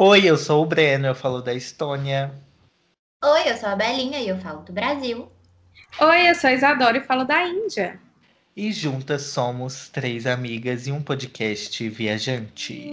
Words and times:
Oi, 0.00 0.24
eu 0.24 0.38
sou 0.38 0.62
o 0.62 0.64
Breno, 0.64 1.08
eu 1.08 1.14
falo 1.14 1.42
da 1.42 1.52
Estônia. 1.52 2.32
Oi, 3.24 3.50
eu 3.50 3.56
sou 3.56 3.68
a 3.68 3.74
Belinha 3.74 4.20
e 4.20 4.28
eu 4.28 4.38
falo 4.38 4.62
do 4.62 4.72
Brasil. 4.72 5.28
Oi, 6.00 6.30
eu 6.30 6.36
sou 6.36 6.50
a 6.50 6.52
Isadora 6.52 6.98
e 6.98 7.00
falo 7.00 7.24
da 7.24 7.44
Índia. 7.48 7.98
E 8.56 8.70
juntas 8.70 9.22
somos 9.22 9.88
três 9.88 10.24
amigas 10.24 10.86
e 10.86 10.92
um 10.92 11.02
podcast 11.02 11.88
viajante. 11.88 12.92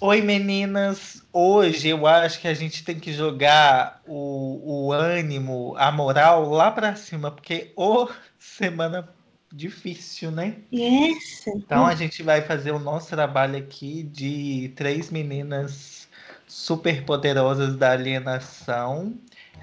Oi, 0.00 0.22
meninas! 0.22 1.24
Hoje 1.32 1.88
eu 1.88 2.06
acho 2.06 2.40
que 2.40 2.46
a 2.46 2.54
gente 2.54 2.84
tem 2.84 3.00
que 3.00 3.12
jogar 3.12 4.02
o, 4.06 4.86
o 4.86 4.92
ânimo, 4.92 5.74
a 5.76 5.90
moral 5.90 6.48
lá 6.48 6.70
pra 6.70 6.94
cima, 6.94 7.32
porque 7.32 7.72
ô 7.74 8.08
semana 8.38 9.15
difícil, 9.56 10.30
né? 10.30 10.56
Yes. 10.72 11.46
Então 11.46 11.86
a 11.86 11.94
gente 11.94 12.22
vai 12.22 12.42
fazer 12.42 12.72
o 12.72 12.78
nosso 12.78 13.08
trabalho 13.08 13.56
aqui 13.56 14.02
de 14.02 14.72
três 14.76 15.10
meninas 15.10 16.06
super 16.46 17.02
poderosas 17.04 17.76
da 17.76 17.92
alienação. 17.92 19.14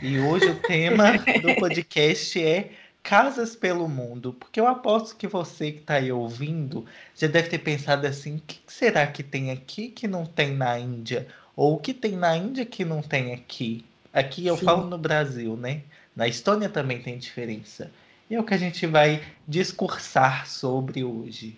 E 0.01 0.19
hoje 0.19 0.49
o 0.49 0.55
tema 0.55 1.13
do 1.41 1.55
podcast 1.55 2.43
é 2.43 2.71
Casas 3.03 3.55
pelo 3.55 3.87
Mundo. 3.87 4.33
Porque 4.33 4.59
eu 4.59 4.67
aposto 4.67 5.15
que 5.15 5.27
você 5.27 5.71
que 5.71 5.79
está 5.79 5.95
aí 5.95 6.11
ouvindo 6.11 6.85
já 7.15 7.27
deve 7.27 7.49
ter 7.49 7.59
pensado 7.59 8.07
assim: 8.07 8.37
o 8.37 8.41
que 8.41 8.59
será 8.67 9.05
que 9.05 9.21
tem 9.21 9.51
aqui 9.51 9.89
que 9.89 10.07
não 10.07 10.25
tem 10.25 10.53
na 10.53 10.79
Índia? 10.79 11.27
Ou 11.55 11.75
o 11.75 11.79
que 11.79 11.93
tem 11.93 12.13
na 12.13 12.35
Índia 12.35 12.65
que 12.65 12.83
não 12.83 13.01
tem 13.01 13.33
aqui? 13.33 13.85
Aqui 14.11 14.45
eu 14.47 14.57
Sim. 14.57 14.65
falo 14.65 14.87
no 14.87 14.97
Brasil, 14.97 15.55
né? 15.55 15.81
Na 16.15 16.27
Estônia 16.27 16.69
também 16.69 17.01
tem 17.01 17.17
diferença. 17.17 17.91
E 18.29 18.35
é 18.35 18.39
o 18.39 18.43
que 18.43 18.53
a 18.53 18.57
gente 18.57 18.85
vai 18.87 19.21
discursar 19.47 20.47
sobre 20.47 21.03
hoje. 21.03 21.57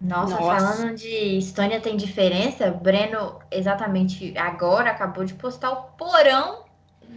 Nossa, 0.00 0.38
Nossa. 0.38 0.76
falando 0.76 0.94
de 0.96 1.38
Estônia 1.38 1.80
tem 1.80 1.96
diferença, 1.96 2.70
Breno 2.70 3.40
exatamente 3.50 4.36
agora 4.38 4.90
acabou 4.90 5.24
de 5.24 5.34
postar 5.34 5.72
o 5.72 5.82
porão 5.96 6.64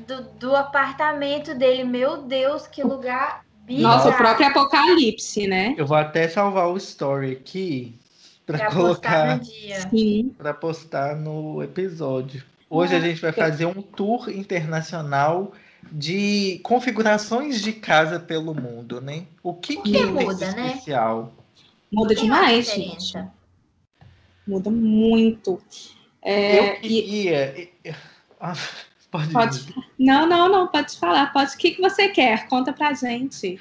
do, 0.08 0.24
do 0.40 0.56
apartamento 0.56 1.54
dele. 1.54 1.84
Meu 1.84 2.24
Deus, 2.24 2.66
que 2.66 2.82
lugar 2.84 3.46
bizarro. 3.66 3.98
Nossa, 3.98 4.10
o 4.10 4.18
próprio 4.18 4.48
apocalipse, 4.48 5.48
né? 5.48 5.76
Eu 5.78 5.86
vou 5.86 5.98
até 5.98 6.28
salvar 6.28 6.70
o 6.70 6.78
story 6.78 7.34
aqui 7.34 8.00
para 8.46 8.58
pra 8.58 8.72
postar 8.72 8.82
colocar 8.82 9.38
no 9.38 9.44
dia. 9.44 9.90
Sim. 9.90 10.36
para 10.38 10.54
postar 10.54 11.16
no 11.16 11.62
episódio. 11.62 12.44
Hoje 12.70 12.96
a 12.96 13.00
gente 13.00 13.22
vai 13.22 13.32
fazer 13.32 13.66
um 13.66 13.82
tour 13.82 14.30
internacional 14.30 15.52
de 15.92 16.60
configurações 16.64 17.62
de 17.62 17.74
casa 17.74 18.20
pelo 18.20 18.54
mundo, 18.54 19.00
né? 19.00 19.26
O 19.42 19.54
que, 19.54 19.78
que, 19.78 19.82
que 19.84 19.92
tem 19.92 20.06
muda, 20.08 20.34
de 20.50 20.56
né? 20.56 20.68
especial? 20.68 21.34
Muda 21.92 22.16
demais, 22.16 22.68
gente. 22.74 23.14
Muda 24.48 24.70
muito. 24.70 25.62
É, 26.22 26.60
Eu 26.60 26.74
e- 26.76 26.80
queria. 26.82 27.70
Ah, 28.44 28.56
Pode, 29.12 29.32
Pode. 29.34 29.76
Não, 30.00 30.26
não, 30.26 30.50
não, 30.50 30.68
pode 30.68 30.98
falar. 30.98 31.32
Pode. 31.32 31.54
O 31.54 31.58
que, 31.58 31.72
que 31.72 31.82
você 31.82 32.08
quer? 32.10 32.48
Conta 32.48 32.72
pra 32.74 32.94
gente. 32.94 33.60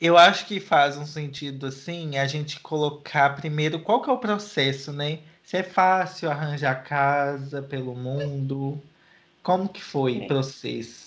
Eu 0.00 0.18
acho 0.18 0.46
que 0.46 0.60
faz 0.60 0.96
um 0.96 1.06
sentido 1.06 1.66
assim 1.66 2.18
a 2.18 2.26
gente 2.26 2.60
colocar 2.60 3.30
primeiro 3.34 3.80
qual 3.80 4.02
que 4.02 4.10
é 4.10 4.12
o 4.12 4.18
processo, 4.18 4.92
né? 4.92 5.20
Se 5.42 5.56
é 5.56 5.62
fácil 5.62 6.30
arranjar 6.30 6.84
casa 6.84 7.62
pelo 7.62 7.96
mundo, 7.96 8.80
como 9.42 9.68
que 9.68 9.82
foi 9.82 10.18
o 10.18 10.22
É. 10.24 10.26
processo? 10.26 11.01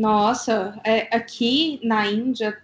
Nossa, 0.00 0.80
é, 0.82 1.14
aqui 1.14 1.78
na 1.82 2.06
Índia 2.06 2.56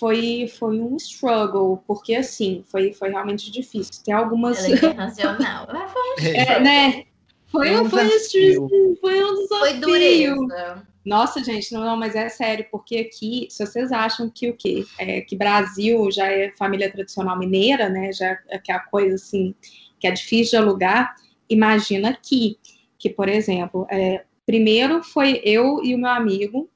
foi, 0.00 0.52
foi 0.58 0.80
um 0.80 0.96
struggle, 0.96 1.80
porque 1.86 2.12
assim, 2.12 2.64
foi, 2.66 2.92
foi 2.92 3.10
realmente 3.10 3.52
difícil. 3.52 4.02
Tem 4.04 4.12
algumas. 4.12 4.58
Ela 4.58 4.66
é 4.66 4.76
internacional. 4.76 5.68
Foi, 5.68 6.26
É, 6.34 6.58
né? 6.60 7.04
Foi, 7.46 7.68
Foi 7.68 7.80
um 7.80 7.88
foi, 7.88 8.04
um 8.04 8.08
desafio. 8.08 8.68
foi 9.00 9.24
um 9.24 9.34
desafio. 9.34 9.58
foi 9.58 9.74
dureza. 9.74 10.88
Nossa, 11.06 11.44
gente, 11.44 11.72
não, 11.72 11.84
não, 11.84 11.96
mas 11.96 12.16
é 12.16 12.28
sério, 12.28 12.66
porque 12.68 12.96
aqui, 12.96 13.46
se 13.48 13.64
vocês 13.64 13.92
acham 13.92 14.28
que 14.28 14.50
o 14.50 14.56
quê? 14.56 14.84
É, 14.98 15.20
que 15.20 15.36
Brasil 15.36 16.10
já 16.10 16.26
é 16.26 16.50
família 16.58 16.90
tradicional 16.90 17.38
mineira, 17.38 17.88
né? 17.88 18.12
Já 18.12 18.38
é 18.48 18.58
que 18.58 18.72
é 18.72 18.74
a 18.74 18.80
coisa 18.80 19.14
assim, 19.14 19.54
que 20.00 20.08
é 20.08 20.10
difícil 20.10 20.58
de 20.58 20.64
alugar, 20.64 21.14
imagina 21.48 22.10
aqui, 22.10 22.58
que, 22.98 23.08
por 23.08 23.28
exemplo, 23.28 23.86
é, 23.88 24.24
primeiro 24.44 25.02
foi 25.02 25.40
eu 25.44 25.80
e 25.84 25.94
o 25.94 25.98
meu 25.98 26.10
amigo, 26.10 26.68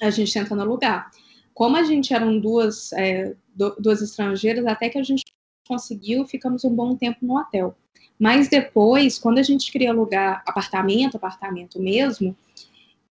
a 0.00 0.10
gente 0.10 0.32
tentando 0.32 0.62
alugar. 0.62 1.10
Como 1.54 1.76
a 1.76 1.82
gente 1.82 2.14
eram 2.14 2.38
duas, 2.38 2.92
é, 2.92 3.34
du- 3.54 3.74
duas 3.78 4.00
estrangeiras, 4.00 4.66
até 4.66 4.88
que 4.88 4.98
a 4.98 5.02
gente 5.02 5.24
conseguiu, 5.66 6.26
ficamos 6.26 6.64
um 6.64 6.74
bom 6.74 6.96
tempo 6.96 7.18
no 7.22 7.38
hotel. 7.38 7.76
Mas 8.18 8.48
depois, 8.48 9.18
quando 9.18 9.38
a 9.38 9.42
gente 9.42 9.70
queria 9.70 9.90
alugar 9.90 10.42
apartamento, 10.46 11.16
apartamento 11.16 11.80
mesmo, 11.80 12.36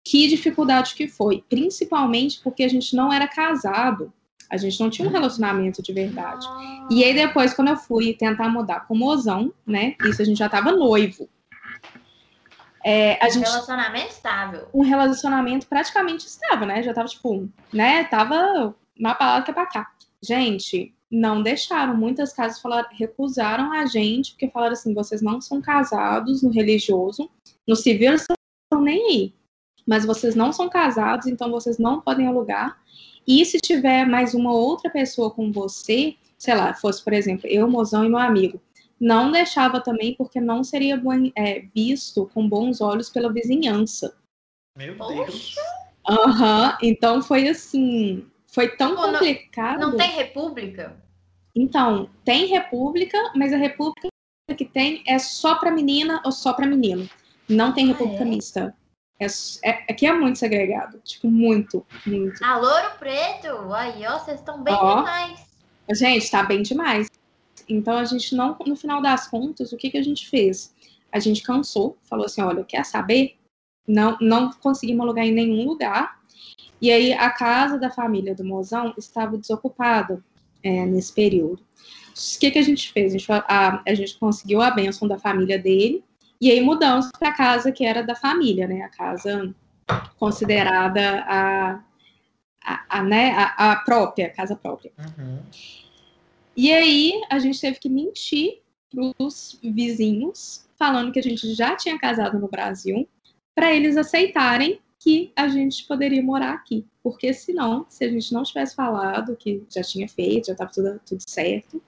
que 0.04 0.26
dificuldade 0.28 0.94
que 0.94 1.06
foi, 1.06 1.44
principalmente 1.48 2.40
porque 2.42 2.62
a 2.64 2.68
gente 2.68 2.94
não 2.96 3.12
era 3.12 3.28
casado, 3.28 4.12
a 4.50 4.56
gente 4.56 4.80
não 4.80 4.88
tinha 4.88 5.06
um 5.06 5.10
relacionamento 5.10 5.82
de 5.82 5.92
verdade. 5.92 6.46
E 6.90 7.04
aí 7.04 7.12
depois, 7.14 7.52
quando 7.52 7.68
eu 7.68 7.76
fui 7.76 8.14
tentar 8.14 8.48
mudar 8.48 8.86
com 8.86 8.94
o 8.94 8.98
mozão, 8.98 9.52
né, 9.66 9.94
isso 10.06 10.22
a 10.22 10.24
gente 10.24 10.38
já 10.38 10.48
tava 10.48 10.72
noivo. 10.72 11.28
É, 12.88 13.22
a 13.22 13.28
gente 13.28 13.44
Relacionamento 13.44 14.08
estável. 14.08 14.68
um 14.72 14.82
relacionamento 14.82 15.66
praticamente 15.66 16.26
estável, 16.26 16.66
né? 16.66 16.82
Já 16.82 16.94
tava, 16.94 17.06
tipo, 17.06 17.46
né? 17.70 18.04
Tava 18.04 18.74
uma 18.98 19.14
palavra 19.14 19.44
que 19.44 19.50
é 19.50 19.54
pra 19.54 19.66
cá. 19.66 19.92
Gente, 20.22 20.94
não 21.10 21.42
deixaram. 21.42 21.94
Muitas 21.94 22.32
casas 22.32 22.62
falaram, 22.62 22.88
recusaram 22.92 23.74
a 23.74 23.84
gente, 23.84 24.30
porque 24.30 24.48
falaram 24.48 24.72
assim: 24.72 24.94
vocês 24.94 25.20
não 25.20 25.38
são 25.38 25.60
casados 25.60 26.42
no 26.42 26.50
religioso, 26.50 27.28
no 27.66 27.76
civil 27.76 28.08
eles 28.08 28.22
estão 28.22 28.82
nem 28.82 29.06
aí. 29.06 29.34
Mas 29.86 30.06
vocês 30.06 30.34
não 30.34 30.50
são 30.50 30.66
casados, 30.70 31.26
então 31.26 31.50
vocês 31.50 31.76
não 31.76 32.00
podem 32.00 32.26
alugar. 32.26 32.78
E 33.26 33.44
se 33.44 33.58
tiver 33.58 34.06
mais 34.06 34.32
uma 34.32 34.54
outra 34.54 34.88
pessoa 34.88 35.30
com 35.30 35.52
você, 35.52 36.16
sei 36.38 36.54
lá, 36.54 36.72
fosse, 36.72 37.04
por 37.04 37.12
exemplo, 37.12 37.46
eu, 37.50 37.68
mozão 37.68 38.02
e 38.02 38.08
meu 38.08 38.18
amigo, 38.18 38.58
não 39.00 39.30
deixava 39.30 39.80
também, 39.80 40.14
porque 40.14 40.40
não 40.40 40.62
seria 40.64 40.96
bom- 40.96 41.30
é, 41.36 41.60
visto 41.74 42.26
com 42.34 42.48
bons 42.48 42.80
olhos 42.80 43.08
pela 43.10 43.32
vizinhança. 43.32 44.16
Meu. 44.76 44.94
Deus. 44.96 45.54
Aham, 46.08 46.78
então 46.82 47.22
foi 47.22 47.48
assim, 47.48 48.26
foi 48.46 48.68
tão 48.76 48.94
Pô, 48.96 49.02
não- 49.06 49.12
complicado. 49.14 49.80
Não 49.80 49.96
tem 49.96 50.10
república? 50.12 50.96
Então, 51.54 52.08
tem 52.24 52.46
república, 52.46 53.18
mas 53.34 53.52
a 53.52 53.56
república 53.56 54.08
que 54.56 54.64
tem 54.64 55.02
é 55.06 55.18
só 55.18 55.56
pra 55.56 55.70
menina 55.70 56.22
ou 56.24 56.32
só 56.32 56.52
pra 56.52 56.66
menino. 56.66 57.08
Não 57.48 57.72
tem 57.72 57.84
Ah, 57.84 57.88
república 57.88 58.22
é? 58.22 58.26
mista. 58.26 58.74
É, 59.20 59.26
é- 59.64 59.84
aqui 59.90 60.06
é 60.06 60.12
muito 60.12 60.38
segregado, 60.38 61.00
tipo, 61.00 61.28
muito, 61.28 61.84
muito. 62.06 62.42
Ah, 62.44 62.56
Louro 62.56 62.92
Preto? 62.98 63.72
Aí, 63.74 64.06
ó, 64.06 64.18
vocês 64.18 64.38
estão 64.38 64.62
bem 64.62 64.74
Ó. 64.74 64.96
demais. 64.98 65.40
Gente, 65.90 66.30
tá 66.30 66.42
bem 66.42 66.62
demais. 66.62 67.08
Então 67.68 67.96
a 67.96 68.04
gente 68.04 68.34
não, 68.34 68.56
no 68.66 68.76
final 68.76 69.02
das 69.02 69.28
contas, 69.28 69.72
o 69.72 69.76
que, 69.76 69.90
que 69.90 69.98
a 69.98 70.02
gente 70.02 70.28
fez? 70.28 70.74
A 71.12 71.18
gente 71.18 71.42
cansou, 71.42 71.96
falou 72.02 72.26
assim, 72.26 72.40
olha, 72.40 72.64
quer 72.64 72.84
saber? 72.84 73.36
Não, 73.86 74.16
não 74.20 74.50
conseguimos 74.52 75.02
alugar 75.02 75.24
em 75.24 75.32
nenhum 75.32 75.64
lugar. 75.66 76.18
E 76.80 76.90
aí 76.90 77.12
a 77.12 77.30
casa 77.30 77.78
da 77.78 77.90
família 77.90 78.34
do 78.34 78.44
mozão 78.44 78.94
estava 78.96 79.36
desocupada 79.36 80.22
é, 80.62 80.86
nesse 80.86 81.12
período. 81.12 81.62
O 81.62 82.38
que, 82.38 82.50
que 82.50 82.58
a 82.58 82.62
gente 82.62 82.92
fez? 82.92 83.14
A 83.14 83.18
gente, 83.18 83.32
a, 83.32 83.82
a 83.86 83.94
gente 83.94 84.18
conseguiu 84.18 84.60
a 84.60 84.70
bênção 84.70 85.06
da 85.06 85.18
família 85.18 85.58
dele 85.58 86.04
e 86.40 86.50
aí 86.50 86.60
mudamos 86.60 87.08
para 87.18 87.30
a 87.30 87.34
casa 87.34 87.72
que 87.72 87.84
era 87.84 88.02
da 88.02 88.14
família, 88.14 88.66
né? 88.66 88.82
A 88.82 88.88
casa 88.88 89.54
considerada 90.18 91.24
a, 91.26 91.80
a, 92.64 92.84
a, 92.88 93.02
né? 93.02 93.32
a, 93.36 93.72
a 93.72 93.76
própria, 93.76 94.26
a 94.26 94.30
casa 94.30 94.54
própria. 94.54 94.92
Uhum. 94.98 95.38
E 96.58 96.72
aí 96.72 97.12
a 97.30 97.38
gente 97.38 97.60
teve 97.60 97.78
que 97.78 97.88
mentir 97.88 98.62
pros 98.90 99.60
vizinhos, 99.62 100.68
falando 100.76 101.12
que 101.12 101.20
a 101.20 101.22
gente 101.22 101.54
já 101.54 101.76
tinha 101.76 101.96
casado 101.96 102.36
no 102.36 102.48
Brasil, 102.48 103.08
para 103.54 103.72
eles 103.72 103.96
aceitarem 103.96 104.80
que 104.98 105.30
a 105.36 105.46
gente 105.46 105.86
poderia 105.86 106.20
morar 106.20 106.54
aqui. 106.54 106.84
Porque 107.00 107.32
senão, 107.32 107.86
se 107.88 108.04
a 108.04 108.10
gente 108.10 108.34
não 108.34 108.42
tivesse 108.42 108.74
falado 108.74 109.36
que 109.36 109.62
já 109.72 109.82
tinha 109.82 110.08
feito, 110.08 110.46
já 110.46 110.52
estava 110.54 110.72
tudo, 110.72 111.00
tudo 111.06 111.22
certo, 111.28 111.80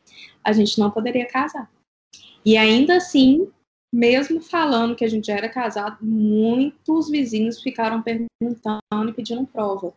a 0.45 0.53
gente 0.53 0.79
não 0.79 0.89
poderia 0.89 1.27
casar. 1.27 1.69
E 2.45 2.57
ainda 2.57 2.99
assim, 2.99 3.51
mesmo 3.93 4.41
falando 4.41 4.95
que 4.95 5.05
a 5.05 5.09
gente 5.09 5.27
já 5.27 5.35
era 5.35 5.49
casado, 5.49 5.99
muitos 6.01 7.11
vizinhos 7.11 7.61
ficaram 7.61 8.03
perguntando 8.03 9.09
e 9.09 9.13
pedindo 9.13 9.45
prova. 9.49 9.93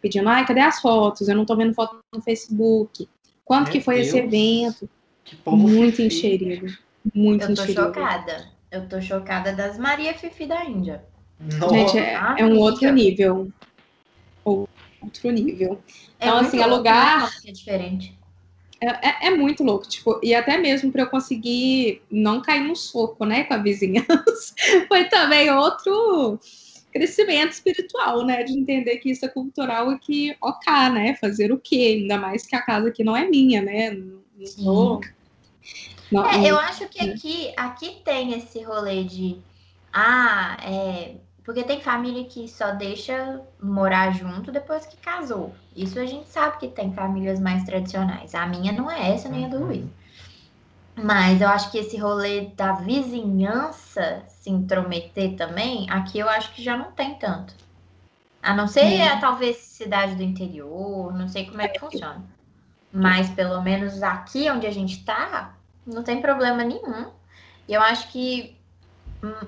Pedindo, 0.00 0.28
ai, 0.28 0.46
cadê 0.46 0.60
as 0.60 0.80
fotos? 0.80 1.26
Eu 1.26 1.34
não 1.34 1.44
tô 1.44 1.56
vendo 1.56 1.74
foto 1.74 1.98
no 2.14 2.22
Facebook. 2.22 3.08
Quanto 3.44 3.64
Meu 3.64 3.72
que 3.72 3.80
foi 3.80 4.00
esse 4.00 4.12
Deus. 4.12 4.24
evento? 4.32 4.90
Que 5.24 5.36
povo 5.36 5.56
Muito 5.56 5.96
fifi. 5.96 6.06
enxerido. 6.16 6.66
Muito 7.14 7.42
Eu 7.42 7.46
tô 7.48 7.52
enxerido. 7.52 7.80
chocada. 7.82 8.48
Eu 8.70 8.88
tô 8.88 9.00
chocada 9.00 9.52
das 9.52 9.78
Maria 9.78 10.14
Fifi 10.14 10.46
da 10.46 10.64
Índia. 10.64 11.04
Nossa. 11.38 11.74
Gente, 11.74 11.98
é, 11.98 12.14
é 12.38 12.44
um 12.44 12.58
outro 12.58 12.90
nível. 12.92 13.50
Outro 14.44 15.30
nível. 15.30 15.82
É 16.18 16.26
Então, 16.26 16.38
assim, 16.38 16.62
alugar- 16.62 17.22
né, 17.24 17.30
que 17.42 17.50
É 17.50 17.52
diferente. 17.52 18.18
É, 18.80 18.86
é, 19.08 19.26
é, 19.28 19.30
muito 19.30 19.62
louco, 19.62 19.88
tipo, 19.88 20.18
e 20.24 20.34
até 20.34 20.58
mesmo 20.58 20.90
para 20.90 21.02
eu 21.02 21.06
conseguir 21.06 22.02
não 22.10 22.40
cair 22.42 22.64
no 22.66 22.74
soco, 22.74 23.24
né, 23.24 23.44
com 23.44 23.54
a 23.54 23.58
vizinhança, 23.58 24.54
foi 24.88 25.04
também 25.04 25.48
outro 25.52 26.36
crescimento 26.92 27.52
espiritual, 27.52 28.24
né, 28.24 28.42
de 28.42 28.52
entender 28.52 28.98
que 28.98 29.10
isso 29.10 29.24
é 29.24 29.28
cultural 29.28 29.92
e 29.92 29.98
que, 29.98 30.36
ok, 30.40 30.72
né, 30.90 31.16
fazer 31.16 31.50
o 31.52 31.58
quê? 31.58 31.98
Ainda 32.00 32.18
mais 32.18 32.46
que 32.46 32.54
a 32.54 32.62
casa 32.62 32.88
aqui 32.88 33.02
não 33.02 33.16
é 33.16 33.28
minha, 33.28 33.62
né, 33.62 33.90
não, 34.58 35.00
não, 36.10 36.26
é, 36.26 36.44
eu 36.44 36.58
acho 36.58 36.88
que 36.88 37.00
aqui, 37.00 37.52
aqui 37.56 38.02
tem 38.04 38.34
esse 38.34 38.62
rolê 38.62 39.04
de, 39.04 39.38
ah, 39.92 40.56
é, 40.62 41.14
porque 41.44 41.64
tem 41.64 41.80
família 41.80 42.24
que 42.24 42.46
só 42.48 42.72
deixa 42.72 43.40
morar 43.60 44.12
junto 44.12 44.52
depois 44.52 44.86
que 44.86 44.96
casou. 44.98 45.54
Isso 45.74 45.98
a 45.98 46.06
gente 46.06 46.28
sabe 46.28 46.58
que 46.58 46.68
tem 46.68 46.92
famílias 46.92 47.40
mais 47.40 47.64
tradicionais. 47.64 48.34
A 48.34 48.46
minha 48.46 48.72
não 48.72 48.90
é 48.90 49.12
essa, 49.12 49.28
nem 49.28 49.46
a 49.46 49.48
do 49.48 49.56
uhum. 49.56 49.66
Luiz. 49.66 49.86
Mas 50.94 51.40
eu 51.40 51.48
acho 51.48 51.70
que 51.70 51.78
esse 51.78 51.96
rolê 51.96 52.48
da 52.54 52.72
vizinhança 52.72 54.22
se 54.42 54.50
intrometer 54.50 55.36
também, 55.36 55.88
aqui 55.88 56.18
eu 56.18 56.28
acho 56.28 56.52
que 56.52 56.62
já 56.62 56.76
não 56.76 56.90
tem 56.90 57.14
tanto. 57.14 57.54
A 58.42 58.52
não 58.52 58.66
ser, 58.66 59.00
é. 59.00 59.16
talvez, 59.20 59.56
cidade 59.58 60.16
do 60.16 60.22
interior, 60.22 61.14
não 61.14 61.28
sei 61.28 61.46
como 61.46 61.62
é 61.62 61.68
que 61.68 61.78
funciona. 61.78 62.24
Mas 62.92 63.30
pelo 63.30 63.62
menos 63.62 64.02
aqui 64.02 64.50
onde 64.50 64.66
a 64.66 64.70
gente 64.72 65.04
tá, 65.04 65.54
não 65.86 66.02
tem 66.02 66.20
problema 66.20 66.64
nenhum. 66.64 67.12
E 67.68 67.72
eu 67.72 67.80
acho 67.80 68.08
que 68.08 68.58
hum, 69.22 69.46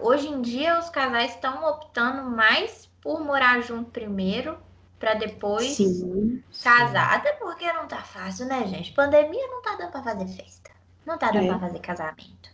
hoje 0.00 0.26
em 0.26 0.42
dia 0.42 0.76
os 0.76 0.90
casais 0.90 1.30
estão 1.30 1.64
optando 1.64 2.28
mais 2.28 2.90
por 3.00 3.24
morar 3.24 3.62
junto 3.62 3.92
primeiro 3.92 4.58
para 4.98 5.14
depois 5.14 5.76
sim, 5.76 6.42
casar. 6.64 7.10
Sim. 7.10 7.16
Até 7.16 7.32
porque 7.34 7.72
não 7.72 7.86
tá 7.86 8.02
fácil, 8.02 8.46
né, 8.46 8.66
gente? 8.66 8.92
Pandemia 8.92 9.46
não 9.46 9.62
tá 9.62 9.76
dando 9.76 9.92
para 9.92 10.02
fazer 10.02 10.26
festa. 10.26 10.72
Não 11.06 11.16
tá 11.16 11.30
dando 11.30 11.44
é. 11.44 11.48
para 11.50 11.60
fazer 11.60 11.78
casamento. 11.78 12.53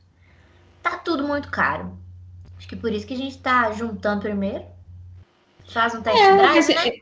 Tá 0.83 0.97
tudo 0.99 1.27
muito 1.27 1.51
caro. 1.51 1.99
Acho 2.57 2.69
que 2.69 2.77
por 2.77 2.93
isso 2.93 3.07
que 3.07 3.15
a 3.15 3.17
gente 3.19 3.39
tá 3.39 3.71
juntando 3.73 4.23
primeiro. 4.23 4.65
Faz 5.69 5.95
um 5.95 6.03
teste 6.03 6.21
é, 6.21 6.37
drive, 6.37 6.55
mas, 6.55 6.69
né? 6.69 6.93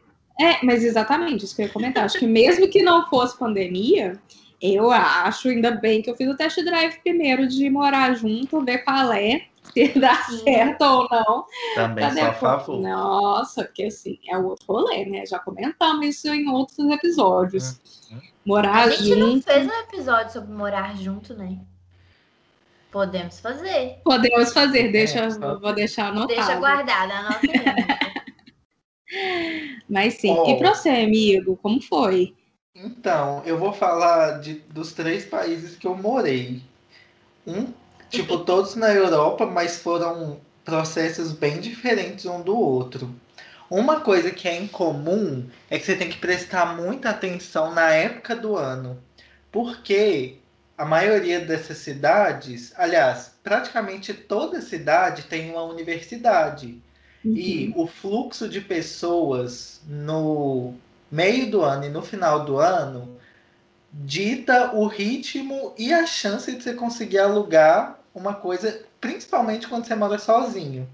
É, 0.40 0.64
mas 0.64 0.84
exatamente, 0.84 1.44
isso 1.44 1.56
que 1.56 1.62
eu 1.62 1.66
ia 1.66 1.72
comentar. 1.72 2.04
Acho 2.04 2.18
que 2.18 2.26
mesmo 2.26 2.68
que 2.68 2.82
não 2.82 3.08
fosse 3.08 3.36
pandemia, 3.36 4.20
eu 4.60 4.90
acho, 4.90 5.48
ainda 5.48 5.72
bem 5.72 6.00
que 6.00 6.10
eu 6.10 6.16
fiz 6.16 6.28
o 6.28 6.36
teste 6.36 6.64
drive 6.64 7.00
primeiro 7.00 7.48
de 7.48 7.68
morar 7.70 8.14
junto, 8.14 8.64
ver 8.64 8.78
qual 8.78 9.12
é 9.12 9.46
se 9.72 9.98
dá 9.98 10.14
certo 10.16 10.82
ou 10.82 11.08
não. 11.10 11.46
Também 11.74 12.12
sou 12.12 12.22
a 12.22 12.32
favor. 12.32 12.80
Nossa, 12.80 13.64
porque 13.64 13.84
assim, 13.84 14.18
é 14.28 14.38
o 14.38 14.46
outro 14.46 14.66
rolê, 14.68 15.04
né? 15.06 15.26
Já 15.26 15.38
comentamos 15.38 16.06
isso 16.06 16.28
em 16.28 16.48
outros 16.48 16.78
episódios. 16.90 17.80
Hum. 18.12 18.20
Morar 18.44 18.90
junto. 18.90 18.94
A 18.94 19.04
gente 19.04 19.08
junto... 19.08 19.34
não 19.34 19.42
fez 19.42 19.66
um 19.66 19.80
episódio 19.80 20.32
sobre 20.32 20.52
morar 20.52 20.96
junto, 20.96 21.34
né? 21.34 21.58
Podemos 22.98 23.38
fazer. 23.38 24.00
Podemos 24.02 24.52
fazer, 24.52 24.90
deixa, 24.90 25.20
é, 25.20 25.28
vou 25.28 25.72
deixar 25.72 26.08
anotado. 26.08 26.34
Deixa 26.34 26.56
guardada 26.56 27.14
a 27.14 27.22
nossa 27.22 27.40
Mas 29.88 30.14
sim. 30.14 30.34
Oh. 30.36 30.50
E 30.50 30.58
para 30.58 30.74
você, 30.74 30.88
amigo, 30.88 31.56
como 31.62 31.80
foi? 31.80 32.34
Então, 32.74 33.40
eu 33.46 33.56
vou 33.56 33.72
falar 33.72 34.40
de, 34.40 34.54
dos 34.54 34.94
três 34.94 35.24
países 35.24 35.76
que 35.76 35.86
eu 35.86 35.94
morei. 35.94 36.60
Um 37.46 37.72
tipo, 38.10 38.38
todos 38.42 38.74
na 38.74 38.92
Europa, 38.92 39.46
mas 39.46 39.80
foram 39.80 40.40
processos 40.64 41.30
bem 41.30 41.60
diferentes 41.60 42.26
um 42.26 42.42
do 42.42 42.58
outro. 42.58 43.14
Uma 43.70 44.00
coisa 44.00 44.32
que 44.32 44.48
é 44.48 44.56
incomum 44.56 45.46
é 45.70 45.78
que 45.78 45.86
você 45.86 45.94
tem 45.94 46.08
que 46.08 46.18
prestar 46.18 46.76
muita 46.76 47.10
atenção 47.10 47.72
na 47.72 47.90
época 47.90 48.34
do 48.34 48.56
ano, 48.56 49.00
porque 49.52 50.38
a 50.78 50.84
maioria 50.84 51.40
dessas 51.40 51.78
cidades, 51.78 52.72
aliás, 52.76 53.32
praticamente 53.42 54.14
toda 54.14 54.62
cidade 54.62 55.24
tem 55.24 55.50
uma 55.50 55.64
universidade. 55.64 56.80
Uhum. 57.24 57.34
E 57.34 57.72
o 57.76 57.88
fluxo 57.88 58.48
de 58.48 58.60
pessoas 58.60 59.80
no 59.88 60.74
meio 61.10 61.50
do 61.50 61.62
ano 61.62 61.86
e 61.86 61.88
no 61.88 62.00
final 62.00 62.44
do 62.44 62.58
ano 62.58 63.18
dita 63.92 64.72
o 64.74 64.86
ritmo 64.86 65.74
e 65.76 65.92
a 65.92 66.06
chance 66.06 66.54
de 66.54 66.62
você 66.62 66.74
conseguir 66.74 67.18
alugar 67.18 67.98
uma 68.14 68.34
coisa, 68.34 68.82
principalmente 69.00 69.66
quando 69.66 69.84
você 69.84 69.96
mora 69.96 70.18
sozinho. 70.18 70.88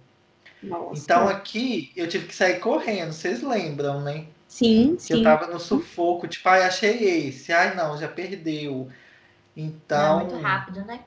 Nossa. 0.62 1.02
Então 1.02 1.28
aqui 1.28 1.92
eu 1.94 2.08
tive 2.08 2.26
que 2.26 2.34
sair 2.34 2.58
correndo, 2.58 3.12
vocês 3.12 3.42
lembram, 3.42 4.00
né? 4.00 4.24
Sim, 4.48 4.96
sim. 4.98 5.14
Eu 5.14 5.22
tava 5.22 5.46
no 5.48 5.60
sufoco, 5.60 6.26
tipo, 6.26 6.48
ai, 6.48 6.62
achei 6.62 7.26
esse, 7.28 7.52
ai 7.52 7.74
não, 7.74 7.98
já 7.98 8.08
perdeu. 8.08 8.88
Então. 9.56 10.20
É 10.20 10.24
muito 10.24 10.40
rápido, 10.40 10.84
né? 10.84 11.00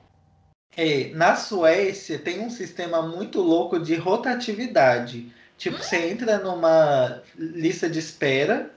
É, 0.76 1.10
na 1.14 1.34
Suécia 1.34 2.18
tem 2.18 2.40
um 2.40 2.50
sistema 2.50 3.02
muito 3.02 3.40
louco 3.40 3.80
de 3.80 3.94
rotatividade. 3.96 5.32
Tipo, 5.56 5.76
hum? 5.76 5.82
você 5.82 6.08
entra 6.08 6.38
numa 6.38 7.22
lista 7.36 7.88
de 7.88 7.98
espera. 7.98 8.70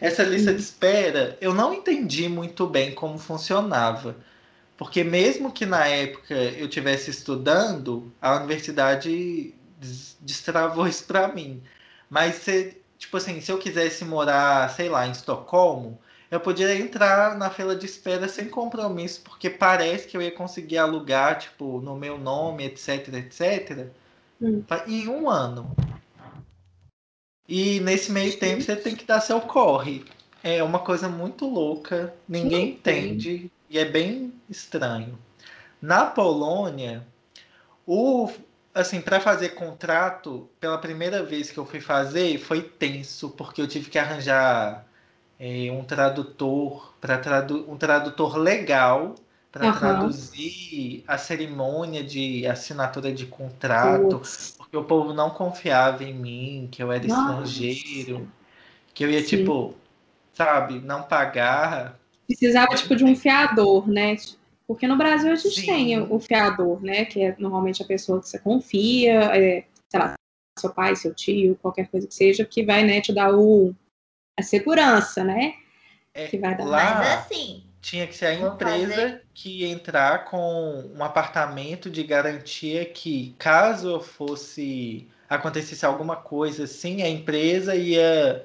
Essa 0.00 0.22
lista 0.22 0.52
hum. 0.52 0.54
de 0.54 0.62
espera, 0.62 1.36
eu 1.40 1.52
não 1.52 1.74
entendi 1.74 2.28
muito 2.28 2.66
bem 2.66 2.94
como 2.94 3.18
funcionava. 3.18 4.16
Porque 4.76 5.02
mesmo 5.02 5.50
que 5.50 5.66
na 5.66 5.86
época 5.86 6.32
eu 6.32 6.68
tivesse 6.68 7.10
estudando, 7.10 8.12
a 8.22 8.36
universidade 8.36 9.52
destravou 10.20 10.86
isso 10.86 11.04
para 11.04 11.26
mim. 11.26 11.60
Mas 12.08 12.36
se, 12.36 12.80
tipo 12.96 13.16
assim, 13.16 13.40
se 13.40 13.50
eu 13.50 13.58
quisesse 13.58 14.04
morar, 14.04 14.70
sei 14.70 14.88
lá, 14.88 15.06
em 15.06 15.10
Estocolmo, 15.10 15.98
eu 16.30 16.40
podia 16.40 16.74
entrar 16.74 17.36
na 17.36 17.50
fila 17.50 17.74
de 17.74 17.86
espera 17.86 18.28
sem 18.28 18.48
compromisso, 18.48 19.22
porque 19.22 19.48
parece 19.48 20.06
que 20.06 20.16
eu 20.16 20.22
ia 20.22 20.30
conseguir 20.30 20.78
alugar, 20.78 21.38
tipo, 21.38 21.80
no 21.80 21.96
meu 21.96 22.18
nome, 22.18 22.64
etc, 22.64 23.08
etc, 23.14 23.88
hum. 24.40 24.62
em 24.86 25.08
um 25.08 25.28
ano. 25.28 25.74
E 27.48 27.80
nesse 27.80 28.12
meio 28.12 28.38
tempo 28.38 28.60
você 28.60 28.76
tem 28.76 28.94
que 28.94 29.06
dar 29.06 29.20
seu 29.20 29.40
corre. 29.40 30.04
É 30.42 30.62
uma 30.62 30.78
coisa 30.78 31.08
muito 31.08 31.46
louca, 31.46 32.14
ninguém 32.28 32.70
entende 32.70 33.50
e 33.70 33.78
é 33.78 33.84
bem 33.84 34.32
estranho. 34.48 35.18
Na 35.80 36.04
Polônia, 36.06 37.06
o 37.86 38.30
assim, 38.74 39.00
para 39.00 39.18
fazer 39.18 39.50
contrato, 39.50 40.48
pela 40.60 40.78
primeira 40.78 41.22
vez 41.24 41.50
que 41.50 41.58
eu 41.58 41.66
fui 41.66 41.80
fazer, 41.80 42.38
foi 42.38 42.62
tenso, 42.62 43.30
porque 43.30 43.60
eu 43.60 43.66
tive 43.66 43.90
que 43.90 43.98
arranjar 43.98 44.86
é, 45.38 45.70
um 45.70 45.84
tradutor 45.84 46.94
para 47.00 47.18
tradu 47.18 47.64
um 47.70 47.76
tradutor 47.76 48.36
legal 48.36 49.14
para 49.50 49.68
uhum. 49.68 49.78
traduzir 49.78 51.04
a 51.06 51.16
cerimônia 51.16 52.04
de 52.04 52.46
assinatura 52.46 53.12
de 53.12 53.26
contrato, 53.26 54.20
porque 54.58 54.76
o 54.76 54.84
povo 54.84 55.14
não 55.14 55.30
confiava 55.30 56.04
em 56.04 56.12
mim, 56.12 56.68
que 56.70 56.82
eu 56.82 56.92
era 56.92 57.06
Nossa. 57.06 57.44
estrangeiro, 57.44 58.28
que 58.92 59.04
eu 59.04 59.10
ia 59.10 59.20
Sim. 59.20 59.38
tipo, 59.38 59.74
sabe, 60.34 60.80
não 60.80 61.02
pagar 61.02 61.98
Precisava, 62.28 62.74
tipo, 62.74 62.94
de 62.94 63.04
um 63.04 63.16
fiador, 63.16 63.88
né? 63.88 64.14
Porque 64.66 64.86
no 64.86 64.98
Brasil 64.98 65.32
a 65.32 65.34
gente 65.34 65.60
Sim. 65.60 65.66
tem 65.66 66.02
o 66.02 66.20
fiador, 66.20 66.82
né? 66.82 67.06
Que 67.06 67.22
é 67.22 67.36
normalmente 67.38 67.82
a 67.82 67.86
pessoa 67.86 68.20
que 68.20 68.28
você 68.28 68.38
confia, 68.38 69.34
é, 69.34 69.64
sei 69.88 69.98
lá, 69.98 70.14
seu 70.58 70.70
pai, 70.70 70.94
seu 70.94 71.14
tio, 71.14 71.58
qualquer 71.62 71.88
coisa 71.88 72.06
que 72.06 72.14
seja, 72.14 72.44
que 72.44 72.62
vai, 72.62 72.84
né, 72.84 73.00
te 73.00 73.14
dar 73.14 73.34
o, 73.34 73.74
a 74.38 74.42
segurança, 74.42 75.24
né? 75.24 75.54
É, 76.14 76.26
que 76.26 76.38
vai 76.38 76.56
dar. 76.56 76.64
Lá, 76.64 76.94
Mas 76.94 77.08
assim. 77.18 77.64
Tinha 77.80 78.06
que 78.06 78.16
ser 78.16 78.26
a 78.26 78.34
empresa 78.34 78.94
fazer... 78.94 79.22
que 79.32 79.60
ia 79.60 79.68
entrar 79.68 80.24
com 80.24 80.92
um 80.94 81.02
apartamento 81.02 81.88
de 81.88 82.02
garantia 82.02 82.84
que, 82.84 83.34
caso 83.38 84.00
fosse 84.00 85.08
acontecesse 85.28 85.84
alguma 85.84 86.16
coisa 86.16 86.64
assim, 86.64 87.02
a 87.02 87.08
empresa 87.08 87.76
ia 87.76 88.44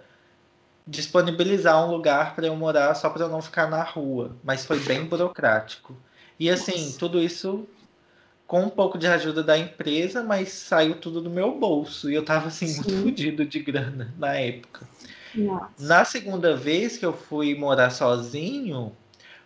disponibilizar 0.85 1.83
um 1.83 1.89
lugar 1.89 2.35
para 2.35 2.45
eu 2.45 2.55
morar 2.55 2.93
só 2.93 3.09
para 3.09 3.23
eu 3.23 3.29
não 3.29 3.41
ficar 3.41 3.69
na 3.69 3.81
rua, 3.81 4.35
mas 4.43 4.65
foi 4.65 4.79
bem 4.81 5.03
burocrático. 5.07 5.95
E 6.39 6.49
assim, 6.49 6.85
Nossa. 6.85 6.99
tudo 6.99 7.21
isso 7.21 7.67
com 8.45 8.63
um 8.63 8.69
pouco 8.69 8.97
de 8.97 9.07
ajuda 9.07 9.41
da 9.41 9.57
empresa, 9.57 10.21
mas 10.21 10.49
saiu 10.49 10.95
tudo 10.95 11.21
do 11.21 11.29
meu 11.29 11.57
bolso 11.57 12.11
e 12.11 12.15
eu 12.15 12.23
tava 12.23 12.49
assim 12.49 12.67
Sim. 12.67 12.83
muito 12.83 13.03
fodido 13.03 13.45
de 13.45 13.59
grana 13.59 14.13
na 14.17 14.35
época. 14.35 14.87
Nossa. 15.35 15.71
Na 15.79 16.05
segunda 16.05 16.55
vez 16.55 16.97
que 16.97 17.05
eu 17.05 17.13
fui 17.13 17.55
morar 17.55 17.89
sozinho, 17.89 18.95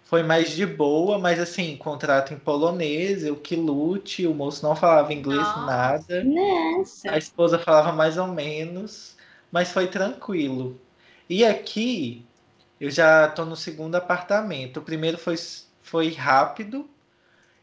foi 0.03 0.23
mais 0.23 0.51
de 0.51 0.65
boa, 0.65 1.17
mas 1.19 1.39
assim, 1.39 1.75
contrato 1.75 2.33
em 2.33 2.39
polonês, 2.39 3.23
eu 3.23 3.35
que 3.35 3.55
lute, 3.55 4.25
o 4.25 4.33
moço 4.33 4.65
não 4.65 4.75
falava 4.75 5.13
inglês 5.13 5.41
Nossa. 5.41 5.65
nada. 5.65 6.23
Nossa. 6.23 7.11
A 7.11 7.17
esposa 7.17 7.59
falava 7.59 7.91
mais 7.91 8.17
ou 8.17 8.27
menos, 8.27 9.17
mas 9.51 9.69
foi 9.71 9.87
tranquilo. 9.87 10.79
E 11.29 11.43
aqui 11.45 12.25
eu 12.79 12.89
já 12.89 13.27
estou 13.27 13.45
no 13.45 13.55
segundo 13.55 13.95
apartamento. 13.95 14.77
O 14.77 14.83
primeiro 14.83 15.17
foi, 15.17 15.35
foi 15.81 16.13
rápido. 16.13 16.89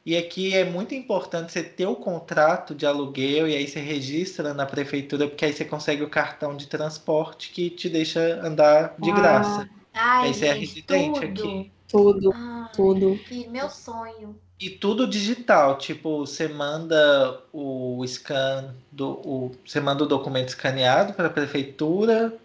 E 0.06 0.16
aqui 0.16 0.54
é 0.54 0.64
muito 0.64 0.94
importante 0.94 1.50
você 1.50 1.62
ter 1.62 1.86
o 1.86 1.96
contrato 1.96 2.74
de 2.74 2.84
aluguel 2.84 3.48
e 3.48 3.56
aí 3.56 3.66
você 3.66 3.80
registra 3.80 4.52
na 4.52 4.66
prefeitura, 4.66 5.26
porque 5.26 5.46
aí 5.46 5.52
você 5.52 5.64
consegue 5.64 6.02
o 6.02 6.10
cartão 6.10 6.54
de 6.54 6.66
transporte 6.66 7.50
que 7.50 7.70
te 7.70 7.88
deixa 7.88 8.20
andar 8.44 8.94
de 8.98 9.10
ah. 9.10 9.14
graça. 9.14 9.70
Ai, 9.94 10.26
aí 10.28 10.34
você 10.34 10.46
é 10.46 10.52
residente 10.52 11.20
tudo. 11.20 11.42
aqui. 11.42 11.72
Tudo, 11.88 12.32
Ai, 12.34 12.68
tudo. 12.74 13.20
Meu 13.48 13.70
sonho. 13.70 14.36
E 14.60 14.70
tudo 14.70 15.06
digital, 15.06 15.78
tipo, 15.78 16.18
você 16.26 16.48
manda 16.48 17.40
o 17.52 18.04
scan 18.06 18.74
do. 18.90 19.12
O, 19.24 19.52
você 19.64 19.80
manda 19.80 20.04
o 20.04 20.06
documento 20.06 20.48
escaneado 20.48 21.12
para 21.12 21.26
a 21.26 21.30
prefeitura 21.30 22.36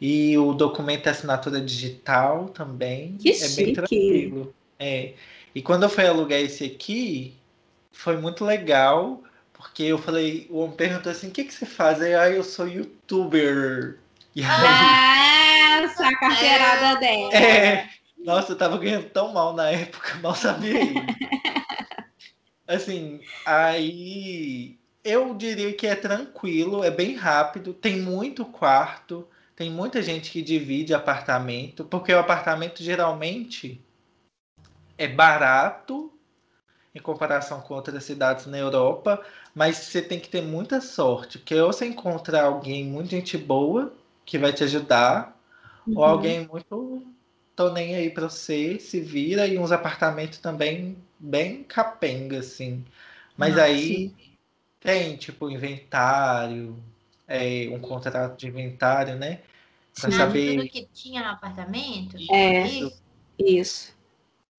e 0.00 0.36
o 0.38 0.52
documento 0.54 1.06
é 1.06 1.10
assinatura 1.10 1.60
digital 1.60 2.48
também. 2.48 3.16
Que 3.18 3.30
é 3.30 3.34
chique. 3.34 3.64
bem 3.64 3.74
tranquilo. 3.74 4.54
É. 4.78 5.12
E 5.54 5.62
quando 5.62 5.84
eu 5.84 5.88
fui 5.88 6.06
alugar 6.06 6.38
esse 6.38 6.64
aqui, 6.64 7.36
foi 7.90 8.16
muito 8.16 8.44
legal, 8.44 9.22
porque 9.52 9.82
eu 9.82 9.98
falei, 9.98 10.46
o 10.50 10.58
homem 10.58 10.76
perguntou 10.76 11.12
assim, 11.12 11.28
o 11.28 11.30
que, 11.30 11.44
que 11.44 11.54
você 11.54 11.66
faz? 11.66 12.00
Aí 12.00 12.14
ah, 12.14 12.30
eu 12.30 12.42
sou 12.42 12.66
youtuber. 12.66 13.98
E 14.34 14.42
aí, 14.42 14.48
ah, 14.48 15.82
essa 15.84 16.10
carteirada 16.16 16.96
é. 16.96 17.00
dela. 17.00 17.34
É, 17.34 17.88
nossa, 18.24 18.52
eu 18.52 18.56
tava 18.56 18.78
ganhando 18.78 19.10
tão 19.10 19.32
mal 19.32 19.52
na 19.52 19.70
época, 19.70 20.14
mal 20.22 20.34
sabia 20.34 20.80
assim, 22.74 23.20
aí 23.44 24.78
eu 25.04 25.34
diria 25.34 25.72
que 25.72 25.86
é 25.86 25.94
tranquilo, 25.94 26.84
é 26.84 26.90
bem 26.90 27.14
rápido, 27.14 27.74
tem 27.74 28.00
muito 28.00 28.44
quarto, 28.44 29.26
tem 29.54 29.70
muita 29.70 30.02
gente 30.02 30.30
que 30.30 30.42
divide 30.42 30.94
apartamento, 30.94 31.84
porque 31.84 32.12
o 32.12 32.18
apartamento 32.18 32.82
geralmente 32.82 33.80
é 35.02 35.08
barato 35.08 36.12
em 36.94 37.00
comparação 37.00 37.60
com 37.60 37.74
outras 37.74 38.04
cidades 38.04 38.46
na 38.46 38.58
Europa, 38.58 39.24
mas 39.54 39.78
você 39.78 40.02
tem 40.02 40.20
que 40.20 40.28
ter 40.28 40.42
muita 40.42 40.80
sorte, 40.80 41.38
porque 41.38 41.54
ou 41.54 41.72
você 41.72 41.86
encontra 41.86 42.42
alguém 42.42 42.84
muito 42.84 43.10
gente 43.10 43.38
boa 43.38 43.92
que 44.24 44.38
vai 44.38 44.52
te 44.52 44.62
ajudar, 44.64 45.36
uhum. 45.86 45.98
ou 45.98 46.04
alguém 46.04 46.46
muito 46.46 47.02
tô 47.56 47.70
nem 47.70 47.94
aí 47.94 48.10
para 48.10 48.28
você, 48.28 48.78
se 48.78 49.00
vira 49.00 49.46
e 49.46 49.58
uns 49.58 49.72
apartamentos 49.72 50.38
também 50.38 50.96
bem 51.18 51.62
capenga 51.64 52.38
assim. 52.38 52.84
Mas 53.36 53.50
Nossa. 53.50 53.64
aí 53.64 54.12
tem 54.80 55.16
tipo 55.16 55.50
inventário, 55.50 56.82
é, 57.26 57.68
um 57.70 57.80
contrato 57.80 58.38
de 58.38 58.48
inventário, 58.48 59.16
né? 59.16 59.40
Para 59.98 60.10
saber 60.10 60.56
tudo 60.56 60.68
que 60.68 60.88
tinha 60.94 61.22
no 61.22 61.30
apartamento. 61.30 62.16
É 62.30 62.66
isso. 62.66 63.02
isso. 63.38 64.01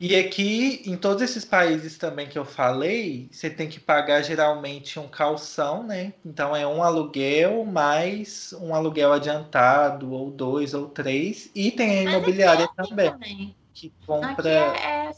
E 0.06 0.18
aqui, 0.18 0.84
em 0.86 0.98
todos 0.98 1.22
esses 1.22 1.46
países 1.46 1.98
também 1.98 2.28
que 2.28 2.38
eu 2.38 2.44
falei, 2.44 3.30
você 3.32 3.50
tem 3.50 3.70
que 3.70 3.80
pagar 3.80 4.22
geralmente 4.22 5.00
um 5.00 5.08
calção, 5.08 5.82
né? 5.82 6.14
Então 6.26 6.54
é 6.54 6.68
um 6.68 6.84
aluguel 6.84 7.64
mais 7.64 8.52
um 8.60 8.76
aluguel 8.76 9.14
adiantado, 9.14 10.12
ou 10.12 10.30
dois, 10.30 10.74
ou 10.74 10.90
três. 10.90 11.50
E 11.56 11.72
tem 11.72 12.00
a 12.00 12.12
imobiliária 12.12 12.66
é 12.66 12.84
também, 12.84 13.12
também, 13.12 13.56
que 13.74 13.94
compra. 14.06 14.50
É... 14.50 15.12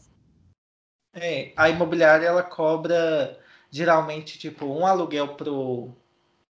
é, 1.15 1.53
a 1.57 1.67
imobiliária 1.67 2.27
ela 2.27 2.43
cobra 2.43 3.39
geralmente 3.71 4.37
tipo 4.37 4.67
um 4.67 4.85
aluguel 4.85 5.35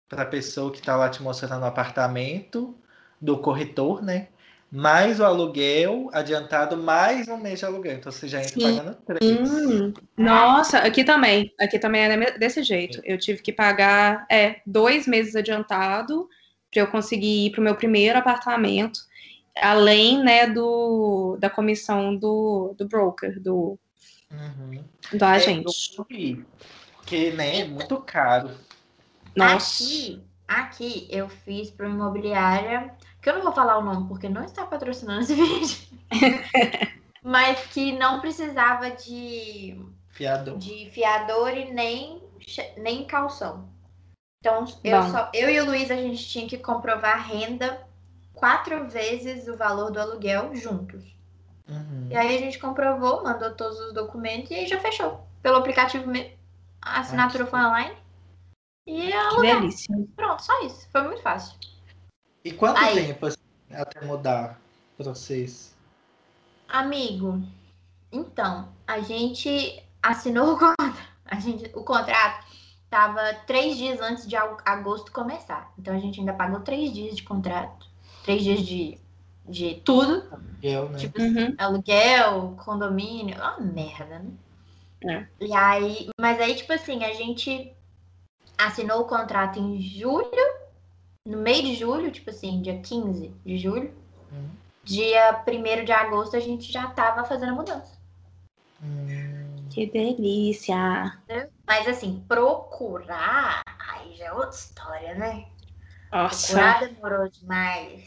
para 0.09 0.23
a 0.23 0.27
pessoa 0.27 0.73
que 0.73 0.81
está 0.81 0.97
lá 0.97 1.09
te 1.09 1.23
mostrando 1.23 1.63
o 1.63 1.67
apartamento 1.67 2.77
do 3.21 3.39
corretor, 3.39 4.03
né? 4.03 4.27
Mais 4.75 5.21
o 5.21 5.25
aluguel 5.25 6.11
adiantado, 6.13 6.77
mais 6.77 7.29
um 7.29 7.37
mês 7.37 7.61
de 7.61 7.65
aluguel. 7.65 7.93
Então 7.93 8.11
você 8.11 8.27
já 8.27 8.41
entra 8.41 8.55
Sim. 8.61 8.77
pagando 8.77 8.97
três. 9.07 9.49
Hum, 9.49 9.93
nossa, 10.17 10.79
aqui 10.79 11.05
também. 11.05 11.55
Aqui 11.61 11.79
também 11.79 12.03
é 12.03 12.39
desse 12.39 12.61
jeito. 12.65 13.01
Eu 13.05 13.17
tive 13.17 13.41
que 13.41 13.53
pagar 13.53 14.27
é, 14.29 14.61
dois 14.67 15.07
meses 15.07 15.37
adiantado 15.37 16.29
para 16.73 16.83
eu 16.83 16.89
conseguir 16.89 17.47
ir 17.47 17.51
para 17.53 17.61
o 17.61 17.63
meu 17.63 17.77
primeiro 17.77 18.19
apartamento, 18.19 18.99
além 19.63 20.21
né, 20.25 20.49
do, 20.49 21.37
da 21.39 21.49
comissão 21.49 22.17
do, 22.17 22.75
do 22.77 22.89
broker, 22.89 23.41
do, 23.41 23.79
uhum. 24.29 24.83
do 25.13 25.25
agente. 25.25 25.95
É, 26.01 26.37
porque 26.97 27.31
né, 27.31 27.61
é 27.61 27.65
muito 27.65 27.97
caro. 27.99 28.51
Nossa. 29.37 29.85
Aqui, 29.85 30.21
aqui 30.49 31.07
eu 31.09 31.29
fiz 31.29 31.71
para 31.71 31.87
uma 31.87 31.95
imobiliária 31.95 32.93
que 33.25 33.31
eu 33.31 33.37
não 33.37 33.43
vou 33.43 33.53
falar 33.53 33.79
o 33.79 33.83
nome 33.83 34.07
porque 34.07 34.29
não 34.29 34.45
está 34.45 34.67
patrocinando 34.67 35.23
esse 35.23 35.33
vídeo, 35.35 35.79
mas 37.23 37.59
que 37.69 37.93
não 37.93 38.21
precisava 38.21 38.91
de 38.91 39.83
fiador, 40.11 40.59
de 40.59 40.91
fiador 40.91 41.49
e 41.57 41.73
nem, 41.73 42.23
nem 42.77 43.07
calção. 43.07 43.67
Então, 44.41 44.67
eu, 44.85 45.03
só, 45.05 45.31
eu 45.33 45.49
e 45.49 45.59
o 45.59 45.65
Luiz, 45.65 45.91
a 45.91 45.97
gente 45.97 46.29
tinha 46.29 46.47
que 46.47 46.59
comprovar 46.59 47.27
renda 47.27 47.89
quatro 48.35 48.87
vezes 48.91 49.49
o 49.49 49.57
valor 49.57 49.91
do 49.91 49.99
aluguel 49.99 50.55
juntos. 50.55 51.03
Uhum. 51.67 52.09
E 52.11 52.15
aí 52.15 52.37
a 52.37 52.39
gente 52.39 52.59
comprovou, 52.59 53.25
mandou 53.25 53.55
todos 53.55 53.81
os 53.81 53.95
documentos 53.95 54.51
e 54.51 54.55
aí 54.55 54.67
já 54.67 54.79
fechou. 54.79 55.27
Pelo 55.43 55.57
aplicativo 55.57 56.07
mesmo. 56.07 56.37
A 56.83 57.01
assinatura 57.01 57.47
foi 57.47 57.59
online. 57.59 57.97
E 58.87 59.11
a 59.15 59.31
delícia. 59.41 59.97
Pronto, 60.15 60.43
só 60.43 60.61
isso. 60.67 60.87
Foi 60.93 61.01
muito 61.01 61.23
fácil. 61.23 61.59
E 62.45 62.53
quanto 62.53 62.79
Aí. 62.79 63.07
tempo 63.07 63.27
assim, 63.27 63.39
até 63.73 64.05
mudar 64.05 64.61
para 64.97 65.13
vocês? 65.13 65.75
Amigo, 66.69 67.43
então, 68.13 68.69
a 68.87 69.01
gente 69.01 69.83
assinou 70.03 70.53
o 70.55 70.59
contrato. 70.59 71.03
A 71.25 71.41
gente, 71.41 71.71
o 71.75 71.83
contrato 71.83 72.47
estava 72.85 73.35
três 73.47 73.77
dias 73.79 74.01
antes 74.01 74.27
de 74.27 74.37
agosto 74.37 75.11
começar. 75.11 75.73
Então 75.79 75.95
a 75.95 75.99
gente 75.99 76.21
ainda 76.21 76.35
pagou 76.35 76.61
três 76.61 76.93
dias 76.93 77.17
de 77.17 77.23
contrato. 77.23 77.87
Três 78.23 78.45
dias 78.45 78.61
de, 78.61 78.99
de 79.49 79.81
tudo. 79.85 80.23
Aluguel, 80.31 80.89
né? 80.91 80.99
Tipo, 80.99 81.23
uhum. 81.23 81.55
aluguel, 81.59 82.57
condomínio. 82.63 83.37
Uma 83.37 83.59
merda, 83.59 84.19
né? 85.03 85.29
É. 85.41 85.45
E 85.45 85.55
aí, 85.55 86.09
mas 86.21 86.41
aí, 86.41 86.55
tipo 86.55 86.73
assim, 86.73 87.05
a 87.05 87.13
gente 87.15 87.75
assinou 88.57 89.01
o 89.01 89.07
contrato 89.07 89.59
em 89.59 89.81
julho 89.81 90.54
no 91.27 91.39
meio 91.39 91.63
de 91.63 91.75
julho, 91.75 92.11
tipo 92.11 92.31
assim, 92.31 92.61
dia 92.61 92.79
15 92.81 93.35
de 93.45 93.57
julho, 93.57 93.95
hum. 94.33 94.51
dia 94.83 95.43
1 95.47 95.85
de 95.85 95.93
agosto 95.93 96.37
a 96.37 96.41
gente 96.41 96.71
já 96.71 96.89
tava 96.89 97.25
fazendo 97.25 97.53
a 97.53 97.55
mudança. 97.55 97.99
Hum. 98.83 99.67
Que 99.71 99.87
delícia! 99.87 101.19
Mas 101.67 101.89
assim, 101.89 102.23
procurar, 102.29 103.63
aí 103.89 104.15
já 104.15 104.27
é 104.27 104.33
outra 104.33 104.51
história, 104.51 105.15
né? 105.15 105.47
Nossa. 106.13 106.53
Procurar 106.53 106.87
demorou 106.87 107.29
demais. 107.29 108.05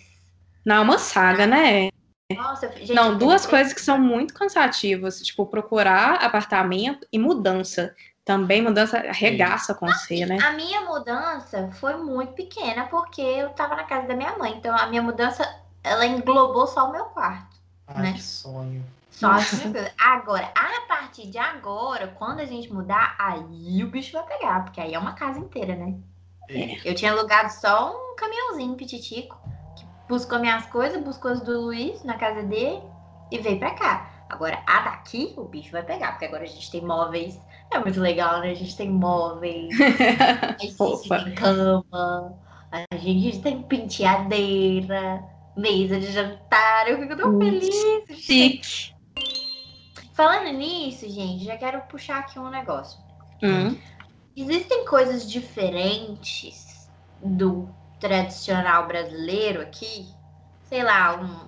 Não, 0.64 0.76
é 0.76 0.80
uma 0.82 0.98
saga, 1.00 1.48
né? 1.48 1.90
Nossa, 2.32 2.72
gente, 2.74 2.94
não, 2.94 3.18
duas 3.18 3.46
coisas 3.46 3.74
que 3.74 3.82
são 3.82 3.98
muito 3.98 4.34
cansativas, 4.34 5.22
tipo, 5.22 5.46
procurar 5.46 6.16
apartamento 6.16 7.08
e 7.12 7.18
mudança. 7.18 7.96
Também 8.28 8.62
mudança 8.62 8.98
arregaça 8.98 9.74
com 9.74 9.88
você, 9.88 10.26
né? 10.26 10.38
A 10.44 10.52
minha 10.52 10.82
mudança 10.82 11.70
foi 11.80 11.96
muito 11.96 12.34
pequena 12.34 12.86
porque 12.88 13.22
eu 13.22 13.52
tava 13.52 13.74
na 13.74 13.86
casa 13.86 14.06
da 14.06 14.14
minha 14.14 14.38
mãe. 14.38 14.54
Então 14.58 14.76
a 14.76 14.86
minha 14.88 15.02
mudança, 15.02 15.50
ela 15.82 16.06
englobou 16.06 16.68
só 16.68 16.90
o 16.90 16.92
meu 16.92 17.06
quarto. 17.06 17.56
Ai, 17.88 18.04
né? 18.04 18.14
que 18.14 18.22
sonho. 18.22 18.84
Só 19.10 19.32
Agora, 19.98 20.52
a 20.54 20.82
partir 20.90 21.28
de 21.28 21.38
agora, 21.38 22.14
quando 22.20 22.42
a 22.42 22.46
gente 22.46 22.72
mudar, 22.72 23.16
aí 23.18 23.82
o 23.82 23.88
bicho 23.88 24.12
vai 24.12 24.28
pegar, 24.28 24.66
porque 24.66 24.82
aí 24.82 24.94
é 24.94 25.00
uma 25.00 25.14
casa 25.14 25.40
inteira, 25.40 25.74
né? 25.74 25.96
É. 26.50 26.78
Eu 26.84 26.94
tinha 26.94 27.14
alugado 27.14 27.50
só 27.50 27.96
um 27.96 28.16
caminhãozinho 28.18 28.76
pititico, 28.76 29.40
que 29.78 29.86
buscou 30.10 30.38
minhas 30.38 30.66
coisas, 30.66 31.02
buscou 31.02 31.32
as 31.32 31.40
do 31.40 31.62
Luiz 31.62 32.04
na 32.04 32.18
casa 32.18 32.44
dele 32.44 32.84
e 33.32 33.40
veio 33.40 33.58
pra 33.58 33.72
cá. 33.72 34.10
Agora, 34.30 34.62
a 34.68 34.82
daqui, 34.82 35.34
o 35.38 35.46
bicho 35.46 35.72
vai 35.72 35.84
pegar, 35.84 36.12
porque 36.12 36.26
agora 36.26 36.44
a 36.44 36.48
gente 36.48 36.70
tem 36.70 36.82
móveis 36.82 37.40
é 37.72 37.80
muito 37.80 38.00
legal, 38.00 38.40
né? 38.40 38.52
A 38.52 38.56
gente 38.56 38.76
tem 38.76 38.90
móveis, 38.90 39.76
a 39.80 40.58
gente 40.62 41.10
tem 41.10 41.36
cama, 41.36 42.38
a 42.72 42.96
gente 42.98 43.40
tem 43.42 43.62
penteadeira, 43.64 45.24
mesa 45.56 46.00
de 46.00 46.12
jantar. 46.12 46.88
Eu 46.88 47.00
fico 47.00 47.16
tão 47.16 47.36
hum, 47.36 47.40
feliz. 47.40 47.76
Chique. 48.20 48.96
Falando 50.14 50.52
nisso, 50.58 51.08
gente, 51.10 51.46
já 51.46 51.58
quero 51.58 51.82
puxar 51.82 52.20
aqui 52.20 52.40
um 52.40 52.50
negócio. 52.50 53.00
Hum. 53.44 53.78
Existem 54.36 54.86
coisas 54.86 55.30
diferentes 55.30 56.90
do 57.24 57.70
tradicional 58.00 58.88
brasileiro 58.88 59.62
aqui? 59.62 60.08
Sei 60.64 60.84
lá, 60.84 61.16
um, 61.20 61.48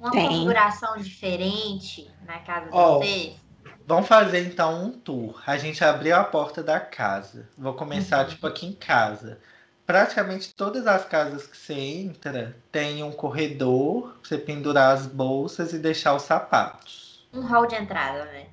uma 0.00 0.10
Tem. 0.10 0.28
configuração 0.28 0.96
diferente 0.98 2.10
na 2.26 2.38
casa 2.40 2.70
de 2.70 2.76
oh, 2.76 2.98
vocês? 2.98 3.45
Vamos 3.86 4.08
fazer 4.08 4.44
então 4.44 4.84
um 4.84 4.90
tour. 4.90 5.40
A 5.46 5.56
gente 5.56 5.84
abriu 5.84 6.16
a 6.16 6.24
porta 6.24 6.60
da 6.60 6.80
casa. 6.80 7.48
Vou 7.56 7.72
começar 7.72 8.24
uhum. 8.24 8.30
tipo 8.30 8.44
aqui 8.44 8.66
em 8.66 8.72
casa. 8.72 9.38
Praticamente 9.86 10.52
todas 10.52 10.88
as 10.88 11.04
casas 11.04 11.46
que 11.46 11.56
você 11.56 11.74
entra 11.74 12.56
tem 12.72 13.04
um 13.04 13.12
corredor 13.12 14.14
pra 14.20 14.28
você 14.28 14.38
pendurar 14.38 14.92
as 14.92 15.06
bolsas 15.06 15.72
e 15.72 15.78
deixar 15.78 16.14
os 16.14 16.22
sapatos. 16.22 17.28
Um 17.32 17.42
hall 17.42 17.64
de 17.66 17.76
entrada, 17.76 18.24
né? 18.24 18.46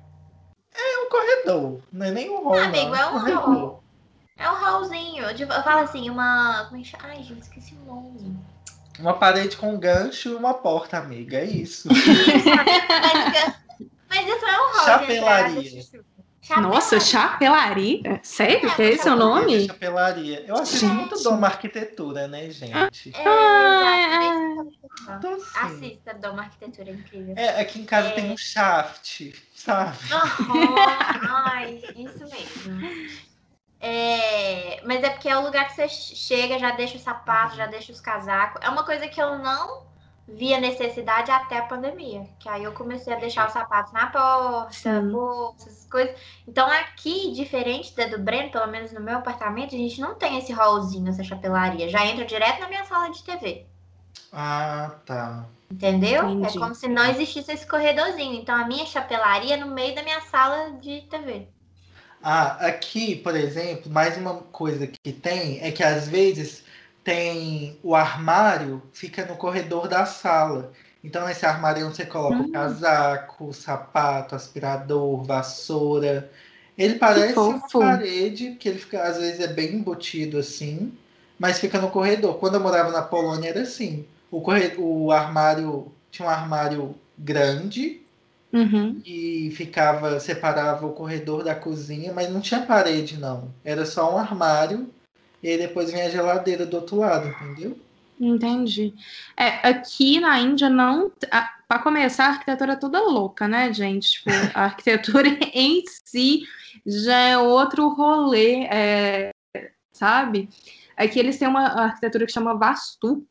É 0.72 0.98
um 1.00 1.08
corredor, 1.08 1.80
não 1.92 2.06
é 2.06 2.10
nem 2.12 2.30
um 2.30 2.44
hall. 2.44 2.54
Ah, 2.54 2.66
amigo, 2.66 2.90
não. 2.90 2.96
é 2.96 3.06
um 3.06 3.12
corredor. 3.12 3.42
hall. 3.42 3.84
É 4.36 4.48
um 4.48 4.54
hallzinho. 4.54 5.24
Eu 5.24 5.62
falo 5.64 5.80
assim, 5.80 6.08
uma. 6.10 6.66
Como 6.68 6.80
é 6.80 6.84
que 6.84 6.96
Ai, 7.00 7.22
gente, 7.24 7.42
esqueci 7.42 7.74
o 7.74 7.84
nome. 7.84 8.38
Uma 9.00 9.14
parede 9.14 9.56
com 9.56 9.76
gancho 9.76 10.28
e 10.28 10.34
uma 10.34 10.54
porta, 10.54 10.98
amiga. 10.98 11.38
É 11.38 11.44
isso. 11.44 11.88
Mas 14.14 14.28
isso 14.28 14.46
é 14.46 14.60
um 14.60 14.72
rol 14.72 14.84
Chapelaria. 14.84 15.84
Nossa, 16.60 17.00
chapelaria? 17.00 18.20
Sério? 18.22 18.68
É, 18.68 18.74
que 18.74 18.82
é 18.82 18.90
esse 18.90 19.08
o 19.08 19.16
nome? 19.16 19.66
Chapelaria. 19.66 20.44
Eu 20.46 20.56
acho 20.56 20.76
gente. 20.76 20.92
muito 20.92 21.22
Doma 21.22 21.46
Arquitetura, 21.46 22.28
né, 22.28 22.50
gente? 22.50 23.12
É, 23.16 23.24
ah, 23.26 24.64
então, 25.16 25.34
assim, 25.34 25.86
Assista 25.86 26.14
Doma 26.14 26.42
Arquitetura, 26.42 26.90
é 26.90 26.92
incrível. 26.92 27.34
É, 27.36 27.60
aqui 27.60 27.80
em 27.80 27.86
casa 27.86 28.08
é. 28.08 28.12
tem 28.12 28.30
um 28.30 28.36
shaft, 28.36 29.32
sabe? 29.54 29.96
Uhum. 30.12 30.74
Ai, 31.30 31.82
isso 31.96 32.18
mesmo. 32.18 33.24
É, 33.80 34.82
mas 34.84 35.02
é 35.02 35.10
porque 35.10 35.28
é 35.28 35.36
o 35.36 35.42
lugar 35.42 35.66
que 35.66 35.74
você 35.74 35.88
chega, 35.88 36.58
já 36.58 36.72
deixa 36.72 36.96
o 36.96 37.00
sapato, 37.00 37.56
já 37.56 37.66
deixa 37.66 37.90
os 37.90 38.00
casacos. 38.00 38.60
É 38.62 38.68
uma 38.68 38.84
coisa 38.84 39.08
que 39.08 39.20
eu 39.20 39.38
não 39.38 39.93
via 40.26 40.58
necessidade 40.58 41.30
até 41.30 41.58
a 41.58 41.64
pandemia. 41.64 42.26
Que 42.38 42.48
aí 42.48 42.64
eu 42.64 42.72
comecei 42.72 43.12
a 43.12 43.18
deixar 43.18 43.46
os 43.46 43.52
sapatos 43.52 43.92
na 43.92 44.06
porta, 44.06 45.02
bolsas, 45.02 45.86
coisas. 45.90 46.14
Então 46.46 46.66
aqui, 46.66 47.32
diferente 47.32 47.94
da 47.94 48.06
do 48.06 48.18
Breno, 48.18 48.50
pelo 48.50 48.66
menos 48.66 48.92
no 48.92 49.00
meu 49.00 49.18
apartamento, 49.18 49.74
a 49.74 49.78
gente 49.78 50.00
não 50.00 50.14
tem 50.14 50.38
esse 50.38 50.52
hallzinho, 50.52 51.08
essa 51.08 51.22
chapelaria. 51.22 51.88
Já 51.88 52.04
entra 52.06 52.24
direto 52.24 52.60
na 52.60 52.68
minha 52.68 52.84
sala 52.84 53.10
de 53.10 53.22
TV. 53.22 53.66
Ah, 54.32 54.96
tá. 55.06 55.46
Entendeu? 55.70 56.26
É 56.26 56.32
Entendi. 56.32 56.56
É 56.56 56.60
como 56.60 56.74
se 56.74 56.88
não 56.88 57.04
existisse 57.08 57.52
esse 57.52 57.66
corredorzinho. 57.66 58.34
Então 58.34 58.54
a 58.54 58.66
minha 58.66 58.86
chapelaria 58.86 59.54
é 59.54 59.56
no 59.56 59.66
meio 59.66 59.94
da 59.94 60.02
minha 60.02 60.20
sala 60.22 60.72
de 60.80 61.02
TV. 61.02 61.48
Ah, 62.22 62.66
aqui, 62.66 63.16
por 63.16 63.36
exemplo, 63.36 63.92
mais 63.92 64.16
uma 64.16 64.36
coisa 64.36 64.86
que 64.86 65.12
tem 65.12 65.60
é 65.60 65.70
que 65.70 65.82
às 65.82 66.08
vezes 66.08 66.63
tem 67.04 67.78
o 67.82 67.94
armário 67.94 68.82
fica 68.92 69.24
no 69.26 69.36
corredor 69.36 69.86
da 69.86 70.06
sala. 70.06 70.72
Então 71.04 71.26
nesse 71.26 71.44
armário 71.44 71.86
você 71.86 72.06
coloca 72.06 72.36
hum. 72.36 72.46
o 72.46 72.50
casaco, 72.50 73.48
o 73.48 73.52
sapato, 73.52 74.34
aspirador, 74.34 75.22
vassoura. 75.22 76.30
Ele 76.76 76.94
parece 76.94 77.38
uma 77.38 77.68
parede, 77.68 78.56
que 78.58 78.68
ele 78.68 78.78
fica, 78.78 79.02
às 79.02 79.18
vezes 79.18 79.38
é 79.38 79.46
bem 79.46 79.74
embutido 79.74 80.38
assim, 80.38 80.92
mas 81.38 81.60
fica 81.60 81.78
no 81.78 81.90
corredor. 81.90 82.38
Quando 82.38 82.54
eu 82.54 82.60
morava 82.60 82.90
na 82.90 83.02
Polônia 83.02 83.50
era 83.50 83.60
assim. 83.60 84.06
O, 84.30 84.40
corredor, 84.40 84.84
o 84.84 85.12
armário 85.12 85.92
tinha 86.10 86.26
um 86.26 86.30
armário 86.30 86.96
grande 87.16 88.00
uhum. 88.52 89.00
e 89.04 89.52
ficava, 89.54 90.18
separava 90.18 90.86
o 90.86 90.92
corredor 90.92 91.44
da 91.44 91.54
cozinha, 91.54 92.12
mas 92.12 92.30
não 92.30 92.40
tinha 92.40 92.62
parede, 92.62 93.18
não. 93.18 93.52
Era 93.64 93.86
só 93.86 94.12
um 94.12 94.18
armário 94.18 94.88
e 95.44 95.50
aí 95.50 95.58
depois 95.58 95.92
vem 95.92 96.00
a 96.00 96.08
geladeira 96.08 96.64
do 96.64 96.76
outro 96.76 96.96
lado, 96.96 97.28
entendeu? 97.28 97.78
Entendi. 98.18 98.94
É, 99.36 99.68
aqui 99.68 100.18
na 100.18 100.40
Índia 100.40 100.70
não. 100.70 101.12
Para 101.68 101.82
começar, 101.82 102.24
a 102.24 102.30
arquitetura 102.30 102.72
é 102.72 102.76
toda 102.76 103.02
louca, 103.02 103.46
né, 103.46 103.70
gente? 103.70 104.12
Tipo, 104.12 104.30
a 104.54 104.64
arquitetura 104.64 105.28
em 105.52 105.84
si 106.06 106.44
já 106.86 107.18
é 107.18 107.36
outro 107.36 107.90
rolê, 107.90 108.64
é, 108.72 109.30
sabe? 109.92 110.48
Aqui 110.96 111.18
eles 111.18 111.38
têm 111.38 111.46
uma 111.46 111.66
arquitetura 111.66 112.24
que 112.24 112.32
chama 112.32 112.56
Vastu, 112.56 113.26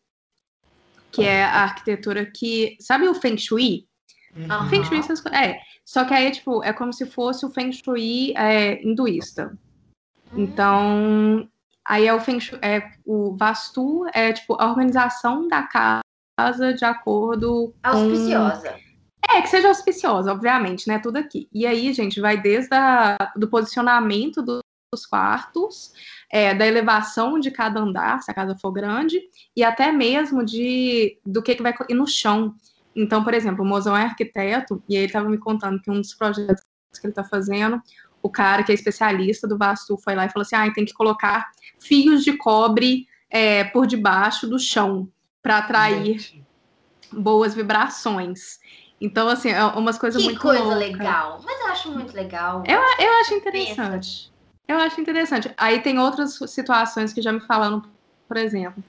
que 1.12 1.24
é 1.24 1.44
a 1.44 1.64
arquitetura 1.64 2.28
que. 2.28 2.78
Sabe 2.80 3.08
o 3.08 3.16
Feng 3.16 3.40
Shui? 3.40 3.88
Uhum. 4.36 4.70
Feng 4.70 4.84
Shui, 4.84 5.00
é. 5.34 5.60
Só 5.84 6.06
que 6.06 6.14
aí, 6.14 6.30
tipo, 6.30 6.64
é 6.64 6.72
como 6.74 6.94
se 6.94 7.08
fosse 7.08 7.44
o 7.44 7.50
Feng 7.50 7.72
Shui 7.72 8.34
é, 8.38 8.84
hinduísta. 8.84 9.58
Então, 10.36 11.50
Aí 11.86 12.08
é 12.08 12.14
o 12.14 12.20
Feng 12.20 12.40
Shui, 12.40 12.60
é, 12.62 12.92
o 13.06 13.36
Vastu 13.36 14.06
é 14.14 14.32
tipo 14.32 14.56
a 14.60 14.70
organização 14.70 15.48
da 15.48 15.64
casa 15.64 16.74
de 16.76 16.86
acordo 16.86 17.74
auspiciosa. 17.84 18.72
Com... 18.72 18.94
É, 19.36 19.42
que 19.42 19.50
seja 19.50 19.68
auspiciosa, 19.70 20.32
obviamente, 20.32 20.88
né? 20.88 21.00
Tudo 21.00 21.18
aqui. 21.18 21.48
E 21.52 21.66
aí, 21.66 21.94
gente, 21.94 22.20
vai 22.22 22.40
desde 22.40 22.74
a, 22.74 23.18
do 23.36 23.48
posicionamento 23.48 24.42
do, 24.42 24.60
dos 24.94 25.06
quartos, 25.06 25.92
é, 26.32 26.54
da 26.54 26.68
elevação 26.68 27.40
de 27.40 27.50
cada 27.50 27.80
andar, 27.80 28.22
se 28.22 28.30
a 28.30 28.34
casa 28.34 28.56
for 28.56 28.72
grande, 28.72 29.22
e 29.56 29.64
até 29.64 29.92
mesmo 29.92 30.46
de 30.46 31.18
do 31.26 31.42
que, 31.42 31.56
que 31.56 31.64
vai 31.64 31.74
ir 31.90 31.96
no 31.96 32.08
chão. 32.08 32.54
Então, 32.96 33.24
por 33.24 33.34
exemplo, 33.34 33.64
o 33.64 33.68
mozão 33.68 33.98
é 33.98 34.04
arquiteto, 34.04 34.84
e 34.88 34.96
ele 34.96 35.08
estava 35.08 35.28
me 35.28 35.38
contando 35.38 35.82
que 35.82 35.90
um 35.90 36.00
dos 36.00 36.14
projetos 36.14 36.64
que 37.00 37.08
ele 37.08 37.12
está 37.12 37.24
fazendo, 37.24 37.82
o 38.22 38.30
cara 38.30 38.64
que 38.64 38.72
é 38.72 38.76
especialista 38.76 39.48
do 39.48 39.58
Vastu 39.58 39.98
foi 39.98 40.16
lá 40.16 40.26
e 40.26 40.30
falou 40.30 40.44
assim: 40.44 40.56
ah, 40.56 40.72
tem 40.72 40.86
que 40.86 40.94
colocar 40.94 41.50
fios 41.84 42.24
de 42.24 42.34
cobre 42.38 43.08
é, 43.30 43.64
por 43.64 43.86
debaixo 43.86 44.48
do 44.48 44.60
chão 44.60 45.08
para 45.42 45.58
atrair 45.58 46.20
Gente. 46.20 46.44
boas 47.12 47.54
vibrações. 47.54 48.60
Então, 49.00 49.28
assim, 49.28 49.50
é 49.50 49.64
umas 49.66 49.98
coisas 49.98 50.22
que 50.22 50.30
muito. 50.30 50.40
Que 50.40 50.48
coisa 50.48 50.76
legal. 50.76 51.42
Mas 51.44 51.60
eu 51.60 51.68
acho 51.68 51.92
muito 51.92 52.14
legal. 52.14 52.64
Eu, 52.66 52.80
eu 53.06 53.14
acho 53.20 53.34
interessante. 53.34 54.32
Eu 54.68 54.78
acho 54.78 55.02
interessante. 55.02 55.54
Aí 55.58 55.82
tem 55.82 56.00
outras 56.00 56.40
situações 56.48 57.12
que 57.12 57.22
já 57.22 57.32
me 57.32 57.42
falaram, 57.42 57.82
por 58.28 58.38
exemplo, 58.38 58.82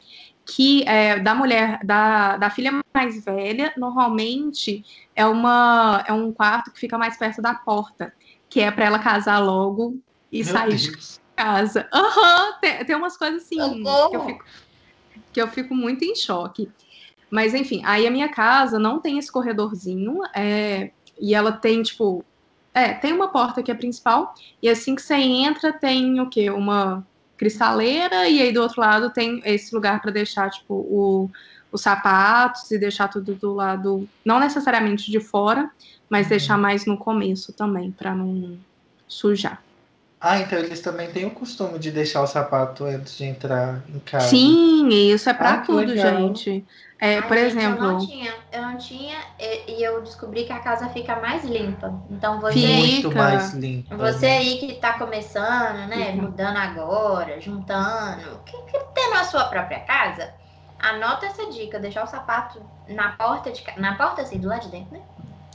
que 0.47 0.85
é, 0.87 1.19
da 1.19 1.35
mulher, 1.35 1.81
da, 1.83 2.37
da 2.37 2.51
filha 2.51 2.81
mais 2.95 3.25
velha, 3.25 3.73
normalmente 3.77 4.85
é, 5.17 5.27
uma, 5.27 6.05
é 6.07 6.13
um 6.13 6.31
quarto 6.31 6.71
que 6.71 6.79
fica 6.79 6.97
mais 6.97 7.17
perto 7.17 7.43
da 7.43 7.55
porta 7.55 8.13
que 8.55 8.61
é 8.61 8.71
para 8.71 8.85
ela 8.85 9.01
casar 9.01 9.41
logo 9.41 9.99
e 10.31 10.45
Meu 10.45 10.53
sair 10.53 10.69
Deus. 10.69 11.21
Casa. 11.37 11.89
Aham, 11.93 12.47
uhum, 12.47 12.53
tem, 12.61 12.85
tem 12.85 12.97
umas 12.97 13.17
coisas 13.17 13.43
assim 13.43 13.57
que 14.11 14.17
eu, 14.17 14.25
fico, 14.27 14.45
que 15.33 15.43
eu 15.43 15.49
fico 15.49 15.75
muito 15.75 16.05
em 16.05 16.15
choque. 16.15 16.71
Mas 17.31 17.55
enfim, 17.55 17.83
aí 17.85 18.07
a 18.07 18.11
minha 18.11 18.29
casa 18.29 18.79
não 18.79 19.01
tem 19.01 19.19
esse 19.19 19.31
corredorzinho, 19.31 20.21
é, 20.35 20.91
e 21.21 21.35
ela 21.35 21.53
tem, 21.53 21.83
tipo, 21.83 22.25
é, 22.73 22.93
tem 22.93 23.13
uma 23.13 23.29
porta 23.29 23.63
que 23.63 23.71
é 23.71 23.75
principal, 23.75 24.35
e 24.63 24.69
assim 24.69 24.95
que 24.95 25.03
você 25.03 25.15
entra, 25.15 25.73
tem 25.73 26.21
o 26.21 26.29
quê? 26.29 26.51
Uma 26.51 27.07
cristaleira, 27.37 28.29
e 28.29 28.41
aí 28.41 28.53
do 28.53 28.63
outro 28.63 28.81
lado 28.81 29.11
tem 29.11 29.43
esse 29.45 29.75
lugar 29.75 30.01
para 30.01 30.13
deixar, 30.13 30.51
tipo, 30.51 30.75
o, 30.75 31.31
os 31.73 31.81
sapatos 31.81 32.71
e 32.71 32.79
deixar 32.79 33.09
tudo 33.09 33.35
do 33.35 33.53
lado, 33.53 34.09
não 34.25 34.39
necessariamente 34.39 35.11
de 35.11 35.19
fora, 35.19 35.71
mas 36.09 36.29
deixar 36.29 36.57
mais 36.57 36.87
no 36.87 36.97
começo 36.97 37.53
também, 37.53 37.91
para 37.91 38.15
não 38.15 38.57
sujar. 39.09 39.61
Ah, 40.21 40.39
então 40.39 40.59
eles 40.59 40.81
também 40.81 41.11
têm 41.11 41.27
o 41.27 41.31
costume 41.31 41.79
de 41.79 41.91
deixar 41.91 42.23
o 42.23 42.27
sapato 42.27 42.85
antes 42.85 43.17
de 43.17 43.25
entrar 43.25 43.83
em 43.89 43.99
casa. 43.99 44.29
Sim, 44.29 44.89
isso 44.89 45.29
é 45.29 45.35
para 45.35 45.55
ah, 45.55 45.59
tudo, 45.59 45.93
legal. 45.93 46.17
gente. 46.17 46.65
É, 46.99 47.17
Ai, 47.17 47.29
por 47.29 47.37
gente, 47.37 47.47
exemplo. 47.49 47.85
Eu 47.85 47.93
não 47.93 48.07
tinha, 48.07 48.35
eu 48.51 48.63
não 48.63 48.79
tinha, 48.79 49.19
e 49.69 49.83
eu 49.83 50.01
descobri 50.01 50.45
que 50.45 50.53
a 50.53 50.61
casa 50.61 50.89
fica 50.89 51.17
mais 51.17 51.45
limpa. 51.45 51.93
Então 52.09 52.41
você. 52.41 52.59
Muito 52.59 53.11
fica. 53.11 53.23
mais 53.23 53.53
limpa. 53.53 53.97
Você 53.97 54.27
né? 54.27 54.39
aí 54.39 54.59
que 54.59 54.73
está 54.73 54.95
começando, 54.95 55.89
né? 55.89 56.13
Fica. 56.13 56.23
Mudando 56.23 56.57
agora, 56.57 57.39
juntando, 57.41 58.41
que, 58.47 58.57
que 58.63 58.79
tendo 58.95 59.17
a 59.17 59.25
sua 59.25 59.45
própria 59.45 59.81
casa, 59.81 60.33
anota 60.79 61.27
essa 61.27 61.51
dica, 61.51 61.79
deixar 61.79 62.05
o 62.05 62.07
sapato 62.07 62.63
na 62.89 63.11
porta 63.13 63.51
de 63.51 63.63
na 63.77 63.95
porta 63.97 64.23
assim, 64.23 64.39
do 64.39 64.49
lado 64.49 64.63
de 64.63 64.69
dentro, 64.69 64.95
né? 64.95 65.03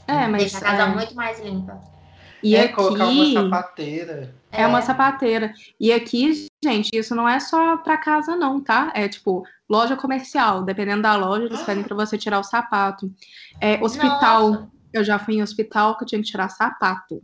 É, 0.06 0.28
mas. 0.28 0.42
Deixa 0.42 0.58
a 0.58 0.60
casa 0.60 0.82
é... 0.82 0.86
muito 0.86 1.16
mais 1.16 1.40
limpa. 1.40 1.80
E 2.42 2.56
é, 2.56 2.64
aqui... 2.64 2.74
colocar 2.74 3.06
uma 3.06 3.32
sapateira. 3.32 4.34
É. 4.50 4.62
é 4.62 4.66
uma 4.66 4.82
sapateira. 4.82 5.52
E 5.78 5.92
aqui, 5.92 6.46
gente, 6.62 6.90
isso 6.92 7.14
não 7.14 7.28
é 7.28 7.38
só 7.38 7.76
para 7.76 7.96
casa, 7.96 8.36
não, 8.36 8.60
tá? 8.60 8.92
É 8.94 9.08
tipo, 9.08 9.44
loja 9.68 9.96
comercial. 9.96 10.62
Dependendo 10.62 11.02
da 11.02 11.16
loja, 11.16 11.46
eles 11.46 11.62
pedem 11.62 11.84
para 11.84 11.96
você 11.96 12.18
tirar 12.18 12.40
o 12.40 12.44
sapato. 12.44 13.10
É, 13.60 13.82
hospital. 13.82 14.50
Nossa. 14.50 14.70
Eu 14.92 15.04
já 15.04 15.18
fui 15.18 15.36
em 15.36 15.42
hospital 15.42 15.96
que 15.96 16.02
eu 16.04 16.08
tinha 16.08 16.20
que 16.20 16.28
tirar 16.28 16.48
sapato. 16.48 17.22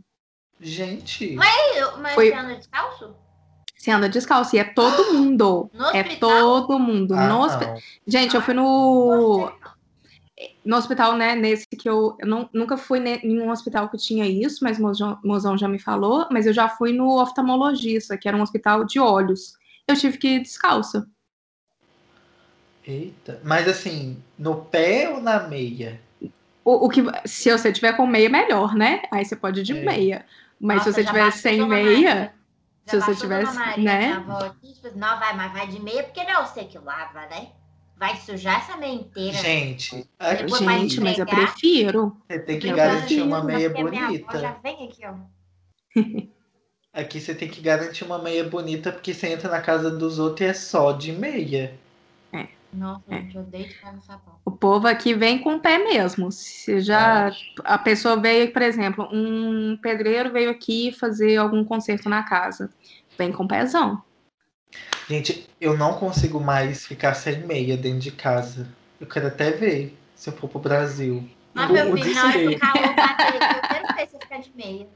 Gente. 0.59 1.35
Mas, 1.35 1.97
mas 1.97 2.13
Foi... 2.13 2.29
você 2.29 2.35
anda 2.35 2.55
descalço? 2.55 3.15
Você 3.75 3.91
anda 3.91 4.09
descalço. 4.09 4.55
E 4.55 4.59
é 4.59 4.63
todo 4.63 5.13
mundo. 5.13 5.69
No 5.73 5.85
é 5.87 6.03
todo 6.15 6.79
mundo. 6.79 7.13
Ah, 7.13 7.27
no 7.27 7.41
hospi... 7.41 7.65
Gente, 8.07 8.35
eu 8.35 8.41
fui 8.41 8.53
no 8.53 9.51
no 10.67 10.75
hospital, 10.75 11.15
né, 11.15 11.33
nesse 11.33 11.65
que 11.65 11.87
eu, 11.87 12.17
eu 12.19 12.27
não, 12.27 12.49
nunca 12.51 12.75
fui 12.75 12.99
em 12.99 13.39
um 13.39 13.49
hospital 13.49 13.87
que 13.87 13.97
tinha 13.97 14.25
isso, 14.25 14.61
mas 14.65 14.77
o 14.77 15.17
mozão, 15.23 15.57
já 15.57 15.65
me 15.65 15.79
falou, 15.79 16.27
mas 16.29 16.45
eu 16.45 16.51
já 16.51 16.67
fui 16.67 16.91
no 16.91 17.21
oftalmologista, 17.21 18.17
que 18.17 18.27
era 18.27 18.35
um 18.35 18.41
hospital 18.41 18.83
de 18.83 18.99
olhos. 18.99 19.53
Eu 19.87 19.95
tive 19.95 20.17
que 20.17 20.27
ir 20.27 20.41
descalça. 20.41 21.07
Eita, 22.85 23.39
mas 23.45 23.65
assim, 23.65 24.21
no 24.37 24.55
pé 24.65 25.09
ou 25.09 25.21
na 25.21 25.39
meia? 25.39 26.01
O, 26.65 26.85
o 26.85 26.89
que, 26.89 27.01
se 27.23 27.49
você 27.49 27.71
tiver 27.71 27.93
com 27.93 28.05
meia, 28.05 28.29
melhor, 28.29 28.75
né? 28.75 29.03
Aí 29.09 29.23
você 29.23 29.37
pode 29.37 29.61
ir 29.61 29.63
de 29.63 29.77
é. 29.77 29.81
meia. 29.85 30.25
Mas 30.59 30.79
Nossa, 30.79 30.91
se 30.91 30.95
você 30.95 31.05
tiver 31.05 31.31
sem 31.31 31.65
meia, 31.65 32.33
se 32.85 32.99
você 32.99 33.15
tivesse, 33.15 33.79
né? 33.79 34.13
Avó 34.13 34.49
tipo, 34.61 34.97
não, 34.97 35.17
vai, 35.17 35.33
mas 35.33 35.53
vai 35.53 35.67
de 35.67 35.81
meia, 35.81 36.03
porque 36.03 36.23
não 36.25 36.41
é 36.41 36.45
você 36.45 36.65
que 36.65 36.77
lava, 36.77 37.21
né? 37.27 37.51
Vai 37.97 38.15
sujar 38.17 38.59
essa 38.59 38.77
meia 38.77 38.93
inteira. 38.93 39.37
Gente, 39.37 40.07
gente, 40.19 41.01
mas 41.01 41.17
eu 41.17 41.25
prefiro. 41.25 42.15
Você 42.27 42.39
tem 42.39 42.59
que 42.59 42.71
garantir 42.71 43.21
uma 43.21 43.43
meia 43.43 43.69
bonita. 43.71 44.39
Já 44.39 44.51
vem 44.53 44.87
aqui, 44.87 45.01
ó. 45.05 45.15
Aqui 46.93 47.21
você 47.21 47.35
tem 47.35 47.47
que 47.47 47.61
garantir 47.61 48.03
uma 48.03 48.17
meia 48.17 48.43
bonita, 48.43 48.91
porque 48.91 49.13
você 49.13 49.27
entra 49.27 49.51
na 49.51 49.61
casa 49.61 49.91
dos 49.91 50.17
outros 50.17 50.41
e 50.41 50.49
é 50.49 50.53
só 50.53 50.91
de 50.91 51.11
meia. 51.11 51.77
É. 52.33 52.47
Nossa, 52.73 53.03
é. 53.09 53.21
gente, 53.21 53.35
eu 53.35 53.43
odeio 53.43 53.67
de 53.67 53.75
no 53.93 54.01
sapato. 54.01 54.37
O 54.43 54.49
povo 54.49 54.87
aqui 54.87 55.13
vem 55.13 55.37
com 55.37 55.57
o 55.57 55.59
pé 55.59 55.77
mesmo. 55.77 56.31
Se 56.31 56.79
já 56.79 57.29
é. 57.29 57.31
a 57.63 57.77
pessoa 57.77 58.19
veio, 58.19 58.51
por 58.51 58.63
exemplo, 58.63 59.07
um 59.11 59.77
pedreiro 59.79 60.31
veio 60.31 60.49
aqui 60.49 60.91
fazer 60.91 61.37
algum 61.37 61.63
conserto 61.63 62.09
na 62.09 62.23
casa. 62.23 62.67
Vem 63.15 63.31
com 63.31 63.47
pezão. 63.47 64.01
Gente, 65.07 65.49
eu 65.59 65.77
não 65.77 65.93
consigo 65.93 66.39
mais 66.39 66.85
ficar 66.85 67.13
sem 67.13 67.39
meia 67.45 67.77
dentro 67.77 67.99
de 67.99 68.11
casa. 68.11 68.67
Eu 68.99 69.07
quero 69.07 69.27
até 69.27 69.51
ver 69.51 69.97
se 70.15 70.29
eu 70.29 70.33
for 70.33 70.49
pro 70.49 70.59
Brasil. 70.59 71.27
Mas, 71.53 71.71
meu 71.71 71.97
filho, 71.97 72.13
na 72.13 72.25
hora 72.25 72.33
que 72.33 72.47
o 72.47 72.59
calor 72.59 72.95
bater, 72.95 73.33
eu 73.33 73.39
quero 73.39 73.93
ver 73.95 74.07
você 74.07 74.19
ficar 74.19 74.39
de 74.39 74.51
meia. 74.55 74.87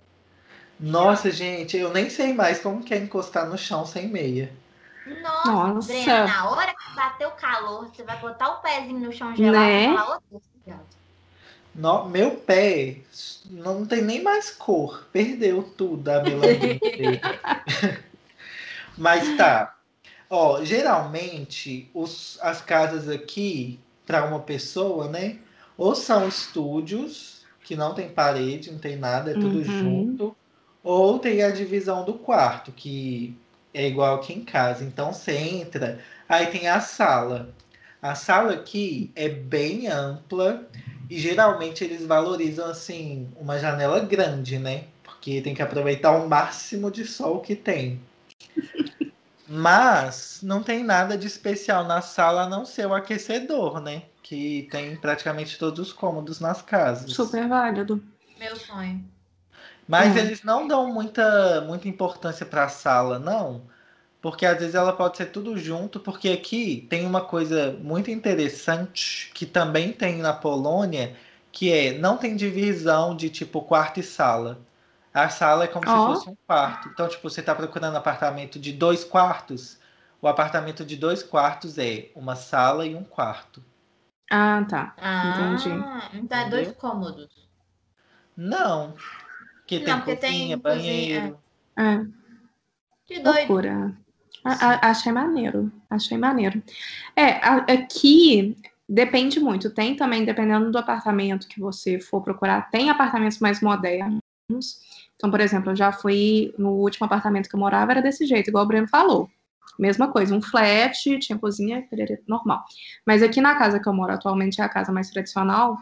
Nossa, 0.80 1.32
gente, 1.32 1.78
eu 1.78 1.94
nem 1.94 2.10
sei 2.10 2.34
mais 2.34 2.60
como 2.60 2.84
que 2.84 2.94
é 2.94 2.98
encostar 2.98 3.48
no 3.48 3.58
chão 3.58 3.86
sem 3.86 4.08
meia. 4.08 4.52
Nossa, 5.06 5.52
Nossa. 5.52 5.94
Brena, 5.94 6.28
na 6.28 6.50
hora 6.50 6.74
que 6.74 6.96
bater 6.96 7.28
o 7.28 7.32
calor, 7.32 7.88
você 7.88 8.04
vai 8.04 8.20
botar 8.20 8.50
o 8.50 8.62
pezinho 8.62 9.00
no 9.00 9.12
chão 9.12 9.36
gelado 9.36 9.66
né? 9.66 9.86
e 9.86 9.96
falar, 9.96 10.20
oh, 10.32 10.42
no, 11.74 12.10
meu 12.10 12.32
pé 12.32 12.98
não 13.50 13.86
tem 13.86 14.02
nem 14.02 14.22
mais 14.22 14.52
cor. 14.52 15.08
Perdeu 15.12 15.64
tudo 15.64 16.10
a 16.10 16.22
melanina 16.22 16.80
Mas 19.02 19.36
tá. 19.36 19.78
Ó, 20.30 20.64
geralmente 20.64 21.90
os, 21.92 22.38
as 22.40 22.62
casas 22.62 23.10
aqui, 23.10 23.80
para 24.06 24.26
uma 24.26 24.40
pessoa, 24.40 25.08
né? 25.08 25.40
Ou 25.76 25.96
são 25.96 26.28
estúdios, 26.28 27.44
que 27.64 27.76
não 27.76 27.96
tem 27.96 28.10
parede, 28.10 28.72
não 28.72 28.78
tem 28.78 28.96
nada, 28.96 29.32
é 29.32 29.34
tudo 29.34 29.58
uhum. 29.58 29.64
junto. 29.64 30.36
Ou 30.84 31.18
tem 31.18 31.42
a 31.42 31.50
divisão 31.50 32.06
do 32.06 32.14
quarto, 32.14 32.72
que 32.72 33.36
é 33.74 33.88
igual 33.88 34.18
aqui 34.18 34.34
em 34.34 34.44
casa. 34.44 34.84
Então 34.84 35.12
você 35.12 35.36
entra, 35.36 36.00
aí 36.30 36.46
tem 36.48 36.68
a 36.68 36.80
sala. 36.80 37.50
A 38.00 38.14
sala 38.14 38.54
aqui 38.54 39.12
é 39.16 39.28
bem 39.30 39.88
ampla 39.88 40.68
e 41.10 41.18
geralmente 41.18 41.84
eles 41.84 42.06
valorizam 42.06 42.70
assim 42.70 43.28
uma 43.36 43.58
janela 43.58 44.00
grande, 44.00 44.60
né? 44.60 44.84
Porque 45.04 45.42
tem 45.42 45.56
que 45.56 45.62
aproveitar 45.62 46.12
o 46.12 46.30
máximo 46.30 46.92
de 46.92 47.04
sol 47.04 47.40
que 47.40 47.56
tem. 47.56 48.00
Mas 49.48 50.40
não 50.42 50.64
tem 50.64 50.84
nada 50.84 51.18
de 51.18 51.28
especial 51.28 51.84
na 51.84 52.02
sala 52.02 52.44
a 52.44 52.50
não 52.50 52.66
ser 52.66 52.88
o 52.88 52.94
aquecedor, 52.94 53.82
né? 53.82 54.04
Que 54.24 54.68
tem 54.72 54.96
praticamente 54.96 55.60
todos 55.60 55.88
os 55.88 55.94
cômodos 55.94 56.40
nas 56.40 56.62
casas. 56.62 57.12
Super 57.12 57.50
válido. 57.50 58.02
Meu 58.40 58.56
sonho. 58.56 59.04
Mas 59.88 60.16
é. 60.16 60.22
eles 60.22 60.42
não 60.42 60.68
dão 60.68 60.92
muita, 60.94 61.62
muita 61.62 61.90
importância 61.90 62.46
para 62.46 62.64
a 62.64 62.70
sala, 62.70 63.20
não. 63.20 63.64
Porque 64.22 64.46
às 64.46 64.58
vezes 64.58 64.76
ela 64.76 64.94
pode 64.94 65.18
ser 65.18 65.28
tudo 65.28 65.58
junto, 65.58 66.00
porque 66.00 66.30
aqui 66.30 66.88
tem 66.90 67.06
uma 67.06 67.22
coisa 67.22 67.78
muito 67.82 68.10
interessante 68.10 69.32
que 69.34 69.46
também 69.46 69.92
tem 69.92 70.20
na 70.20 70.32
Polônia, 70.32 71.16
que 71.52 71.72
é 71.74 71.98
não 71.98 72.18
tem 72.18 72.38
divisão 72.38 73.16
de 73.16 73.30
tipo 73.30 73.62
quarto 73.62 74.00
e 74.00 74.04
sala. 74.04 74.60
A 75.14 75.30
sala 75.30 75.66
é 75.66 75.68
como 75.68 75.86
oh. 75.88 75.90
se 75.90 76.14
fosse 76.14 76.30
um 76.30 76.38
quarto. 76.48 76.90
Então, 76.90 77.08
tipo, 77.08 77.30
você 77.30 77.42
está 77.42 77.54
procurando 77.54 77.98
apartamento 77.98 78.58
de 78.60 78.72
dois 78.72 79.04
quartos, 79.04 79.78
o 80.22 80.28
apartamento 80.28 80.86
de 80.86 80.96
dois 80.96 81.24
quartos 81.24 81.78
é 81.78 82.10
uma 82.16 82.36
sala 82.36 82.86
e 82.86 82.96
um 82.96 83.04
quarto. 83.04 83.64
Ah, 84.30 84.66
tá. 84.70 84.94
Ah, 84.98 85.54
Entendi. 85.54 85.70
Então 86.14 86.40
é 86.40 86.50
dois 86.50 86.72
cômodos. 86.74 87.28
Não. 88.38 88.94
Que 89.68 89.80
tem 89.80 89.94
Não, 89.94 90.02
cozinha, 90.02 90.18
tem 90.20 90.58
banheiro. 90.58 91.40
Cozinha. 91.76 92.06
É. 92.06 92.06
Que 93.06 93.20
doido. 93.20 93.38
Loucura. 93.40 93.98
A, 94.44 94.90
achei 94.90 95.12
maneiro. 95.12 95.72
Achei 95.90 96.18
maneiro. 96.18 96.64
É, 97.16 97.32
aqui 97.74 98.58
depende 98.88 99.40
muito. 99.40 99.70
Tem 99.70 99.96
também, 99.96 100.24
dependendo 100.24 100.72
do 100.72 100.78
apartamento 100.78 101.48
que 101.48 101.60
você 101.60 102.00
for 102.00 102.22
procurar, 102.22 102.70
tem 102.70 102.90
apartamentos 102.90 103.40
mais 103.40 103.62
modernos. 103.62 104.22
Então, 105.22 105.30
por 105.30 105.40
exemplo, 105.40 105.72
eu 105.72 105.76
já 105.76 105.92
fui 105.92 106.52
no 106.58 106.72
último 106.72 107.06
apartamento 107.06 107.48
que 107.48 107.56
eu 107.56 107.60
morava, 107.60 107.92
era 107.92 108.02
desse 108.02 108.26
jeito, 108.26 108.50
igual 108.50 108.64
o 108.64 108.68
Breno 108.68 108.88
falou. 108.88 109.30
Mesma 109.78 110.12
coisa, 110.12 110.36
um 110.36 110.42
flat, 110.42 111.20
tinha 111.20 111.38
cozinha, 111.38 111.88
normal. 112.28 112.64
Mas 113.06 113.22
aqui 113.22 113.40
na 113.40 113.54
casa 113.54 113.80
que 113.80 113.88
eu 113.88 113.94
moro 113.94 114.12
atualmente 114.12 114.60
é 114.60 114.64
a 114.64 114.70
casa 114.70 114.92
mais 114.92 115.12
tradicional, 115.12 115.78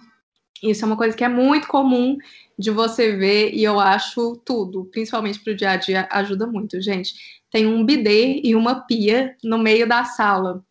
isso 0.61 0.83
é 0.83 0.87
uma 0.87 0.97
coisa 0.97 1.15
que 1.15 1.23
é 1.23 1.29
muito 1.29 1.69
comum 1.69 2.17
de 2.57 2.69
você 2.69 3.15
ver 3.15 3.53
e 3.53 3.63
eu 3.63 3.79
acho 3.79 4.35
tudo, 4.45 4.83
principalmente 4.91 5.39
para 5.39 5.53
o 5.53 5.55
dia 5.55 5.71
a 5.71 5.75
dia, 5.77 6.09
ajuda 6.11 6.45
muito, 6.45 6.81
gente. 6.81 7.13
Tem 7.49 7.65
um 7.65 7.85
bidê 7.85 8.41
e 8.43 8.53
uma 8.57 8.81
pia 8.81 9.37
no 9.41 9.57
meio 9.57 9.87
da 9.87 10.03
sala. 10.03 10.61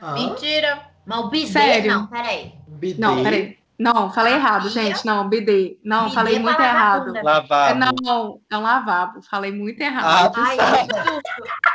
Ah. 0.00 0.14
Mentira! 0.14 0.88
Mas 1.06 1.20
o 1.20 1.28
bidê, 1.30 1.46
Sério? 1.46 1.92
não, 1.92 2.06
peraí. 2.08 2.52
Bidê? 2.66 3.00
Não, 3.00 3.22
peraí. 3.22 3.57
Não, 3.78 4.12
falei 4.12 4.34
errado, 4.34 4.68
gente. 4.68 5.06
Não, 5.06 5.28
bidê. 5.28 5.78
Não, 5.84 6.04
bidê 6.04 6.14
falei 6.14 6.38
muito 6.40 6.60
errado. 6.60 7.12
Lavabo. 7.22 7.78
Não, 8.02 8.40
é 8.50 8.56
um 8.56 8.62
lavabo. 8.62 9.22
Falei 9.22 9.52
muito 9.52 9.80
errado. 9.80 10.34
Ah, 10.36 10.42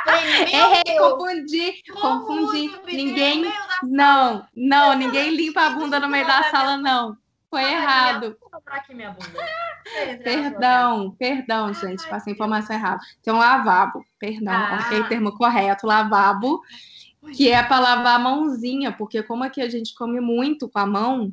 Ai, 0.06 0.24
Errei, 0.52 0.98
confundi. 0.98 1.82
Confundi. 1.92 2.70
Ninguém. 2.86 3.50
Não, 3.82 4.46
não, 4.54 4.94
ninguém 4.94 5.34
limpa 5.34 5.62
a 5.62 5.70
bunda 5.70 5.98
no 5.98 6.08
meio 6.08 6.26
da 6.26 6.42
sala, 6.44 6.76
não. 6.76 7.16
Foi 7.48 7.62
errado. 7.62 8.36
Perdão, 10.22 11.14
perdão, 11.18 11.72
gente, 11.72 12.06
passei 12.08 12.32
informação 12.32 12.74
errada. 12.74 13.00
Tem 13.22 13.32
um 13.32 13.38
lavabo, 13.38 14.04
perdão, 14.18 14.52
ah. 14.52 14.80
ok, 14.82 15.04
termo 15.04 15.36
correto, 15.36 15.86
lavabo, 15.86 16.60
que 17.36 17.50
é 17.50 17.62
para 17.62 17.78
lavar 17.78 18.16
a 18.16 18.18
mãozinha, 18.18 18.92
porque 18.92 19.22
como 19.22 19.44
aqui 19.44 19.60
a 19.60 19.68
gente 19.68 19.94
come 19.94 20.20
muito 20.20 20.68
com 20.68 20.78
a 20.78 20.86
mão, 20.86 21.32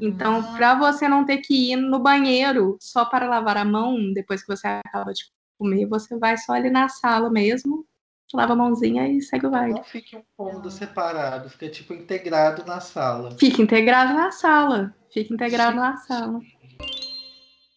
então 0.00 0.40
ah. 0.40 0.56
para 0.56 0.74
você 0.74 1.08
não 1.08 1.24
ter 1.24 1.38
que 1.38 1.72
ir 1.72 1.76
no 1.76 1.98
banheiro 1.98 2.76
só 2.80 3.04
para 3.04 3.28
lavar 3.28 3.56
a 3.56 3.64
mão 3.64 4.12
depois 4.12 4.42
que 4.42 4.54
você 4.54 4.66
acaba 4.66 5.12
de 5.12 5.24
comer, 5.58 5.86
você 5.86 6.16
vai 6.18 6.36
só 6.36 6.52
ali 6.52 6.70
na 6.70 6.88
sala 6.88 7.28
mesmo, 7.28 7.84
lava 8.32 8.52
a 8.52 8.56
mãozinha 8.56 9.08
e 9.08 9.20
segue 9.20 9.46
o 9.46 9.50
baile. 9.50 9.74
Não 9.74 9.84
fique 9.84 10.16
um 10.16 10.22
cômodo 10.36 10.70
separado, 10.70 11.50
fica 11.50 11.68
tipo 11.68 11.92
integrado 11.94 12.64
na 12.64 12.80
sala. 12.80 13.36
Fica 13.38 13.60
integrado 13.60 14.14
na 14.14 14.30
sala. 14.30 14.94
Fica 15.12 15.34
integrado 15.34 15.76
na 15.76 15.96
sala. 15.96 16.40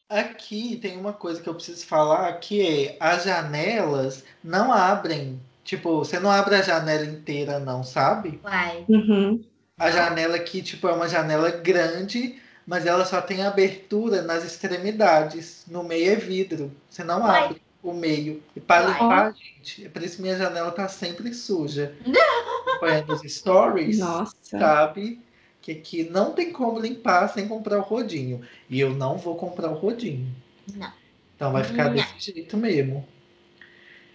Aqui 0.09 0.75
tem 0.75 0.97
uma 0.97 1.13
coisa 1.13 1.41
que 1.41 1.47
eu 1.47 1.55
preciso 1.55 1.85
falar, 1.85 2.33
que 2.33 2.61
é 2.61 2.97
as 2.99 3.23
janelas 3.23 4.25
não 4.43 4.71
abrem. 4.71 5.39
Tipo, 5.63 5.99
você 5.99 6.19
não 6.19 6.29
abre 6.29 6.55
a 6.55 6.61
janela 6.61 7.05
inteira, 7.05 7.59
não, 7.59 7.81
sabe? 7.81 8.39
Vai. 8.43 8.83
Uhum. 8.89 9.41
A 9.81 9.89
janela 9.89 10.35
aqui, 10.35 10.61
tipo, 10.61 10.87
é 10.87 10.93
uma 10.93 11.09
janela 11.09 11.49
grande, 11.49 12.39
mas 12.67 12.85
ela 12.85 13.03
só 13.03 13.19
tem 13.19 13.41
abertura 13.41 14.21
nas 14.21 14.43
extremidades. 14.43 15.63
No 15.67 15.83
meio 15.83 16.11
é 16.11 16.15
vidro. 16.15 16.71
Você 16.87 17.03
não 17.03 17.21
Vai. 17.21 17.45
abre 17.45 17.61
o 17.81 17.91
meio. 17.91 18.43
E 18.55 18.59
para 18.59 18.87
limpar, 18.87 19.33
gente, 19.33 19.85
é 19.85 19.89
por 19.89 20.03
isso 20.03 20.17
que 20.17 20.21
minha 20.21 20.37
janela 20.37 20.71
tá 20.71 20.87
sempre 20.87 21.33
suja. 21.33 21.95
Põe 22.79 23.03
nos 23.05 23.21
stories, 23.21 23.97
Nossa. 23.97 24.35
sabe? 24.43 25.19
que 25.61 25.71
aqui 25.71 26.03
não 26.03 26.33
tem 26.33 26.51
como 26.51 26.79
limpar 26.79 27.27
sem 27.29 27.47
comprar 27.47 27.77
o 27.77 27.83
rodinho. 27.83 28.41
E 28.69 28.79
eu 28.79 28.91
não 28.91 29.17
vou 29.17 29.35
comprar 29.35 29.69
o 29.69 29.75
rodinho. 29.75 30.35
Não. 30.75 30.91
Então 31.35 31.51
vai 31.51 31.63
ficar 31.63 31.85
não. 31.85 31.93
desse 31.93 32.33
jeito 32.33 32.57
mesmo. 32.57 33.07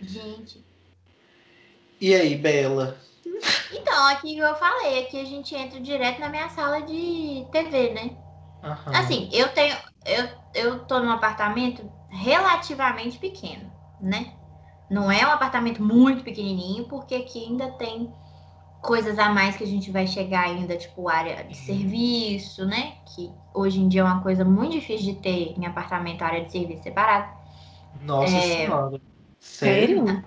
Gente. 0.00 0.64
E 2.00 2.14
aí, 2.14 2.36
Bela? 2.36 2.98
Então, 3.72 4.06
aqui 4.08 4.36
eu 4.36 4.54
falei, 4.56 5.04
aqui 5.04 5.20
a 5.20 5.24
gente 5.24 5.54
entra 5.54 5.80
direto 5.80 6.20
na 6.20 6.28
minha 6.28 6.48
sala 6.48 6.82
de 6.82 7.46
TV, 7.50 7.90
né? 7.92 8.16
Uhum. 8.62 8.96
Assim, 8.96 9.28
eu 9.32 9.48
tenho. 9.50 9.76
Eu, 10.04 10.28
eu 10.54 10.78
tô 10.86 11.00
num 11.00 11.10
apartamento 11.10 11.90
relativamente 12.10 13.18
pequeno, 13.18 13.70
né? 14.00 14.32
Não 14.90 15.10
é 15.10 15.26
um 15.26 15.30
apartamento 15.30 15.82
muito 15.82 16.22
pequenininho, 16.22 16.84
porque 16.88 17.14
aqui 17.14 17.44
ainda 17.44 17.70
tem 17.72 18.12
coisas 18.82 19.18
a 19.18 19.28
mais 19.30 19.56
que 19.56 19.64
a 19.64 19.66
gente 19.66 19.90
vai 19.90 20.06
chegar 20.06 20.44
ainda, 20.44 20.76
tipo 20.76 21.08
área 21.08 21.42
de 21.42 21.56
serviço, 21.56 22.64
né? 22.64 22.94
Que 23.06 23.32
hoje 23.52 23.80
em 23.80 23.88
dia 23.88 24.02
é 24.02 24.04
uma 24.04 24.22
coisa 24.22 24.44
muito 24.44 24.72
difícil 24.72 25.14
de 25.14 25.20
ter 25.20 25.54
em 25.58 25.66
apartamento, 25.66 26.22
área 26.22 26.44
de 26.44 26.52
serviço 26.52 26.84
separada. 26.84 27.28
Nossa 28.02 28.36
é... 28.36 28.40
senhora. 28.40 29.00
Sério? 29.40 30.24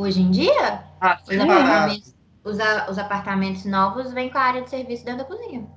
Hoje 0.00 0.22
em 0.22 0.30
dia? 0.30 0.82
Ah, 0.98 1.20
os, 1.22 1.38
apartamentos, 1.38 2.14
os, 2.42 2.58
os, 2.88 2.98
apartamentos 2.98 3.64
novos 3.66 4.14
vêm 4.14 4.30
com 4.30 4.38
a 4.38 4.40
área 4.40 4.62
de 4.62 4.70
serviço 4.70 5.04
dentro 5.04 5.18
da 5.18 5.24
cozinha. 5.26 5.68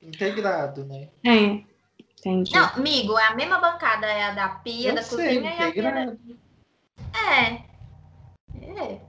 Integrado, 0.00 0.84
né? 0.84 1.08
É. 1.24 1.64
Entendi. 2.16 2.54
Não, 2.54 2.64
amigo, 2.76 3.18
é 3.18 3.26
a 3.26 3.34
mesma 3.34 3.58
bancada, 3.58 4.06
é 4.06 4.22
a 4.22 4.34
da 4.34 4.48
pia, 4.50 4.90
Eu 4.90 4.94
da 4.94 5.02
sei, 5.02 5.40
cozinha 5.40 5.52
integrado. 5.52 5.98
e 5.98 6.12
a 6.12 6.16
pia 6.16 6.36
da... 7.12 7.28
É. 7.28 7.66
É 8.62 9.00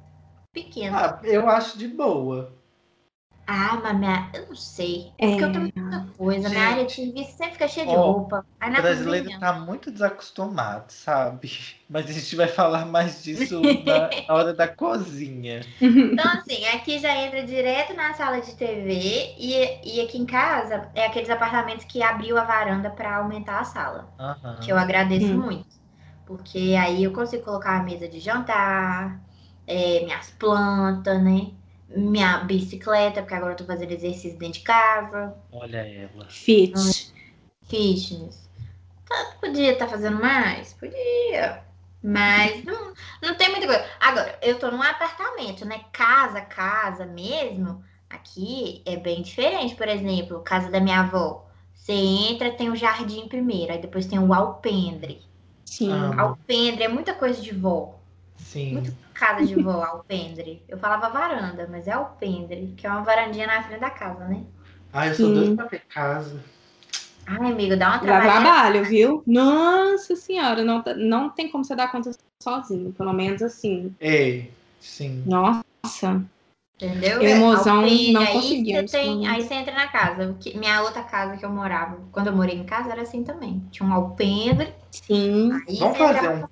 pequeno. 0.52 0.98
Ah, 0.98 1.20
eu 1.22 1.48
acho 1.48 1.78
de 1.78 1.88
boa. 1.88 2.57
Ah, 3.49 3.79
mas 3.81 3.97
minha... 3.97 4.29
eu 4.33 4.47
não 4.47 4.55
sei. 4.55 5.13
É 5.17 5.29
porque 5.29 5.43
eu 5.45 5.51
tenho 5.53 5.71
muita 5.73 6.07
coisa. 6.17 6.49
Gente, 6.49 6.57
minha 6.57 6.69
área 6.69 6.86
de 6.86 6.91
serviço 6.91 7.38
sempre 7.38 7.53
fica 7.53 7.67
cheia 7.69 7.88
de 7.88 7.95
roupa. 7.95 8.45
Aí 8.60 8.69
o 8.69 8.81
brasileiro 8.81 9.25
cozinha... 9.25 9.39
tá 9.39 9.53
muito 9.53 9.89
desacostumado, 9.89 10.91
sabe? 10.91 11.49
Mas 11.89 12.10
a 12.10 12.12
gente 12.12 12.36
vai 12.36 12.49
falar 12.49 12.86
mais 12.86 13.23
disso 13.23 13.62
na, 13.62 14.10
na, 14.27 14.33
hora 14.33 14.53
da 14.53 14.67
cozinha. 14.67 15.62
Então, 15.79 16.25
assim, 16.33 16.65
aqui 16.65 16.99
já 16.99 17.15
entra 17.15 17.45
direto 17.45 17.93
na 17.93 18.13
sala 18.13 18.41
de 18.41 18.53
TV 18.55 19.33
e, 19.38 19.95
e 19.95 20.01
aqui 20.01 20.17
em 20.17 20.25
casa 20.25 20.89
é 20.93 21.05
aqueles 21.05 21.29
apartamentos 21.29 21.86
que 21.86 22.03
abriu 22.03 22.38
a 22.38 22.43
varanda 22.43 22.89
para 22.89 23.15
aumentar 23.15 23.62
a 23.62 23.63
sala. 23.63 24.10
Uhum. 24.19 24.60
Que 24.60 24.73
eu 24.73 24.77
agradeço 24.77 25.27
hum. 25.27 25.38
muito. 25.38 25.77
Porque 26.25 26.75
aí 26.77 27.05
eu 27.05 27.13
consigo 27.13 27.45
colocar 27.45 27.79
a 27.79 27.83
mesa 27.83 28.10
de 28.10 28.19
jantar, 28.19 29.21
é, 29.65 30.03
minhas 30.03 30.31
plantas, 30.31 31.23
né? 31.23 31.51
Minha 31.89 32.39
bicicleta, 32.39 33.21
porque 33.21 33.36
agora 33.36 33.54
eu 33.54 33.58
tô 33.58 33.65
fazendo 33.65 33.91
exercício 33.91 34.38
dentro 34.38 34.60
de 34.60 34.65
casa. 34.65 35.36
Olha 35.52 35.78
ela. 35.78 36.26
Fit. 36.30 37.13
Fitness. 37.63 38.50
Tá, 39.08 39.36
podia 39.39 39.73
estar 39.73 39.86
tá 39.86 39.91
fazendo 39.91 40.19
mais? 40.19 40.73
Podia. 40.73 41.63
Mas 42.04 42.63
não, 42.63 42.93
não 43.21 43.36
tem 43.36 43.50
muita 43.50 43.65
coisa. 43.65 43.86
Agora, 44.00 44.38
eu 44.41 44.60
tô 44.60 44.69
num 44.69 44.82
apartamento, 44.82 45.65
né? 45.65 45.82
Casa, 45.91 46.41
casa 46.41 47.06
mesmo. 47.06 47.84
Aqui 48.10 48.82
é 48.86 48.95
bem 48.97 49.21
diferente. 49.21 49.76
Por 49.76 49.88
exemplo, 49.88 50.41
casa 50.41 50.69
da 50.69 50.80
minha 50.80 51.02
avó. 51.02 51.45
Você 51.73 51.93
entra, 51.93 52.52
tem 52.52 52.69
o 52.69 52.76
jardim 52.76 53.28
primeiro, 53.28 53.71
aí 53.71 53.80
depois 53.80 54.06
tem 54.06 54.19
o 54.19 54.34
alpendre. 54.34 55.21
Sim. 55.65 55.91
Alpendre 56.17 56.84
é 56.84 56.88
muita 56.88 57.13
coisa 57.13 57.41
de 57.41 57.54
vó. 57.54 57.96
Sim. 58.38 58.73
Muita 58.73 58.93
casa 59.13 59.45
de 59.45 59.56
vó, 59.56 59.84
alpendre. 59.84 60.62
Eu 60.67 60.78
falava 60.78 61.10
varanda, 61.10 61.67
mas 61.69 61.88
é 61.88 61.91
alpendre, 61.91 62.73
que 62.78 62.86
é 62.86 62.89
uma 62.89 63.02
varandinha 63.04 63.47
na 63.47 63.63
frente 63.63 63.80
da 63.80 63.89
casa, 63.89 64.26
né? 64.26 64.43
Ah, 64.93 65.08
eu 65.08 65.15
sou 65.15 65.34
doido 65.34 65.56
pra 65.56 65.65
ter 65.65 65.82
casa. 65.88 66.43
Ai, 67.26 67.52
amigo, 67.52 67.76
dá 67.76 67.89
uma 67.89 68.00
trabalho. 68.00 68.26
Dá 68.26 68.41
trabalho, 68.41 68.86
viu? 68.86 69.23
Nossa 69.28 70.15
senhora, 70.15 70.63
não, 70.63 70.84
não 70.95 71.30
tem 71.30 71.50
como 71.50 71.65
você 71.65 71.76
dar 71.76 71.91
conta 71.91 72.12
sozinho, 72.41 72.93
pelo 72.93 73.12
menos 73.12 73.41
assim. 73.41 73.93
É, 74.00 74.45
sim. 74.80 75.23
Nossa. 75.26 76.23
Entendeu? 76.76 77.21
Eu 77.21 77.36
e 77.36 77.39
Mozão 77.39 77.82
não 78.12 78.26
conseguimos. 78.28 78.80
Aí 78.80 78.88
você, 78.88 78.97
tem, 78.97 79.28
aí 79.28 79.41
você 79.41 79.54
entra 79.56 79.73
na 79.73 79.88
casa. 79.88 80.38
Minha 80.56 80.84
outra 80.84 81.04
casa 81.04 81.36
que 81.36 81.43
eu 81.43 81.50
morava, 81.50 82.00
quando 82.12 82.28
eu 82.28 82.36
morei 82.36 82.56
em 82.56 82.65
casa, 82.65 82.91
era 82.91 83.02
assim 83.02 83.23
também. 83.23 83.63
Tinha 83.71 83.89
um 83.89 83.91
alpendre. 83.91 84.73
Sim. 84.91 85.50
Vamos 85.80 85.97
fazer 85.97 86.30
um, 86.30 86.47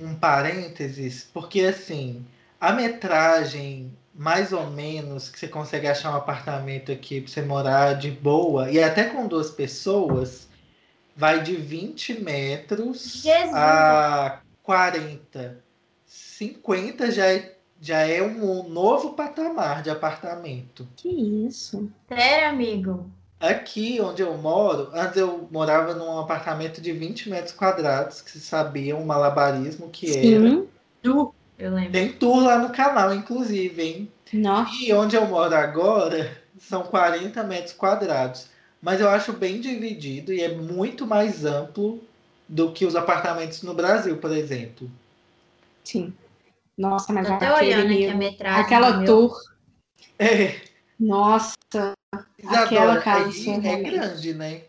um 0.00 0.14
parênteses, 0.14 1.28
porque 1.32 1.62
assim, 1.62 2.24
a 2.60 2.72
metragem 2.72 3.92
mais 4.14 4.52
ou 4.52 4.70
menos 4.70 5.28
que 5.28 5.38
você 5.38 5.48
consegue 5.48 5.88
achar 5.88 6.12
um 6.12 6.16
apartamento 6.16 6.92
aqui 6.92 7.20
para 7.20 7.32
você 7.32 7.42
morar 7.42 7.94
de 7.94 8.10
boa, 8.10 8.70
e 8.70 8.80
até 8.82 9.04
com 9.04 9.26
duas 9.26 9.50
pessoas, 9.50 10.48
vai 11.16 11.42
de 11.42 11.56
20 11.56 12.20
metros 12.22 13.22
Jesus. 13.22 13.54
a 13.54 14.40
40. 14.62 15.62
50 16.06 17.10
já 17.10 17.26
é, 17.26 17.56
já 17.80 17.98
é 18.06 18.22
um 18.22 18.68
novo 18.68 19.14
patamar 19.14 19.82
de 19.82 19.90
apartamento. 19.90 20.86
Que 20.96 21.08
isso? 21.08 21.90
Sério, 22.08 22.48
amigo? 22.50 23.10
Aqui 23.40 24.00
onde 24.00 24.22
eu 24.22 24.36
moro, 24.38 24.90
antes 24.92 25.16
eu 25.16 25.48
morava 25.50 25.94
num 25.94 26.18
apartamento 26.18 26.80
de 26.80 26.92
20 26.92 27.28
metros 27.28 27.52
quadrados, 27.52 28.22
que 28.22 28.30
se 28.30 28.40
sabia 28.40 28.96
um 28.96 29.04
malabarismo 29.04 29.90
que 29.90 30.08
Sim. 30.08 30.34
era. 30.34 30.64
Tu, 31.02 31.34
eu 31.58 31.74
lembro. 31.74 31.92
Tem 31.92 32.12
tour 32.12 32.42
lá 32.42 32.58
no 32.58 32.72
canal, 32.72 33.14
inclusive, 33.14 33.82
hein? 33.82 34.12
Nossa. 34.32 34.72
E 34.82 34.92
onde 34.92 35.16
eu 35.16 35.26
moro 35.26 35.54
agora 35.54 36.42
são 36.58 36.84
40 36.84 37.42
metros 37.44 37.74
quadrados. 37.74 38.48
Mas 38.80 39.00
eu 39.00 39.08
acho 39.08 39.32
bem 39.32 39.60
dividido 39.60 40.32
e 40.32 40.42
é 40.42 40.54
muito 40.54 41.06
mais 41.06 41.44
amplo 41.44 42.02
do 42.48 42.72
que 42.72 42.84
os 42.84 42.94
apartamentos 42.94 43.62
no 43.62 43.74
Brasil, 43.74 44.18
por 44.18 44.30
exemplo. 44.30 44.90
Sim. 45.82 46.12
Nossa, 46.76 47.12
mas 47.12 47.28
Tô 47.28 47.34
aquele, 47.34 48.06
aquela 48.44 49.04
tour. 49.04 49.34
É. 50.18 50.60
Nossa, 50.98 51.92
Aquela 52.48 53.00
casa 53.00 53.50
é 53.50 53.82
grande, 53.82 54.34
né? 54.34 54.62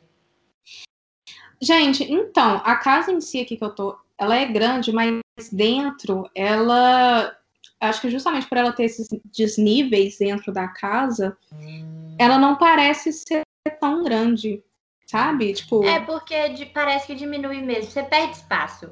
Gente, 1.62 2.04
então, 2.12 2.62
a 2.64 2.76
casa 2.76 3.12
em 3.12 3.22
si 3.22 3.42
aqui 3.42 3.58
que 3.58 3.64
eu 3.64 3.70
tô, 3.70 3.98
ela 4.18 4.36
é 4.36 4.46
grande, 4.46 4.92
mas 4.92 5.22
dentro, 5.52 6.30
ela. 6.36 7.36
Acho 7.80 8.02
que 8.02 8.10
justamente 8.10 8.48
por 8.48 8.58
ela 8.58 8.72
ter 8.72 8.86
esses 8.86 9.08
desníveis 9.36 10.18
dentro 10.18 10.52
da 10.52 10.68
casa, 10.68 11.38
hum. 11.52 12.16
ela 12.18 12.38
não 12.38 12.56
parece 12.56 13.12
ser 13.12 13.44
tão 13.80 14.04
grande, 14.04 14.64
sabe? 15.06 15.54
Tipo. 15.54 15.84
É 15.86 16.00
porque 16.00 16.50
de, 16.50 16.66
parece 16.68 17.08
que 17.08 17.16
diminui 17.16 17.62
mesmo. 17.62 17.92
Você 17.92 18.04
perde 18.04 18.38
espaço. 18.38 18.92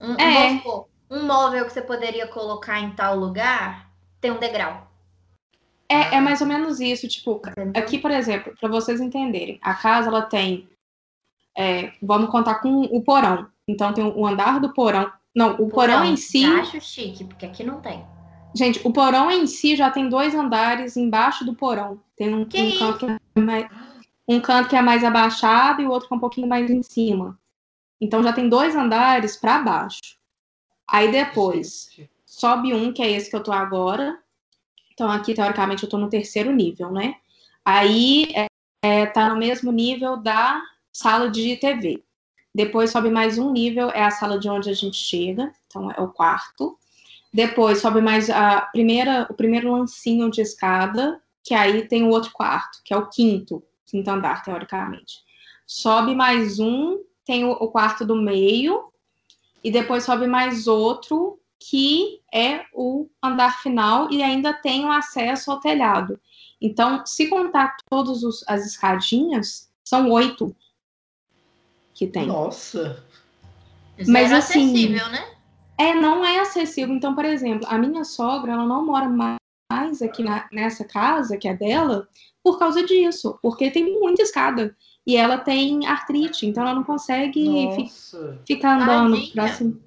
Um, 0.00 0.14
é. 0.14 0.62
um, 0.66 0.84
um 1.10 1.26
móvel 1.26 1.64
que 1.64 1.72
você 1.72 1.82
poderia 1.82 2.26
colocar 2.26 2.80
em 2.80 2.92
tal 2.92 3.16
lugar 3.16 3.90
tem 4.20 4.30
um 4.30 4.38
degrau. 4.38 4.89
É, 5.90 6.14
é 6.14 6.20
mais 6.20 6.40
ou 6.40 6.46
menos 6.46 6.78
isso, 6.78 7.08
tipo, 7.08 7.42
aqui, 7.74 7.98
por 7.98 8.12
exemplo, 8.12 8.54
para 8.60 8.68
vocês 8.68 9.00
entenderem, 9.00 9.58
a 9.60 9.74
casa 9.74 10.06
ela 10.06 10.22
tem, 10.22 10.68
é, 11.58 11.92
vamos 12.00 12.30
contar 12.30 12.60
com 12.60 12.82
o 12.82 13.02
porão. 13.02 13.48
Então 13.66 13.92
tem 13.92 14.04
o 14.04 14.24
andar 14.24 14.60
do 14.60 14.72
porão. 14.72 15.10
Não, 15.34 15.54
o 15.54 15.68
porão, 15.68 15.70
porão 15.70 16.04
em 16.04 16.16
si. 16.16 16.44
Eu 16.44 16.60
acho 16.60 16.80
chique, 16.80 17.24
porque 17.24 17.44
aqui 17.44 17.64
não 17.64 17.80
tem. 17.80 18.04
Gente, 18.54 18.80
o 18.84 18.92
porão 18.92 19.30
em 19.32 19.48
si 19.48 19.74
já 19.74 19.90
tem 19.90 20.08
dois 20.08 20.32
andares 20.32 20.96
embaixo 20.96 21.44
do 21.44 21.54
porão. 21.54 22.00
Tem 22.16 22.32
um, 22.32 22.42
um 22.42 22.78
canto 22.78 22.98
que 22.98 23.06
é 23.06 23.40
mais, 23.40 23.68
um 24.28 24.40
canto 24.40 24.68
que 24.68 24.76
é 24.76 24.82
mais 24.82 25.02
abaixado 25.02 25.82
e 25.82 25.86
o 25.86 25.90
outro 25.90 26.06
que 26.06 26.14
é 26.14 26.16
um 26.16 26.20
pouquinho 26.20 26.46
mais 26.46 26.70
em 26.70 26.82
cima. 26.84 27.36
Então 28.00 28.22
já 28.22 28.32
tem 28.32 28.48
dois 28.48 28.76
andares 28.76 29.36
para 29.36 29.58
baixo. 29.58 30.16
Aí 30.88 31.10
depois 31.10 31.90
sobe 32.24 32.72
um, 32.72 32.92
que 32.92 33.02
é 33.02 33.10
esse 33.10 33.28
que 33.28 33.34
eu 33.34 33.42
tô 33.42 33.52
agora, 33.52 34.18
então, 35.00 35.10
aqui, 35.10 35.32
teoricamente, 35.32 35.82
eu 35.82 35.86
estou 35.86 35.98
no 35.98 36.10
terceiro 36.10 36.52
nível, 36.52 36.92
né? 36.92 37.14
Aí, 37.64 38.24
está 38.24 38.46
é, 38.82 39.06
tá 39.06 39.30
no 39.30 39.36
mesmo 39.38 39.72
nível 39.72 40.18
da 40.18 40.60
sala 40.92 41.30
de 41.30 41.56
TV. 41.56 42.04
Depois 42.54 42.90
sobe 42.90 43.08
mais 43.08 43.38
um 43.38 43.50
nível, 43.50 43.88
é 43.92 44.04
a 44.04 44.10
sala 44.10 44.38
de 44.38 44.50
onde 44.50 44.68
a 44.68 44.74
gente 44.74 44.98
chega, 44.98 45.50
então 45.66 45.90
é 45.90 45.98
o 46.02 46.08
quarto. 46.08 46.76
Depois 47.32 47.78
sobe 47.78 48.02
mais 48.02 48.28
a 48.28 48.60
primeira, 48.60 49.26
o 49.30 49.32
primeiro 49.32 49.72
lancinho 49.72 50.30
de 50.30 50.42
escada, 50.42 51.18
que 51.42 51.54
aí 51.54 51.88
tem 51.88 52.02
o 52.04 52.10
outro 52.10 52.30
quarto, 52.32 52.82
que 52.84 52.92
é 52.92 52.96
o 52.98 53.08
quinto, 53.08 53.62
quinto 53.86 54.10
andar, 54.10 54.42
teoricamente. 54.42 55.14
Sobe 55.66 56.14
mais 56.14 56.58
um, 56.58 56.98
tem 57.24 57.46
o, 57.46 57.52
o 57.52 57.68
quarto 57.68 58.04
do 58.04 58.16
meio, 58.16 58.92
e 59.64 59.70
depois 59.70 60.04
sobe 60.04 60.26
mais 60.26 60.66
outro, 60.66 61.39
que 61.60 62.22
é 62.32 62.64
o 62.72 63.08
andar 63.22 63.60
final 63.60 64.10
e 64.10 64.22
ainda 64.22 64.54
tem 64.54 64.86
o 64.86 64.90
acesso 64.90 65.50
ao 65.50 65.60
telhado. 65.60 66.18
Então, 66.60 67.04
se 67.04 67.28
contar 67.28 67.76
todas 67.88 68.22
as 68.48 68.66
escadinhas, 68.66 69.70
são 69.84 70.10
oito 70.10 70.56
que 71.92 72.06
tem. 72.06 72.26
Nossa! 72.26 73.04
Mas 74.08 74.32
é 74.32 74.36
assim, 74.36 74.70
acessível, 74.70 75.08
né? 75.10 75.36
É, 75.78 75.94
não 75.94 76.24
é 76.24 76.40
acessível. 76.40 76.94
Então, 76.94 77.14
por 77.14 77.26
exemplo, 77.26 77.68
a 77.68 77.76
minha 77.76 78.04
sogra, 78.04 78.52
ela 78.52 78.66
não 78.66 78.84
mora 78.84 79.08
mais 79.08 80.02
aqui 80.02 80.22
na, 80.22 80.48
nessa 80.50 80.84
casa, 80.84 81.36
que 81.36 81.46
é 81.46 81.54
dela, 81.54 82.08
por 82.42 82.58
causa 82.58 82.82
disso, 82.82 83.38
porque 83.42 83.70
tem 83.70 84.00
muita 84.00 84.22
escada. 84.22 84.74
E 85.06 85.16
ela 85.16 85.38
tem 85.38 85.86
artrite, 85.86 86.46
então 86.46 86.62
ela 86.62 86.74
não 86.74 86.84
consegue 86.84 87.68
fi, 87.74 87.90
ficar 88.46 88.80
andando 88.80 89.30
pra 89.32 89.48
cima. 89.48 89.78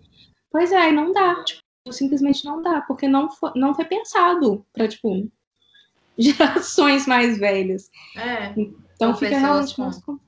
Pois 0.52 0.72
é, 0.72 0.92
não 0.92 1.12
dá. 1.12 1.44
Tipo, 1.44 1.63
simplesmente 1.92 2.46
não 2.46 2.62
dá, 2.62 2.82
porque 2.82 3.08
não 3.08 3.30
foi, 3.30 3.52
não 3.56 3.74
foi 3.74 3.86
pensado 3.86 4.66
para, 4.74 4.88
tipo, 4.88 5.30
gerações 6.18 7.06
mais 7.06 7.38
velhas. 7.38 7.90
É. 8.16 8.54
Então 8.96 9.12
com 9.12 9.18
fica 9.18 9.38
realmente 9.38 9.76
com... 9.76 9.92
com, 9.92 10.20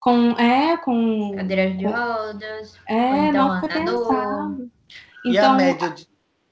com. 0.00 0.30
É, 0.40 0.76
com. 0.78 1.34
Cadeiras 1.36 1.78
de 1.78 1.86
rodas. 1.86 2.78
É, 2.88 3.28
então 3.28 3.48
não 3.48 3.60
foi 3.60 3.68
pensado. 3.68 4.70
E 5.24 5.30
então, 5.30 5.52
a 5.52 5.56
média 5.56 5.90
de. 5.90 6.08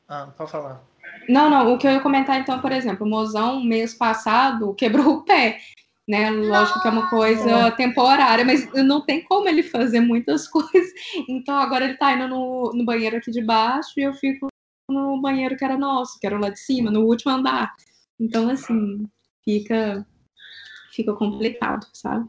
Ah, 0.09 0.29
pode 0.37 0.51
falar. 0.51 0.83
Não, 1.29 1.49
não, 1.49 1.73
o 1.73 1.79
que 1.79 1.87
eu 1.87 1.93
ia 1.93 2.01
comentar 2.01 2.41
então, 2.41 2.61
por 2.61 2.73
exemplo, 2.73 3.07
o 3.07 3.11
mozão 3.11 3.63
mês 3.63 3.95
passado 3.95 4.75
quebrou 4.75 5.15
o 5.15 5.25
pé 5.25 5.59
né? 6.09 6.31
Lógico 6.31 6.81
que 6.81 6.89
é 6.89 6.91
uma 6.91 7.09
coisa 7.09 7.71
temporária, 7.73 8.45
mas 8.45 8.71
não 8.73 9.01
tem 9.01 9.23
como 9.23 9.49
ele 9.49 9.63
fazer 9.63 10.01
muitas 10.01 10.49
coisas. 10.49 10.93
Então 11.29 11.57
agora 11.57 11.85
ele 11.85 11.97
tá 11.97 12.13
indo 12.13 12.29
no, 12.29 12.73
no 12.75 12.85
banheiro 12.85 13.17
aqui 13.17 13.31
de 13.31 13.43
baixo 13.43 13.93
e 13.97 14.03
eu 14.03 14.15
fico 14.15 14.49
no 14.89 15.21
banheiro 15.21 15.57
que 15.57 15.65
era 15.65 15.77
nosso, 15.77 16.19
que 16.19 16.27
era 16.27 16.39
lá 16.39 16.51
de 16.51 16.59
cima, 16.59 16.91
no 16.91 17.03
último 17.03 17.33
andar. 17.33 17.75
Então, 18.19 18.49
assim, 18.49 19.09
fica, 19.45 20.07
fica 20.91 21.13
complicado, 21.15 21.87
sabe? 21.93 22.29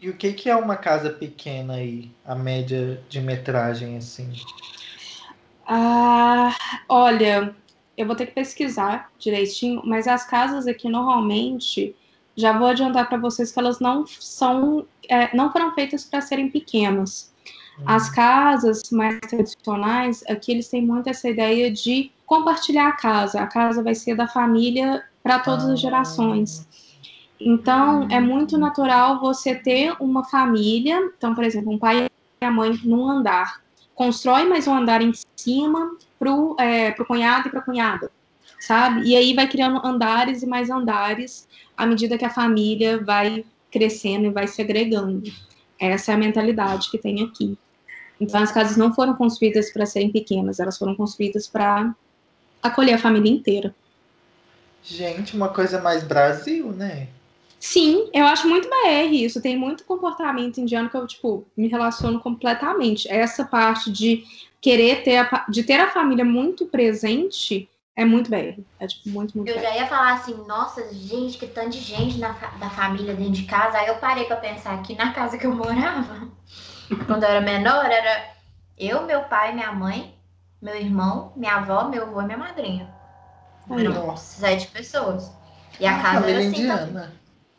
E 0.00 0.10
o 0.10 0.16
que, 0.16 0.32
que 0.32 0.50
é 0.50 0.56
uma 0.56 0.76
casa 0.76 1.10
pequena 1.10 1.74
aí, 1.74 2.10
a 2.24 2.34
média 2.34 3.02
de 3.08 3.20
metragem, 3.20 3.96
assim? 3.96 4.32
Ah, 5.66 6.54
olha, 6.88 7.54
eu 7.96 8.06
vou 8.06 8.16
ter 8.16 8.26
que 8.26 8.32
pesquisar 8.32 9.10
direitinho, 9.18 9.82
mas 9.84 10.06
as 10.06 10.26
casas 10.26 10.66
aqui 10.66 10.88
normalmente 10.88 11.94
já 12.36 12.56
vou 12.56 12.66
adiantar 12.68 13.08
para 13.08 13.18
vocês 13.18 13.52
que 13.52 13.58
elas 13.58 13.78
não 13.78 14.04
são, 14.06 14.86
é, 15.08 15.34
não 15.34 15.52
foram 15.52 15.72
feitas 15.74 16.04
para 16.04 16.20
serem 16.20 16.50
pequenas. 16.50 17.32
As 17.84 18.08
casas 18.10 18.82
mais 18.92 19.18
tradicionais, 19.20 20.22
aqui 20.28 20.52
eles 20.52 20.68
têm 20.68 20.86
muito 20.86 21.08
essa 21.08 21.28
ideia 21.28 21.70
de 21.70 22.12
compartilhar 22.24 22.88
a 22.88 22.92
casa. 22.92 23.40
A 23.40 23.46
casa 23.46 23.82
vai 23.82 23.94
ser 23.94 24.14
da 24.14 24.28
família 24.28 25.02
para 25.22 25.38
todas 25.40 25.64
as 25.64 25.80
gerações. 25.80 26.68
Então, 27.40 28.06
é 28.10 28.20
muito 28.20 28.56
natural 28.56 29.20
você 29.20 29.54
ter 29.54 29.94
uma 30.00 30.24
família. 30.24 30.98
Então, 31.16 31.34
por 31.34 31.42
exemplo, 31.42 31.72
um 31.72 31.78
pai 31.78 32.06
e 32.40 32.44
a 32.44 32.50
mãe 32.50 32.78
num 32.84 33.08
andar. 33.08 33.60
Constrói 33.94 34.44
mais 34.44 34.66
um 34.66 34.74
andar 34.74 35.02
em 35.02 35.12
cima 35.36 35.96
para 36.18 36.32
o 36.32 36.56
é, 36.58 36.92
cunhado 36.92 37.48
e 37.48 37.50
para 37.50 37.60
a 37.60 37.62
cunhada, 37.62 38.10
sabe? 38.58 39.02
E 39.02 39.16
aí 39.16 39.34
vai 39.34 39.46
criando 39.46 39.84
andares 39.86 40.42
e 40.42 40.46
mais 40.46 40.68
andares 40.68 41.46
à 41.76 41.86
medida 41.86 42.18
que 42.18 42.24
a 42.24 42.30
família 42.30 43.02
vai 43.02 43.44
crescendo 43.70 44.26
e 44.26 44.30
vai 44.30 44.48
se 44.48 44.60
agregando. 44.60 45.30
Essa 45.78 46.12
é 46.12 46.14
a 46.14 46.18
mentalidade 46.18 46.90
que 46.90 46.98
tem 46.98 47.22
aqui. 47.22 47.56
Então, 48.20 48.42
as 48.42 48.52
casas 48.52 48.76
não 48.76 48.94
foram 48.94 49.14
construídas 49.14 49.72
para 49.72 49.86
serem 49.86 50.10
pequenas, 50.10 50.60
elas 50.60 50.78
foram 50.78 50.94
construídas 50.94 51.46
para 51.46 51.94
acolher 52.62 52.94
a 52.94 52.98
família 52.98 53.30
inteira. 53.30 53.74
Gente, 54.82 55.34
uma 55.34 55.48
coisa 55.48 55.80
mais 55.80 56.02
Brasil, 56.04 56.70
né? 56.72 57.08
Sim, 57.58 58.10
eu 58.12 58.26
acho 58.26 58.46
muito 58.46 58.68
BR 58.68 59.10
isso. 59.14 59.40
Tem 59.40 59.56
muito 59.56 59.84
comportamento 59.84 60.58
indiano 60.58 60.90
que 60.90 60.96
eu, 60.96 61.06
tipo, 61.06 61.46
me 61.56 61.66
relaciono 61.66 62.20
completamente. 62.20 63.10
Essa 63.10 63.44
parte 63.44 63.90
de 63.90 64.22
querer 64.60 65.02
ter 65.02 65.16
a, 65.16 65.46
de 65.48 65.62
ter 65.62 65.80
a 65.80 65.90
família 65.90 66.24
muito 66.26 66.66
presente 66.66 67.68
é 67.96 68.04
muito 68.04 68.28
BR. 68.28 68.60
É, 68.78 68.86
tipo, 68.86 69.08
muito, 69.08 69.34
muito 69.36 69.48
Eu 69.48 69.54
BR. 69.54 69.62
já 69.62 69.76
ia 69.76 69.86
falar 69.86 70.12
assim, 70.12 70.34
nossa, 70.46 70.92
gente, 70.92 71.38
que 71.38 71.46
tanto 71.46 71.70
de 71.70 71.80
gente 71.80 72.18
na, 72.18 72.32
da 72.32 72.68
família 72.68 73.14
dentro 73.14 73.32
de 73.32 73.44
casa. 73.44 73.78
Aí 73.78 73.86
eu 73.86 73.96
parei 73.96 74.24
pra 74.24 74.36
pensar 74.36 74.82
que 74.82 74.94
na 74.94 75.14
casa 75.14 75.38
que 75.38 75.46
eu 75.46 75.54
morava, 75.54 76.28
quando 77.06 77.22
eu 77.24 77.28
era 77.28 77.40
menor, 77.40 77.84
era 77.86 78.34
eu, 78.76 79.02
meu 79.02 79.24
pai, 79.24 79.52
minha 79.52 79.72
mãe, 79.72 80.14
meu 80.60 80.76
irmão, 80.76 81.32
minha 81.36 81.56
avó, 81.56 81.84
meu 81.84 82.04
avô 82.04 82.20
e 82.22 82.24
minha 82.24 82.38
madrinha. 82.38 82.94
Eram 83.70 84.16
sete 84.16 84.68
pessoas. 84.68 85.32
E 85.80 85.86
a, 85.86 85.96
a 85.96 86.02
casa 86.02 86.30
era 86.30 86.38
assim. 86.38 86.48
Indiana. 86.48 87.12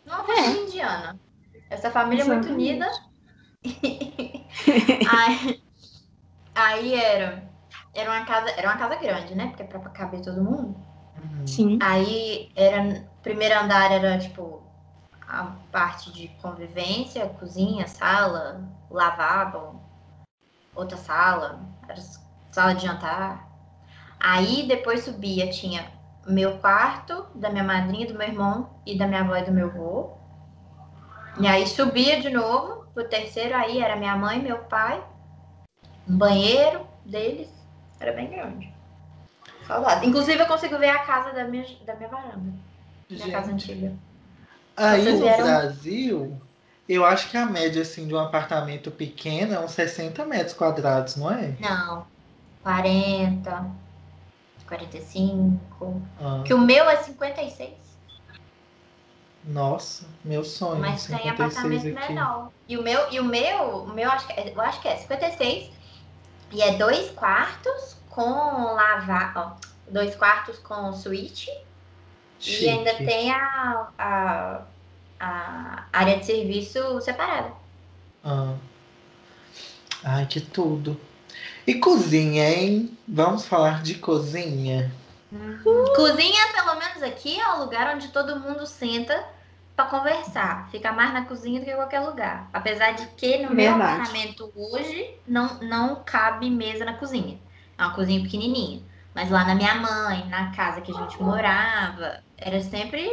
Não, 0.05 0.25
família 0.25 0.49
é. 0.49 0.63
indiana. 0.63 1.19
Essa 1.69 1.89
família 1.89 2.23
é 2.23 2.25
muito 2.25 2.49
unida. 2.49 2.89
aí, 5.09 5.63
aí 6.53 6.93
era 6.93 7.55
era 7.95 8.11
uma 8.11 8.25
casa, 8.25 8.49
era 8.51 8.67
uma 8.67 8.77
casa 8.77 8.95
grande, 8.97 9.33
né? 9.33 9.47
Porque 9.47 9.63
é 9.63 9.65
pra 9.65 9.79
caber 9.89 10.21
todo 10.21 10.43
mundo. 10.43 10.75
Uhum. 11.15 11.47
Sim. 11.47 11.79
Aí 11.81 12.51
era. 12.55 13.09
Primeiro 13.23 13.57
andar 13.57 13.91
era 13.91 14.19
tipo 14.19 14.61
a 15.27 15.55
parte 15.71 16.11
de 16.11 16.27
convivência, 16.41 17.27
cozinha, 17.39 17.87
sala, 17.87 18.61
lavabo, 18.89 19.81
outra 20.75 20.97
sala, 20.97 21.59
era 21.87 22.01
sala 22.51 22.73
de 22.73 22.85
jantar. 22.85 23.47
Aí 24.19 24.67
depois 24.67 25.03
subia, 25.03 25.49
tinha 25.49 25.91
meu 26.27 26.57
quarto, 26.57 27.27
da 27.35 27.49
minha 27.49 27.63
madrinha, 27.63 28.07
do 28.07 28.17
meu 28.17 28.27
irmão 28.27 28.69
e 28.85 28.97
da 28.97 29.05
minha 29.07 29.21
avó 29.21 29.35
e 29.35 29.45
do 29.45 29.51
meu 29.51 29.67
avô. 29.67 30.13
E 31.39 31.47
aí 31.47 31.67
subia 31.67 32.19
de 32.21 32.29
novo 32.29 32.85
pro 32.93 33.07
terceiro, 33.07 33.55
aí 33.55 33.79
era 33.79 33.95
minha 33.95 34.15
mãe, 34.15 34.41
meu 34.41 34.57
pai, 34.59 35.03
um 36.07 36.17
banheiro 36.17 36.87
deles, 37.05 37.49
era 37.99 38.13
bem 38.13 38.29
grande. 38.29 38.73
Saudade. 39.67 40.05
Inclusive, 40.05 40.39
eu 40.39 40.47
consigo 40.47 40.77
ver 40.77 40.89
a 40.89 40.99
casa 40.99 41.33
da 41.33 41.43
minha, 41.43 41.65
da 41.85 41.95
minha 41.95 42.09
varanda. 42.09 42.53
Minha 43.09 43.31
casa 43.31 43.51
antiga. 43.51 43.93
Aí 44.77 45.03
no 45.03 45.19
vieram... 45.19 45.43
Brasil, 45.43 46.41
eu 46.87 47.03
acho 47.03 47.29
que 47.29 47.37
a 47.37 47.45
média 47.45 47.81
assim, 47.81 48.07
de 48.07 48.13
um 48.13 48.19
apartamento 48.19 48.91
pequeno 48.91 49.53
é 49.53 49.59
uns 49.59 49.71
60 49.71 50.25
metros 50.25 50.53
quadrados, 50.53 51.15
não 51.15 51.31
é? 51.31 51.55
Não. 51.59 52.05
40, 52.63 53.71
45. 54.67 56.01
Ah. 56.19 56.41
Que 56.45 56.53
o 56.53 56.59
meu 56.59 56.89
é 56.89 56.97
56. 56.97 57.85
Nossa, 59.45 60.05
meu 60.23 60.43
sonho. 60.43 60.81
Mas 60.81 61.05
tem 61.05 61.29
apartamento 61.29 61.87
aqui. 61.87 62.07
menor. 62.07 62.51
E 62.67 62.77
o 62.77 62.81
meu, 62.81 63.11
e 63.11 63.19
o 63.19 63.23
meu, 63.23 63.83
o 63.83 63.93
meu 63.93 64.09
acho 64.11 64.25
que 64.27 64.33
é, 64.33 64.51
eu 64.51 64.61
acho 64.61 64.81
que 64.81 64.87
é 64.87 64.97
56 64.97 65.69
e 66.51 66.61
é 66.61 66.77
dois 66.77 67.11
quartos 67.11 67.95
com 68.09 68.23
lavar, 68.73 69.33
ó, 69.35 69.91
dois 69.91 70.15
quartos 70.15 70.57
com 70.59 70.93
suíte. 70.93 71.51
Chique. 72.39 72.65
E 72.65 72.69
ainda 72.69 72.95
tem 72.95 73.31
a, 73.31 73.89
a, 73.97 74.61
a, 75.19 75.85
área 75.91 76.17
de 76.17 76.25
serviço 76.25 77.01
separada. 77.01 77.51
Ah. 78.23 78.55
Ai, 80.03 80.25
que 80.25 80.39
tudo. 80.39 80.99
E 81.65 81.75
cozinha, 81.75 82.47
hein? 82.47 82.95
Vamos 83.07 83.45
falar 83.45 83.81
de 83.81 83.95
cozinha. 83.95 84.91
Uhum. 85.31 85.93
Cozinha, 85.95 86.53
pelo 86.53 86.75
menos 86.75 87.01
aqui, 87.01 87.39
é 87.39 87.53
o 87.53 87.59
lugar 87.59 87.95
onde 87.95 88.09
todo 88.09 88.39
mundo 88.39 88.67
senta 88.67 89.25
para 89.75 89.85
conversar. 89.85 90.69
Fica 90.69 90.91
mais 90.91 91.13
na 91.13 91.25
cozinha 91.25 91.59
do 91.59 91.65
que 91.65 91.71
em 91.71 91.75
qualquer 91.75 92.01
lugar. 92.01 92.47
Apesar 92.53 92.91
de 92.91 93.07
que 93.07 93.37
no 93.39 93.55
Verdade. 93.55 93.55
meu 93.55 93.73
apartamento 93.75 94.51
hoje 94.55 95.15
não, 95.27 95.59
não 95.61 96.03
cabe 96.05 96.49
mesa 96.49 96.85
na 96.85 96.93
cozinha. 96.93 97.37
É 97.77 97.83
uma 97.83 97.93
cozinha 97.93 98.21
pequenininha. 98.21 98.81
Mas 99.13 99.29
lá 99.29 99.45
na 99.45 99.55
minha 99.55 99.75
mãe, 99.75 100.27
na 100.27 100.51
casa 100.51 100.81
que 100.81 100.91
a 100.91 100.95
gente 100.95 101.21
morava, 101.21 102.21
era 102.37 102.61
sempre 102.61 103.09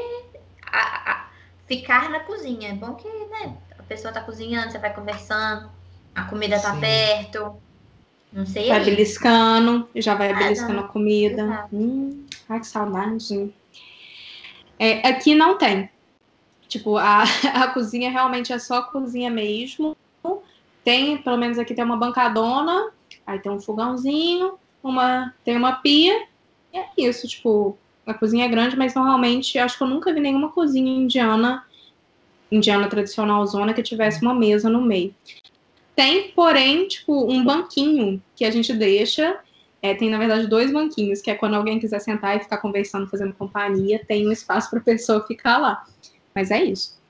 a, 0.67 1.13
a, 1.13 1.27
ficar 1.73 2.11
na 2.11 2.21
cozinha. 2.21 2.71
É 2.71 2.75
bom 2.75 2.95
que 2.95 3.09
né, 3.09 3.57
a 3.79 3.83
pessoa 3.85 4.13
tá 4.13 4.21
cozinhando, 4.21 4.71
você 4.71 4.79
vai 4.79 4.95
conversando, 4.95 5.71
a 6.15 6.25
comida 6.25 6.61
tá 6.61 6.75
Sim. 6.75 6.81
perto. 6.81 7.57
Não 8.31 8.45
sei. 8.45 8.69
Vai 8.69 8.79
aí. 8.79 8.85
beliscando, 8.85 9.89
já 9.97 10.15
vai 10.15 10.33
ah, 10.33 10.37
beliscando 10.37 10.81
a 10.81 10.89
comida. 10.89 11.69
Hum, 11.73 12.27
ai, 12.49 12.61
que 12.61 12.67
saudade. 12.67 13.55
É, 14.79 15.07
aqui 15.09 15.35
não 15.35 15.57
tem. 15.57 15.89
Tipo, 16.69 16.97
a, 16.99 17.23
a 17.55 17.69
cozinha 17.69 18.11
realmente 18.11 18.53
é 18.53 18.59
só 18.59 18.83
cozinha 18.83 19.31
mesmo. 19.31 19.97
Tem, 20.85 21.17
pelo 21.19 21.37
menos 21.37 21.59
aqui 21.59 21.75
tem 21.75 21.85
uma 21.85 21.97
bancadona, 21.97 22.91
aí 23.25 23.39
tem 23.39 23.53
um 23.53 23.61
fogãozinho, 23.61 24.59
uma, 24.83 25.33
tem 25.45 25.57
uma 25.57 25.77
pia, 25.77 26.27
e 26.73 26.79
é 26.79 26.87
isso, 26.99 27.29
tipo, 27.29 27.79
a 28.07 28.15
cozinha 28.15 28.45
é 28.45 28.49
grande, 28.49 28.77
mas 28.77 28.95
normalmente 28.95 29.59
acho 29.59 29.77
que 29.77 29.83
eu 29.83 29.89
nunca 29.89 30.13
vi 30.13 30.21
nenhuma 30.21 30.51
cozinha 30.51 30.91
indiana, 30.91 31.65
indiana 32.51 32.89
tradicional 32.89 33.47
zona, 33.47 33.73
que 33.73 33.83
tivesse 33.83 34.23
uma 34.23 34.35
mesa 34.35 34.69
no 34.69 34.81
meio. 34.81 35.15
Tem, 35.95 36.31
porém, 36.33 36.89
tipo, 36.89 37.31
um 37.31 37.45
banquinho 37.45 38.23
que 38.35 38.45
a 38.45 38.51
gente 38.51 38.73
deixa. 38.73 39.39
É, 39.81 39.95
tem, 39.95 40.09
na 40.11 40.19
verdade, 40.19 40.47
dois 40.47 40.73
banquinhos, 40.73 41.21
que 41.21 41.31
é 41.31 41.35
quando 41.35 41.55
alguém 41.55 41.79
quiser 41.79 42.01
sentar 42.01 42.37
e 42.37 42.41
ficar 42.41 42.59
conversando, 42.59 43.09
fazendo 43.09 43.35
companhia, 43.35 44.01
tem 44.07 44.27
um 44.27 44.33
espaço 44.33 44.71
para 44.71 44.79
a 44.79 44.83
pessoa 44.83 45.27
ficar 45.27 45.59
lá. 45.59 45.85
Mas 46.35 46.51
é 46.51 46.63
isso. 46.63 47.01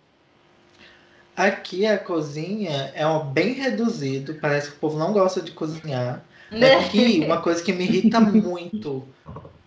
Aqui 1.37 1.87
a 1.87 1.99
cozinha 1.99 2.93
é 2.95 3.07
um 3.07 3.25
bem 3.25 3.53
reduzido, 3.55 4.35
parece 4.35 4.71
que 4.71 4.77
o 4.77 4.81
povo 4.81 4.99
não 4.99 5.13
gosta 5.13 5.41
de 5.41 5.53
cozinhar. 5.53 6.23
Aqui, 6.81 7.23
uma 7.25 7.41
coisa 7.41 7.63
que 7.63 7.73
me 7.73 7.85
irrita 7.85 8.21
muito. 8.21 9.07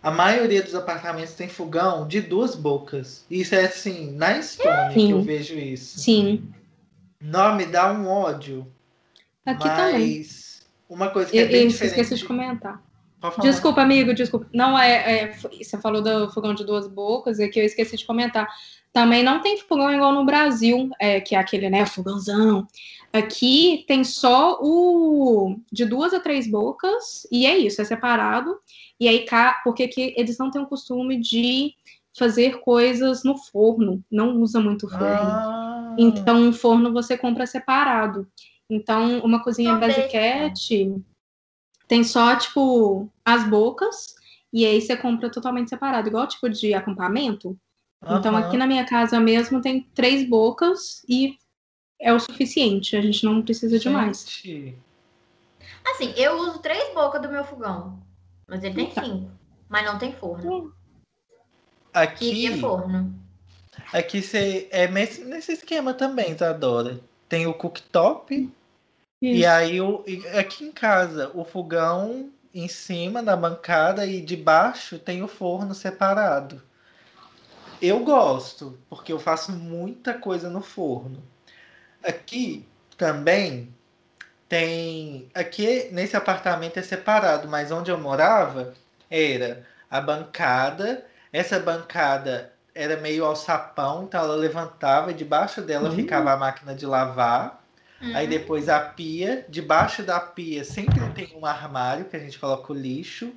A 0.05 0.11
maioria 0.11 0.61
dos 0.61 0.75
apartamentos 0.75 1.33
tem 1.33 1.49
fogão 1.49 2.07
de 2.07 2.21
duas 2.21 2.53
bocas. 2.53 3.25
Isso 3.27 3.55
é 3.55 3.65
assim, 3.65 4.11
na 4.11 4.37
Estônia 4.37 4.91
que 4.93 5.09
eu 5.09 5.19
vejo 5.23 5.55
isso. 5.55 5.97
Sim. 5.97 6.47
Não, 7.19 7.55
me 7.55 7.65
dá 7.65 7.91
um 7.91 8.07
ódio. 8.07 8.71
Aqui 9.43 9.67
mas 9.67 9.77
também. 9.77 10.25
Uma 10.87 11.09
coisa 11.09 11.31
que 11.31 11.39
é 11.39 11.45
bem 11.47 11.63
eu, 11.63 11.69
diferente. 11.69 11.99
esqueci 11.99 12.21
de 12.21 12.23
comentar. 12.23 12.83
Desculpa, 13.41 13.81
amigo, 13.81 14.13
desculpa. 14.13 14.47
Não 14.53 14.77
é, 14.77 15.23
é, 15.23 15.33
Você 15.33 15.79
falou 15.79 16.03
do 16.03 16.29
fogão 16.29 16.53
de 16.53 16.63
duas 16.63 16.87
bocas, 16.87 17.39
é 17.39 17.47
que 17.47 17.59
eu 17.59 17.65
esqueci 17.65 17.97
de 17.97 18.05
comentar. 18.05 18.47
Também 18.93 19.23
não 19.23 19.41
tem 19.41 19.57
fogão 19.57 19.91
igual 19.91 20.13
no 20.13 20.23
Brasil, 20.23 20.87
é, 20.99 21.19
que 21.19 21.35
é 21.35 21.39
aquele, 21.39 21.67
né, 21.67 21.83
fogãozão. 21.87 22.67
Aqui 23.11 23.83
tem 23.87 24.03
só 24.03 24.59
o 24.61 25.57
de 25.71 25.83
duas 25.83 26.13
a 26.13 26.19
três 26.19 26.47
bocas, 26.47 27.25
e 27.31 27.47
é 27.47 27.57
isso, 27.57 27.81
é 27.81 27.85
separado. 27.85 28.55
E 28.99 29.08
aí, 29.08 29.25
porque 29.63 29.84
aqui 29.84 30.13
eles 30.17 30.38
não 30.38 30.49
têm 30.49 30.62
o 30.62 30.67
costume 30.67 31.19
de 31.19 31.73
fazer 32.17 32.60
coisas 32.62 33.23
no 33.23 33.38
forno, 33.38 34.03
não 34.10 34.41
usa 34.41 34.60
muito 34.60 34.89
forno. 34.89 35.05
Ah. 35.05 35.95
Então, 35.97 36.38
um 36.38 36.53
forno 36.53 36.93
você 36.93 37.17
compra 37.17 37.46
separado. 37.46 38.27
Então, 38.69 39.19
uma 39.19 39.43
cozinha 39.43 39.75
basiquete 39.75 40.96
tem 41.87 42.04
só, 42.04 42.35
tipo, 42.35 43.10
as 43.23 43.48
bocas, 43.48 44.15
e 44.52 44.65
aí 44.65 44.81
você 44.81 44.96
compra 44.96 45.29
totalmente 45.29 45.69
separado, 45.69 46.08
igual 46.08 46.27
tipo 46.27 46.50
de 46.50 46.73
acampamento. 46.73 47.50
Uhum. 48.04 48.17
Então, 48.17 48.35
aqui 48.35 48.58
na 48.58 48.65
minha 48.65 48.85
casa 48.85 49.19
mesmo 49.19 49.62
tem 49.62 49.81
três 49.93 50.27
bocas 50.27 51.04
e 51.08 51.37
é 52.00 52.13
o 52.13 52.19
suficiente. 52.19 52.96
A 52.96 53.02
gente 53.02 53.23
não 53.25 53.41
precisa 53.41 53.77
de 53.77 53.89
mais. 53.89 54.41
Assim, 55.85 56.13
eu 56.15 56.37
uso 56.39 56.60
três 56.60 56.93
bocas 56.93 57.21
do 57.21 57.29
meu 57.29 57.43
fogão. 57.43 58.00
Mas 58.48 58.63
ele 58.63 58.75
tem 58.75 58.89
então. 58.89 59.04
cinco. 59.04 59.31
Mas 59.67 59.85
não 59.85 59.98
tem 59.98 60.13
forno. 60.13 60.73
Aqui. 61.93 62.29
Queria 62.29 62.58
forno. 62.58 63.13
Aqui 63.93 64.21
você 64.21 64.67
é 64.71 64.87
nesse 64.87 65.54
esquema 65.54 65.93
também, 65.93 66.31
Isadora. 66.31 67.00
Tem 67.27 67.48
o 67.48 67.54
cooktop. 67.54 68.52
E 69.21 69.46
aí, 69.46 69.81
o, 69.81 70.04
aqui 70.37 70.65
em 70.65 70.71
casa, 70.71 71.31
o 71.33 71.43
fogão 71.43 72.31
em 72.54 72.67
cima 72.67 73.23
da 73.23 73.35
bancada 73.35 74.06
e 74.06 74.21
debaixo 74.21 75.00
tem 75.00 75.23
o 75.23 75.27
forno 75.27 75.73
separado. 75.73 76.62
Eu 77.81 78.00
gosto, 78.04 78.77
porque 78.89 79.12
eu 79.12 79.19
faço 79.19 79.52
muita 79.52 80.13
coisa 80.13 80.50
no 80.50 80.62
forno. 80.62 81.21
Aqui 82.04 82.65
também 82.98 83.75
tem. 84.56 85.27
Aqui 85.33 85.89
nesse 85.91 86.15
apartamento 86.15 86.77
é 86.77 86.81
separado, 86.81 87.47
mas 87.47 87.71
onde 87.71 87.91
eu 87.91 87.97
morava 87.97 88.73
era 89.10 89.65
a 89.91 89.99
bancada. 89.99 91.06
Essa 91.33 91.60
bancada 91.60 92.53
era 92.73 92.95
meio 92.97 93.25
alçapão, 93.25 94.03
então 94.03 94.23
ela 94.23 94.35
levantava 94.35 95.12
e 95.12 95.13
debaixo 95.13 95.62
dela 95.62 95.89
uhum. 95.89 95.95
ficava 95.95 96.31
a 96.31 96.37
máquina 96.37 96.73
de 96.73 96.85
lavar. 96.85 97.62
Uhum. 98.01 98.15
Aí 98.15 98.27
depois 98.27 98.69
a 98.69 98.79
pia. 98.79 99.45
Debaixo 99.49 100.03
da 100.03 100.19
pia 100.19 100.63
sempre 100.63 101.01
tem 101.13 101.35
um 101.35 101.45
armário 101.45 102.06
que 102.06 102.15
a 102.15 102.19
gente 102.19 102.39
coloca 102.39 102.71
o 102.71 102.75
lixo 102.75 103.33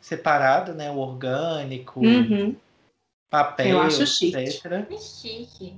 separado, 0.00 0.74
né? 0.74 0.90
O 0.90 0.96
orgânico, 0.96 2.00
uhum. 2.00 2.56
papel, 3.30 3.68
eu 3.68 3.80
acho 3.82 4.04
chique. 4.04 4.36
etc. 4.36 4.88
chique. 4.98 5.76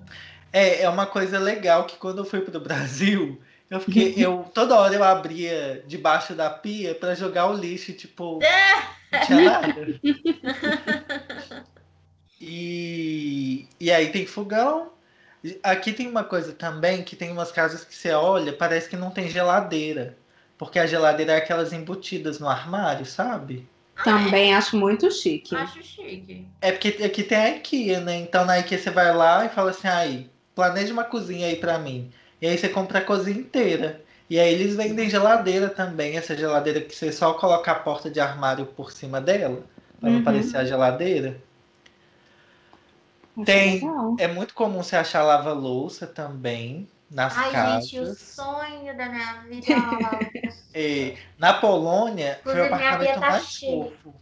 É, 0.51 0.83
é 0.83 0.89
uma 0.89 1.07
coisa 1.07 1.39
legal 1.39 1.85
que 1.85 1.97
quando 1.97 2.19
eu 2.19 2.25
fui 2.25 2.41
para 2.41 2.57
o 2.57 2.61
Brasil, 2.61 3.41
eu 3.73 3.81
fiquei, 3.81 4.15
eu 4.19 4.45
toda 4.53 4.77
hora 4.77 4.95
eu 4.95 5.03
abria 5.03 5.83
debaixo 5.87 6.35
da 6.35 6.51
pia 6.51 6.95
para 6.95 7.15
jogar 7.15 7.47
o 7.47 7.57
lixo, 7.57 7.95
tipo, 7.95 8.39
não 9.11 9.21
tinha 9.27 9.41
nada. 9.41 10.01
E, 12.45 13.69
e 13.79 13.93
aí 13.93 14.11
tem 14.11 14.27
fogão. 14.27 14.91
Aqui 15.63 15.93
tem 15.93 16.09
uma 16.09 16.25
coisa 16.25 16.53
também 16.53 17.05
que 17.05 17.15
tem 17.15 17.31
umas 17.31 17.53
casas 17.53 17.85
que 17.85 17.95
você 17.95 18.11
olha, 18.11 18.53
parece 18.53 18.89
que 18.89 18.97
não 18.97 19.13
tem 19.13 19.29
geladeira. 19.29 20.19
Porque 20.59 20.81
a 20.81 20.87
geladeira 20.87 21.35
é 21.35 21.37
aquelas 21.37 21.73
embutidas 21.73 22.41
no 22.41 22.49
armário, 22.49 23.07
sabe? 23.07 23.69
Também 24.03 24.57
acho 24.57 24.77
muito 24.77 25.09
chique. 25.09 25.55
Acho 25.55 25.81
chique. 25.85 26.45
É 26.61 26.73
porque 26.73 27.05
aqui 27.05 27.23
tem 27.23 27.39
a 27.39 27.49
IKEA, 27.51 28.01
né? 28.01 28.17
Então 28.17 28.45
na 28.45 28.59
IKEA 28.59 28.79
você 28.79 28.91
vai 28.91 29.15
lá 29.15 29.45
e 29.45 29.49
fala 29.49 29.71
assim, 29.71 29.87
aí, 29.87 30.31
planeja 30.53 30.93
uma 30.93 31.05
cozinha 31.05 31.47
aí 31.47 31.55
para 31.55 31.79
mim. 31.79 32.11
E 32.43 32.47
aí 32.49 32.59
você 32.59 32.69
compra 32.69 32.99
a 32.99 33.05
cozinha 33.05 33.39
inteira. 33.39 34.03
E 34.29 34.39
aí 34.39 34.53
eles 34.53 34.75
vendem 34.75 35.09
geladeira 35.09 35.69
também, 35.69 36.17
essa 36.17 36.37
geladeira 36.37 36.81
que 36.81 36.93
você 36.93 37.13
só 37.13 37.35
coloca 37.35 37.71
a 37.71 37.77
porta 37.77 38.11
de 38.11 38.19
armário 38.19 38.67
por 38.67 38.91
cima 38.91 39.21
dela, 39.21 39.63
para 40.01 40.11
não 40.11 40.19
uhum. 40.19 40.25
parecer 40.25 40.57
a 40.57 40.65
geladeira. 40.65 41.41
Tem, 43.45 43.81
é 44.19 44.27
muito 44.27 44.55
comum 44.55 44.83
você 44.83 44.97
achar 44.97 45.23
lava-louça 45.23 46.07
também 46.07 46.89
nas 47.09 47.37
Ai, 47.37 47.53
casas. 47.53 47.89
gente, 47.89 48.01
o 48.01 48.15
sonho 48.15 48.97
da 48.97 49.09
minha 49.09 49.33
vida 49.43 49.67
é, 50.75 51.17
Na 51.39 51.55
Polônia, 51.55 52.41
foi 52.43 52.61
o 52.61 52.65
apartamento 52.65 53.21
tá 53.21 53.21
mais 53.21 53.47
cheia. 53.47 53.85
fofo 53.85 54.15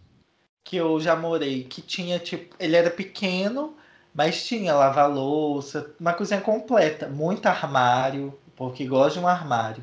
que 0.62 0.76
eu 0.76 1.00
já 1.00 1.16
morei, 1.16 1.64
que 1.64 1.80
tinha 1.82 2.18
tipo, 2.18 2.54
ele 2.60 2.76
era 2.76 2.90
pequeno, 2.90 3.76
mas 4.14 4.46
tinha 4.46 4.74
lava-louça, 4.74 5.94
uma 6.00 6.12
cozinha 6.12 6.40
completa, 6.40 7.08
muito 7.08 7.46
armário, 7.46 8.38
porque 8.56 8.84
gosta 8.84 9.18
de 9.18 9.24
um 9.24 9.28
armário. 9.28 9.82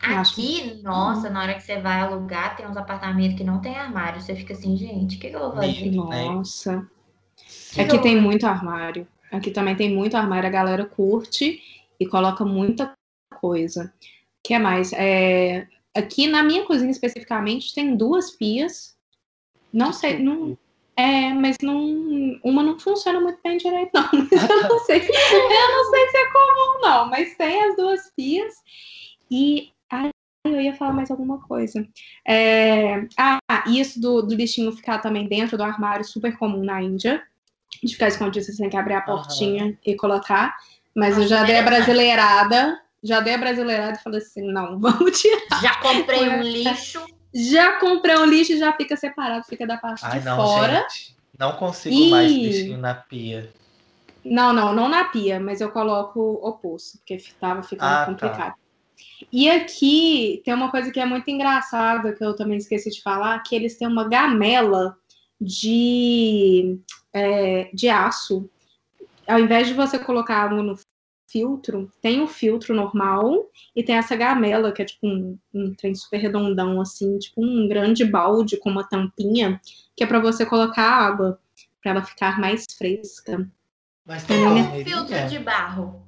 Aqui, 0.00 0.80
nossa, 0.82 1.28
na 1.28 1.42
hora 1.42 1.54
que 1.54 1.62
você 1.62 1.80
vai 1.80 2.00
alugar, 2.00 2.56
tem 2.56 2.66
uns 2.66 2.76
apartamentos 2.76 3.36
que 3.36 3.42
não 3.42 3.60
tem 3.60 3.76
armário. 3.76 4.20
Você 4.20 4.34
fica 4.34 4.54
assim, 4.54 4.76
gente, 4.76 5.16
o 5.16 5.20
que, 5.20 5.28
que 5.28 5.34
eu 5.34 5.40
vou 5.40 5.52
fazer? 5.52 5.90
Nossa. 5.90 6.86
Aqui 7.76 7.98
tem 7.98 8.20
muito 8.20 8.46
armário. 8.46 9.06
Aqui 9.32 9.50
também 9.50 9.74
tem 9.74 9.94
muito 9.94 10.16
armário. 10.16 10.48
A 10.48 10.52
galera 10.52 10.86
curte 10.86 11.60
e 11.98 12.06
coloca 12.06 12.44
muita 12.44 12.92
coisa. 13.40 13.92
O 14.00 14.42
que 14.42 14.54
é 14.54 14.58
mais? 14.58 14.92
É... 14.92 15.66
Aqui 15.94 16.28
na 16.28 16.44
minha 16.44 16.64
cozinha 16.64 16.90
especificamente 16.90 17.74
tem 17.74 17.96
duas 17.96 18.30
pias. 18.30 18.96
Não 19.72 19.92
sei, 19.92 20.18
não, 20.18 20.56
é, 20.98 21.32
mas 21.32 21.56
não, 21.62 22.40
uma 22.42 22.60
não 22.60 22.76
funciona 22.76 23.20
muito 23.20 23.38
bem 23.42 23.56
direito, 23.56 23.92
não. 23.94 24.02
Eu 24.12 24.68
não 24.68 24.78
sei, 24.80 24.98
eu 24.98 25.68
não 25.76 25.90
sei 25.90 26.08
se 26.08 26.16
é 26.16 26.26
comum, 26.26 26.80
não. 26.82 27.08
Mas 27.08 27.36
tem 27.36 27.62
as 27.62 27.76
duas 27.76 28.10
pias 28.16 28.52
e 29.30 29.70
ai, 29.88 30.10
eu 30.44 30.60
ia 30.60 30.74
falar 30.74 30.92
mais 30.92 31.08
alguma 31.08 31.40
coisa. 31.46 31.86
É, 32.26 33.06
ah, 33.16 33.38
isso 33.68 34.00
do, 34.00 34.22
do 34.22 34.34
bichinho 34.34 34.72
ficar 34.72 34.98
também 34.98 35.28
dentro 35.28 35.56
do 35.56 35.62
armário, 35.62 36.04
super 36.04 36.36
comum 36.36 36.64
na 36.64 36.82
Índia 36.82 37.22
de 37.82 37.92
ficar 37.92 38.08
escondido, 38.08 38.44
você 38.44 38.56
tem 38.56 38.68
que 38.68 38.76
abrir 38.76 38.94
a 38.94 39.00
portinha 39.00 39.66
uhum. 39.66 39.76
e 39.86 39.94
colocar. 39.94 40.56
Mas 40.96 41.16
eu 41.16 41.28
já 41.28 41.44
dei 41.44 41.58
a 41.58 41.62
brasileirada, 41.62 42.80
já 43.04 43.20
dei 43.20 43.34
a 43.34 43.38
brasileirada 43.38 43.98
e 43.98 44.02
falei 44.02 44.18
assim, 44.18 44.50
não, 44.50 44.78
vamos 44.80 45.20
tirar. 45.20 45.62
Já 45.62 45.76
comprei 45.76 46.28
um 46.28 46.42
lixo. 46.42 47.06
Já 47.34 47.78
comprei 47.78 48.16
um 48.16 48.24
lixo 48.24 48.52
e 48.52 48.58
já 48.58 48.72
fica 48.72 48.96
separado, 48.96 49.44
fica 49.44 49.66
da 49.66 49.76
parte 49.76 50.04
Ai, 50.04 50.18
de 50.18 50.24
não, 50.24 50.36
fora. 50.36 50.86
Gente, 50.88 51.16
não 51.38 51.52
consigo 51.52 51.94
e... 51.94 52.10
mais 52.10 52.32
bichinho 52.32 52.78
na 52.78 52.94
pia. 52.94 53.52
Não, 54.24 54.52
não, 54.52 54.74
não 54.74 54.88
na 54.88 55.04
pia, 55.04 55.38
mas 55.38 55.60
eu 55.60 55.70
coloco 55.70 56.20
o 56.20 56.48
oposto, 56.48 56.98
porque 56.98 57.18
tava 57.40 57.62
ficando 57.62 57.88
ah, 57.88 57.98
tá. 57.98 58.06
complicado. 58.06 58.52
Tá. 58.52 58.68
E 59.32 59.48
aqui 59.50 60.42
tem 60.44 60.54
uma 60.54 60.70
coisa 60.70 60.90
que 60.90 61.00
é 61.00 61.06
muito 61.06 61.30
engraçada, 61.30 62.12
que 62.12 62.24
eu 62.24 62.34
também 62.34 62.58
esqueci 62.58 62.90
de 62.90 63.02
falar, 63.02 63.42
que 63.42 63.54
eles 63.54 63.76
têm 63.76 63.88
uma 63.88 64.08
gamela 64.08 64.96
de, 65.40 66.78
é, 67.12 67.70
de 67.72 67.88
aço. 67.88 68.48
Ao 69.26 69.38
invés 69.38 69.68
de 69.68 69.74
você 69.74 69.98
colocar 69.98 70.42
água 70.42 70.62
no 70.62 70.76
filtro, 71.30 71.92
tem 72.00 72.22
o 72.22 72.26
filtro 72.26 72.74
normal 72.74 73.50
e 73.76 73.82
tem 73.82 73.96
essa 73.96 74.16
gamela, 74.16 74.72
que 74.72 74.82
é 74.82 74.84
tipo 74.84 75.06
um, 75.06 75.38
um 75.54 75.74
trem 75.74 75.94
super 75.94 76.18
redondão, 76.18 76.80
assim, 76.80 77.18
tipo 77.18 77.44
um 77.44 77.68
grande 77.68 78.04
balde 78.04 78.56
com 78.56 78.70
uma 78.70 78.88
tampinha, 78.88 79.60
que 79.96 80.02
é 80.02 80.06
para 80.06 80.20
você 80.20 80.46
colocar 80.46 80.82
água, 80.82 81.38
para 81.82 81.92
ela 81.92 82.02
ficar 82.02 82.40
mais 82.40 82.64
fresca. 82.76 83.48
Mas 84.06 84.24
tem 84.24 84.46
um 84.46 84.84
filtro 84.84 85.28
de 85.28 85.38
barro. 85.38 86.06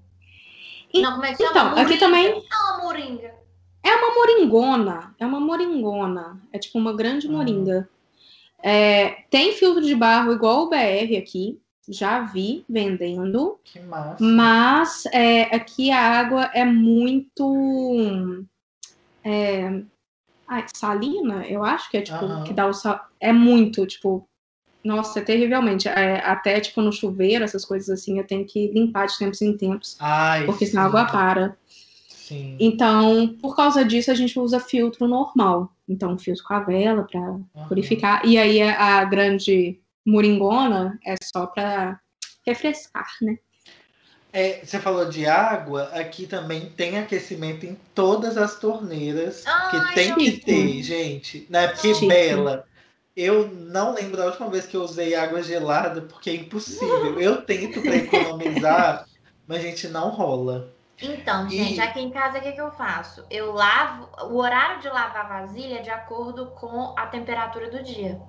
E, 0.93 1.03
Não, 1.03 1.13
como 1.13 1.25
é 1.25 1.35
que 1.35 1.45
chama? 1.45 1.51
Então, 1.51 1.79
aqui 1.79 1.99
também. 1.99 2.27
É 2.27 2.57
uma 2.57 2.83
moringa. 2.83 3.35
É 3.83 3.95
uma 3.95 4.15
moringona. 4.15 5.15
É 5.19 5.27
uma 5.27 5.41
moringona. 5.41 6.41
É 6.53 6.59
tipo 6.59 6.79
uma 6.79 6.95
grande 6.95 7.29
ah. 7.29 7.31
moringa. 7.31 7.89
É, 8.63 9.23
tem 9.31 9.53
filtro 9.53 9.83
de 9.83 9.95
barro 9.95 10.33
igual 10.33 10.65
o 10.65 10.69
BR 10.69 11.17
aqui, 11.17 11.59
já 11.91 12.21
vi 12.21 12.65
vendendo. 12.69 13.59
Que 13.65 13.81
massa. 13.81 14.17
Mas 14.23 15.05
é, 15.13 15.43
aqui 15.55 15.91
a 15.91 16.01
água 16.01 16.51
é 16.55 16.65
muito. 16.65 18.45
É, 19.25 19.83
ai, 20.47 20.65
salina, 20.75 21.45
eu 21.47 21.65
acho 21.65 21.91
que 21.91 21.99
é 21.99 22.03
tipo, 22.03 22.25
uhum. 22.25 22.45
que 22.45 22.53
dá 22.53 22.67
o 22.67 22.73
sal. 22.73 23.01
É 23.19 23.33
muito, 23.33 23.85
tipo. 23.87 24.27
Nossa, 24.83 25.19
é 25.19 25.23
terrivelmente. 25.23 25.89
É, 25.89 26.25
até, 26.25 26.59
tipo, 26.61 26.81
no 26.81 26.93
chuveiro, 26.93 27.45
essas 27.45 27.67
coisas 27.67 27.91
assim, 27.91 28.19
eu 28.19 28.27
tenho 28.27 28.47
que 28.47 28.69
limpar 28.69 29.07
de 29.07 29.19
tempos 29.19 29.43
em 29.43 29.55
tempos. 29.55 29.97
Ai, 30.01 30.47
porque 30.47 30.65
senão 30.65 30.85
a 30.85 30.87
água 30.87 31.05
para. 31.05 31.57
Sim. 32.09 32.57
Então, 32.59 33.37
por 33.43 33.57
causa 33.57 33.85
disso, 33.85 34.11
a 34.11 34.15
gente 34.15 34.39
usa 34.39 34.61
filtro 34.61 35.07
normal. 35.07 35.71
Então, 35.89 36.17
filtro 36.17 36.45
com 36.45 36.55
a 36.55 36.61
vela 36.61 37.03
para 37.03 37.21
uhum. 37.21 37.43
purificar. 37.69 38.25
E 38.25 38.39
aí, 38.39 38.63
a 38.63 39.05
grande 39.05 39.81
moringona 40.07 40.99
é 41.07 41.15
só 41.23 41.47
para 41.47 42.01
refrescar, 42.47 43.09
né? 43.23 43.39
É, 44.33 44.65
você 44.65 44.79
falou 44.79 45.09
de 45.09 45.27
água, 45.27 45.91
aqui 45.93 46.27
também 46.27 46.71
tem 46.71 46.99
aquecimento 46.99 47.67
em 47.67 47.77
todas 47.95 48.37
as 48.37 48.59
torneiras, 48.61 49.45
Ai, 49.45 49.71
que 49.71 49.95
tem 49.95 50.15
que 50.15 50.39
ter, 50.39 50.83
gente. 50.83 51.47
Né? 51.51 51.67
Porque 51.67 51.95
Chique. 51.95 52.07
Bela, 52.07 52.65
eu 53.17 53.49
não 53.49 53.93
lembro 53.93 54.23
a 54.23 54.27
última 54.27 54.49
vez 54.49 54.67
que 54.67 54.77
eu 54.77 54.83
usei 54.83 55.17
água 55.17 55.43
gelada, 55.43 56.03
porque 56.03 56.31
é 56.31 56.35
impossível. 56.35 57.19
Eu 57.19 57.43
tento 57.43 57.83
para 57.83 57.97
economizar, 57.97 59.05
mas 59.49 59.59
a 59.59 59.63
gente 59.63 59.89
não 59.89 60.11
rola. 60.11 60.73
Então, 61.03 61.49
gente, 61.49 61.77
e... 61.77 61.81
aqui 61.81 62.01
em 62.01 62.11
casa 62.11 62.39
o 62.39 62.43
que, 62.43 62.53
que 62.53 62.61
eu 62.61 62.71
faço? 62.71 63.25
Eu 63.31 63.53
lavo. 63.53 64.09
O 64.33 64.37
horário 64.37 64.81
de 64.81 64.89
lavar 64.89 65.29
vasilha 65.29 65.79
é 65.79 65.83
de 65.83 65.91
acordo 65.91 66.47
com 66.53 66.95
a 66.97 67.07
temperatura 67.07 67.69
do 67.69 67.83
dia. 67.83 68.21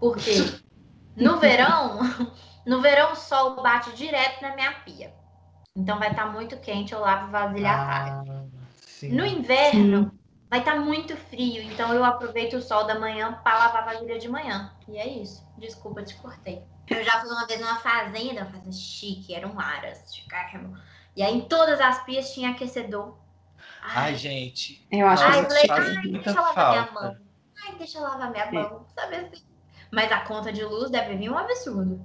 Porque 0.00 0.32
no 1.16 1.38
verão, 1.38 1.98
no 2.66 2.80
verão 2.80 3.12
o 3.12 3.16
sol 3.16 3.62
bate 3.62 3.92
direto 3.94 4.42
na 4.42 4.54
minha 4.54 4.72
pia. 4.80 5.12
Então 5.74 5.98
vai 5.98 6.10
estar 6.10 6.26
tá 6.26 6.30
muito 6.30 6.56
quente, 6.58 6.92
eu 6.92 7.00
lavo 7.00 7.30
vasilha 7.30 7.70
ah, 7.70 7.82
à 7.82 7.86
tarde. 7.86 8.30
Sim. 8.80 9.12
No 9.12 9.26
inverno, 9.26 10.10
sim. 10.10 10.18
vai 10.48 10.58
estar 10.60 10.74
tá 10.74 10.80
muito 10.80 11.16
frio, 11.16 11.62
então 11.62 11.92
eu 11.92 12.04
aproveito 12.04 12.54
o 12.54 12.62
sol 12.62 12.84
da 12.84 12.98
manhã 12.98 13.40
para 13.42 13.58
lavar 13.58 13.84
vasilha 13.84 14.18
de 14.18 14.28
manhã. 14.28 14.72
E 14.88 14.96
é 14.98 15.06
isso. 15.06 15.46
Desculpa, 15.58 16.02
te 16.02 16.14
cortei. 16.16 16.62
Eu 16.88 17.02
já 17.02 17.20
fui 17.20 17.30
uma 17.30 17.46
vez 17.46 17.60
numa 17.60 17.76
fazenda, 17.76 18.42
uma 18.42 18.50
fazenda 18.50 18.72
chique, 18.72 19.34
era 19.34 19.46
um 19.46 19.58
aras 19.58 20.14
de 20.14 20.22
cacau. 20.22 20.72
E 21.16 21.22
aí 21.22 21.34
em 21.34 21.40
todas 21.42 21.80
as 21.80 22.04
pias 22.04 22.32
tinha 22.32 22.50
aquecedor. 22.50 23.18
Ai, 23.82 24.12
Ai 24.12 24.14
gente. 24.16 24.86
Eu 24.90 25.06
acho 25.06 25.24
que 25.24 25.32
falei, 25.32 25.66
Ai, 25.70 26.08
deixa 26.12 26.30
eu 26.30 26.42
lavar 26.42 26.70
minha 26.70 26.92
mão. 26.92 27.16
Ai, 27.64 27.74
deixa 27.76 27.98
eu 27.98 28.02
lavar 28.02 28.30
minha 28.30 28.52
mão. 28.52 28.86
Sabe 28.94 29.16
assim? 29.16 29.55
Mas 29.92 30.10
a 30.12 30.20
conta 30.20 30.52
de 30.52 30.64
luz 30.64 30.90
deve 30.90 31.16
vir 31.16 31.30
um 31.30 31.38
absurdo. 31.38 32.04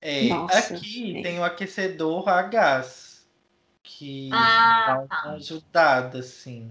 É, 0.00 0.28
Nossa, 0.28 0.74
aqui 0.74 1.18
é. 1.18 1.22
tem 1.22 1.38
o 1.38 1.44
aquecedor 1.44 2.28
a 2.28 2.42
gás. 2.42 3.26
Que 3.82 4.30
ah, 4.32 4.86
dá 4.86 4.98
uma 4.98 5.06
tá. 5.08 5.30
ajudada, 5.32 6.18
assim. 6.20 6.70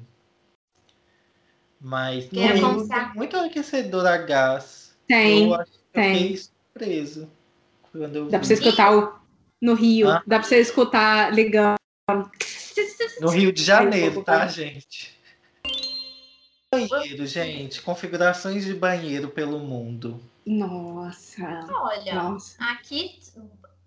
Mas 1.80 2.30
não 2.32 2.88
tem 2.88 3.14
muito 3.16 3.38
aquecedor 3.38 4.06
a 4.06 4.18
gás. 4.18 4.98
Tem. 5.08 5.48
Eu 5.48 5.56
acho 5.56 5.72
que 5.72 5.80
tem. 5.94 6.12
eu 6.12 6.18
fiquei 6.18 6.38
surpreso. 6.38 7.32
Quando 7.92 8.16
eu 8.16 8.26
Dá 8.26 8.38
vi. 8.38 8.40
pra 8.40 8.44
você 8.44 8.54
escutar 8.54 8.96
o, 8.96 9.20
no 9.62 9.74
Rio. 9.74 10.10
Ah. 10.10 10.24
Dá 10.26 10.40
pra 10.40 10.48
você 10.48 10.60
escutar 10.60 11.34
ligando. 11.34 11.78
No 13.22 13.30
Rio 13.30 13.52
de 13.52 13.64
Janeiro, 13.64 14.24
tá, 14.24 14.48
gente? 14.48 15.18
Banheiro, 16.72 17.26
gente. 17.26 17.82
Configurações 17.82 18.66
de 18.66 18.74
banheiro 18.74 19.30
pelo 19.30 19.60
mundo. 19.60 20.20
Nossa. 20.50 21.68
Olha, 21.72 22.16
Nossa. 22.16 22.58
aqui 22.72 23.20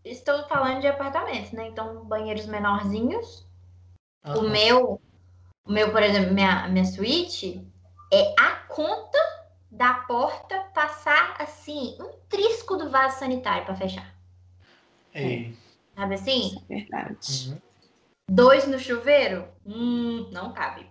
estou 0.04 0.46
falando 0.46 0.80
de 0.80 0.86
apartamentos, 0.86 1.50
né? 1.50 1.66
Então, 1.66 2.04
banheiros 2.04 2.46
menorzinhos. 2.46 3.44
Uhum. 4.24 4.38
O 4.38 4.42
meu, 4.48 5.00
o 5.66 5.72
meu, 5.72 5.90
por 5.90 6.00
exemplo, 6.04 6.32
minha, 6.32 6.68
minha 6.68 6.84
suíte 6.84 7.66
é 8.12 8.32
a 8.38 8.54
conta 8.68 9.18
da 9.72 9.94
porta 9.94 10.60
passar 10.72 11.34
assim 11.40 11.96
um 11.98 12.12
trisco 12.28 12.76
do 12.76 12.88
vaso 12.90 13.18
sanitário 13.18 13.64
para 13.64 13.74
fechar. 13.74 14.14
É. 15.12 15.50
Sabe 15.96 16.14
assim? 16.14 16.64
É 16.70 16.76
verdade. 16.76 17.50
Uhum. 17.50 17.58
Dois 18.30 18.68
no 18.68 18.78
chuveiro? 18.78 19.48
Hum, 19.66 20.30
não 20.30 20.52
cabe. 20.52 20.88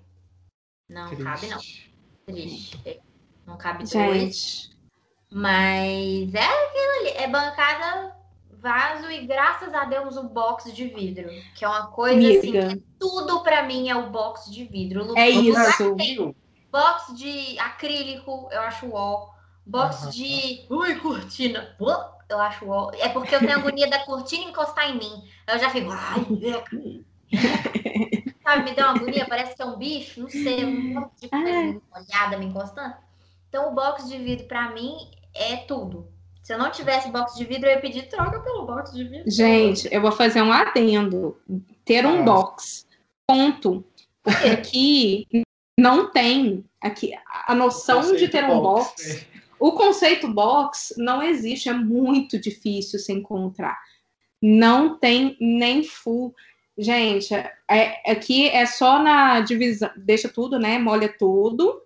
Não 0.90 1.08
Triste. 1.08 1.24
cabe, 1.24 1.48
não. 1.48 1.60
Triste. 2.26 2.82
É. 2.86 3.00
Não 3.46 3.58
cabe 3.58 3.86
Gente. 3.86 3.96
dois. 3.96 4.71
Mas 5.32 6.34
é 6.34 6.44
aquilo 6.44 7.00
ali. 7.00 7.10
É 7.16 7.28
bancada, 7.28 8.16
vaso 8.52 9.10
e 9.10 9.26
graças 9.26 9.74
a 9.74 9.86
Deus 9.86 10.18
o 10.18 10.24
box 10.24 10.74
de 10.74 10.88
vidro. 10.88 11.30
Que 11.56 11.64
é 11.64 11.68
uma 11.68 11.88
coisa 11.88 12.18
Amiga. 12.18 12.68
assim. 12.68 12.84
tudo 13.00 13.42
para 13.42 13.64
mim 13.64 13.90
é 13.90 13.96
o 13.96 14.10
box 14.10 14.52
de 14.52 14.66
vidro. 14.66 15.18
É 15.18 15.30
isso. 15.30 16.36
Box 16.70 17.16
de 17.16 17.58
acrílico, 17.60 18.50
eu 18.52 18.60
acho 18.62 18.90
ó. 18.92 19.30
Box 19.66 20.04
uhum. 20.04 20.10
de. 20.10 20.66
Ui, 20.70 20.96
cortina. 20.96 21.76
Eu 22.30 22.40
acho 22.40 22.68
ó. 22.68 22.92
É 22.94 23.10
porque 23.10 23.34
eu 23.34 23.40
tenho 23.40 23.54
agonia 23.58 23.90
da 23.90 24.00
cortina 24.06 24.50
encostar 24.50 24.90
em 24.90 24.98
mim. 24.98 25.24
Eu 25.48 25.60
já 25.60 25.70
fico. 25.70 25.92
Ai, 25.92 26.26
Sabe, 28.44 28.64
me 28.64 28.76
deu 28.76 28.86
uma 28.86 28.96
agonia, 28.96 29.26
parece 29.30 29.56
que 29.56 29.62
é 29.62 29.66
um 29.66 29.78
bicho, 29.78 30.20
não 30.20 30.30
sei, 30.30 30.66
um 30.66 30.94
monte 30.96 31.22
de 31.22 31.30
coisa 31.30 31.82
molhada 31.94 32.38
me 32.38 32.48
encostando. 32.48 32.96
Então, 33.48 33.70
o 33.70 33.76
box 33.76 34.10
de 34.10 34.18
vidro, 34.18 34.48
para 34.48 34.72
mim, 34.72 35.12
é 35.34 35.58
tudo. 35.58 36.08
Se 36.44 36.54
eu 36.54 36.58
não 36.58 36.72
tivesse 36.72 37.10
box 37.10 37.38
de 37.38 37.46
vidro, 37.46 37.68
eu 37.68 37.74
ia 37.74 37.82
pedir 37.82 38.08
troca 38.10 38.40
pelo 38.40 38.66
box 38.66 38.94
de 38.94 39.04
vidro. 39.04 39.30
Gente, 39.30 39.88
eu 39.92 40.02
vou 40.02 40.12
fazer 40.12 40.42
um 40.42 40.52
adendo. 40.52 41.38
Ter 41.86 42.06
um 42.06 42.26
box. 42.26 42.86
Ponto. 43.28 43.86
Porque 44.24 44.48
aqui 44.50 45.28
não 45.80 46.12
tem 46.12 46.66
aqui 46.82 47.14
a 47.48 47.54
noção 47.54 48.16
de 48.16 48.28
ter 48.28 48.44
um 48.44 48.60
box. 48.60 49.04
box 49.04 49.32
o 49.62 49.74
conceito 49.74 50.28
box 50.28 50.96
não 50.98 51.22
existe, 51.22 51.70
é 51.70 51.74
muito 51.74 52.40
difícil 52.40 52.98
se 52.98 53.14
encontrar. 53.14 53.80
Não 54.42 54.98
tem 54.98 55.38
nem 55.40 55.84
full. 55.84 56.34
Gente, 56.76 57.32
é, 57.36 58.12
aqui 58.12 58.50
é 58.50 58.66
só 58.66 59.04
na 59.04 59.42
divisão, 59.42 59.92
deixa 59.96 60.28
tudo, 60.28 60.58
né? 60.58 60.80
Molha 60.80 61.16
tudo 61.16 61.80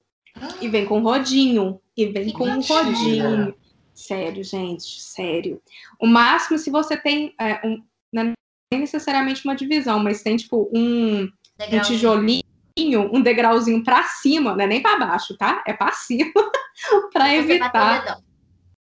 e 0.62 0.68
vem 0.68 0.86
com 0.86 1.02
rodinho. 1.02 1.80
E 1.96 2.08
vem 2.08 2.26
que 2.26 2.34
com 2.34 2.46
um 2.46 2.62
rodinho. 2.62 3.56
Sério, 3.94 4.44
gente, 4.44 5.02
sério. 5.02 5.62
O 6.00 6.06
máximo, 6.06 6.58
se 6.58 6.70
você 6.70 6.98
tem. 6.98 7.34
É, 7.40 7.66
um, 7.66 7.82
não 8.12 8.34
é 8.74 8.78
necessariamente 8.78 9.46
uma 9.46 9.56
divisão, 9.56 10.00
mas 10.00 10.22
tem 10.22 10.36
tipo 10.36 10.70
um, 10.74 11.24
um 11.24 11.82
tijolinho 11.82 12.44
um 12.78 13.22
degrauzinho 13.22 13.84
para 13.84 14.04
cima, 14.04 14.54
não 14.54 14.66
é 14.66 14.68
nem 14.68 14.82
para 14.82 15.00
baixo, 15.00 15.38
tá? 15.38 15.64
É 15.66 15.72
para 15.72 15.94
cima, 15.94 16.34
para 17.14 17.34
evitar. 17.34 18.20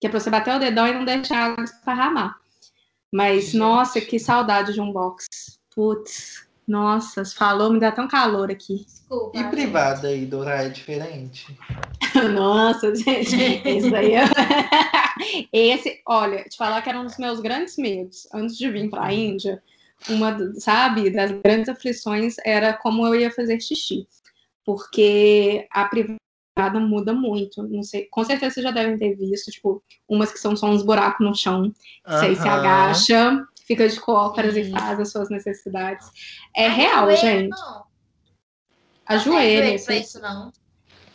Que 0.01 0.07
é 0.07 0.11
para 0.11 0.19
você 0.19 0.31
bater 0.31 0.55
o 0.55 0.59
dedão 0.59 0.87
e 0.87 0.95
não 0.95 1.05
deixar 1.05 1.51
ela 1.51 1.63
esparramar. 1.63 2.39
Mas, 3.13 3.47
Gente. 3.47 3.57
nossa, 3.59 4.01
que 4.01 4.19
saudade 4.19 4.73
de 4.73 4.81
um 4.81 4.93
box. 4.93 5.27
Putz, 5.75 6.46
nossa, 6.67 7.25
falou, 7.25 7.73
me 7.73 7.79
dá 7.79 7.93
tão 7.93 8.09
calor 8.09 8.51
aqui. 8.51 8.85
Desculpa. 8.85 9.39
E 9.39 9.45
privada 9.45 10.09
aí, 10.09 10.27
Dora, 10.27 10.65
é 10.65 10.69
diferente? 10.69 11.57
nossa, 12.35 12.95
gente, 12.95 13.69
isso 13.69 13.95
aí 13.95 14.15
é... 14.15 14.25
Esse, 15.53 16.01
olha, 16.07 16.45
te 16.45 16.57
falar 16.57 16.83
que 16.83 16.89
era 16.89 17.01
um 17.01 17.05
dos 17.05 17.17
meus 17.19 17.41
grandes 17.41 17.77
medos 17.77 18.29
antes 18.35 18.57
de 18.57 18.71
vir 18.71 18.91
para 18.91 19.07
a 19.07 19.13
Índia 19.13 19.63
uma, 20.09 20.37
sabe, 20.59 21.11
das 21.11 21.31
grandes 21.43 21.69
aflições 21.69 22.37
era 22.45 22.73
como 22.75 23.07
eu 23.07 23.15
ia 23.15 23.31
fazer 23.31 23.61
xixi, 23.61 24.07
porque 24.65 25.67
a 25.71 25.87
privada 25.87 26.19
muda 26.81 27.13
muito, 27.13 27.63
não 27.63 27.83
sei, 27.83 28.07
com 28.11 28.25
certeza 28.25 28.55
vocês 28.55 28.65
já 28.65 28.71
devem 28.71 28.99
ter 28.99 29.15
visto, 29.15 29.51
tipo, 29.51 29.83
umas 30.09 30.33
que 30.33 30.39
são 30.39 30.55
só 30.57 30.67
uns 30.67 30.83
buracos 30.83 31.27
no 31.27 31.35
chão, 31.35 31.73
você 32.07 32.37
se 32.37 32.49
agacha, 32.49 33.47
fica 33.67 33.89
de 33.89 34.01
cócoras 34.01 34.57
e 34.57 34.71
faz 34.71 35.01
as 35.01 35.11
suas 35.11 35.29
necessidades. 35.29 36.09
É 36.55 36.69
real, 36.69 37.15
gente. 37.17 37.51
Não. 37.51 37.85
Ajoelha. 39.07 39.77
Não 39.89 39.95
isso, 39.95 40.21
não. 40.21 40.53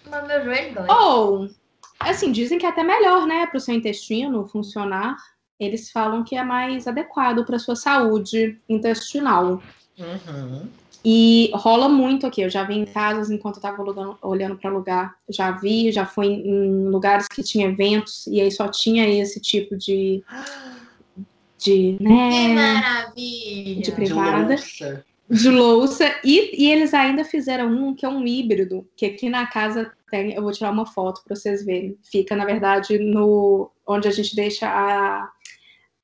Mas 0.09 0.27
meu 0.27 0.43
joelho 0.43 0.73
dói. 0.73 0.87
Ou, 0.89 1.49
assim, 1.99 2.31
dizem 2.31 2.59
que 2.59 2.65
é 2.65 2.69
até 2.69 2.83
melhor, 2.83 3.25
né, 3.25 3.45
para 3.47 3.57
o 3.57 3.61
seu 3.61 3.73
intestino 3.73 4.47
funcionar 4.47 5.15
eles 5.61 5.91
falam 5.91 6.23
que 6.23 6.35
é 6.35 6.43
mais 6.43 6.87
adequado 6.87 7.45
para 7.45 7.59
sua 7.59 7.75
saúde 7.75 8.59
intestinal. 8.67 9.61
Uhum. 9.99 10.67
E 11.05 11.51
rola 11.53 11.87
muito 11.87 12.25
aqui. 12.25 12.41
Eu 12.41 12.49
já 12.49 12.63
vi 12.63 12.73
em 12.73 12.85
casas 12.85 13.29
enquanto 13.29 13.57
eu 13.57 13.59
estava 13.59 14.17
olhando 14.23 14.57
para 14.57 14.71
lugar. 14.71 15.15
Já 15.29 15.51
vi, 15.51 15.91
já 15.91 16.03
fui 16.03 16.25
em 16.25 16.89
lugares 16.89 17.27
que 17.27 17.43
tinha 17.43 17.67
eventos 17.67 18.25
e 18.25 18.41
aí 18.41 18.51
só 18.51 18.67
tinha 18.67 19.07
esse 19.07 19.39
tipo 19.39 19.77
de. 19.77 20.23
De, 21.61 21.97
né, 22.01 22.29
que 22.31 22.47
maravilha! 22.55 23.81
De 23.81 23.91
privada. 23.91 24.55
De 24.55 25.03
de 25.31 25.49
louça. 25.49 26.13
E, 26.25 26.65
e 26.65 26.69
eles 26.69 26.93
ainda 26.93 27.23
fizeram 27.23 27.67
um 27.67 27.95
que 27.95 28.05
é 28.05 28.09
um 28.09 28.27
híbrido, 28.27 28.85
que 28.97 29.05
aqui 29.05 29.29
na 29.29 29.47
casa 29.47 29.91
tem. 30.09 30.33
Eu 30.33 30.43
vou 30.43 30.51
tirar 30.51 30.71
uma 30.71 30.85
foto 30.85 31.23
para 31.23 31.35
vocês 31.35 31.65
verem. 31.65 31.97
Fica, 32.03 32.35
na 32.35 32.43
verdade, 32.43 32.99
no 32.99 33.71
onde 33.87 34.09
a 34.09 34.11
gente 34.11 34.35
deixa 34.35 34.67
a, 34.67 35.29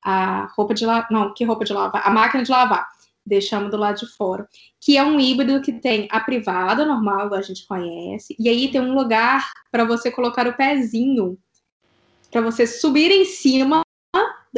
a 0.02 0.46
roupa 0.56 0.72
de 0.72 0.86
lavar. 0.86 1.08
Não, 1.10 1.34
que 1.34 1.44
roupa 1.44 1.64
de 1.64 1.74
lavar? 1.74 2.02
A 2.06 2.10
máquina 2.10 2.42
de 2.42 2.50
lavar. 2.50 2.88
Deixamos 3.26 3.70
do 3.70 3.76
lado 3.76 3.98
de 3.98 4.06
fora. 4.06 4.48
Que 4.80 4.96
é 4.96 5.04
um 5.04 5.20
híbrido 5.20 5.60
que 5.60 5.74
tem 5.74 6.08
a 6.10 6.20
privada 6.20 6.86
normal, 6.86 7.34
a 7.34 7.42
gente 7.42 7.66
conhece, 7.66 8.34
e 8.38 8.48
aí 8.48 8.70
tem 8.70 8.80
um 8.80 8.94
lugar 8.94 9.46
para 9.70 9.84
você 9.84 10.10
colocar 10.10 10.48
o 10.48 10.54
pezinho, 10.54 11.36
para 12.30 12.40
você 12.40 12.66
subir 12.66 13.10
em 13.10 13.26
cima 13.26 13.82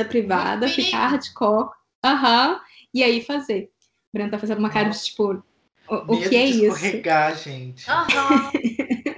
da 0.02 0.08
privada, 0.08 0.68
ficar 0.68 1.18
de 1.18 1.32
coco, 1.32 1.74
aham, 2.04 2.52
uhum, 2.52 2.60
e 2.94 3.02
aí 3.02 3.22
fazer. 3.22 3.70
Brenda 4.12 4.32
tá 4.32 4.38
fazendo 4.38 4.58
uma 4.58 4.70
cara 4.70 4.88
de 4.88 5.02
tipo, 5.02 5.42
o, 5.88 5.94
o 5.94 6.28
que 6.28 6.36
é 6.36 6.44
isso? 6.44 6.64
escorregar, 6.66 7.36
gente. 7.36 7.86
Uhum. 7.88 8.50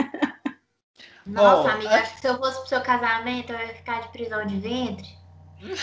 Nossa, 1.25 1.69
oh, 1.69 1.71
amiga, 1.71 1.91
a... 1.91 2.01
acho 2.01 2.15
que 2.15 2.21
se 2.21 2.29
eu 2.29 2.37
fosse 2.37 2.59
pro 2.59 2.69
seu 2.69 2.81
casamento, 2.83 3.53
eu 3.53 3.59
ia 3.59 3.75
ficar 3.75 4.01
de 4.01 4.09
prisão 4.09 4.45
de 4.45 4.59
ventre. 4.59 5.09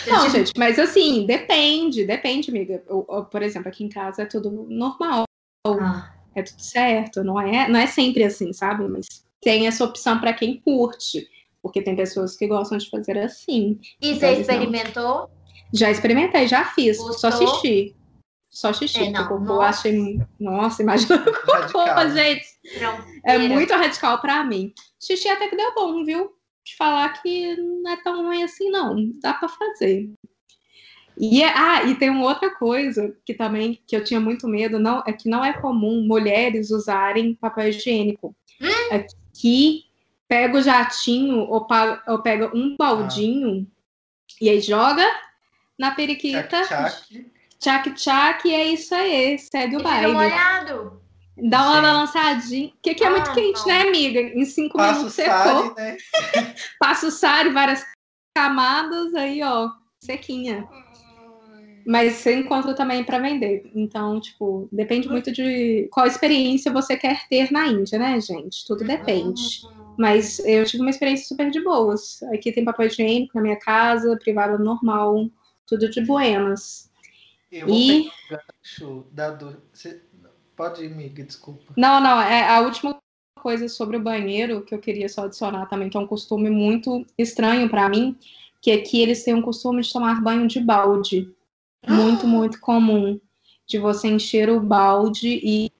Não, 0.06 0.28
gente, 0.28 0.52
mas 0.58 0.78
assim, 0.78 1.24
depende, 1.24 2.04
depende, 2.04 2.50
amiga. 2.50 2.82
Eu, 2.86 3.06
eu, 3.08 3.24
por 3.24 3.42
exemplo, 3.42 3.68
aqui 3.68 3.82
em 3.82 3.88
casa 3.88 4.22
é 4.22 4.26
tudo 4.26 4.50
normal. 4.50 5.24
Ah. 5.66 6.12
É 6.34 6.42
tudo 6.42 6.60
certo, 6.60 7.24
não 7.24 7.40
é, 7.40 7.68
não 7.68 7.80
é 7.80 7.86
sempre 7.86 8.22
assim, 8.22 8.52
sabe? 8.52 8.86
Mas 8.86 9.06
tem 9.40 9.66
essa 9.66 9.84
opção 9.84 10.20
para 10.20 10.32
quem 10.34 10.60
curte, 10.60 11.26
porque 11.62 11.82
tem 11.82 11.96
pessoas 11.96 12.36
que 12.36 12.46
gostam 12.46 12.78
de 12.78 12.88
fazer 12.88 13.18
assim. 13.18 13.78
E 14.00 14.14
você 14.14 14.32
experimentou? 14.32 15.02
Não. 15.02 15.40
Já 15.72 15.90
experimentei, 15.90 16.48
já 16.48 16.64
fiz, 16.64 16.98
Gostou? 16.98 17.18
só 17.18 17.28
assisti. 17.28 17.96
Só 18.50 18.72
xixi, 18.72 19.04
é, 19.04 19.10
não, 19.10 19.28
porque 19.28 19.48
eu 19.48 19.60
achei. 19.60 20.20
Nossa, 20.38 20.82
imagina 20.82 21.18
cocô, 21.22 22.08
gente. 22.12 22.44
é 23.24 23.38
muito 23.38 23.72
radical 23.72 24.20
para 24.20 24.42
mim. 24.42 24.74
Xixi 25.00 25.28
até 25.28 25.46
que 25.46 25.56
deu 25.56 25.72
bom, 25.72 26.04
viu? 26.04 26.32
De 26.66 26.74
falar 26.76 27.10
que 27.22 27.56
não 27.56 27.92
é 27.92 28.02
tão 28.02 28.26
ruim 28.26 28.42
assim, 28.42 28.68
não. 28.68 28.96
Dá 29.22 29.34
para 29.34 29.48
fazer. 29.48 30.10
E, 31.16 31.42
é, 31.42 31.52
ah, 31.54 31.84
e 31.84 31.94
tem 31.94 32.10
uma 32.10 32.24
outra 32.24 32.50
coisa 32.50 33.14
que 33.24 33.34
também 33.34 33.80
que 33.86 33.94
eu 33.94 34.02
tinha 34.02 34.18
muito 34.18 34.48
medo, 34.48 34.80
não, 34.80 35.02
é 35.06 35.12
que 35.12 35.28
não 35.28 35.44
é 35.44 35.52
comum 35.52 36.04
mulheres 36.04 36.70
usarem 36.70 37.34
papel 37.34 37.68
higiênico. 37.68 38.34
Hum? 38.60 38.94
Aqui 38.94 39.84
pega 40.30 40.56
o 40.56 40.62
jatinho 40.62 41.40
ou, 41.40 41.66
pa, 41.66 42.00
ou 42.06 42.22
pega 42.22 42.56
um 42.56 42.76
baldinho 42.76 43.66
ah. 43.68 44.34
e 44.40 44.48
aí 44.48 44.60
joga 44.60 45.04
na 45.76 45.90
periquita. 45.90 46.62
Tchac, 46.62 46.94
tchac 47.58 47.90
tchac 47.90 47.90
tchac 47.94 48.48
e 48.48 48.54
é 48.54 48.64
isso 48.68 48.94
aí, 48.94 49.36
segue 49.38 49.76
o 49.76 49.82
baile. 49.82 50.12
molhado. 50.12 51.02
Dá 51.36 51.62
uma 51.62 51.76
Sim. 51.76 51.82
balançadinha, 51.82 52.72
que 52.82 52.90
aqui 52.90 53.02
é 53.02 53.06
ah, 53.06 53.10
muito 53.10 53.32
quente, 53.32 53.58
não. 53.60 53.66
né, 53.66 53.82
amiga? 53.82 54.20
Em 54.20 54.44
cinco 54.44 54.76
Passa 54.76 54.92
minutos 54.94 55.14
secou. 55.14 55.74
Né? 55.74 55.96
Passa 56.78 57.06
o 57.08 57.10
sari, 57.10 57.50
várias 57.50 57.84
camadas 58.36 59.14
aí, 59.14 59.42
ó, 59.42 59.68
sequinha. 60.04 60.68
Mas 61.90 62.12
você 62.12 62.36
encontra 62.36 62.72
também 62.72 63.02
para 63.02 63.18
vender. 63.18 63.68
Então, 63.74 64.20
tipo, 64.20 64.68
depende 64.70 65.08
muito 65.08 65.32
de 65.32 65.88
qual 65.90 66.06
experiência 66.06 66.72
você 66.72 66.96
quer 66.96 67.26
ter 67.28 67.50
na 67.50 67.66
Índia, 67.66 67.98
né, 67.98 68.20
gente? 68.20 68.64
Tudo 68.64 68.84
depende. 68.84 69.62
Mas 69.98 70.38
eu 70.38 70.64
tive 70.64 70.84
uma 70.84 70.90
experiência 70.90 71.26
super 71.26 71.50
de 71.50 71.60
boas. 71.60 72.22
Aqui 72.32 72.52
tem 72.52 72.64
papel 72.64 72.86
higiênico 72.86 73.32
na 73.34 73.42
minha 73.42 73.58
casa, 73.58 74.16
privada 74.22 74.56
normal, 74.56 75.28
tudo 75.66 75.90
de 75.90 76.00
buenas. 76.02 76.88
Eu 77.50 77.66
vou 77.66 77.76
e... 77.76 78.08
pegar 78.28 78.36
o 78.36 78.52
gancho. 78.62 79.06
Você... 79.72 80.00
Pode 80.54 80.84
ir, 80.84 80.92
amiga, 80.92 81.24
desculpa. 81.24 81.72
Não, 81.76 82.00
não, 82.00 82.20
é 82.20 82.48
a 82.48 82.60
última 82.60 82.96
coisa 83.42 83.68
sobre 83.68 83.96
o 83.96 84.00
banheiro 84.00 84.62
que 84.62 84.72
eu 84.72 84.78
queria 84.78 85.08
só 85.08 85.24
adicionar 85.24 85.66
também, 85.66 85.90
que 85.90 85.96
é 85.96 86.00
um 86.00 86.06
costume 86.06 86.50
muito 86.50 87.04
estranho 87.18 87.68
para 87.68 87.88
mim, 87.88 88.16
que 88.62 88.70
aqui 88.70 89.02
eles 89.02 89.24
têm 89.24 89.34
um 89.34 89.42
costume 89.42 89.82
de 89.82 89.92
tomar 89.92 90.22
banho 90.22 90.46
de 90.46 90.60
balde. 90.60 91.34
Muito, 91.86 92.26
muito 92.26 92.60
comum. 92.60 93.20
De 93.66 93.78
você 93.78 94.08
encher 94.08 94.50
o 94.50 94.60
balde 94.60 95.40
e. 95.42 95.70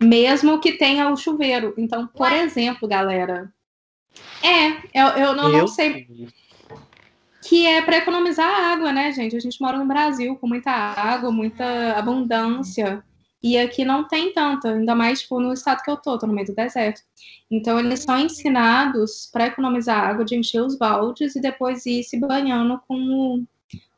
Mesmo 0.00 0.60
que 0.60 0.72
tenha 0.72 1.10
o 1.10 1.16
chuveiro. 1.16 1.74
Então, 1.78 2.06
por 2.06 2.30
Ué? 2.30 2.42
exemplo, 2.42 2.86
galera. 2.86 3.52
É, 4.42 4.72
eu, 4.92 5.08
eu 5.16 5.34
não, 5.34 5.50
eu 5.50 5.58
não 5.58 5.66
sei. 5.66 6.06
Que 7.42 7.66
é 7.66 7.82
para 7.82 7.98
economizar 7.98 8.48
água, 8.48 8.92
né, 8.92 9.12
gente? 9.12 9.36
A 9.36 9.40
gente 9.40 9.60
mora 9.60 9.78
no 9.78 9.86
Brasil 9.86 10.36
com 10.36 10.46
muita 10.46 10.70
água, 10.70 11.30
muita 11.30 11.92
abundância. 11.92 13.02
E 13.42 13.58
aqui 13.58 13.84
não 13.84 14.08
tem 14.08 14.32
tanta, 14.32 14.70
ainda 14.70 14.94
mais 14.94 15.20
tipo, 15.20 15.38
no 15.38 15.52
estado 15.52 15.82
que 15.82 15.90
eu 15.90 15.98
tô, 15.98 16.16
tô 16.16 16.26
no 16.26 16.32
meio 16.32 16.46
do 16.46 16.54
deserto. 16.54 17.02
Então 17.50 17.78
eles 17.78 18.00
são 18.00 18.18
ensinados 18.18 19.28
para 19.30 19.48
economizar 19.48 20.02
água, 20.02 20.24
de 20.24 20.34
encher 20.34 20.62
os 20.62 20.78
baldes 20.78 21.36
e 21.36 21.42
depois 21.42 21.84
ir 21.84 22.02
se 22.04 22.18
banhando 22.18 22.80
com, 22.88 23.44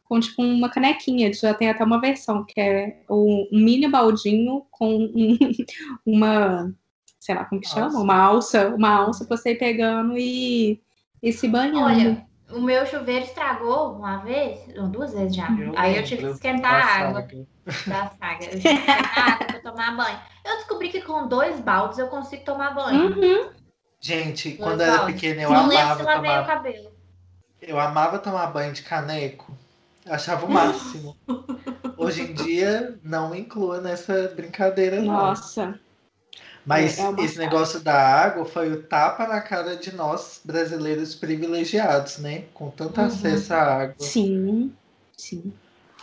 com 0.08 0.20
tipo 0.20 0.42
uma 0.42 0.68
canequinha. 0.68 1.32
Já 1.32 1.54
tem 1.54 1.68
até 1.68 1.84
uma 1.84 2.00
versão 2.00 2.44
que 2.44 2.60
é 2.60 3.02
um 3.10 3.48
mini 3.52 3.88
baldinho 3.88 4.66
com 4.70 4.96
um, 4.96 5.38
uma, 6.06 6.72
sei 7.18 7.34
lá 7.34 7.44
como 7.44 7.60
que 7.60 7.68
chama, 7.68 7.86
alça. 7.86 7.98
uma 7.98 8.16
alça, 8.16 8.68
uma 8.68 8.90
alça 8.90 9.24
para 9.24 9.36
você 9.36 9.50
ir 9.50 9.58
pegando 9.58 10.16
e, 10.16 10.80
e 11.22 11.32
se 11.32 11.48
banhando. 11.48 11.84
Olha, 11.84 12.26
o 12.50 12.60
meu 12.60 12.86
chuveiro 12.86 13.24
estragou 13.24 13.94
uma 13.94 14.18
vez, 14.18 14.60
ou 14.76 14.86
duas 14.86 15.12
vezes 15.12 15.34
já. 15.34 15.50
Eu 15.50 15.72
Aí 15.76 15.96
eu 15.96 16.04
tive 16.04 16.22
que 16.22 16.30
esquentar 16.30 16.74
a 16.74 17.08
água 17.08 17.22
da 17.86 18.10
saga. 18.18 18.44
Eu 18.44 18.60
tive 18.60 18.78
que 18.78 18.90
água 18.90 19.46
pra 19.46 19.60
tomar 19.60 19.96
banho. 19.96 20.18
Eu 20.44 20.56
descobri 20.56 20.88
que 20.88 21.00
com 21.00 21.26
dois 21.26 21.60
baldes 21.60 21.98
eu 21.98 22.06
consigo 22.06 22.44
tomar 22.44 22.74
banho. 22.74 23.16
Uhum. 23.16 23.50
Gente, 24.00 24.50
dois 24.50 24.60
quando 24.60 24.80
eu 24.82 24.86
era 24.86 25.06
pequena, 25.06 25.42
eu 25.42 25.50
Não 25.50 25.64
amava 25.64 26.04
tomar... 26.04 26.42
o 26.42 26.46
cabelo. 26.46 26.96
Eu 27.60 27.80
amava 27.80 28.18
tomar 28.18 28.46
banho 28.48 28.72
de 28.72 28.82
caneco. 28.82 29.55
Achava 30.08 30.46
o 30.46 30.50
máximo. 30.50 31.16
Hoje 31.96 32.22
em 32.22 32.32
dia, 32.32 32.98
não 33.02 33.34
inclua 33.34 33.80
nessa 33.80 34.32
brincadeira, 34.36 35.00
não. 35.00 35.12
Nossa. 35.12 35.78
Mas 36.64 36.98
é, 36.98 37.02
é 37.02 37.24
esse 37.24 37.38
negócio 37.38 37.80
da 37.80 37.94
água 37.94 38.44
foi 38.44 38.72
o 38.72 38.82
tapa 38.82 39.26
na 39.26 39.40
cara 39.40 39.76
de 39.76 39.94
nós 39.94 40.40
brasileiros 40.44 41.14
privilegiados, 41.14 42.18
né? 42.18 42.44
Com 42.52 42.70
tanto 42.70 43.00
uhum. 43.00 43.06
acesso 43.06 43.54
à 43.54 43.62
água. 43.62 43.94
Sim, 43.98 44.72
sim. 45.16 45.52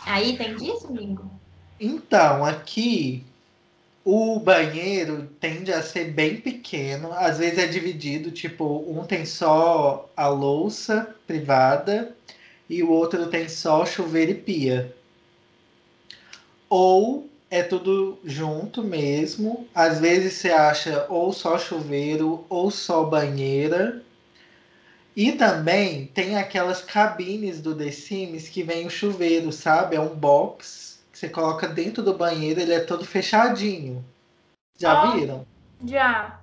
Aí 0.06 0.36
tem 0.36 0.56
disso, 0.56 0.86
amigo? 0.88 1.30
Então, 1.78 2.44
aqui 2.44 3.24
o 4.04 4.38
banheiro 4.38 5.28
tende 5.40 5.72
a 5.72 5.82
ser 5.82 6.12
bem 6.12 6.36
pequeno, 6.36 7.12
às 7.12 7.38
vezes 7.38 7.58
é 7.58 7.66
dividido, 7.66 8.30
tipo, 8.30 8.84
um 8.86 9.04
tem 9.04 9.24
só 9.24 10.10
a 10.14 10.28
louça 10.28 11.14
privada 11.26 12.14
e 12.68 12.82
o 12.82 12.90
outro 12.90 13.26
tem 13.26 13.48
só 13.48 13.84
chuveiro 13.84 14.32
e 14.32 14.34
pia. 14.34 14.94
Ou 16.68 17.28
é 17.50 17.62
tudo 17.62 18.18
junto 18.24 18.82
mesmo. 18.82 19.68
Às 19.74 20.00
vezes 20.00 20.34
você 20.34 20.50
acha 20.50 21.06
ou 21.08 21.32
só 21.32 21.58
chuveiro 21.58 22.44
ou 22.48 22.70
só 22.70 23.04
banheira. 23.04 24.02
E 25.16 25.32
também 25.32 26.06
tem 26.08 26.36
aquelas 26.36 26.82
cabines 26.82 27.60
do 27.60 27.76
The 27.76 27.92
Sims 27.92 28.48
que 28.48 28.64
vem 28.64 28.86
o 28.86 28.90
chuveiro, 28.90 29.52
sabe? 29.52 29.94
É 29.94 30.00
um 30.00 30.14
box 30.14 31.04
que 31.12 31.18
você 31.18 31.28
coloca 31.28 31.68
dentro 31.68 32.02
do 32.02 32.18
banheiro, 32.18 32.60
ele 32.60 32.74
é 32.74 32.80
todo 32.80 33.06
fechadinho. 33.06 34.04
Já 34.76 35.04
oh, 35.04 35.12
viram? 35.12 35.46
Já. 35.86 36.40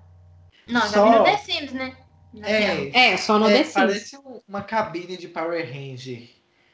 Não, 0.65 0.82
só... 0.82 0.88
já 0.88 1.03
vi 1.03 1.17
no 1.17 1.24
The 1.26 1.38
Sims, 1.38 1.74
né? 1.74 1.97
É, 2.41 3.11
é, 3.11 3.17
só 3.17 3.38
no 3.38 3.49
é, 3.49 3.53
The 3.53 3.63
Sims. 3.63 3.73
Parece 3.73 4.19
uma 4.47 4.61
cabine 4.61 5.17
de 5.17 5.27
Power 5.27 5.65
Ranger. 5.65 6.29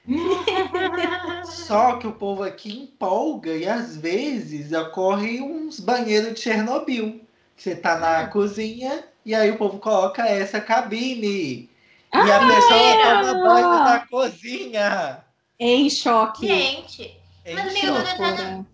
Só 1.43 1.97
que 1.97 2.07
o 2.07 2.13
povo 2.13 2.43
aqui 2.43 2.83
empolga 2.83 3.51
e 3.51 3.67
às 3.67 3.97
vezes 3.97 4.71
ocorre 4.71 5.41
uns 5.41 5.79
banheiros 5.79 6.33
de 6.33 6.39
Chernobyl. 6.39 7.21
Você 7.55 7.75
tá 7.75 7.97
na 7.97 8.19
ah. 8.19 8.27
cozinha 8.27 9.03
e 9.25 9.35
aí 9.35 9.51
o 9.51 9.57
povo 9.57 9.79
coloca 9.79 10.25
essa 10.25 10.61
cabine. 10.61 11.69
Ah, 12.11 12.25
e 12.25 12.31
a 12.31 12.39
pessoa 12.39 13.33
toma 13.33 13.43
banho 13.43 13.69
na 13.69 14.07
cozinha. 14.07 15.25
Em 15.59 15.89
choque. 15.89 16.47
Gente, 16.47 17.19
em 17.45 17.55
mas 17.55 17.67
amigo, 17.69 17.87
eu 17.87 17.95
tô, 17.95 18.23
tentando, 18.23 18.67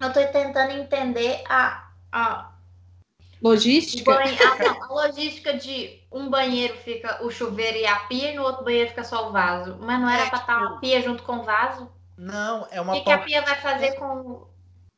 eu 0.00 0.12
tô 0.12 0.32
tentando 0.32 0.72
entender 0.72 1.42
a, 1.48 1.88
a 2.10 2.49
Logística? 3.42 4.12
Banho, 4.12 4.36
ah, 4.38 4.62
não, 4.62 4.84
a 4.84 5.06
logística 5.06 5.54
de 5.54 5.98
um 6.12 6.28
banheiro 6.28 6.76
fica 6.78 7.24
o 7.24 7.30
chuveiro 7.30 7.78
e 7.78 7.86
a 7.86 7.96
pia, 8.00 8.32
e 8.32 8.36
no 8.36 8.42
outro 8.42 8.64
banheiro 8.64 8.90
fica 8.90 9.04
só 9.04 9.28
o 9.28 9.32
vaso. 9.32 9.78
Mas 9.80 10.00
não 10.00 10.08
era 10.08 10.24
é, 10.24 10.28
para 10.28 10.40
estar 10.40 10.60
tipo... 10.60 10.74
a 10.74 10.78
pia 10.78 11.02
junto 11.02 11.22
com 11.22 11.38
o 11.38 11.42
vaso? 11.42 11.90
Não, 12.16 12.66
é 12.70 12.80
uma 12.80 12.92
O 12.92 12.96
que, 12.96 13.04
que 13.04 13.10
a 13.10 13.18
pia 13.18 13.42
vai 13.42 13.56
fazer 13.56 13.92
com. 13.92 14.46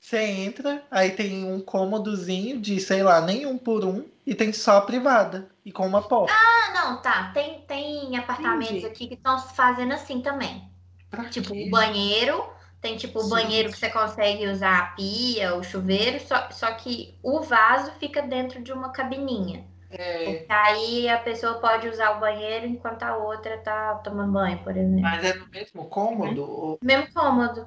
Você 0.00 0.18
entra, 0.18 0.82
aí 0.90 1.10
tem 1.10 1.44
um 1.44 1.60
cômodozinho 1.60 2.60
de, 2.60 2.80
sei 2.80 3.04
lá, 3.04 3.20
nenhum 3.20 3.56
por 3.56 3.84
um, 3.84 4.04
e 4.26 4.34
tem 4.34 4.52
só 4.52 4.78
a 4.78 4.80
privada, 4.80 5.48
e 5.64 5.70
com 5.70 5.86
uma 5.86 6.02
porta. 6.02 6.34
Ah, 6.34 6.72
não, 6.74 7.00
tá. 7.00 7.30
Tem, 7.32 7.60
tem 7.60 8.16
apartamentos 8.16 8.70
Entendi. 8.70 8.86
aqui 8.86 9.06
que 9.06 9.14
estão 9.14 9.38
fazendo 9.38 9.92
assim 9.92 10.20
também. 10.20 10.68
Pra 11.08 11.26
tipo, 11.26 11.54
o 11.54 11.70
banheiro 11.70 12.44
tem 12.82 12.96
tipo 12.96 13.20
o 13.20 13.28
banheiro 13.28 13.70
que 13.70 13.78
você 13.78 13.88
consegue 13.88 14.48
usar 14.48 14.78
a 14.78 14.86
pia, 14.88 15.54
o 15.54 15.62
chuveiro, 15.62 16.18
só, 16.20 16.50
só 16.50 16.72
que 16.72 17.14
o 17.22 17.40
vaso 17.40 17.92
fica 17.92 18.20
dentro 18.20 18.60
de 18.60 18.72
uma 18.72 18.90
cabininha. 18.90 19.64
É. 19.88 20.44
Aí 20.48 21.08
a 21.08 21.18
pessoa 21.18 21.54
pode 21.54 21.86
usar 21.86 22.16
o 22.16 22.20
banheiro 22.20 22.66
enquanto 22.66 23.04
a 23.04 23.16
outra 23.16 23.56
tá 23.58 23.94
tomando 24.02 24.32
banho, 24.32 24.58
por 24.58 24.76
exemplo. 24.76 25.00
Mas 25.00 25.24
é 25.24 25.34
no 25.34 25.46
mesmo 25.46 25.84
cômodo? 25.84 26.42
Ou... 26.42 26.78
Mesmo 26.82 27.12
cômodo. 27.14 27.66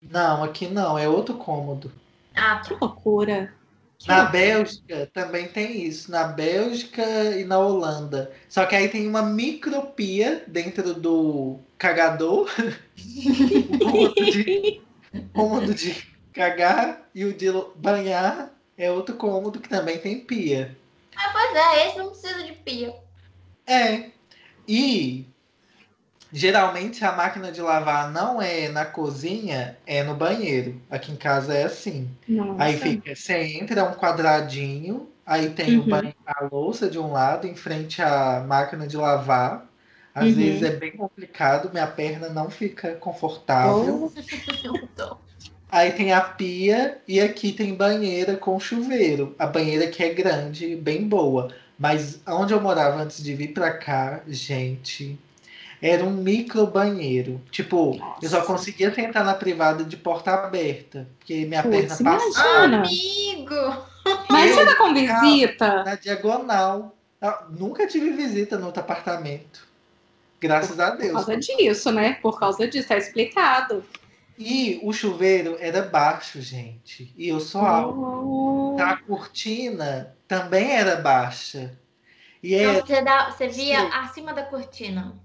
Não, 0.00 0.44
aqui 0.44 0.68
não, 0.68 0.96
é 0.96 1.08
outro 1.08 1.34
cômodo. 1.34 1.90
Ah, 2.36 2.60
que 2.64 2.74
loucura. 2.74 3.52
Na 4.06 4.24
Bélgica 4.24 5.10
também 5.12 5.48
tem 5.48 5.84
isso. 5.84 6.10
Na 6.10 6.24
Bélgica 6.24 7.02
e 7.36 7.44
na 7.44 7.58
Holanda. 7.58 8.32
Só 8.48 8.66
que 8.66 8.74
aí 8.74 8.88
tem 8.88 9.08
uma 9.08 9.22
micropia 9.22 10.44
dentro 10.46 10.94
do 10.94 11.58
cagador. 11.78 12.50
o 13.74 13.78
cômodo 13.78 14.24
de, 14.24 14.82
cômodo 15.32 15.74
de 15.74 16.14
cagar 16.32 17.08
e 17.14 17.24
o 17.24 17.32
de 17.32 17.46
banhar 17.76 18.50
é 18.76 18.90
outro 18.90 19.16
cômodo 19.16 19.60
que 19.60 19.68
também 19.68 19.98
tem 19.98 20.20
pia. 20.20 20.76
Ah, 21.16 21.30
pois 21.32 21.54
é, 21.54 21.88
esse 21.88 21.98
não 21.98 22.08
precisa 22.10 22.42
de 22.42 22.52
pia. 22.52 22.94
É. 23.66 24.10
E 24.66 25.26
Geralmente 26.36 27.04
a 27.04 27.12
máquina 27.12 27.52
de 27.52 27.60
lavar 27.60 28.10
não 28.10 28.42
é 28.42 28.68
na 28.68 28.84
cozinha, 28.84 29.78
é 29.86 30.02
no 30.02 30.16
banheiro. 30.16 30.80
Aqui 30.90 31.12
em 31.12 31.16
casa 31.16 31.54
é 31.54 31.62
assim. 31.62 32.10
Nossa. 32.26 32.60
Aí 32.60 32.76
fica, 32.76 33.14
você 33.14 33.34
entra 33.56 33.80
é 33.80 33.84
um 33.84 33.94
quadradinho, 33.94 35.08
aí 35.24 35.50
tem 35.50 35.78
uhum. 35.78 35.88
banho, 35.88 36.12
a 36.26 36.48
louça 36.50 36.90
de 36.90 36.98
um 36.98 37.12
lado 37.12 37.46
em 37.46 37.54
frente 37.54 38.02
à 38.02 38.44
máquina 38.44 38.84
de 38.84 38.96
lavar. 38.96 39.64
Às 40.12 40.30
uhum. 40.30 40.34
vezes 40.34 40.62
é 40.64 40.70
bem 40.70 40.96
complicado, 40.96 41.70
minha 41.72 41.86
perna 41.86 42.28
não 42.28 42.50
fica 42.50 42.96
confortável. 42.96 44.12
Oh. 44.98 45.16
Aí 45.70 45.90
tem 45.90 46.12
a 46.12 46.20
pia 46.20 46.98
e 47.06 47.20
aqui 47.20 47.50
tem 47.50 47.74
banheira 47.74 48.36
com 48.36 48.60
chuveiro. 48.60 49.34
A 49.36 49.44
banheira 49.44 49.88
que 49.88 50.04
é 50.04 50.14
grande, 50.14 50.76
bem 50.76 51.08
boa. 51.08 51.52
Mas 51.76 52.20
onde 52.28 52.54
eu 52.54 52.60
morava 52.60 53.02
antes 53.02 53.20
de 53.20 53.34
vir 53.34 53.48
para 53.48 53.72
cá, 53.72 54.22
gente, 54.28 55.18
era 55.84 56.02
um 56.02 56.12
micro 56.12 56.66
banheiro. 56.66 57.38
Tipo, 57.50 57.94
Nossa. 57.96 58.24
eu 58.24 58.30
só 58.30 58.40
conseguia 58.40 58.92
sentar 58.94 59.22
na 59.22 59.34
privada 59.34 59.84
de 59.84 59.98
porta 59.98 60.32
aberta, 60.32 61.06
porque 61.18 61.44
minha 61.44 61.62
Puts, 61.62 61.98
perna 61.98 62.18
passava. 62.18 62.76
Amigo! 62.76 63.86
Mas 64.30 64.54
você 64.54 64.64
tá 64.64 64.76
com 64.76 64.94
visita? 64.94 65.84
Na 65.84 65.94
diagonal. 65.94 66.96
Eu 67.20 67.34
nunca 67.50 67.86
tive 67.86 68.12
visita 68.12 68.58
no 68.58 68.66
outro 68.66 68.80
apartamento. 68.80 69.68
Graças 70.40 70.74
por, 70.74 70.84
a 70.84 70.90
Deus. 70.90 71.12
Por 71.12 71.26
causa 71.26 71.36
disso, 71.36 71.92
né? 71.92 72.14
Por 72.14 72.40
causa 72.40 72.66
disso, 72.66 72.88
tá 72.88 72.96
explicado. 72.96 73.84
E 74.38 74.80
o 74.82 74.90
chuveiro 74.90 75.58
era 75.60 75.82
baixo, 75.82 76.40
gente. 76.40 77.12
E 77.14 77.28
eu 77.28 77.40
sou 77.40 77.60
alto. 77.60 78.00
Oh. 78.00 78.76
A 78.80 78.96
cortina 78.96 80.16
também 80.26 80.72
era 80.72 80.96
baixa. 80.96 81.78
E 82.42 82.54
então, 82.54 82.70
era... 82.70 82.86
você, 82.86 83.02
dá, 83.02 83.30
você 83.30 83.48
via 83.48 83.80
Sim. 83.80 83.90
acima 83.92 84.32
da 84.32 84.44
cortina. 84.44 85.22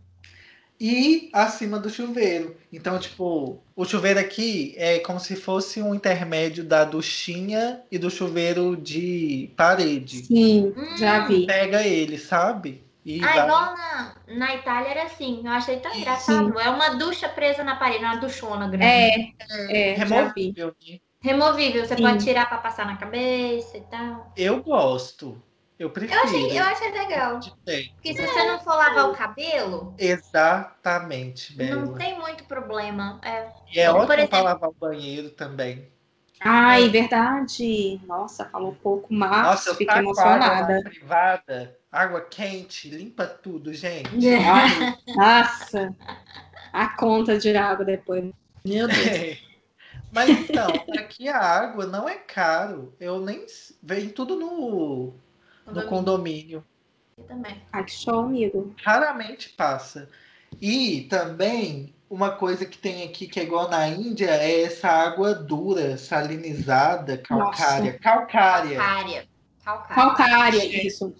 E 0.79 1.29
acima 1.33 1.77
do 1.77 1.89
chuveiro. 1.89 2.55
Então, 2.71 2.97
tipo, 2.97 3.61
o 3.75 3.85
chuveiro 3.85 4.19
aqui 4.19 4.73
é 4.77 4.99
como 4.99 5.19
se 5.19 5.35
fosse 5.35 5.81
um 5.81 5.93
intermédio 5.93 6.63
da 6.63 6.85
duchinha 6.85 7.81
e 7.91 7.97
do 7.97 8.09
chuveiro 8.09 8.77
de 8.77 9.51
parede. 9.57 10.23
Sim, 10.25 10.73
já 10.97 11.27
vi. 11.27 11.45
Pega 11.45 11.83
ele, 11.83 12.17
sabe? 12.17 12.83
E 13.03 13.23
ah, 13.23 13.27
vai... 13.27 13.43
igual 13.43 13.75
na, 13.75 14.15
na 14.27 14.55
Itália 14.55 14.89
era 14.89 15.03
assim. 15.03 15.41
Eu 15.43 15.51
achei 15.51 15.77
tão 15.79 15.93
engraçado. 15.93 16.53
Sim. 16.53 16.63
É 16.63 16.69
uma 16.69 16.89
ducha 16.95 17.27
presa 17.27 17.63
na 17.63 17.75
parede, 17.75 18.03
uma 18.03 18.17
duchona 18.17 18.67
grande. 18.67 18.85
É, 18.85 19.91
é, 19.91 19.93
removível. 19.95 20.73
Removível, 21.21 21.85
você 21.85 21.97
Sim. 21.97 22.03
pode 22.03 22.23
tirar 22.23 22.47
para 22.47 22.59
passar 22.59 22.85
na 22.85 22.95
cabeça 22.95 23.77
e 23.77 23.81
tal. 23.81 24.31
Eu 24.37 24.63
gosto. 24.63 25.41
Eu 25.79 25.89
prefiro. 25.89 26.19
Eu 26.19 26.23
achei, 26.25 26.59
eu 26.59 26.63
achei 26.63 26.91
legal. 26.91 27.39
Porque 27.39 28.13
se 28.13 28.27
você 28.27 28.43
não 28.43 28.59
for 28.59 28.75
lavar 28.75 29.09
o 29.09 29.13
cabelo. 29.13 29.95
Exatamente, 29.97 31.53
Bela. 31.55 31.85
Não 31.85 31.93
tem 31.93 32.19
muito 32.19 32.43
problema. 32.43 33.17
É, 33.23 33.47
e 33.73 33.79
é 33.79 33.89
ótimo 33.89 34.11
exemplo... 34.11 34.29
para 34.29 34.41
lavar 34.41 34.69
o 34.69 34.75
banheiro 34.77 35.29
também. 35.29 35.87
Ai, 36.41 36.85
é. 36.85 36.89
verdade. 36.89 38.01
Nossa, 38.05 38.43
falou 38.43 38.75
pouco, 38.83 39.07
mas 39.13 39.43
Nossa, 39.43 39.69
eu 39.69 39.75
fiquei 39.75 39.97
emocionada. 39.97 40.79
Água 40.79 40.89
privada, 40.89 41.77
água 41.89 42.21
quente, 42.21 42.89
limpa 42.89 43.25
tudo, 43.25 43.73
gente. 43.73 44.09
Ai, 44.35 44.97
nossa, 45.15 45.95
a 46.73 46.89
conta 46.97 47.37
de 47.37 47.55
água 47.55 47.85
depois. 47.85 48.33
Meu 48.65 48.85
Deus. 48.85 49.07
É. 49.07 49.37
Mas 50.11 50.27
então, 50.27 50.67
aqui 50.97 51.29
a 51.29 51.37
água 51.37 51.85
não 51.85 52.09
é 52.09 52.15
caro. 52.15 52.95
Eu 52.99 53.21
nem. 53.21 53.45
Vem 53.83 54.09
tudo 54.09 54.35
no 54.35 55.13
no 55.71 55.85
condomínio. 55.85 56.63
também. 57.27 57.61
Ah, 57.71 57.83
que 57.83 57.91
show, 57.91 58.19
amigo. 58.19 58.73
Raramente 58.83 59.49
passa. 59.49 60.09
E 60.61 61.01
também 61.09 61.93
uma 62.09 62.31
coisa 62.31 62.65
que 62.65 62.77
tem 62.77 63.03
aqui 63.03 63.27
que 63.27 63.39
é 63.39 63.43
igual 63.43 63.69
na 63.69 63.87
Índia 63.87 64.31
é 64.31 64.63
essa 64.63 64.89
água 64.89 65.33
dura, 65.33 65.97
salinizada, 65.97 67.17
calcária. 67.17 67.91
Nossa. 67.91 67.99
Calcária. 67.99 68.77
Calcária. 68.79 69.27
Calcária, 69.63 69.95
calcária 69.95 70.87
isso. 70.87 71.13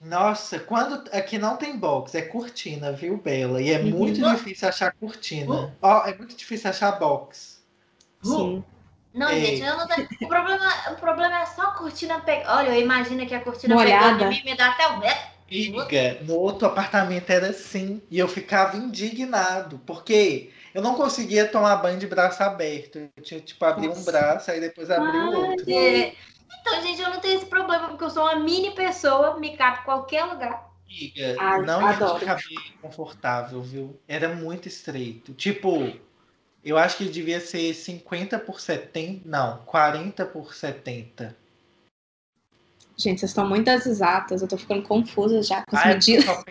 Nossa, 0.00 0.58
quando 0.58 1.08
aqui 1.10 1.38
não 1.38 1.56
tem 1.56 1.76
box, 1.76 2.14
é 2.14 2.22
cortina, 2.22 2.92
viu, 2.92 3.16
Bela? 3.16 3.60
E 3.60 3.70
é 3.70 3.78
uhum. 3.78 3.90
muito 3.90 4.22
difícil 4.22 4.68
achar 4.68 4.92
cortina. 4.92 5.52
Uhum. 5.52 5.72
Ó, 5.82 6.06
é 6.06 6.16
muito 6.16 6.36
difícil 6.36 6.70
achar 6.70 6.92
box. 6.92 7.62
Sim. 8.22 8.64
Não, 9.16 9.28
é. 9.28 9.40
gente, 9.40 9.62
eu 9.62 9.76
não 9.78 9.88
tenho... 9.88 10.06
o, 10.20 10.28
problema, 10.28 10.74
o 10.90 10.94
problema 10.96 11.40
é 11.40 11.46
só 11.46 11.62
a 11.62 11.70
cortina 11.72 12.20
pegar. 12.20 12.58
Olha, 12.58 12.68
eu 12.68 12.82
imagino 12.82 13.26
que 13.26 13.34
a 13.34 13.40
cortina 13.40 13.74
Molhada. 13.74 14.28
mim 14.28 14.42
me 14.44 14.54
dá 14.54 14.68
até 14.68 14.86
o 14.88 15.00
Amiga, 15.48 16.18
no 16.22 16.34
outro 16.34 16.66
apartamento 16.66 17.30
era 17.30 17.48
assim. 17.48 18.02
E 18.10 18.18
eu 18.18 18.28
ficava 18.28 18.76
indignado. 18.76 19.80
Porque 19.86 20.50
eu 20.74 20.82
não 20.82 20.94
conseguia 20.94 21.48
tomar 21.48 21.76
banho 21.76 21.98
de 21.98 22.06
braço 22.06 22.42
aberto. 22.42 22.98
Eu 23.16 23.22
tinha, 23.22 23.40
tipo, 23.40 23.64
abrir 23.64 23.88
um 23.88 24.04
braço, 24.04 24.50
aí 24.50 24.60
depois 24.60 24.90
abrir 24.90 25.16
o 25.16 25.50
outro. 25.50 25.70
É. 25.70 26.12
Então, 26.60 26.82
gente, 26.82 27.00
eu 27.00 27.08
não 27.08 27.20
tenho 27.20 27.36
esse 27.36 27.46
problema, 27.46 27.88
porque 27.88 28.04
eu 28.04 28.10
sou 28.10 28.24
uma 28.24 28.36
mini 28.40 28.72
pessoa, 28.72 29.38
me 29.38 29.56
cabe 29.56 29.80
em 29.80 29.84
qualquer 29.84 30.24
lugar. 30.24 30.68
Amiga, 30.84 31.36
Ai, 31.38 31.62
não 31.62 31.86
adoro. 31.86 32.24
ia 32.24 32.36
ficar 32.36 32.38
confortável, 32.82 33.62
viu? 33.62 34.00
Era 34.06 34.28
muito 34.28 34.68
estreito. 34.68 35.32
Tipo, 35.32 35.92
eu 36.66 36.76
acho 36.76 36.96
que 36.96 37.04
devia 37.04 37.38
ser 37.38 37.72
50 37.72 38.40
por 38.40 38.60
70. 38.60 39.20
Não, 39.24 39.58
40 39.58 40.26
por 40.26 40.52
70. 40.52 41.36
Gente, 42.96 43.20
vocês 43.20 43.30
estão 43.30 43.48
muito 43.48 43.70
exatas. 43.70 44.42
Eu 44.42 44.48
tô 44.48 44.56
ficando 44.56 44.82
confusa 44.82 45.40
já 45.44 45.64
com 45.64 45.76
as 45.76 45.86
Ai, 45.86 45.94
medidas. 45.94 46.26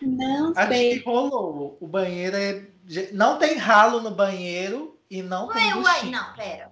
não 0.00 0.52
acho 0.54 0.68
sei. 0.68 1.00
que 1.00 1.04
rolou. 1.04 1.76
O 1.80 1.88
banheiro 1.88 2.36
é. 2.36 2.62
Não 3.12 3.36
tem 3.36 3.56
ralo 3.56 4.00
no 4.00 4.12
banheiro 4.12 4.96
e 5.10 5.20
não 5.20 5.48
ué, 5.48 5.54
tem. 5.54 5.74
Ué, 5.74 6.04
não, 6.04 6.32
pera. 6.34 6.70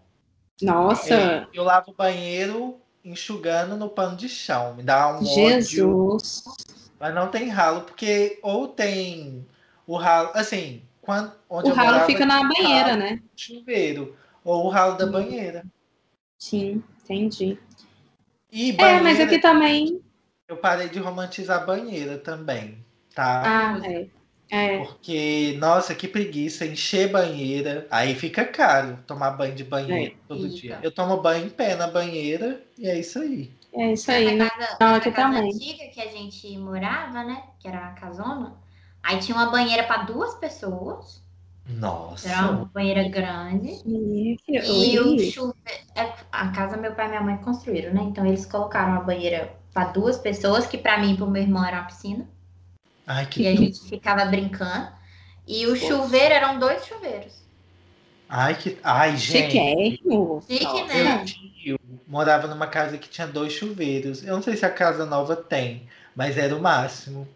Nossa! 0.60 1.12
É, 1.12 1.46
eu 1.52 1.64
lavo 1.64 1.90
o 1.90 1.94
banheiro 1.94 2.80
enxugando 3.04 3.76
no 3.76 3.88
pano 3.88 4.16
de 4.16 4.28
chão. 4.28 4.74
Me 4.74 4.84
dá 4.84 5.16
um 5.16 5.24
Jesus. 5.24 6.44
ódio. 6.46 6.56
Mas 7.00 7.12
não 7.12 7.26
tem 7.26 7.48
ralo, 7.48 7.80
porque 7.80 8.38
ou 8.44 8.68
tem 8.68 9.44
o 9.86 9.96
ralo, 9.96 10.30
assim, 10.34 10.82
quando, 11.00 11.32
onde 11.48 11.70
o 11.70 11.74
ralo 11.74 12.04
fica 12.06 12.24
na 12.24 12.42
banheira, 12.42 12.90
ralo, 12.90 12.98
né? 12.98 13.22
Chuveiro. 13.36 14.16
Ou 14.44 14.66
o 14.66 14.68
ralo 14.68 14.96
da 14.96 15.06
banheira. 15.06 15.64
Sim, 16.38 16.82
entendi. 17.02 17.58
E 18.50 18.72
banheira, 18.72 18.98
é, 18.98 19.02
mas 19.02 19.20
aqui 19.20 19.38
também. 19.40 20.00
Eu 20.48 20.56
parei 20.56 20.88
de 20.88 20.98
romantizar 20.98 21.64
banheira 21.64 22.18
também, 22.18 22.84
tá? 23.14 23.42
Ah, 23.44 23.86
é. 23.86 24.06
É. 24.52 24.84
Porque, 24.84 25.56
nossa, 25.58 25.94
que 25.94 26.06
preguiça, 26.06 26.66
encher 26.66 27.10
banheira. 27.10 27.86
Aí 27.90 28.14
fica 28.14 28.44
caro 28.44 28.98
tomar 29.06 29.30
banho 29.30 29.54
de 29.54 29.64
banheira 29.64 30.12
é, 30.12 30.16
todo 30.28 30.42
fica. 30.42 30.54
dia. 30.54 30.80
Eu 30.82 30.92
tomo 30.92 31.16
banho 31.22 31.46
em 31.46 31.48
pé 31.48 31.74
na 31.74 31.86
banheira 31.86 32.62
e 32.76 32.86
é 32.86 32.98
isso 32.98 33.18
aí. 33.18 33.50
É 33.74 33.94
isso 33.94 34.10
aí, 34.10 34.36
né? 34.36 34.50
Casa, 34.50 34.76
Não, 34.78 34.94
aqui 34.94 35.10
casa 35.10 35.34
também. 35.34 35.54
antiga 35.54 35.88
que 35.88 36.00
a 36.02 36.06
gente 36.06 36.58
morava, 36.58 37.24
né? 37.24 37.44
Que 37.58 37.66
era 37.66 37.78
a 37.78 37.92
casona. 37.92 38.54
Aí 39.02 39.18
tinha 39.18 39.36
uma 39.36 39.50
banheira 39.50 39.82
para 39.84 40.04
duas 40.04 40.34
pessoas. 40.34 41.22
Nossa. 41.66 42.28
Era 42.28 42.50
uma 42.50 42.64
banheira 42.66 43.08
grande. 43.08 43.80
e 43.84 44.98
o 44.98 45.30
chuveiro. 45.30 45.54
É, 45.94 46.12
a 46.30 46.48
casa 46.48 46.76
meu 46.76 46.94
pai 46.94 47.06
e 47.06 47.08
minha 47.10 47.20
mãe 47.20 47.36
construíram, 47.38 47.94
né? 47.94 48.02
Então 48.02 48.26
eles 48.26 48.46
colocaram 48.46 48.92
uma 48.92 49.00
banheira 49.02 49.54
para 49.72 49.90
duas 49.90 50.18
pessoas, 50.18 50.66
que 50.66 50.76
para 50.76 50.98
mim 50.98 51.14
e 51.14 51.16
pro 51.16 51.30
meu 51.30 51.42
irmão 51.42 51.64
era 51.64 51.78
uma 51.78 51.86
piscina. 51.86 52.28
Ai, 53.06 53.26
que 53.26 53.42
E 53.42 53.48
a 53.48 53.56
gente 53.56 53.80
ficava 53.88 54.24
brincando. 54.24 54.92
E 55.46 55.66
o 55.66 55.70
Nossa. 55.70 55.86
chuveiro 55.86 56.34
eram 56.34 56.58
dois 56.58 56.84
chuveiros. 56.86 57.42
Ai, 58.28 58.54
que. 58.56 58.78
Ai, 58.82 59.16
gente. 59.16 59.52
Chiquérrimo. 59.52 60.42
Chique, 60.48 60.84
né? 60.84 61.24
Eu 61.64 61.78
morava 62.06 62.48
numa 62.48 62.66
casa 62.66 62.98
que 62.98 63.08
tinha 63.08 63.26
dois 63.26 63.52
chuveiros. 63.52 64.24
Eu 64.24 64.34
não 64.34 64.42
sei 64.42 64.56
se 64.56 64.64
a 64.64 64.70
casa 64.70 65.04
nova 65.04 65.36
tem, 65.36 65.86
mas 66.14 66.36
era 66.36 66.56
o 66.56 66.60
máximo. 66.60 67.28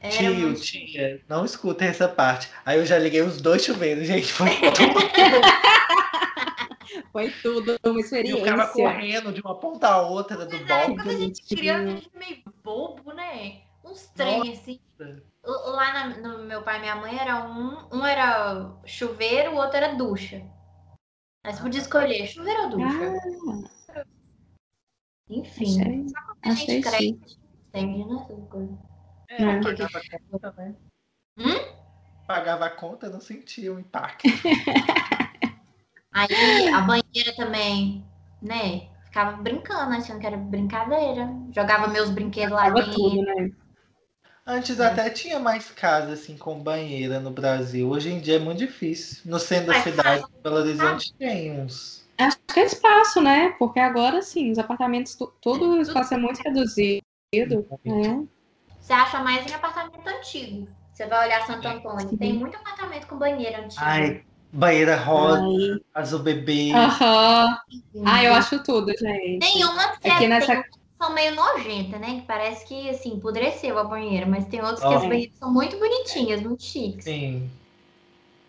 Era 0.00 0.12
Tio, 0.12 0.34
muito... 0.34 0.60
tia, 0.60 1.20
não 1.28 1.44
escuta 1.44 1.84
essa 1.84 2.08
parte. 2.08 2.48
Aí 2.64 2.78
eu 2.78 2.86
já 2.86 2.98
liguei 2.98 3.20
os 3.22 3.40
dois 3.40 3.64
chuveiros, 3.64 4.06
gente. 4.06 4.32
Foi 4.32 4.48
tudo. 4.72 5.00
foi 7.12 7.30
tudo 7.42 7.76
uma 7.84 8.00
experiência. 8.00 8.38
E 8.38 8.42
o 8.42 8.44
cara 8.44 8.68
correndo 8.68 9.32
de 9.32 9.40
uma 9.40 9.58
ponta 9.58 9.88
a 9.88 10.02
outra 10.02 10.46
do 10.46 10.66
balde. 10.66 10.94
Quando 10.94 11.10
a 11.10 11.16
gente 11.16 11.42
criança, 11.42 11.82
a 11.82 11.94
gente 11.96 12.10
é 12.14 12.18
meio 12.18 12.42
bobo, 12.62 13.12
né? 13.12 13.62
Uns 13.84 14.06
trem, 14.08 14.52
assim. 14.52 14.80
Lá 15.44 15.92
na, 15.92 16.16
no 16.18 16.44
meu 16.44 16.62
pai 16.62 16.76
e 16.76 16.80
minha 16.80 16.94
mãe 16.94 17.18
era 17.18 17.44
um, 17.44 17.88
um 17.92 18.06
era 18.06 18.72
chuveiro, 18.84 19.52
o 19.52 19.56
outro 19.56 19.78
era 19.78 19.94
ducha. 19.94 20.44
Aí 21.44 21.52
você 21.54 21.62
podia 21.62 21.80
escolher 21.80 22.26
chuveiro 22.26 22.62
ou 22.64 22.70
ducha. 22.70 23.68
Ah. 23.96 24.04
Enfim. 25.28 25.80
Achei, 25.80 26.08
só 26.08 26.20
quando 26.26 26.38
a 26.44 26.54
gente 26.54 26.80
cresce, 26.82 27.38
entende, 27.68 28.04
né? 28.04 28.26
É, 29.28 29.44
não, 29.44 29.60
pagava 29.60 29.98
a 29.98 30.18
conta, 30.30 30.54
né? 30.56 30.74
Hum? 31.38 31.78
Pagava 32.26 32.66
a 32.66 32.70
conta, 32.70 33.08
não 33.08 33.20
sentia 33.20 33.72
o 33.72 33.78
impacto. 33.78 34.28
Aí 36.12 36.68
a 36.68 36.80
banheira 36.80 37.34
também, 37.36 38.04
né? 38.42 38.88
Ficava 39.04 39.36
brincando, 39.36 39.94
achando 39.94 40.18
que 40.18 40.26
era 40.26 40.36
brincadeira. 40.36 41.28
Jogava 41.52 41.88
meus 41.88 42.10
brinquedos 42.10 42.52
lá 42.52 42.70
dentro. 42.70 42.92
Tudo, 42.92 43.22
né? 43.22 43.50
Antes 44.46 44.80
é. 44.80 44.86
até 44.86 45.10
tinha 45.10 45.38
mais 45.38 45.70
casas 45.70 46.20
assim 46.20 46.36
com 46.36 46.58
banheira 46.58 47.20
no 47.20 47.30
Brasil. 47.30 47.88
Hoje 47.88 48.10
em 48.10 48.18
dia 48.18 48.36
é 48.36 48.38
muito 48.38 48.58
difícil. 48.58 49.30
No 49.30 49.38
centro 49.38 49.66
da 49.66 49.82
cidade, 49.82 50.24
em 50.24 50.42
Belo 50.42 50.56
Horizonte, 50.56 51.14
tem 51.14 51.60
uns. 51.60 52.08
Acho 52.16 52.38
que 52.52 52.60
é 52.60 52.64
espaço, 52.64 53.20
né? 53.20 53.54
Porque 53.58 53.78
agora 53.78 54.22
sim, 54.22 54.50
os 54.50 54.58
apartamentos, 54.58 55.16
todo 55.40 55.72
o 55.72 55.80
espaço 55.80 56.14
é 56.14 56.16
muito 56.16 56.38
reduzido. 56.38 57.02
Né? 57.84 58.26
Você 58.80 58.92
acha 58.92 59.20
mais 59.20 59.50
em 59.50 59.54
apartamento 59.54 60.06
antigo. 60.06 60.68
Você 60.92 61.06
vai 61.06 61.26
olhar 61.26 61.46
Santo 61.46 61.68
Antônio, 61.68 62.18
tem 62.18 62.32
muito 62.32 62.56
apartamento 62.56 63.06
com 63.06 63.16
banheiro 63.16 63.62
antigo. 63.62 63.80
Ai, 63.84 64.22
banheira 64.52 64.96
rosa, 64.96 65.42
Ai. 65.42 65.80
azul 66.02 66.20
bebê. 66.20 66.72
Aham. 66.72 67.58
Uhum. 67.94 68.02
Ah, 68.04 68.24
eu 68.24 68.34
acho 68.34 68.62
tudo, 68.62 68.92
gente. 68.98 69.38
Tem 69.38 69.64
uma 69.64 69.96
que 69.96 70.08
é, 70.08 70.26
nessa... 70.26 70.54
tem 70.56 70.64
são 71.00 71.14
meio 71.14 71.34
nojenta, 71.36 71.98
né? 71.98 72.20
Que 72.20 72.26
parece 72.26 72.66
que, 72.66 72.90
assim, 72.90 73.14
empodreceu 73.14 73.78
a 73.78 73.84
banheira. 73.84 74.26
Mas 74.26 74.46
tem 74.46 74.60
outros 74.60 74.84
oh. 74.84 74.88
que 74.88 74.94
as 74.96 75.06
banheiras 75.06 75.38
são 75.38 75.52
muito 75.52 75.78
bonitinhas, 75.78 76.42
muito 76.42 76.62
chiques. 76.62 77.04
Sim. 77.04 77.48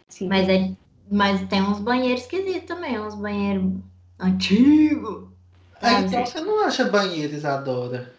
Sim. 0.08 0.28
Mas, 0.28 0.50
é, 0.50 0.72
mas 1.12 1.48
tem 1.48 1.62
uns 1.62 1.80
banheiros 1.80 2.22
esquisitos 2.22 2.64
também, 2.64 3.00
uns 3.00 3.14
banheiros 3.14 3.72
antigos. 4.20 5.30
Ah, 5.80 6.02
então 6.02 6.26
você 6.26 6.42
não 6.42 6.62
acha 6.62 6.86
banheiro, 6.86 7.34
Isadora? 7.34 8.12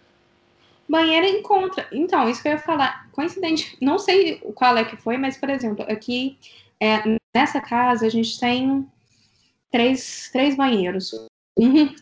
Banheira 0.90 1.28
encontra. 1.28 1.86
Então, 1.92 2.28
isso 2.28 2.42
que 2.42 2.48
eu 2.48 2.52
ia 2.52 2.58
falar. 2.58 3.08
Coincidente, 3.12 3.76
não 3.80 3.98
sei 3.98 4.38
qual 4.54 4.76
é 4.76 4.84
que 4.84 4.96
foi, 4.96 5.16
mas, 5.16 5.36
por 5.36 5.48
exemplo, 5.48 5.84
aqui 5.88 6.36
é, 6.80 7.16
nessa 7.34 7.60
casa 7.60 8.06
a 8.06 8.10
gente 8.10 8.38
tem 8.40 8.84
três, 9.70 10.28
três 10.32 10.56
banheiros. 10.56 11.12
Um 11.56 11.94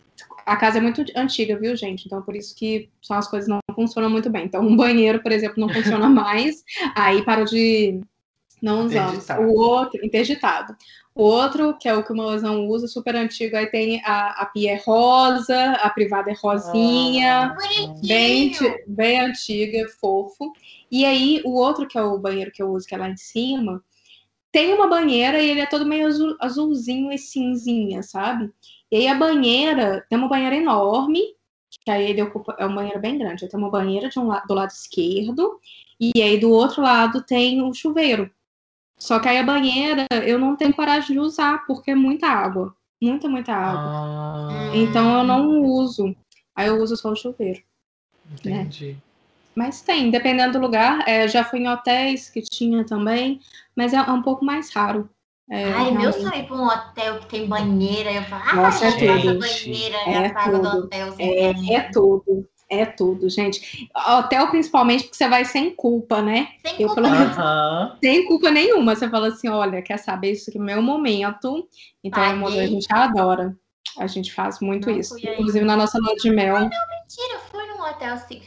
a 0.45 0.55
casa 0.55 0.79
é 0.79 0.81
muito 0.81 1.05
antiga, 1.15 1.59
viu, 1.59 1.75
gente? 1.75 2.07
Então, 2.07 2.23
por 2.23 2.35
isso 2.35 2.55
que 2.55 2.89
são 3.03 3.15
as 3.15 3.27
coisas 3.27 3.47
não 3.47 3.59
funcionam 3.75 4.09
muito 4.09 4.31
bem. 4.31 4.45
Então, 4.45 4.65
um 4.65 4.75
banheiro, 4.75 5.21
por 5.21 5.31
exemplo, 5.31 5.59
não 5.59 5.69
funciona 5.69 6.09
mais. 6.09 6.63
Aí 6.95 7.23
parou 7.23 7.45
de. 7.45 8.01
Não 8.59 8.87
usamos. 8.87 9.29
O 9.29 9.53
outro, 9.53 10.03
interditado. 10.03 10.75
O 11.19 11.23
outro, 11.23 11.77
que 11.77 11.89
é 11.89 11.93
o 11.93 12.01
que 12.01 12.13
o 12.13 12.15
Mozão 12.15 12.65
usa, 12.69 12.87
super 12.87 13.13
antigo, 13.13 13.57
aí 13.57 13.65
tem 13.65 14.01
a, 14.05 14.41
a 14.41 14.45
pia 14.45 14.71
é 14.71 14.77
rosa, 14.77 15.73
a 15.73 15.89
privada 15.89 16.31
é 16.31 16.33
rosinha, 16.33 17.47
ah, 17.47 17.57
bem, 18.01 18.53
bem 18.87 19.19
antiga, 19.19 19.85
fofo. 19.99 20.53
E 20.89 21.03
aí, 21.03 21.41
o 21.43 21.55
outro, 21.55 21.85
que 21.85 21.97
é 21.97 22.01
o 22.01 22.17
banheiro 22.17 22.53
que 22.53 22.63
eu 22.63 22.69
uso, 22.69 22.87
que 22.87 22.95
é 22.95 22.97
lá 22.97 23.09
em 23.09 23.17
cima, 23.17 23.83
tem 24.49 24.73
uma 24.73 24.87
banheira 24.87 25.41
e 25.41 25.49
ele 25.49 25.59
é 25.59 25.65
todo 25.65 25.85
meio 25.85 26.07
azul, 26.07 26.37
azulzinho 26.39 27.11
e 27.11 27.17
cinzinha, 27.17 28.01
sabe? 28.01 28.49
E 28.89 28.95
aí 28.95 29.07
a 29.09 29.15
banheira, 29.15 30.05
tem 30.09 30.17
uma 30.17 30.29
banheira 30.29 30.55
enorme, 30.55 31.19
que 31.83 31.91
aí 31.91 32.11
ele 32.11 32.21
ocupa, 32.21 32.55
é 32.57 32.65
uma 32.65 32.77
banheira 32.77 32.97
bem 32.97 33.17
grande. 33.17 33.45
Tem 33.49 33.59
uma 33.59 33.69
banheira 33.69 34.07
de 34.07 34.17
um 34.17 34.29
do 34.47 34.53
lado 34.53 34.69
esquerdo, 34.69 35.59
e 35.99 36.21
aí 36.21 36.39
do 36.39 36.49
outro 36.49 36.81
lado 36.81 37.21
tem 37.21 37.61
o 37.61 37.73
chuveiro. 37.73 38.31
Só 38.99 39.17
que 39.19 39.29
aí 39.29 39.37
a 39.37 39.43
banheira 39.43 40.05
eu 40.25 40.37
não 40.37 40.57
tenho 40.57 40.73
coragem 40.73 41.13
de 41.13 41.19
usar, 41.19 41.65
porque 41.65 41.91
é 41.91 41.95
muita 41.95 42.27
água. 42.27 42.75
Muita, 43.01 43.29
muita 43.29 43.53
água. 43.53 44.49
Ah. 44.51 44.71
Então 44.75 45.19
eu 45.19 45.23
não 45.23 45.61
uso. 45.63 46.13
Aí 46.53 46.67
eu 46.67 46.81
uso 46.81 46.97
só 46.97 47.11
o 47.11 47.15
chuveiro. 47.15 47.61
Né? 48.43 48.61
Entendi. 48.61 48.91
Né? 48.91 48.97
Mas 49.55 49.81
tem, 49.81 50.11
dependendo 50.11 50.53
do 50.53 50.59
lugar. 50.59 51.07
É, 51.07 51.27
já 51.27 51.43
fui 51.43 51.59
em 51.59 51.69
hotéis 51.69 52.29
que 52.29 52.41
tinha 52.41 52.85
também, 52.85 53.39
mas 53.75 53.93
é 53.93 54.01
um 54.01 54.21
pouco 54.21 54.43
mais 54.43 54.71
raro. 54.73 55.09
É, 55.49 55.63
Ai, 55.71 55.91
meu 55.91 56.13
sonho 56.13 56.35
ir 56.35 56.45
para 56.45 56.55
um 56.55 56.67
hotel 56.67 57.19
que 57.19 57.25
tem 57.25 57.47
banheira. 57.47 58.11
Eu 58.11 58.23
falo, 58.23 58.43
ah, 58.45 58.55
Nossa, 58.55 58.85
é 58.85 59.33
banheira, 59.33 59.97
é, 60.05 60.13
é 60.13 60.29
tudo. 60.29 60.61
do 60.61 60.77
hotel. 60.77 61.15
É, 61.17 61.73
é, 61.73 61.81
tudo. 61.91 62.49
É 62.69 62.85
tudo, 62.85 63.27
gente. 63.29 63.89
Hotel, 63.95 64.47
principalmente, 64.49 65.05
porque 65.05 65.17
você 65.17 65.27
vai 65.27 65.43
sem 65.43 65.71
culpa, 65.71 66.21
né? 66.21 66.49
Sem 66.63 66.79
eu, 66.79 66.87
culpa. 66.87 67.01
Uhum. 67.01 67.97
Sem 67.99 68.27
culpa 68.27 68.51
nenhuma. 68.51 68.95
Você 68.95 69.09
fala 69.09 69.29
assim: 69.29 69.49
olha, 69.49 69.81
quer 69.81 69.97
saber 69.97 70.33
isso 70.33 70.49
aqui 70.49 70.59
é 70.59 70.61
meu 70.61 70.81
momento. 70.81 71.67
Então, 72.03 72.23
a 72.23 72.67
gente 72.67 72.87
adora. 72.91 73.57
A 73.97 74.05
gente 74.05 74.31
faz 74.31 74.59
muito 74.59 74.89
não 74.89 74.97
isso. 74.97 75.17
Inclusive 75.17 75.65
na 75.65 75.75
nossa 75.75 75.97
lua 75.97 76.15
de 76.15 76.29
mel. 76.29 76.53
Não, 76.53 76.69
mentira, 76.69 77.33
eu 77.33 77.39
fui 77.39 77.65
num 77.65 77.81
hotel 77.81 78.13
assim. 78.13 78.41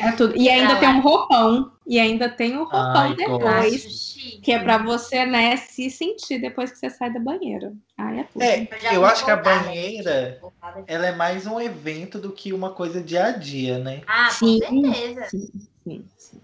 É 0.00 0.10
tudo. 0.12 0.36
E 0.36 0.48
ainda 0.48 0.76
tem 0.76 0.88
um 0.88 1.00
roupão. 1.00 1.71
E 1.86 1.98
ainda 1.98 2.28
tem 2.28 2.56
um 2.56 2.64
roupão 2.64 2.96
Ai, 2.96 3.16
depois. 3.16 4.16
Que 4.42 4.52
é 4.52 4.58
para 4.58 4.78
você, 4.78 5.24
né, 5.26 5.56
se 5.56 5.90
sentir 5.90 6.40
depois 6.40 6.70
que 6.70 6.78
você 6.78 6.90
sai 6.90 7.12
da 7.12 7.20
banheira. 7.20 7.72
Ai, 7.96 8.20
é 8.20 8.24
tudo. 8.24 8.42
É, 8.42 8.68
eu, 8.90 8.92
eu 8.94 9.04
acho 9.04 9.24
que 9.24 9.30
a 9.30 9.36
banheira 9.36 10.40
ela 10.86 11.06
é 11.06 11.12
mais 11.12 11.46
um 11.46 11.60
evento 11.60 12.18
do 12.18 12.32
que 12.32 12.52
uma 12.52 12.70
coisa 12.70 13.02
dia 13.02 13.26
a 13.26 13.30
dia, 13.32 13.78
né? 13.78 14.02
Ah, 14.06 14.30
sim, 14.30 14.60
com 14.60 14.92
certeza. 14.92 15.28
Sim, 15.28 15.50
sim, 15.84 16.04
sim. 16.16 16.40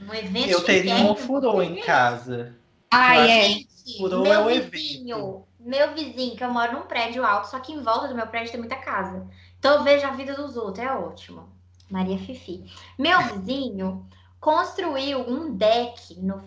Um 0.00 0.12
evento 0.14 0.50
eu 0.50 0.64
teria 0.64 0.96
um 0.96 1.10
ofurô 1.10 1.62
em 1.62 1.76
casa. 1.76 2.54
Ah, 2.90 3.16
é. 3.16 3.62
Ofurô 3.98 4.26
é 4.26 4.38
o 4.38 4.46
vizinho, 4.46 5.16
evento. 5.16 5.46
Meu 5.60 5.94
vizinho, 5.94 6.36
que 6.36 6.44
eu 6.44 6.50
moro 6.50 6.72
num 6.72 6.82
prédio 6.82 7.24
alto, 7.24 7.48
só 7.48 7.60
que 7.60 7.72
em 7.72 7.82
volta 7.82 8.08
do 8.08 8.14
meu 8.14 8.26
prédio 8.26 8.52
tem 8.52 8.60
muita 8.60 8.76
casa. 8.76 9.26
Então 9.58 9.76
eu 9.76 9.84
vejo 9.84 10.06
a 10.06 10.10
vida 10.10 10.34
dos 10.34 10.56
outros, 10.56 10.84
é 10.84 10.92
ótimo. 10.92 11.48
Maria 11.90 12.18
Fifi. 12.18 12.64
Meu 12.98 13.20
vizinho 13.22 14.08
construiu 14.42 15.20
um 15.20 15.54
deck 15.54 16.20
no, 16.20 16.42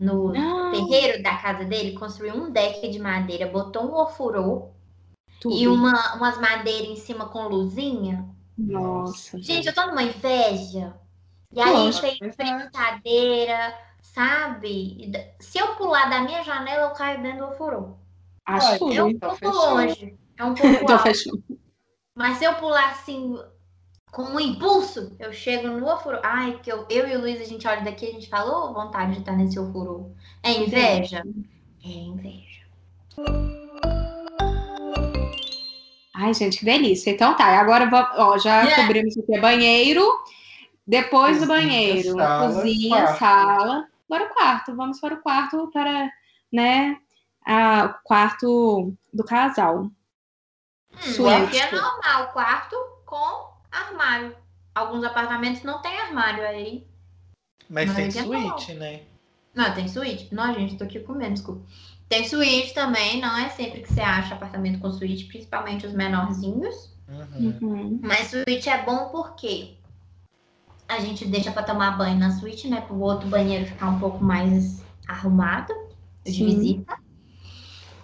no, 0.00 0.32
no 0.32 0.70
terreiro 0.70 1.22
da 1.22 1.36
casa 1.36 1.66
dele, 1.66 1.92
construiu 1.92 2.34
um 2.34 2.50
deck 2.50 2.88
de 2.88 2.98
madeira, 2.98 3.46
botou 3.46 3.84
um 3.84 3.94
ofurô 3.94 4.70
Tudo. 5.38 5.54
e 5.54 5.68
uma, 5.68 6.14
umas 6.14 6.40
madeiras 6.40 6.88
em 6.88 6.96
cima 6.96 7.28
com 7.28 7.46
luzinha. 7.46 8.26
Nossa. 8.56 9.38
Gente, 9.38 9.68
eu 9.68 9.74
tô 9.74 9.86
numa 9.86 10.02
inveja. 10.02 10.94
E 11.52 11.60
aí 11.60 11.86
Nossa, 11.86 12.00
tem 12.00 12.56
brincadeira, 12.56 13.78
sabe? 14.00 15.12
Se 15.40 15.58
eu 15.58 15.74
pular 15.74 16.08
da 16.08 16.22
minha 16.22 16.42
janela, 16.42 16.88
eu 16.88 16.94
caio 16.94 17.20
dentro 17.20 17.46
do 17.46 17.52
ofurô. 17.52 17.96
Acho 18.46 18.78
que 18.78 18.96
é 18.96 19.04
um 19.04 19.18
pouco 19.18 19.46
longe. 19.46 20.18
É 20.38 20.44
um 20.44 20.54
pouco 20.56 20.90
alto. 20.90 21.60
Mas 22.14 22.38
se 22.38 22.44
eu 22.44 22.54
pular 22.54 22.92
assim, 22.92 23.38
com 24.10 24.22
um 24.22 24.40
impulso, 24.40 25.14
eu 25.18 25.32
chego 25.32 25.68
no 25.68 25.86
ofurô. 25.86 26.18
Ai, 26.22 26.58
que 26.62 26.70
eu, 26.70 26.84
eu 26.88 27.08
e 27.08 27.16
o 27.16 27.20
Luiz, 27.20 27.40
a 27.40 27.44
gente 27.44 27.66
olha 27.66 27.82
daqui, 27.82 28.06
a 28.06 28.12
gente 28.12 28.28
falou 28.28 28.70
oh, 28.70 28.74
vontade 28.74 29.12
de 29.12 29.20
estar 29.20 29.36
nesse 29.36 29.58
ofurô. 29.58 30.10
É 30.42 30.52
inveja? 30.52 31.22
É 31.84 31.88
inveja. 31.88 32.60
Ai, 36.14 36.34
gente, 36.34 36.58
que 36.58 36.64
delícia. 36.64 37.10
Então 37.10 37.36
tá, 37.36 37.46
agora 37.58 37.88
ó, 38.16 38.36
já 38.36 38.62
yeah. 38.62 38.82
cobrimos 38.82 39.16
o 39.16 39.22
que 39.22 39.34
é 39.34 39.40
banheiro. 39.40 40.04
Depois 40.86 41.38
cozinha, 41.38 41.46
do 41.46 41.48
banheiro, 41.48 42.16
sala, 42.16 42.52
cozinha, 42.52 43.02
quarto. 43.02 43.18
sala. 43.18 43.88
Agora 44.08 44.24
o 44.24 44.34
quarto. 44.34 44.76
Vamos 44.76 45.00
para 45.00 45.14
o 45.14 45.22
quarto 45.22 45.70
para, 45.72 46.10
né, 46.52 46.98
a, 47.46 47.84
o 47.84 48.06
quarto 48.06 48.92
do 49.14 49.24
casal. 49.24 49.88
Hum, 50.92 51.28
aqui 51.28 51.58
é 51.58 51.70
normal, 51.70 52.32
quarto 52.32 52.76
com 53.06 53.49
armário. 53.70 54.34
Alguns 54.74 55.04
apartamentos 55.04 55.62
não 55.62 55.80
tem 55.82 55.98
armário 55.98 56.44
aí. 56.44 56.86
Mas, 57.68 57.94
tem 57.94 58.10
suíte, 58.10 58.74
né? 58.74 59.02
Não, 59.54 59.74
tem 59.74 59.88
suíte. 59.88 60.34
Não, 60.34 60.52
gente, 60.54 60.76
tô 60.76 60.84
aqui 60.84 61.00
comendo, 61.00 61.34
desculpa. 61.34 61.62
Tem 62.08 62.26
suíte 62.26 62.74
também, 62.74 63.20
não 63.20 63.36
é 63.36 63.48
sempre 63.50 63.82
que 63.82 63.92
você 63.92 64.00
acha 64.00 64.34
apartamento 64.34 64.80
com 64.80 64.92
suíte, 64.92 65.26
principalmente 65.26 65.86
os 65.86 65.92
menorzinhos. 65.92 66.90
Uhum. 67.08 67.58
uhum. 67.60 68.00
Mas 68.02 68.28
suíte 68.28 68.68
é 68.68 68.82
bom 68.82 69.08
porque 69.10 69.76
a 70.88 70.98
gente 70.98 71.24
deixa 71.24 71.52
para 71.52 71.62
tomar 71.62 71.96
banho 71.96 72.18
na 72.18 72.32
suíte, 72.32 72.68
né? 72.68 72.80
Para 72.80 72.94
o 72.94 73.00
outro 73.00 73.28
banheiro 73.28 73.66
ficar 73.66 73.88
um 73.88 74.00
pouco 74.00 74.22
mais 74.22 74.82
arrumado 75.06 75.72
de 76.24 76.32
Sim. 76.32 76.46
visita. 76.46 76.98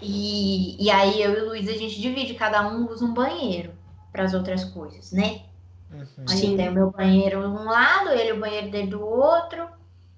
E, 0.00 0.76
e 0.84 0.90
aí 0.90 1.20
eu 1.20 1.32
e 1.32 1.40
o 1.40 1.46
Luiz 1.46 1.68
a 1.68 1.72
gente 1.72 2.00
divide, 2.00 2.34
cada 2.34 2.68
um 2.68 2.88
usa 2.88 3.04
um 3.04 3.12
banheiro 3.12 3.72
para 4.12 4.24
as 4.24 4.34
outras 4.34 4.64
coisas, 4.64 5.10
né? 5.10 5.45
Uhum. 5.96 6.24
Aí 6.30 6.56
tem 6.56 6.68
o 6.68 6.72
meu 6.72 6.90
banheiro 6.90 7.40
de 7.40 7.46
um 7.46 7.64
lado, 7.64 8.10
ele 8.10 8.32
o 8.32 8.40
banheiro 8.40 8.70
dele 8.70 8.88
do 8.88 9.00
outro. 9.00 9.66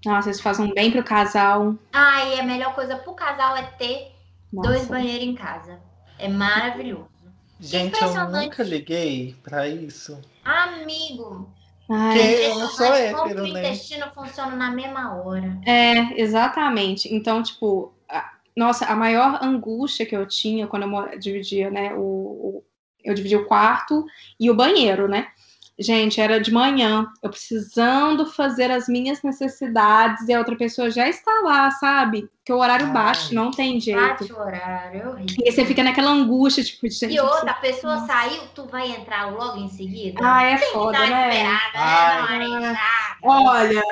Nossa, 0.05 0.31
isso 0.31 0.43
faz 0.43 0.59
um 0.59 0.73
bem 0.73 0.91
pro 0.91 1.05
casal. 1.05 1.75
Ah, 1.93 2.25
e 2.25 2.41
a 2.41 2.43
melhor 2.43 2.75
coisa 2.75 2.97
pro 2.97 3.15
casal 3.15 3.57
é 3.57 3.63
ter 3.63 4.13
Nossa. 4.53 4.69
dois 4.69 4.89
banheiros 4.89 5.27
em 5.27 5.35
casa. 5.35 5.81
É 6.19 6.29
maravilhoso. 6.29 7.09
Gente, 7.61 8.01
eu 8.01 8.29
nunca 8.29 8.63
liguei 8.63 9.37
pra 9.43 9.69
isso. 9.69 10.21
Amigo. 10.45 11.53
Ai, 11.91 12.47
eu 12.47 12.59
não 12.59 12.69
sou 12.69 12.93
hétero, 12.93 13.43
né? 13.43 13.43
O 13.43 13.47
intestino 13.47 14.07
funciona 14.15 14.55
na 14.55 14.71
mesma 14.71 15.17
hora. 15.17 15.59
É, 15.67 16.21
exatamente. 16.21 17.13
Então, 17.13 17.43
tipo, 17.43 17.93
a, 18.09 18.33
nossa, 18.55 18.87
a 18.87 18.95
maior 18.95 19.43
angústia 19.43 20.05
que 20.05 20.17
eu 20.17 20.27
tinha 20.27 20.67
quando 20.67 20.85
eu 20.85 21.19
dividia, 21.19 21.71
né, 21.71 21.95
o, 21.95 22.01
o 22.01 22.65
eu 23.03 23.15
dividia 23.15 23.39
o 23.39 23.47
quarto 23.47 24.05
e 24.39 24.51
o 24.51 24.55
banheiro, 24.55 25.09
né? 25.09 25.29
Gente, 25.81 26.21
era 26.21 26.41
de 26.41 26.53
manhã, 26.53 27.07
eu 27.23 27.31
precisando 27.31 28.27
fazer 28.27 28.69
as 28.69 28.89
minhas 28.89 29.23
necessidades 29.23 30.27
e 30.27 30.35
a 30.35 30.39
outra 30.41 30.57
pessoa 30.57 30.91
já 30.91 31.09
está 31.09 31.31
lá, 31.45 31.71
sabe? 31.71 32.29
Que 32.45 32.53
o 32.53 32.59
horário 32.59 32.89
bate, 32.89 33.33
não 33.33 33.53
tem 33.53 33.79
jeito. 33.79 34.01
Bate 34.01 34.33
o 34.33 34.41
horário, 34.41 35.11
horrível. 35.11 35.37
E 35.39 35.53
você 35.53 35.65
fica 35.65 35.85
naquela 35.85 36.11
angústia, 36.11 36.65
tipo, 36.65 36.89
gente. 36.91 37.15
E 37.15 37.21
outra, 37.21 37.53
a 37.53 37.55
pessoa 37.55 37.95
Nossa. 37.95 38.07
saiu, 38.09 38.43
tu 38.57 38.67
vai 38.67 38.91
entrar 38.91 39.31
logo 39.31 39.59
em 39.59 39.69
seguida? 39.69 40.21
Ah, 40.21 40.43
é 40.43 40.57
tem 40.57 40.73
foda, 40.73 40.99
né? 40.99 41.45
né? 41.45 42.79
Olha, 43.23 43.83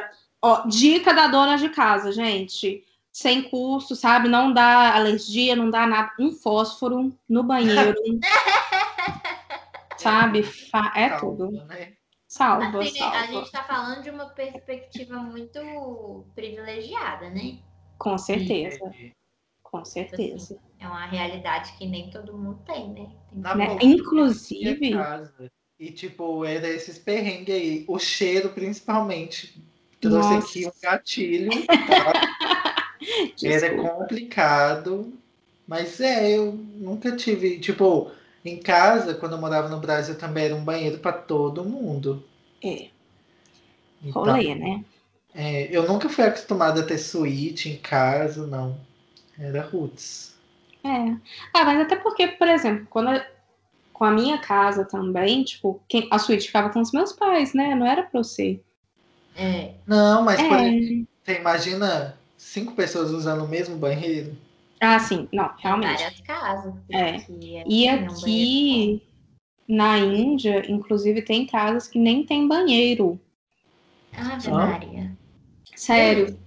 ó, 0.43 0.67
dica 0.67 1.15
da 1.15 1.29
dona 1.29 1.57
de 1.57 1.69
casa, 1.69 2.11
gente. 2.11 2.83
Sem 3.13 3.43
custo, 3.45 3.95
sabe? 3.95 4.29
Não 4.29 4.53
dá 4.53 4.93
alergia, 4.93 5.55
não 5.55 5.71
dá 5.71 5.87
nada. 5.87 6.11
Um 6.19 6.33
fósforo 6.33 7.17
no 7.29 7.45
banheiro. 7.45 7.95
sabe? 9.99 10.41
É 10.95 11.09
salva, 11.09 11.21
tudo. 11.21 11.51
Né? 11.67 11.93
Salva, 12.29 12.81
assim, 12.81 12.99
salva. 12.99 13.17
A 13.17 13.27
gente 13.27 13.45
está 13.45 13.65
falando 13.65 14.03
de 14.03 14.11
uma 14.11 14.27
perspectiva 14.31 15.17
muito 15.19 16.27
privilegiada, 16.35 17.31
né? 17.31 17.59
Com 17.99 18.19
certeza. 18.19 18.79
Com 19.63 19.85
certeza. 19.85 20.55
Assim, 20.55 20.59
é 20.79 20.87
uma 20.87 21.07
realidade 21.07 21.73
que 21.79 21.87
nem 21.87 22.11
todo 22.11 22.37
mundo 22.37 22.63
tem, 22.67 22.93
né? 22.93 23.11
Tem 23.31 23.57
né? 23.57 23.79
Inclusive. 23.83 24.95
E, 25.79 25.91
tipo, 25.91 26.45
era 26.45 26.69
esses 26.69 26.99
perrengues 26.99 27.55
aí. 27.55 27.85
O 27.87 27.99
cheiro, 27.99 28.51
principalmente. 28.51 29.63
Trouxe 30.01 30.35
Nossa. 30.35 30.49
aqui 30.49 30.67
um 30.67 30.73
gatilho. 30.83 31.51
Tá? 32.97 33.49
era 33.49 33.77
complicado. 33.77 35.13
Mas 35.67 36.01
é, 36.01 36.37
eu 36.37 36.53
nunca 36.53 37.15
tive. 37.15 37.59
Tipo, 37.59 38.11
em 38.51 38.59
casa, 38.59 39.15
quando 39.15 39.33
eu 39.33 39.41
morava 39.41 39.69
no 39.69 39.81
Brasil, 39.81 40.17
também 40.17 40.47
era 40.47 40.55
um 40.55 40.65
banheiro 40.65 40.99
para 40.99 41.13
todo 41.13 41.65
mundo. 41.65 42.25
É. 42.63 42.89
Então, 44.03 44.25
Rolê, 44.25 44.55
né? 44.55 44.85
É, 45.35 45.69
eu 45.71 45.87
nunca 45.87 46.09
fui 46.09 46.25
acostumada 46.25 46.81
a 46.81 46.87
ter 46.87 46.99
suíte 46.99 47.69
em 47.69 47.77
casa, 47.77 48.47
não. 48.47 48.79
Era 49.39 49.63
roots. 49.63 50.35
É. 50.83 51.17
Ah, 51.53 51.65
mas 51.65 51.81
até 51.81 51.97
porque, 51.97 52.29
por 52.29 52.49
exemplo, 52.49 52.87
quando, 52.89 53.21
com 53.93 54.05
a 54.05 54.11
minha 54.11 54.39
casa 54.39 54.85
também, 54.85 55.45
tipo, 55.45 55.83
quem, 55.89 56.09
a 56.11 56.19
suíte 56.19 56.47
ficava 56.47 56.71
com 56.71 56.81
os 56.81 56.93
meus 56.93 57.13
pais, 57.13 57.53
né? 57.53 57.75
Não 57.75 57.87
era 57.87 58.03
pra 58.03 58.23
você. 58.23 58.61
É. 59.37 59.75
Não, 59.87 60.23
mas 60.23 60.41
é. 60.41 60.49
por 60.49 60.59
exemplo, 60.59 61.09
você 61.23 61.39
imagina 61.39 62.19
cinco 62.39 62.75
pessoas 62.75 63.11
usando 63.11 63.45
o 63.45 63.49
mesmo 63.49 63.77
banheiro? 63.77 64.37
Ah, 64.89 65.01
sim, 65.01 65.29
não, 65.33 65.51
realmente. 65.59 66.01
Várias 66.01 66.21
casas. 66.21 66.75
É. 66.89 67.17
E 67.67 67.89
aqui 67.89 69.03
na 69.69 69.99
Índia, 69.99 70.63
inclusive, 70.71 71.23
tem 71.23 71.45
casas 71.45 71.89
que 71.89 71.99
nem 71.99 72.25
tem 72.25 72.47
banheiro. 72.47 73.21
Ave 74.17 74.49
Maria. 74.49 75.17
Sério. 75.75 76.39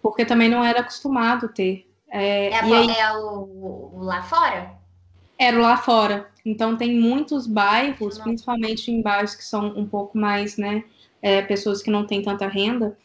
Porque 0.00 0.24
também 0.24 0.48
não 0.48 0.64
era 0.64 0.80
acostumado 0.80 1.48
ter. 1.48 1.86
É, 2.10 2.48
é, 2.48 2.58
a, 2.58 2.64
aí, 2.64 2.90
é 2.90 3.12
o, 3.18 3.92
o, 3.92 4.02
lá 4.02 4.22
fora? 4.22 4.78
Era 5.38 5.58
lá 5.58 5.76
fora. 5.76 6.30
Então 6.42 6.78
tem 6.78 6.98
muitos 6.98 7.46
bairros, 7.46 8.16
não. 8.16 8.24
principalmente 8.24 8.90
em 8.90 9.02
bairros 9.02 9.34
que 9.34 9.44
são 9.44 9.66
um 9.76 9.86
pouco 9.86 10.16
mais, 10.16 10.56
né? 10.56 10.84
É, 11.20 11.42
pessoas 11.42 11.82
que 11.82 11.90
não 11.90 12.06
têm 12.06 12.22
tanta 12.22 12.46
renda, 12.46 12.96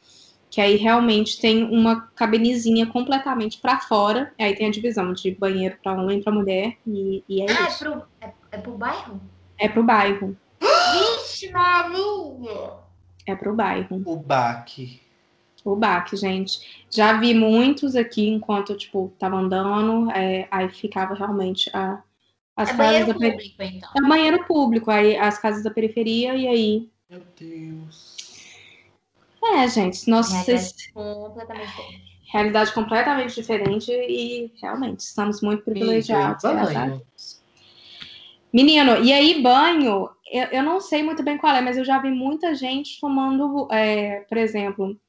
que 0.50 0.60
aí 0.60 0.76
realmente 0.76 1.40
tem 1.40 1.64
uma 1.64 2.02
cabinezinha 2.16 2.88
completamente 2.88 3.60
para 3.60 3.80
fora. 3.80 4.34
Aí 4.40 4.56
tem 4.56 4.68
a 4.68 4.72
divisão 4.72 5.14
de 5.14 5.32
banheiro 5.32 5.78
para 5.82 5.94
homem 5.94 6.20
e 6.20 6.24
para 6.24 6.34
mulher. 6.34 6.78
E, 6.86 7.24
e 7.30 7.42
é 7.42 7.46
ah, 7.52 7.68
isso. 7.68 7.86
É 7.86 7.90
pro, 7.90 8.04
é, 8.22 8.34
é 8.52 8.58
pro 8.58 8.72
bairro? 8.72 9.22
É 9.58 9.70
pro 9.70 9.84
bairro. 9.84 10.38
Vixe, 10.60 11.52
Maria! 11.52 12.72
É 13.26 13.36
pro 13.36 13.54
bairro. 13.54 14.02
O 14.06 14.16
baque. 14.16 15.02
O 15.64 15.76
baque, 15.76 16.16
gente. 16.16 16.86
Já 16.90 17.20
vi 17.20 17.34
muitos 17.34 17.96
aqui 17.96 18.28
enquanto, 18.28 18.76
tipo, 18.76 19.14
tava 19.20 19.36
andando, 19.36 20.10
é, 20.12 20.48
aí 20.50 20.70
ficava 20.70 21.14
realmente 21.14 21.70
a, 21.74 22.02
as 22.56 22.70
é 22.70 22.78
casas 22.78 23.08
da 23.08 23.14
público, 23.14 23.62
então. 23.62 23.90
É 23.98 24.08
banheiro 24.08 24.46
público, 24.46 24.90
aí 24.90 25.16
as 25.16 25.38
casas 25.38 25.64
da 25.64 25.70
periferia, 25.70 26.36
e 26.36 26.48
aí. 26.48 26.90
Meu 27.10 27.22
Deus. 27.38 28.19
É, 29.44 29.68
gente, 29.68 30.10
nossa. 30.10 30.34
Realidade 30.34 30.92
completamente 30.94 31.68
diferente. 31.68 32.10
Realidade 32.32 32.74
completamente 32.74 33.36
diferente 33.36 33.92
e 33.92 34.52
realmente 34.62 35.00
estamos 35.00 35.42
muito 35.42 35.64
privilegiados. 35.64 36.44
Menino, 38.52 38.98
e 39.04 39.14
aí 39.14 39.42
banho, 39.42 40.10
eu, 40.32 40.46
eu, 40.52 40.64
não 40.64 40.82
sei 40.82 41.04
muito 41.04 41.24
bem 41.24 41.38
qual 41.38 41.56
é, 41.56 41.62
mas 41.62 41.78
eu 41.78 41.86
já 41.86 42.00
vi 42.00 42.10
muita 42.10 42.56
gente 42.56 43.00
tomando, 43.00 43.68
é, 43.72 44.22
por 44.22 44.38
exemplo, 44.38 45.00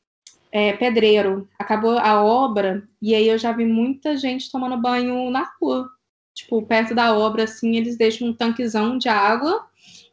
é, 0.52 0.74
pedreiro. 0.74 1.48
Acabou 1.58 1.98
a 1.98 2.22
obra 2.22 2.86
e 3.00 3.14
aí 3.14 3.28
eu 3.28 3.38
já 3.38 3.52
vi 3.52 3.64
muita 3.64 4.16
gente 4.16 4.50
tomando 4.50 4.76
banho 4.76 5.30
na 5.30 5.50
rua. 5.60 5.88
Tipo, 6.34 6.62
perto 6.62 6.94
da 6.94 7.16
obra, 7.16 7.44
assim, 7.44 7.76
eles 7.76 7.96
deixam 7.96 8.28
um 8.28 8.34
tanquezão 8.34 8.96
de 8.96 9.08
água 9.08 9.66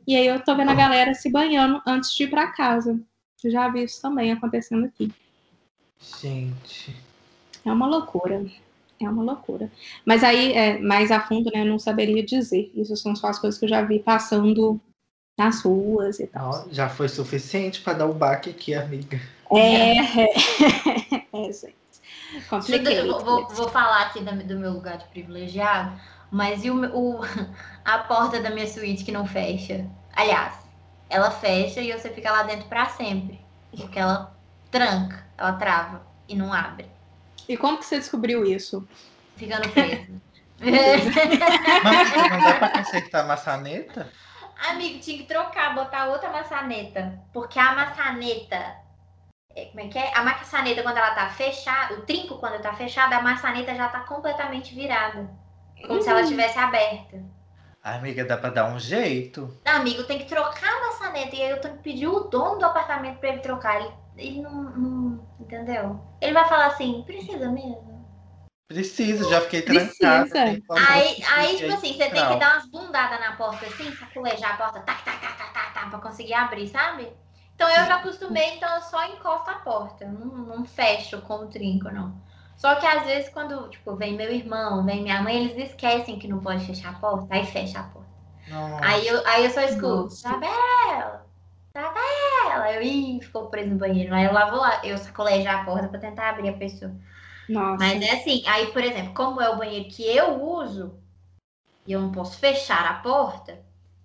e 0.05 0.15
aí 0.15 0.28
eu 0.28 0.41
tô 0.43 0.55
vendo 0.55 0.72
a 0.72 0.76
galera 0.76 1.13
se 1.13 1.30
banhando 1.30 1.82
antes 1.86 2.13
de 2.13 2.24
ir 2.24 2.30
para 2.30 2.51
casa. 2.51 2.99
Eu 3.44 3.52
já 3.52 3.70
vi 3.70 3.84
isso 3.84 4.02
também 4.02 4.32
acontecendo 4.32 4.86
aqui. 4.86 5.12
Gente. 6.22 6.96
É 7.64 7.72
uma 7.72 7.88
loucura. 7.88 8.46
É 9.00 9.08
uma 9.08 9.24
loucura. 9.24 9.72
Mas 10.06 10.24
aí, 10.24 10.54
é, 10.54 10.80
mais 10.80 11.12
a 11.12 11.20
fundo, 11.20 11.52
né, 11.52 11.62
eu 11.62 11.66
não 11.66 11.78
saberia 11.78 12.24
dizer. 12.24 12.72
Isso 12.76 12.96
são 12.98 13.16
só 13.16 13.28
as 13.28 13.38
coisas 13.38 13.60
que 13.60 13.66
eu 13.66 13.70
já 13.70 13.82
vi 13.82 14.00
passando 14.00 14.80
nas 15.38 15.62
ruas 15.62 16.20
e 16.20 16.26
tal. 16.26 16.68
já 16.72 16.90
foi 16.90 17.08
suficiente 17.08 17.82
para 17.82 18.00
dar 18.00 18.08
o 18.08 18.14
baque 18.14 18.50
aqui, 18.50 18.74
amiga. 18.74 19.22
É, 19.52 19.98
é, 20.22 21.48
é 21.48 21.54
gente. 21.54 21.78
Vou, 22.50 23.24
vou, 23.24 23.48
vou, 23.50 23.70
falar 23.70 24.08
aqui 24.08 24.20
do 24.20 24.58
meu 24.58 24.74
lugar 24.74 24.98
de 24.98 25.06
privilegiado, 25.06 26.00
mas 26.32 26.66
e 26.66 26.72
o, 26.72 26.84
o, 26.94 27.22
a 27.86 28.00
porta 28.00 28.42
da 28.42 28.50
minha 28.50 28.68
suíte 28.68 29.06
que 29.06 29.12
não 29.12 29.26
fecha? 29.26 29.86
Aliás, 30.14 30.66
ela 31.10 31.32
fecha 31.32 31.82
e 31.82 31.91
você 31.91 32.10
fica 32.10 32.32
lá 32.32 32.43
dentro 32.43 32.68
para 32.68 32.86
sempre. 32.88 33.39
Porque 33.76 33.99
ela 33.99 34.36
tranca, 34.72 35.26
ela 35.38 35.53
trava 35.53 36.05
e 36.28 36.36
não 36.36 36.53
abre. 36.53 36.89
E 37.47 37.55
como 37.55 37.78
que 37.78 37.86
você 37.86 37.97
descobriu 37.97 38.45
isso? 38.45 38.88
Ficando 39.36 39.70
preso. 39.70 40.22
Mas 41.84 42.32
não 42.32 42.39
dá 42.39 42.53
pra 42.55 42.70
consertar 42.70 43.22
a 43.22 43.28
maçaneta? 43.28 44.12
Amigo, 44.70 44.99
tinha 44.99 45.18
que 45.20 45.26
trocar, 45.26 45.76
botar 45.76 46.08
outra 46.08 46.30
maçaneta. 46.30 47.20
Porque 47.32 47.60
a 47.60 47.74
maçaneta. 47.74 48.76
É, 49.55 49.66
como 49.66 49.82
é 49.82 49.88
que 49.88 49.97
é? 49.97 50.16
A 50.16 50.24
maçaneta, 50.24 50.84
quando 50.84 50.97
ela 50.97 51.12
tá 51.12 51.30
fechada, 51.30 51.93
o 51.93 52.01
trinco, 52.01 52.39
quando 52.39 52.62
tá 52.62 52.74
fechado, 52.74 53.14
a 53.14 53.22
maçaneta 53.22 53.76
já 53.76 53.88
tá 53.88 54.01
completamente 54.01 54.74
virada. 54.74 55.30
Como 55.86 56.01
se 56.01 56.10
ela 56.10 56.22
hum. 56.22 56.28
tivesse 56.28 56.58
aberta. 56.58 57.24
Amiga, 57.96 58.26
dá 58.26 58.38
pra 58.38 58.50
dar 58.50 58.74
um 58.74 58.80
jeito. 58.80 59.54
Não, 59.66 59.74
amigo, 59.74 60.04
tem 60.04 60.20
que 60.20 60.26
trocar 60.26 60.70
a 60.70 60.88
maçaneta. 60.88 61.36
E 61.36 61.42
aí 61.42 61.50
eu 61.52 61.62
tenho 61.62 61.78
que 61.78 61.84
pedir 61.84 62.08
o 62.08 62.22
dono 62.22 62.60
do 62.60 62.66
apartamento 62.66 63.20
pra 63.20 63.30
ele 63.30 63.40
trocar. 63.40 63.82
Ele, 63.82 63.94
ele 64.18 64.42
não, 64.42 64.64
não. 64.64 65.28
Entendeu? 65.40 66.02
Ele 66.22 66.34
vai 66.34 66.48
falar 66.48 66.68
assim: 66.68 67.04
precisa 67.06 67.50
mesmo. 67.50 67.98
Precisa, 68.68 69.30
já 69.30 69.40
fiquei 69.42 69.62
trancada. 69.62 70.40
Aí, 70.90 71.24
aí, 71.26 71.56
tipo 71.56 71.72
assim, 71.72 71.94
você 71.94 72.10
tem 72.10 72.28
que 72.28 72.36
dar 72.36 72.56
umas 72.56 72.70
bundadas 72.70 73.20
na 73.20 73.34
porta 73.38 73.66
assim, 73.66 73.96
saculejar 73.96 74.56
a 74.56 74.58
porta, 74.58 74.82
tá, 74.82 74.94
tá, 74.96 75.14
tá, 75.14 75.32
tá, 75.32 75.48
tá, 75.54 75.72
tá, 75.74 75.90
pra 75.90 76.00
conseguir 76.00 76.34
abrir, 76.34 76.68
sabe? 76.68 77.10
Então 77.56 77.70
eu 77.70 77.86
já 77.86 77.96
acostumei, 77.96 78.56
então 78.56 78.76
eu 78.76 78.82
só 78.82 79.06
encosto 79.06 79.50
a 79.50 79.56
porta, 79.56 80.06
não, 80.06 80.26
não 80.26 80.66
fecho 80.66 81.22
com 81.22 81.36
o 81.36 81.48
trinco, 81.48 81.90
não. 81.90 82.22
Só 82.58 82.76
que 82.76 82.86
às 82.86 83.05
vezes 83.05 83.30
quando, 83.30 83.70
tipo, 83.70 83.95
vem 83.95 84.16
meu 84.16 84.32
irmão, 84.32 84.84
vem 84.84 85.03
minha 85.03 85.22
mãe, 85.22 85.45
eles 85.45 85.70
esquecem 85.70 86.18
que 86.18 86.28
não 86.28 86.39
pode 86.39 86.66
fechar 86.66 86.89
a 86.89 86.99
porta, 86.99 87.28
aí 87.34 87.45
fecha 87.45 87.80
a 87.80 87.84
porta. 87.84 88.08
Aí 88.82 89.08
eu, 89.08 89.28
aí 89.28 89.45
eu 89.45 89.51
só 89.51 89.62
escuto, 89.62 90.08
Isabela, 90.14 91.28
Isabela, 91.70 92.72
eu, 92.74 92.82
ih, 92.82 93.22
ficou 93.22 93.47
preso 93.47 93.70
no 93.70 93.78
banheiro. 93.78 94.14
Aí 94.14 94.26
eu 94.26 94.34
lá 94.34 94.49
vou 94.49 94.60
lá, 94.60 94.82
eu 94.84 94.97
sacolejar 94.97 95.62
a 95.62 95.66
porta 95.66 95.88
pra 95.88 95.99
tentar 95.99 96.30
abrir 96.30 96.49
a 96.49 96.53
pessoa. 96.53 96.91
Nossa. 97.47 97.78
Mas 97.78 98.01
é 98.01 98.12
assim, 98.12 98.43
aí, 98.47 98.68
por 98.68 98.84
exemplo, 98.84 99.14
como 99.14 99.39
é 99.39 99.49
o 99.49 99.58
banheiro 99.58 99.89
que 99.89 100.03
eu 100.03 100.43
uso, 100.43 100.97
e 101.86 101.91
eu 101.91 102.01
não 102.01 102.12
posso 102.12 102.39
fechar 102.39 102.86
a 102.86 102.95
porta, 102.95 103.64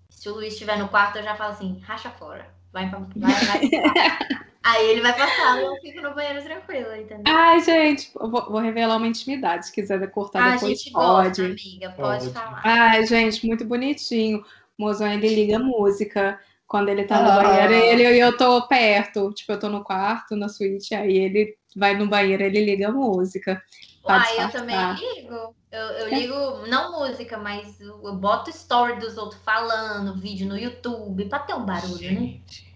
se 0.09 0.29
o 0.29 0.35
Luiz 0.35 0.53
estiver 0.53 0.77
no 0.77 0.89
quarto, 0.89 1.17
eu 1.17 1.23
já 1.23 1.35
falo 1.35 1.53
assim, 1.53 1.79
racha 1.79 2.11
fora. 2.11 2.47
Vai 2.71 2.89
pra. 2.89 2.99
Vai, 2.99 3.31
vai 3.45 3.69
aí 4.63 4.89
ele 4.89 5.01
vai 5.01 5.13
passar 5.13 5.59
e 5.59 5.65
eu 5.65 5.75
fico 5.77 6.01
no 6.01 6.15
banheiro 6.15 6.43
tranquilo, 6.43 6.95
entendeu? 6.95 7.23
Ai, 7.27 7.59
gente, 7.61 8.11
vou, 8.15 8.29
vou 8.29 8.59
revelar 8.59 8.97
uma 8.97 9.07
intimidade. 9.07 9.67
Se 9.67 9.73
quiser 9.73 10.09
cortar 10.09 10.43
ah, 10.43 10.53
depois, 10.55 10.63
a 10.63 10.67
gente 10.75 10.91
pode. 10.91 11.41
Gosta, 11.41 11.43
amiga, 11.43 11.89
pode, 11.91 12.25
pode 12.25 12.33
falar. 12.33 12.61
Ai, 12.63 13.05
gente, 13.05 13.45
muito 13.45 13.65
bonitinho. 13.65 14.43
O 14.77 14.83
mozão, 14.83 15.07
ele 15.07 15.27
liga 15.27 15.59
música 15.59 16.39
quando 16.73 16.89
ele 16.89 17.03
tá 17.03 17.21
no 17.21 17.29
ah. 17.29 17.43
banheiro, 17.43 17.73
ele 17.73 18.03
e 18.03 18.19
eu 18.19 18.35
tô 18.35 18.67
perto, 18.67 19.31
tipo, 19.31 19.51
eu 19.51 19.59
tô 19.59 19.69
no 19.69 19.83
quarto, 19.83 20.35
na 20.35 20.49
suíte, 20.49 20.95
aí 20.95 21.17
ele 21.17 21.55
vai 21.75 21.95
no 21.95 22.07
banheiro, 22.07 22.41
ele 22.41 22.65
liga 22.65 22.91
música. 22.91 23.61
Ah, 24.07 24.25
eu 24.35 24.49
também 24.49 24.75
ligo. 24.95 25.55
Eu, 25.71 25.81
eu 25.81 26.09
ligo, 26.09 26.67
não 26.67 26.99
música, 26.99 27.37
mas 27.37 27.79
eu 27.79 28.15
boto 28.15 28.49
story 28.49 28.99
dos 28.99 29.17
outros 29.17 29.41
falando, 29.43 30.19
vídeo 30.19 30.47
no 30.47 30.57
YouTube, 30.57 31.25
pra 31.25 31.39
ter 31.39 31.53
um 31.53 31.65
barulho, 31.65 31.93
né? 31.93 32.09
Gente, 32.09 32.65
né? 32.65 32.72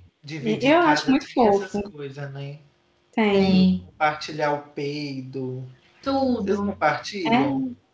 Eu 0.62 0.80
acho 0.80 1.10
muito 1.10 1.34
fofo. 1.34 1.92
Coisa, 1.92 2.28
né? 2.30 2.60
Tem. 3.12 3.34
tem. 3.34 3.84
Compartilhar 3.88 4.54
o 4.54 4.62
peido. 4.70 5.64
Tudo. 6.02 6.44
Vocês 6.44 6.58
compartilham? 6.58 7.76
É. 7.84 7.88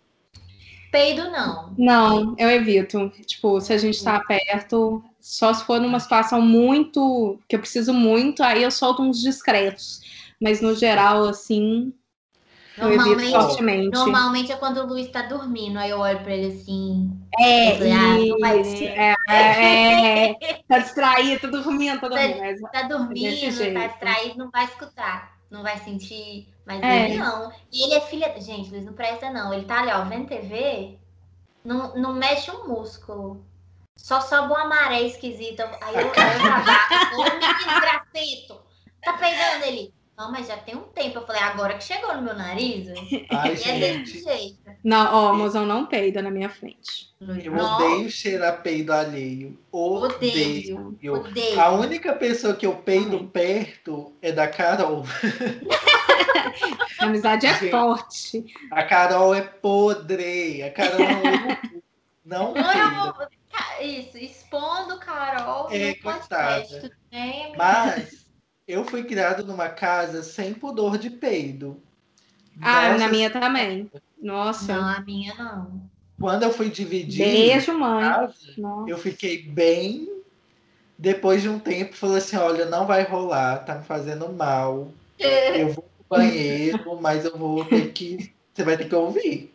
Peido, 0.92 1.32
não. 1.32 1.74
Não, 1.78 2.36
eu 2.38 2.50
evito. 2.52 3.10
Tipo, 3.26 3.60
se 3.60 3.74
a 3.74 3.78
gente 3.78 4.04
tá 4.04 4.20
perto, 4.20 5.04
só 5.20 5.52
se 5.54 5.66
for 5.66 5.80
numa 5.80 6.00
situação 6.00 6.42
muito. 6.42 7.40
que 7.48 7.56
eu 7.56 7.60
preciso 7.60 7.94
muito, 7.94 8.44
aí 8.44 8.62
eu 8.62 8.70
solto 8.70 9.02
uns 9.02 9.20
discretos. 9.20 10.02
Mas 10.40 10.62
no 10.62 10.76
geral, 10.76 11.24
assim. 11.26 11.94
Normalmente, 12.78 13.92
normalmente 13.92 14.52
é 14.52 14.56
quando 14.56 14.78
o 14.78 14.88
Luiz 14.88 15.08
tá 15.10 15.22
dormindo, 15.22 15.78
aí 15.78 15.92
eu 15.92 16.00
olho 16.00 16.20
pra 16.24 16.34
ele 16.34 16.56
assim. 16.56 17.12
É, 17.40 17.78
ah, 19.28 19.34
é, 19.34 20.30
é, 20.30 20.30
é, 20.32 20.64
tá 20.68 20.80
distraído, 20.80 21.42
tá 21.42 21.48
dormindo, 21.50 22.02
tá 22.02 22.08
dormindo. 22.08 22.38
Tá, 22.38 22.42
mas, 22.42 22.62
tá 22.72 22.82
dormindo, 22.84 23.74
tá 23.74 23.88
distraído, 23.88 24.38
não 24.38 24.50
vai 24.50 24.66
escutar, 24.66 25.38
não 25.52 25.62
vai 25.62 25.78
sentir 25.78 26.48
mas 26.66 26.82
é. 26.82 27.10
ele 27.10 27.18
não. 27.18 27.52
E 27.72 27.84
ele 27.84 27.96
é 27.96 28.02
filha. 28.02 28.34
Gente, 28.40 28.70
Luiz, 28.70 28.86
não 28.86 28.94
presta, 28.94 29.30
não. 29.30 29.54
Ele 29.54 29.66
tá 29.66 29.82
ali, 29.82 29.92
ó, 29.92 30.04
vendo 30.06 30.28
TV, 30.28 30.98
não, 31.64 31.96
não 31.96 32.14
mexe 32.14 32.52
um 32.52 32.68
músculo. 32.68 33.46
Só 33.96 34.22
sobe 34.22 34.54
uma 34.54 34.66
maré 34.66 35.02
esquisita. 35.02 35.70
Aí 35.82 35.96
eu, 35.96 36.08
eu 36.08 36.14
já 36.14 36.64
Ô, 37.14 37.24
menino 37.24 37.82
grafito, 37.82 38.62
tá 39.02 39.14
pegando 39.14 39.66
ele. 39.66 39.94
Não, 40.18 40.32
mas 40.32 40.48
já 40.48 40.58
tem 40.58 40.76
um 40.76 40.84
tempo. 40.84 41.18
Eu 41.18 41.26
falei, 41.26 41.42
agora 41.42 41.74
que 41.76 41.84
chegou 41.84 42.16
no 42.16 42.22
meu 42.22 42.36
nariz. 42.36 42.88
Ai, 43.32 43.56
e 43.56 43.70
é 43.70 43.80
desse 43.80 44.24
jeito. 44.24 44.60
Não, 44.84 45.14
ó, 45.14 45.34
mozão 45.34 45.66
não 45.66 45.88
peida 45.88 46.22
na 46.22 46.30
minha 46.30 46.50
frente. 46.50 47.12
Eu 47.20 47.54
não. 47.54 47.76
odeio 47.76 48.10
cheirar 48.10 48.62
peido 48.62 48.94
alheio. 48.94 49.60
Odeio. 49.72 50.88
Odeio. 50.88 51.14
odeio. 51.14 51.60
A 51.60 51.72
única 51.72 52.14
pessoa 52.14 52.54
que 52.54 52.66
eu 52.66 52.76
peido 52.76 53.24
perto 53.26 54.14
é 54.22 54.32
da 54.32 54.48
Carol. 54.48 55.04
A 57.00 57.06
amizade 57.06 57.48
é 57.48 57.54
forte. 57.72 58.46
A 58.72 58.84
Carol 58.84 59.34
é 59.34 59.42
podre. 59.42 60.62
A 60.62 60.72
Carol 60.72 61.02
é 61.02 61.60
não, 62.24 62.54
não 62.54 63.14
Isso, 63.82 64.18
expondo 64.18 65.00
Carol 65.00 65.70
é, 65.72 65.90
no 65.90 65.96
podcast. 65.98 66.92
Mas 67.58 68.23
eu 68.68 68.86
fui 68.86 69.04
criado 69.04 69.46
numa 69.46 69.70
casa 69.70 70.24
sem 70.24 70.54
pudor 70.54 70.98
de 70.98 71.10
peido. 71.10 71.82
Ah, 72.62 72.90
Nossa, 72.90 72.98
na 73.00 73.08
minha 73.10 73.30
também. 73.30 73.92
Nossa. 74.22 74.74
Não, 74.74 74.88
a 74.88 75.00
minha 75.02 75.34
não. 75.36 75.90
Quando 76.20 76.44
eu 76.44 76.52
fui 76.52 76.70
dividir. 76.70 77.26
Beijo, 77.26 77.78
mãe. 77.78 78.02
Casa, 78.02 78.36
eu 78.88 78.98
fiquei 78.98 79.42
bem. 79.44 80.10
Depois 80.98 81.42
de 81.42 81.50
um 81.50 81.60
tempo, 81.60 81.96
falou 81.96 82.16
assim: 82.16 82.38
olha, 82.38 82.66
não 82.66 82.86
vai 82.86 83.04
rolar, 83.04 83.66
tá 83.66 83.76
me 83.76 83.84
fazendo 83.84 84.32
mal. 84.32 84.90
É. 85.20 85.62
Eu 85.62 85.70
vou 85.70 85.84
pro 85.84 86.18
banheiro, 86.18 87.02
mas 87.02 87.26
eu 87.26 87.38
vou 87.38 87.66
ter 87.66 87.92
que. 87.92 88.32
Você 88.54 88.64
vai 88.64 88.78
ter 88.78 88.88
que 88.88 88.96
ouvir. 88.96 89.52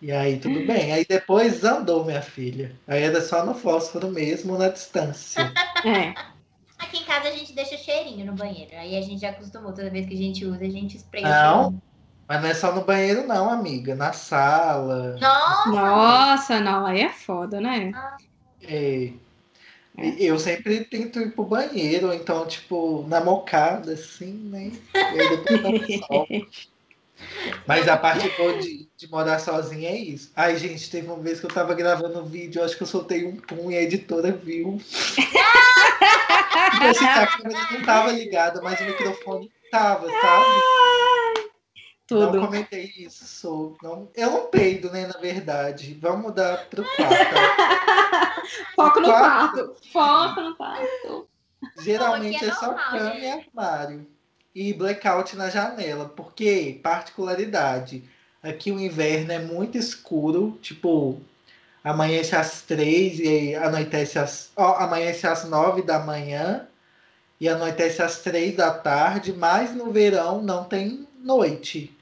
E 0.00 0.12
aí, 0.12 0.38
tudo 0.38 0.64
bem. 0.66 0.92
Aí 0.92 1.06
depois 1.08 1.64
andou, 1.64 2.04
minha 2.04 2.20
filha. 2.20 2.70
Aí 2.86 3.02
era 3.02 3.20
só 3.22 3.44
no 3.44 3.54
fósforo 3.54 4.10
mesmo, 4.10 4.58
na 4.58 4.68
distância. 4.68 5.50
É. 5.84 6.35
Aqui 6.78 6.98
em 6.98 7.04
casa 7.04 7.28
a 7.28 7.32
gente 7.32 7.52
deixa 7.52 7.76
cheirinho 7.76 8.26
no 8.26 8.34
banheiro. 8.34 8.76
Aí 8.76 8.96
a 8.96 9.00
gente 9.00 9.20
já 9.20 9.30
acostumou. 9.30 9.72
Toda 9.72 9.90
vez 9.90 10.06
que 10.06 10.14
a 10.14 10.18
gente 10.18 10.44
usa, 10.44 10.64
a 10.64 10.70
gente 10.70 10.96
espreia 10.96 11.28
Não, 11.28 11.82
mas 12.28 12.42
não 12.42 12.48
é 12.48 12.54
só 12.54 12.74
no 12.74 12.84
banheiro, 12.84 13.26
não, 13.26 13.48
amiga. 13.48 13.94
Na 13.94 14.12
sala. 14.12 15.16
Nossa! 15.20 15.70
Nossa, 15.70 16.60
não. 16.60 16.86
Aí 16.86 17.00
é 17.00 17.08
foda, 17.10 17.60
né? 17.60 17.92
É. 18.62 19.06
é. 19.06 19.12
Eu 20.18 20.38
sempre 20.38 20.84
tento 20.84 21.18
ir 21.20 21.32
pro 21.32 21.44
banheiro, 21.44 22.12
então, 22.12 22.46
tipo, 22.46 23.06
na 23.08 23.18
mocada, 23.20 23.92
assim, 23.94 24.32
né? 24.32 24.70
E 24.94 25.20
aí 25.20 25.28
depois 25.30 26.46
Mas 27.66 27.88
a 27.88 27.96
parte 27.96 28.28
boa 28.36 28.58
de, 28.58 28.88
de, 28.96 29.10
morar 29.10 29.38
sozinha 29.38 29.90
é 29.90 29.96
isso. 29.96 30.30
Ai, 30.36 30.56
gente, 30.56 30.90
teve 30.90 31.08
uma 31.08 31.18
vez 31.18 31.40
que 31.40 31.46
eu 31.46 31.50
tava 31.50 31.74
gravando 31.74 32.20
um 32.20 32.24
vídeo, 32.24 32.62
acho 32.62 32.76
que 32.76 32.82
eu 32.82 32.86
soltei 32.86 33.26
um 33.26 33.36
pum 33.36 33.70
e 33.70 33.76
a 33.76 33.82
editora 33.82 34.32
viu. 34.32 34.80
tipo 35.16 36.84
assim, 36.84 37.04
a 37.04 37.26
câmera 37.26 37.68
não 37.72 37.82
tava 37.82 38.12
ligada, 38.12 38.60
mas 38.62 38.80
o 38.80 38.84
microfone 38.84 39.50
tava, 39.70 40.06
sabe? 40.08 40.46
Tudo. 42.06 42.38
Não 42.38 42.46
comentei 42.46 42.92
isso, 42.96 43.24
sou. 43.24 43.76
Não, 43.82 44.08
eu 44.14 44.30
não 44.30 44.46
peido, 44.46 44.90
né, 44.90 45.06
na 45.06 45.18
verdade. 45.18 45.98
Vamos 46.00 46.22
mudar 46.22 46.68
pro 46.68 46.84
quarto. 46.84 47.34
Foco 48.76 49.00
no 49.00 49.08
quarto. 49.08 49.76
Foco 49.92 50.40
no 50.40 50.56
quarto. 50.56 51.28
Geralmente 51.80 52.44
é, 52.44 52.48
é 52.48 52.54
só 52.54 52.74
cama 52.74 53.14
e 53.16 53.28
armário 53.28 54.15
e 54.56 54.72
blackout 54.72 55.36
na 55.36 55.50
janela. 55.50 56.08
Porque, 56.08 56.80
particularidade, 56.82 58.02
aqui 58.42 58.72
o 58.72 58.80
inverno 58.80 59.32
é 59.32 59.38
muito 59.38 59.76
escuro, 59.76 60.58
tipo, 60.62 61.20
amanhece 61.84 62.34
às 62.34 62.62
três 62.62 63.20
e 63.20 63.54
anoitece 63.54 64.18
às, 64.18 64.50
ó, 64.56 64.76
amanhece 64.76 65.26
às 65.26 65.44
nove 65.44 65.82
da 65.82 65.98
manhã 65.98 66.66
e 67.38 67.46
anoitece 67.50 68.00
às 68.00 68.22
três 68.22 68.56
da 68.56 68.72
tarde, 68.72 69.34
mas 69.34 69.74
no 69.74 69.92
verão 69.92 70.40
não 70.40 70.64
tem 70.64 71.06
noite. 71.20 71.94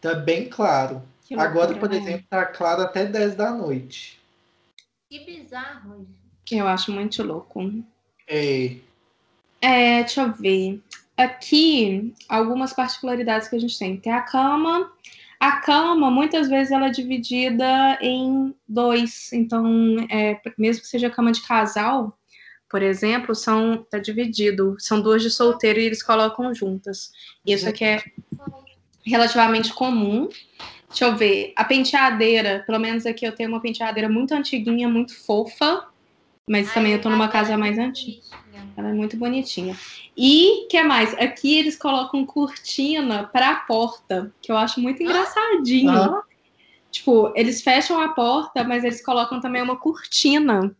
Então 0.00 0.10
é 0.10 0.16
bem 0.16 0.48
claro. 0.48 1.00
Agora, 1.38 1.76
por 1.76 1.88
né? 1.88 1.96
exemplo, 1.96 2.26
tá 2.28 2.44
claro 2.44 2.82
até 2.82 3.06
10 3.06 3.36
da 3.36 3.52
noite. 3.52 4.20
Que 5.08 5.24
bizarro 5.24 6.08
Eu 6.50 6.66
acho 6.66 6.90
muito 6.90 7.22
louco. 7.22 7.72
É. 8.26 8.74
É, 9.60 10.00
deixa 10.00 10.22
eu 10.22 10.32
ver 10.32 10.82
aqui 11.20 12.14
algumas 12.28 12.72
particularidades 12.72 13.48
que 13.48 13.56
a 13.56 13.58
gente 13.58 13.78
tem. 13.78 13.96
Tem 13.96 14.12
a 14.12 14.22
cama. 14.22 14.90
A 15.38 15.52
cama, 15.52 16.10
muitas 16.10 16.48
vezes, 16.48 16.70
ela 16.70 16.88
é 16.88 16.90
dividida 16.90 17.98
em 18.00 18.54
dois. 18.68 19.32
Então, 19.32 19.96
é, 20.10 20.40
mesmo 20.58 20.82
que 20.82 20.88
seja 20.88 21.08
cama 21.08 21.32
de 21.32 21.42
casal, 21.42 22.18
por 22.68 22.82
exemplo, 22.82 23.34
são 23.34 23.84
tá 23.90 23.98
dividido. 23.98 24.76
São 24.78 25.00
duas 25.00 25.22
de 25.22 25.30
solteiro 25.30 25.80
e 25.80 25.84
eles 25.84 26.02
colocam 26.02 26.54
juntas. 26.54 27.10
Isso 27.44 27.68
aqui 27.68 27.84
é 27.84 28.02
relativamente 29.04 29.72
comum. 29.72 30.28
Deixa 30.88 31.04
eu 31.04 31.16
ver. 31.16 31.52
A 31.56 31.64
penteadeira, 31.64 32.62
pelo 32.66 32.78
menos 32.78 33.06
aqui 33.06 33.24
eu 33.24 33.32
tenho 33.32 33.48
uma 33.48 33.60
penteadeira 33.60 34.08
muito 34.08 34.32
antiguinha, 34.32 34.88
muito 34.88 35.16
fofa. 35.24 35.86
Mas 36.48 36.68
Ai, 36.68 36.74
também 36.74 36.92
eu 36.92 37.00
tô 37.00 37.08
numa 37.08 37.28
casa 37.28 37.56
mais 37.56 37.78
antiga. 37.78 38.20
É 38.90 38.92
muito 38.92 39.16
bonitinha. 39.16 39.76
E 40.16 40.66
que 40.68 40.82
mais? 40.82 41.14
Aqui 41.14 41.56
eles 41.56 41.76
colocam 41.76 42.26
cortina 42.26 43.24
para 43.32 43.50
a 43.50 43.54
porta, 43.54 44.34
que 44.42 44.50
eu 44.50 44.56
acho 44.56 44.80
muito 44.80 45.00
engraçadinho. 45.00 45.90
Ah. 45.90 46.22
Tipo, 46.90 47.32
eles 47.36 47.62
fecham 47.62 48.00
a 48.00 48.08
porta, 48.08 48.64
mas 48.64 48.82
eles 48.82 49.04
colocam 49.04 49.40
também 49.40 49.62
uma 49.62 49.76
cortina. 49.76 50.74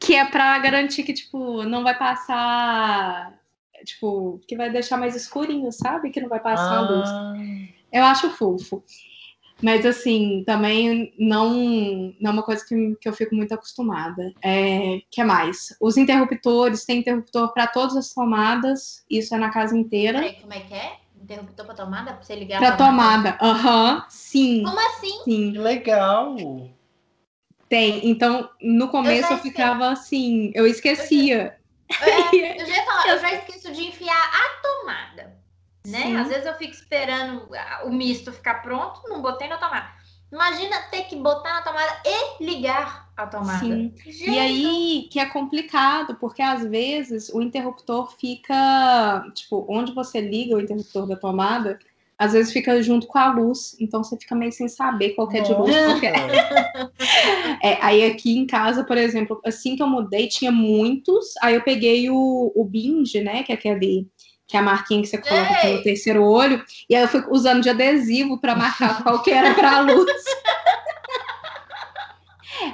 que 0.00 0.16
é 0.16 0.24
para 0.24 0.58
garantir 0.58 1.04
que, 1.04 1.12
tipo, 1.12 1.62
não 1.62 1.84
vai 1.84 1.96
passar. 1.96 3.32
Tipo, 3.84 4.40
que 4.48 4.56
vai 4.56 4.68
deixar 4.68 4.96
mais 4.96 5.14
escurinho, 5.14 5.70
sabe? 5.70 6.10
Que 6.10 6.20
não 6.20 6.28
vai 6.28 6.40
passar 6.40 6.72
ah. 6.72 6.78
a 6.78 6.90
luz. 6.90 7.08
Eu 7.92 8.02
acho 8.02 8.30
fofo. 8.30 8.82
Mas, 9.62 9.86
assim, 9.86 10.42
também 10.44 11.14
não, 11.16 11.54
não 12.20 12.30
é 12.30 12.34
uma 12.34 12.42
coisa 12.42 12.64
que, 12.66 12.96
que 13.00 13.08
eu 13.08 13.12
fico 13.12 13.34
muito 13.34 13.54
acostumada. 13.54 14.32
É, 14.42 15.00
que 15.08 15.22
mais? 15.22 15.76
Os 15.80 15.96
interruptores, 15.96 16.84
tem 16.84 16.98
interruptor 16.98 17.52
para 17.52 17.68
todas 17.68 17.96
as 17.96 18.12
tomadas, 18.12 19.04
isso 19.08 19.34
é 19.34 19.38
na 19.38 19.50
casa 19.50 19.76
inteira. 19.76 20.18
Peraí, 20.18 20.34
como 20.40 20.52
é 20.52 20.60
que 20.60 20.74
é? 20.74 20.96
Interruptor 21.22 21.64
para 21.64 21.74
tomada? 21.76 22.12
Para 22.12 22.22
você 22.22 22.34
ligar 22.34 22.58
Para 22.58 22.76
tomada, 22.76 23.38
aham, 23.40 23.94
uhum, 23.94 24.02
sim. 24.08 24.62
Como 24.64 24.80
assim? 24.88 25.22
Sim. 25.24 25.52
Legal! 25.52 26.36
Tem, 27.68 28.06
então, 28.10 28.50
no 28.60 28.88
começo 28.88 29.32
eu, 29.32 29.36
eu 29.36 29.42
ficava 29.42 29.90
assim, 29.90 30.50
eu 30.54 30.66
esquecia. 30.66 31.56
Eu, 31.88 32.08
é, 32.08 32.60
eu 32.60 32.66
já 32.66 32.76
ia 32.76 32.82
falar, 32.84 33.08
eu 33.08 33.18
já 33.20 33.32
esqueço 33.34 33.72
de 33.72 33.84
enfiar 33.86 34.14
a 34.14 34.62
tomada 34.62 35.11
né? 35.86 36.02
Sim. 36.02 36.16
Às 36.16 36.28
vezes 36.28 36.46
eu 36.46 36.54
fico 36.54 36.72
esperando 36.72 37.48
o 37.84 37.90
misto 37.90 38.32
ficar 38.32 38.62
pronto, 38.62 39.00
não 39.08 39.20
botei 39.20 39.48
na 39.48 39.58
tomada. 39.58 39.90
Imagina 40.32 40.80
ter 40.90 41.02
que 41.04 41.16
botar 41.16 41.54
na 41.54 41.62
tomada 41.62 42.00
e 42.06 42.44
ligar 42.44 43.12
a 43.14 43.26
tomada. 43.26 43.64
Sim. 43.64 43.92
E 44.06 44.38
aí 44.38 45.08
que 45.10 45.20
é 45.20 45.26
complicado, 45.26 46.16
porque 46.16 46.40
às 46.40 46.64
vezes 46.64 47.28
o 47.28 47.42
interruptor 47.42 48.10
fica, 48.18 49.26
tipo, 49.34 49.66
onde 49.68 49.92
você 49.92 50.20
liga 50.22 50.56
o 50.56 50.60
interruptor 50.60 51.06
da 51.06 51.16
tomada, 51.16 51.78
às 52.18 52.32
vezes 52.32 52.52
fica 52.52 52.80
junto 52.82 53.06
com 53.08 53.18
a 53.18 53.32
luz, 53.32 53.76
então 53.80 54.02
você 54.02 54.16
fica 54.16 54.34
meio 54.34 54.52
sem 54.52 54.68
saber 54.68 55.10
qual 55.10 55.30
é 55.32 55.40
de 55.40 55.52
luz 55.52 55.74
qual 55.74 55.98
é. 55.98 56.12
é. 57.74 57.78
Aí 57.82 58.04
aqui 58.04 58.38
em 58.38 58.46
casa, 58.46 58.84
por 58.84 58.96
exemplo, 58.96 59.40
assim 59.44 59.76
que 59.76 59.82
eu 59.82 59.88
mudei, 59.88 60.28
tinha 60.28 60.52
muitos, 60.52 61.34
aí 61.42 61.56
eu 61.56 61.62
peguei 61.62 62.08
o, 62.08 62.52
o 62.54 62.64
Binge, 62.64 63.20
né, 63.20 63.42
que 63.42 63.50
é 63.52 63.54
aquele 63.54 64.08
que 64.52 64.56
é 64.58 64.60
a 64.60 64.62
marquinha 64.62 65.00
que 65.00 65.08
você 65.08 65.16
coloca 65.16 65.66
no 65.66 65.82
terceiro 65.82 66.22
olho, 66.22 66.62
e 66.86 66.94
aí 66.94 67.00
eu 67.00 67.08
fui 67.08 67.24
usando 67.30 67.62
de 67.62 67.70
adesivo 67.70 68.38
para 68.38 68.54
marcar 68.54 69.02
qual 69.02 69.22
que 69.22 69.30
era 69.30 69.54
para 69.54 69.78
a 69.78 69.80
luz. 69.80 70.12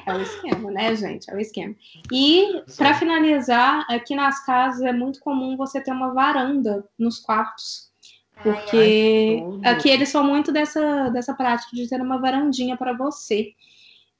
É 0.04 0.14
o 0.14 0.20
esquema, 0.20 0.70
né, 0.70 0.94
gente? 0.94 1.30
É 1.30 1.34
o 1.34 1.38
esquema. 1.38 1.74
E, 2.12 2.62
para 2.76 2.94
finalizar, 2.94 3.86
aqui 3.88 4.14
nas 4.14 4.44
casas 4.44 4.82
é 4.82 4.92
muito 4.92 5.18
comum 5.20 5.56
você 5.56 5.80
ter 5.80 5.92
uma 5.92 6.12
varanda 6.12 6.84
nos 6.98 7.18
quartos. 7.18 7.90
Porque 8.42 9.42
ai, 9.64 9.72
aqui 9.72 9.88
eles 9.88 10.10
são 10.10 10.24
muito 10.24 10.52
dessa, 10.52 11.08
dessa 11.08 11.32
prática 11.32 11.74
de 11.74 11.88
ter 11.88 12.02
uma 12.02 12.18
varandinha 12.18 12.76
para 12.76 12.92
você. 12.92 13.52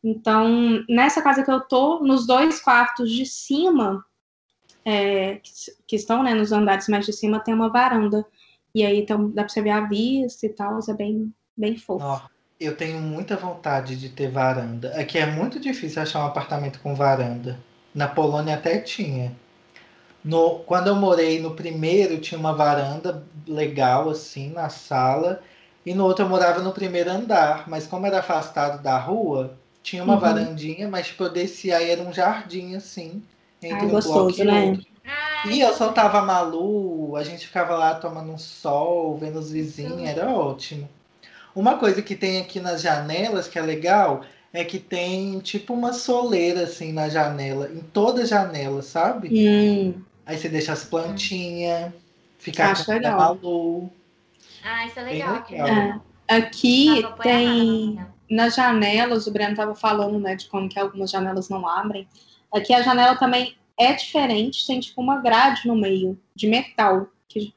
Então, 0.02 0.82
nessa 0.89 1.20
casa 1.20 1.43
que 1.43 1.51
eu 1.51 1.60
tô, 1.60 2.01
nos 2.01 2.26
dois 2.26 2.60
quartos 2.60 3.10
de 3.10 3.26
cima, 3.26 4.02
é, 4.89 5.35
que, 5.43 5.51
que, 5.86 5.97
estão 5.97 6.23
né, 6.23 6.32
nos 6.32 6.51
andares 6.51 6.89
mais 6.89 7.05
de 7.05 7.12
cima, 7.12 7.40
tem 7.40 7.52
uma 7.52 7.69
varanda. 7.69 8.24
E 8.74 8.86
aí 8.86 9.01
então, 9.01 9.28
dá 9.28 9.43
para 9.43 9.52
você 9.52 9.60
ver 9.60 9.70
a 9.70 9.82
vista 9.82 10.47
e 10.47 10.48
tal, 10.48 10.78
é 10.89 10.94
bem, 10.94 11.31
bem 11.55 11.77
fofo. 11.77 12.06
Oh, 12.06 12.20
eu 12.59 12.74
tenho 12.74 12.98
muita 12.98 13.36
vontade 13.36 13.97
de 13.97 14.09
ter 14.09 14.31
varanda. 14.31 14.98
Aqui 14.98 15.19
é 15.19 15.27
muito 15.27 15.60
difícil 15.60 16.01
achar 16.01 16.20
um 16.20 16.27
apartamento 16.27 16.81
com 16.81 16.94
varanda. 16.94 17.59
Na 17.94 18.09
Polônia 18.09 18.55
até 18.55 18.78
tinha. 18.78 19.36
No, 20.24 20.60
quando 20.60 20.86
eu 20.86 20.94
morei 20.94 21.39
no 21.39 21.55
primeiro, 21.55 22.19
tinha 22.19 22.39
uma 22.39 22.55
varanda 22.55 23.23
legal, 23.47 24.09
assim, 24.09 24.51
na 24.51 24.70
sala. 24.70 25.43
E 25.85 25.93
no 25.93 26.05
outro 26.05 26.24
eu 26.24 26.28
morava 26.31 26.62
no 26.62 26.73
primeiro 26.73 27.10
andar. 27.10 27.69
Mas 27.69 27.86
como 27.86 28.06
era 28.06 28.20
afastado 28.20 28.82
da 28.82 28.98
rua, 28.98 29.55
tinha 29.82 30.02
uma 30.02 30.15
uhum. 30.15 30.20
varandinha, 30.20 30.89
mas 30.89 31.09
tipo, 31.09 31.24
eu 31.24 31.31
descia 31.31 31.77
aí 31.77 31.90
era 31.90 32.01
um 32.01 32.12
jardim, 32.12 32.74
assim 32.74 33.23
entre 33.62 33.78
Ai, 33.78 33.86
um 33.86 33.90
gostoso, 33.90 34.44
né? 34.44 34.78
E 35.47 35.60
eu 35.60 35.72
soltava 35.74 36.18
a 36.18 36.22
Malu, 36.22 37.16
a 37.16 37.22
gente 37.22 37.47
ficava 37.47 37.76
lá 37.76 37.94
tomando 37.94 38.32
um 38.32 38.39
sol, 38.39 39.16
vendo 39.16 39.39
os 39.39 39.51
vizinhos, 39.51 40.09
era 40.09 40.28
ótimo. 40.30 40.89
Uma 41.55 41.78
coisa 41.78 42.02
que 42.02 42.14
tem 42.14 42.40
aqui 42.40 42.60
nas 42.60 42.82
janelas, 42.82 43.48
que 43.48 43.59
é 43.59 43.62
legal, 43.62 44.22
é 44.52 44.64
que 44.64 44.78
tem 44.78 45.39
tipo 45.40 45.72
uma 45.72 45.93
soleira 45.93 46.62
assim 46.62 46.93
na 46.93 47.09
janela, 47.09 47.70
em 47.72 47.80
toda 47.80 48.26
janela, 48.26 48.82
sabe? 48.82 49.28
Hum. 49.30 50.02
Aí 50.26 50.36
você 50.36 50.48
deixa 50.48 50.72
as 50.72 50.85
plantinhas, 50.85 51.93
fica 52.39 52.70
Acho 52.70 52.90
legal. 52.90 53.18
Malu. 53.18 53.90
Ah, 54.62 54.86
isso 54.86 54.98
é 54.98 55.02
legal. 55.02 55.44
legal. 55.48 55.68
É. 55.68 56.01
Aqui 56.28 57.02
tem. 57.22 57.98
nas 58.30 58.55
janelas, 58.55 59.26
o 59.26 59.30
Breno 59.30 59.52
estava 59.52 59.74
falando, 59.74 60.18
né, 60.18 60.36
de 60.36 60.47
como 60.47 60.68
que 60.68 60.78
algumas 60.78 61.10
janelas 61.10 61.48
não 61.48 61.66
abrem. 61.66 62.06
Aqui 62.52 62.72
a 62.72 62.82
janela 62.82 63.16
também 63.16 63.56
é 63.78 63.92
diferente, 63.92 64.66
tem 64.66 64.80
tipo 64.80 65.00
uma 65.00 65.20
grade 65.20 65.66
no 65.66 65.76
meio 65.76 66.18
de 66.34 66.48
metal. 66.48 67.08
Que... 67.28 67.54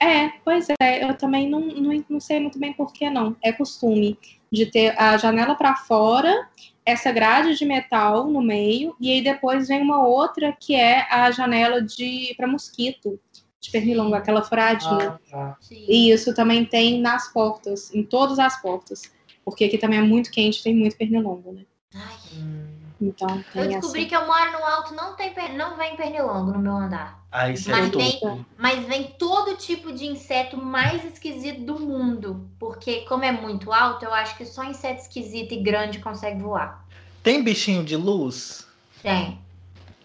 É, 0.00 0.28
pois 0.44 0.68
é, 0.80 1.04
eu 1.04 1.14
também 1.16 1.48
não, 1.48 1.60
não, 1.60 2.04
não 2.08 2.20
sei 2.20 2.40
muito 2.40 2.58
bem 2.58 2.72
por 2.72 2.92
que 2.92 3.10
não. 3.10 3.36
É 3.42 3.52
costume 3.52 4.18
de 4.50 4.66
ter 4.66 4.98
a 5.00 5.16
janela 5.16 5.54
para 5.54 5.76
fora, 5.76 6.48
essa 6.86 7.10
grade 7.10 7.56
de 7.56 7.64
metal 7.64 8.28
no 8.28 8.40
meio, 8.40 8.94
e 9.00 9.10
aí 9.10 9.22
depois 9.22 9.68
vem 9.68 9.82
uma 9.82 10.06
outra 10.06 10.52
que 10.52 10.74
é 10.74 11.06
a 11.10 11.30
janela 11.30 11.82
de 11.82 12.34
para 12.36 12.46
mosquito 12.46 13.18
de 13.60 13.70
pernilongo, 13.70 14.14
aquela 14.14 14.44
furadinha. 14.44 15.18
Ah, 15.32 15.56
tá. 15.56 15.58
E 15.70 16.10
isso 16.10 16.34
também 16.34 16.64
tem 16.64 17.00
nas 17.00 17.32
portas, 17.32 17.92
em 17.94 18.02
todas 18.02 18.38
as 18.38 18.60
portas. 18.60 19.10
Porque 19.44 19.64
aqui 19.64 19.78
também 19.78 19.98
é 19.98 20.02
muito 20.02 20.30
quente, 20.30 20.62
tem 20.62 20.74
muito 20.74 20.96
pernilongo, 20.96 21.52
né? 21.52 21.64
Ai. 21.94 22.83
Então, 23.08 23.44
eu 23.54 23.68
descobri 23.68 24.00
essa... 24.00 24.08
que 24.08 24.16
eu 24.16 24.26
moro 24.26 24.52
no 24.52 24.64
alto, 24.64 24.94
não 24.94 25.14
tem 25.14 25.32
não 25.56 25.76
vem 25.76 25.96
pernilongo 25.96 26.52
no 26.52 26.58
meu 26.58 26.76
andar. 26.76 27.22
Ah, 27.30 27.50
isso 27.50 27.70
é 27.70 27.72
mas, 27.72 27.92
é 27.92 27.96
vem, 27.96 28.46
mas 28.56 28.86
vem 28.86 29.04
todo 29.18 29.56
tipo 29.56 29.92
de 29.92 30.06
inseto 30.06 30.56
mais 30.56 31.04
esquisito 31.04 31.62
do 31.62 31.78
mundo. 31.78 32.48
Porque, 32.58 33.00
como 33.02 33.24
é 33.24 33.32
muito 33.32 33.72
alto, 33.72 34.04
eu 34.04 34.14
acho 34.14 34.36
que 34.36 34.44
só 34.44 34.64
inseto 34.64 35.02
esquisito 35.02 35.52
e 35.52 35.62
grande 35.62 35.98
consegue 35.98 36.40
voar. 36.40 36.86
Tem 37.22 37.42
bichinho 37.42 37.84
de 37.84 37.96
luz? 37.96 38.66
Tem. 39.02 39.38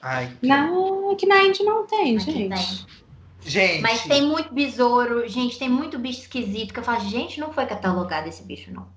Ai, 0.01 0.35
que... 0.39 0.47
Não, 0.47 1.11
aqui 1.11 1.25
na 1.25 1.43
Índia 1.43 1.65
não 1.65 1.85
tem, 1.85 2.17
aqui 2.17 2.31
gente. 2.31 2.49
Tem. 2.49 2.99
Gente. 3.41 3.81
Mas 3.81 4.03
tem 4.03 4.21
muito 4.21 4.53
besouro, 4.53 5.27
gente, 5.27 5.57
tem 5.57 5.69
muito 5.69 5.97
bicho 5.97 6.21
esquisito 6.21 6.73
que 6.73 6.79
eu 6.79 6.83
falo, 6.83 6.99
gente, 7.07 7.39
não 7.39 7.53
foi 7.53 7.65
catalogado 7.65 8.27
esse 8.27 8.43
bicho, 8.43 8.71
não. 8.71 8.87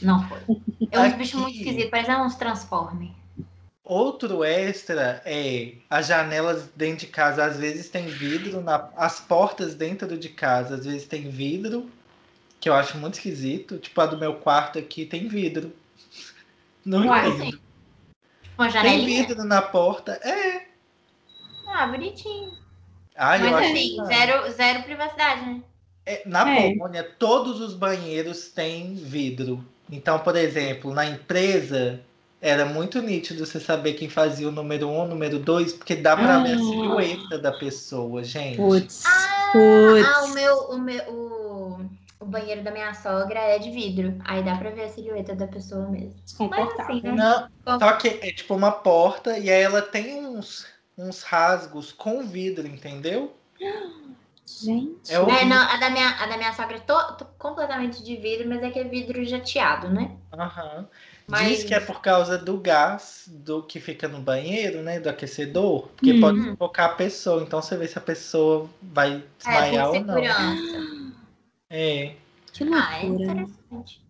Não 0.00 0.28
foi. 0.28 0.38
É 0.90 1.00
um 1.00 1.16
bicho 1.16 1.38
muito 1.38 1.56
esquisito, 1.56 1.90
parece 1.90 2.10
uns 2.10 2.34
transforme. 2.34 3.14
Outro 3.84 4.44
extra 4.44 5.20
é 5.24 5.72
as 5.90 6.06
janelas 6.06 6.68
dentro 6.76 7.06
de 7.06 7.12
casa 7.12 7.44
às 7.44 7.56
vezes 7.56 7.88
tem 7.88 8.06
vidro, 8.06 8.60
na, 8.60 8.88
as 8.96 9.18
portas 9.20 9.74
dentro 9.74 10.16
de 10.16 10.28
casa 10.28 10.76
às 10.76 10.84
vezes 10.84 11.06
tem 11.06 11.28
vidro, 11.28 11.90
que 12.60 12.68
eu 12.68 12.74
acho 12.74 12.96
muito 12.96 13.14
esquisito. 13.14 13.78
Tipo, 13.78 14.00
a 14.00 14.06
do 14.06 14.18
meu 14.18 14.36
quarto 14.36 14.78
aqui 14.78 15.04
tem 15.04 15.26
vidro. 15.26 15.72
Não 16.84 17.06
Uai, 17.06 17.28
entendo. 17.28 17.60
Uma 18.56 18.70
tem 18.70 19.04
vidro 19.04 19.44
na 19.44 19.60
porta, 19.60 20.12
é. 20.22 20.66
Ah, 21.66 21.86
bonitinho. 21.86 22.52
Ah, 23.16 23.38
Mas 23.38 23.52
assim, 23.52 23.96
que... 23.96 24.04
zero, 24.06 24.52
zero 24.52 24.82
privacidade, 24.84 25.46
né? 25.46 25.62
É, 26.06 26.22
na 26.26 26.48
é. 26.48 26.70
Polônia, 26.70 27.02
todos 27.02 27.60
os 27.60 27.74
banheiros 27.74 28.48
têm 28.48 28.94
vidro. 28.94 29.64
Então, 29.90 30.18
por 30.18 30.36
exemplo, 30.36 30.92
na 30.92 31.06
empresa, 31.06 32.00
era 32.42 32.66
muito 32.66 33.00
nítido 33.00 33.46
você 33.46 33.60
saber 33.60 33.92
quem 33.92 34.08
fazia 34.08 34.48
o 34.48 34.52
número 34.52 34.88
um, 34.88 35.04
o 35.04 35.06
número 35.06 35.38
dois, 35.38 35.72
porque 35.72 35.94
dá 35.94 36.16
pra 36.16 36.38
ah. 36.38 36.42
ver 36.42 36.54
a 36.54 36.58
silhueta 36.58 37.38
da 37.38 37.52
pessoa, 37.52 38.24
gente. 38.24 38.56
Putz. 38.56 39.04
Ah, 39.06 39.52
ah, 39.54 40.24
o 40.24 40.28
meu, 40.34 40.56
o 40.70 40.78
meu 40.78 41.02
o, 41.04 41.90
o, 42.18 42.26
banheiro 42.26 42.64
da 42.64 42.72
minha 42.72 42.92
sogra 42.94 43.38
é 43.38 43.60
de 43.60 43.70
vidro. 43.70 44.20
Aí 44.24 44.42
dá 44.42 44.56
pra 44.56 44.70
ver 44.70 44.86
a 44.86 44.88
silhueta 44.88 45.36
da 45.36 45.46
pessoa 45.46 45.88
mesmo. 45.88 46.16
Mas 46.50 46.80
assim, 46.80 47.00
né? 47.02 47.12
Não, 47.12 47.78
só 47.78 47.92
que 47.92 48.08
é 48.08 48.32
tipo 48.32 48.56
uma 48.56 48.72
porta 48.72 49.38
e 49.38 49.48
aí 49.48 49.62
ela 49.62 49.80
tem 49.80 50.26
uns, 50.26 50.66
uns 50.98 51.22
rasgos 51.22 51.92
com 51.92 52.24
vidro, 52.24 52.66
entendeu? 52.66 53.36
Gente. 54.44 55.12
É, 55.12 55.14
é 55.14 55.44
não, 55.44 55.62
a 55.62 55.76
da 55.76 55.90
minha, 55.90 56.08
a 56.08 56.26
da 56.26 56.36
minha 56.36 56.52
sogra 56.54 56.76
é 56.76 56.80
to, 56.80 57.16
to, 57.18 57.24
completamente 57.38 58.02
de 58.02 58.16
vidro, 58.16 58.48
mas 58.48 58.64
é 58.64 58.70
que 58.70 58.80
é 58.80 58.84
vidro 58.84 59.24
jateado, 59.24 59.88
né? 59.88 60.10
Aham. 60.32 60.78
Uhum. 60.78 60.86
Mas... 61.26 61.48
Diz 61.48 61.64
que 61.64 61.74
é 61.74 61.80
por 61.80 62.00
causa 62.00 62.36
do 62.36 62.56
gás 62.58 63.24
do 63.28 63.62
que 63.62 63.80
fica 63.80 64.08
no 64.08 64.20
banheiro, 64.20 64.82
né? 64.82 65.00
Do 65.00 65.08
aquecedor. 65.08 65.88
Porque 65.88 66.12
uhum. 66.12 66.20
pode 66.20 66.42
sufocar 66.42 66.90
a 66.90 66.94
pessoa. 66.94 67.42
Então 67.42 67.62
você 67.62 67.76
vê 67.76 67.86
se 67.86 67.98
a 67.98 68.00
pessoa 68.02 68.68
vai 68.82 69.22
desmaiar 69.38 69.84
é, 69.84 69.88
ou 69.88 70.04
não. 70.04 70.18
É. 71.70 72.14
Que 72.52 72.64
loucura. 72.64 72.86
Ah, 72.88 73.02
é 73.02 73.06
interessante. 73.06 74.02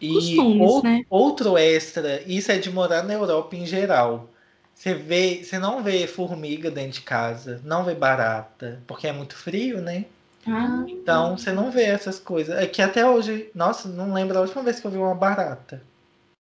E 0.00 0.12
Costumes, 0.12 0.60
outro, 0.60 0.90
né? 0.90 1.04
outro 1.08 1.58
extra, 1.58 2.22
isso 2.26 2.52
é 2.52 2.58
de 2.58 2.70
morar 2.70 3.02
na 3.02 3.14
Europa 3.14 3.56
em 3.56 3.64
geral. 3.64 4.28
Você 4.74 4.92
vê, 4.92 5.42
você 5.42 5.58
não 5.58 5.82
vê 5.82 6.06
formiga 6.06 6.70
dentro 6.70 6.92
de 6.92 7.00
casa, 7.00 7.62
não 7.64 7.82
vê 7.82 7.94
barata, 7.94 8.82
porque 8.86 9.06
é 9.06 9.12
muito 9.12 9.34
frio, 9.34 9.80
né? 9.80 10.04
Ah, 10.46 10.84
então 10.86 11.36
você 11.38 11.50
não 11.50 11.70
vê 11.70 11.84
essas 11.84 12.20
coisas. 12.20 12.56
É 12.56 12.66
que 12.66 12.82
até 12.82 13.08
hoje, 13.08 13.50
nossa, 13.54 13.88
não 13.88 14.12
lembro 14.12 14.36
a 14.36 14.42
última 14.42 14.62
vez 14.62 14.78
que 14.78 14.86
eu 14.86 14.90
vi 14.90 14.98
uma 14.98 15.14
barata. 15.14 15.82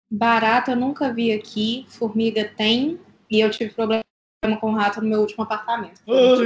Barata 0.10 0.72
eu 0.72 0.76
nunca 0.76 1.14
vi 1.14 1.32
aqui, 1.32 1.86
formiga 1.88 2.52
tem, 2.58 3.00
e 3.30 3.40
eu 3.40 3.52
tive 3.52 3.72
problema 3.74 4.04
com 4.60 4.72
rato 4.72 5.02
no 5.02 5.08
meu 5.08 5.22
último 5.22 5.44
apartamento. 5.44 6.02
Eu 6.08 6.38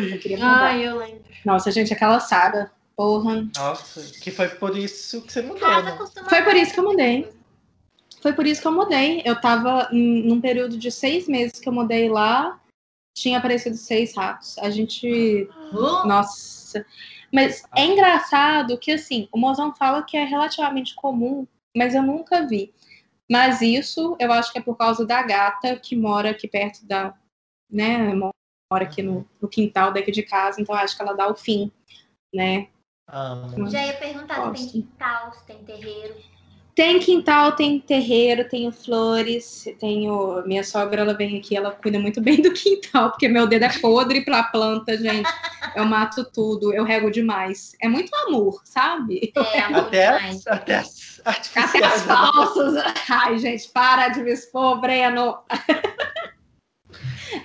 ah, 0.41 0.77
eu 0.77 0.97
lembro. 0.97 1.23
Nossa, 1.45 1.71
gente, 1.71 1.93
aquela 1.93 2.19
saga. 2.19 2.71
Porra. 2.95 3.47
Nossa, 3.55 4.19
que 4.19 4.29
foi 4.29 4.49
por 4.49 4.77
isso 4.77 5.21
que 5.21 5.33
você 5.33 5.41
mudou. 5.41 5.67
Né? 5.81 5.97
Foi 6.29 6.43
por 6.43 6.55
isso 6.55 6.73
que 6.73 6.79
eu 6.79 6.83
mudei. 6.83 7.29
Foi 8.21 8.33
por 8.33 8.45
isso 8.45 8.61
que 8.61 8.67
eu 8.67 8.71
mudei. 8.71 9.21
Eu 9.25 9.39
tava 9.39 9.89
em, 9.91 10.23
num 10.27 10.39
período 10.39 10.77
de 10.77 10.91
seis 10.91 11.27
meses 11.27 11.59
que 11.59 11.67
eu 11.67 11.73
mudei 11.73 12.07
lá, 12.07 12.59
tinha 13.15 13.37
aparecido 13.37 13.75
seis 13.75 14.15
ratos. 14.15 14.57
A 14.59 14.69
gente. 14.69 15.49
Uh! 15.71 16.07
Nossa. 16.07 16.85
Mas 17.31 17.63
é 17.75 17.85
engraçado 17.85 18.77
que, 18.77 18.91
assim, 18.91 19.27
o 19.31 19.39
mozão 19.39 19.73
fala 19.73 20.03
que 20.03 20.15
é 20.15 20.23
relativamente 20.23 20.93
comum, 20.93 21.47
mas 21.75 21.95
eu 21.95 22.03
nunca 22.03 22.45
vi. 22.45 22.71
Mas 23.31 23.61
isso 23.61 24.15
eu 24.19 24.31
acho 24.31 24.51
que 24.51 24.59
é 24.59 24.61
por 24.61 24.75
causa 24.77 25.05
da 25.05 25.21
gata 25.23 25.75
que 25.77 25.95
mora 25.95 26.31
aqui 26.31 26.47
perto 26.47 26.85
da. 26.85 27.13
né? 27.69 28.13
Mora 28.13 28.85
aqui 28.85 29.01
no, 29.01 29.27
no 29.41 29.47
quintal 29.47 29.93
daqui 29.93 30.11
de 30.11 30.23
casa, 30.23 30.61
então 30.61 30.73
acho 30.75 30.95
que 30.95 31.01
ela 31.01 31.13
dá 31.13 31.27
o 31.29 31.35
fim, 31.35 31.71
né? 32.33 32.67
Ah, 33.07 33.47
Já 33.67 33.85
ia 33.85 33.93
perguntar 33.93 34.35
se 34.35 34.51
tem 34.53 34.67
quintal, 34.67 35.33
se 35.33 35.45
tem 35.45 35.57
terreiro. 35.63 36.15
Tem 36.75 36.97
quintal, 36.99 37.51
tem 37.51 37.79
terreiro, 37.79 38.49
tenho 38.49 38.71
flores, 38.71 39.65
tenho. 39.79 40.41
Minha 40.47 40.63
sogra, 40.63 41.01
ela 41.01 41.13
vem 41.13 41.37
aqui, 41.37 41.55
ela 41.55 41.71
cuida 41.71 41.99
muito 41.99 42.19
bem 42.19 42.41
do 42.41 42.51
quintal, 42.51 43.11
porque 43.11 43.27
meu 43.27 43.45
dedo 43.45 43.65
é 43.65 43.79
podre 43.79 44.25
pra 44.25 44.43
planta, 44.43 44.97
gente. 44.97 45.29
Eu 45.75 45.85
mato 45.85 46.25
tudo, 46.25 46.73
eu 46.73 46.83
rego 46.83 47.11
demais. 47.11 47.75
É 47.79 47.87
muito 47.87 48.13
amor, 48.15 48.61
sabe? 48.65 49.31
É, 49.53 49.59
amor 49.59 49.81
até, 49.81 50.07
as, 50.07 50.47
até 50.47 50.83
as 51.25 51.57
Até 51.57 51.85
as 51.85 52.01
falsas. 52.03 52.83
Ai, 53.09 53.37
gente, 53.37 53.69
para 53.69 54.09
de 54.09 54.21
me 54.21 54.31
expor, 54.31 54.79
Breno. 54.79 55.39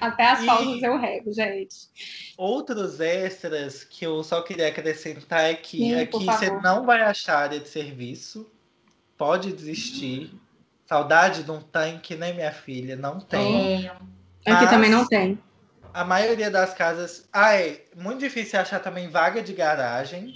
Até 0.00 0.30
as 0.30 0.44
falsas 0.44 0.82
eu 0.82 0.98
rego, 0.98 1.32
gente. 1.32 1.88
Outros 2.36 3.00
extras 3.00 3.84
que 3.84 4.04
eu 4.04 4.22
só 4.22 4.42
queria 4.42 4.68
acrescentar 4.68 5.44
é 5.44 5.54
que 5.54 5.78
Sim, 5.78 5.94
aqui 6.00 6.24
você 6.24 6.50
não 6.60 6.84
vai 6.84 7.00
achar 7.02 7.38
área 7.38 7.58
de 7.58 7.68
serviço 7.68 8.46
pode 9.18 9.52
desistir. 9.52 10.32
Saudade 10.86 11.42
de 11.42 11.50
um 11.50 11.60
tanque, 11.60 12.14
né, 12.14 12.32
minha 12.32 12.52
filha? 12.52 12.96
Não 12.96 13.20
tem. 13.20 13.86
É. 13.86 13.96
Aqui 14.50 14.70
também 14.70 14.88
não 14.88 15.06
tem. 15.06 15.38
A 15.92 16.04
maioria 16.04 16.50
das 16.50 16.72
casas. 16.72 17.28
Ah, 17.30 17.54
é 17.54 17.84
muito 17.94 18.20
difícil 18.20 18.58
achar 18.58 18.80
também 18.80 19.08
vaga 19.08 19.42
de 19.42 19.52
garagem 19.52 20.32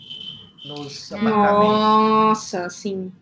nos 0.66 1.10
apartamentos. 1.10 1.78
Nossa, 1.78 2.69
sim. 2.69 3.12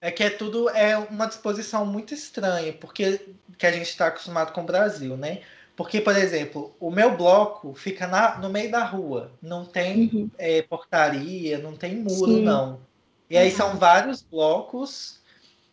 É 0.00 0.10
que 0.10 0.22
é 0.22 0.30
tudo 0.30 0.68
é 0.70 0.96
uma 0.96 1.26
disposição 1.26 1.86
muito 1.86 2.12
estranha, 2.12 2.72
porque 2.72 3.20
que 3.58 3.66
a 3.66 3.72
gente 3.72 3.88
está 3.88 4.08
acostumado 4.08 4.52
com 4.52 4.62
o 4.62 4.66
Brasil, 4.66 5.16
né? 5.16 5.40
Porque, 5.74 6.00
por 6.00 6.16
exemplo, 6.16 6.74
o 6.80 6.90
meu 6.90 7.16
bloco 7.16 7.74
fica 7.74 8.06
na, 8.06 8.38
no 8.38 8.48
meio 8.48 8.70
da 8.70 8.82
rua, 8.82 9.32
não 9.42 9.64
tem 9.64 10.10
uhum. 10.12 10.30
é, 10.38 10.62
portaria, 10.62 11.58
não 11.58 11.76
tem 11.76 11.96
muro, 11.96 12.36
Sim. 12.36 12.42
não. 12.42 12.80
E 13.28 13.36
aí 13.36 13.50
são 13.50 13.76
vários 13.76 14.22
blocos, 14.22 15.20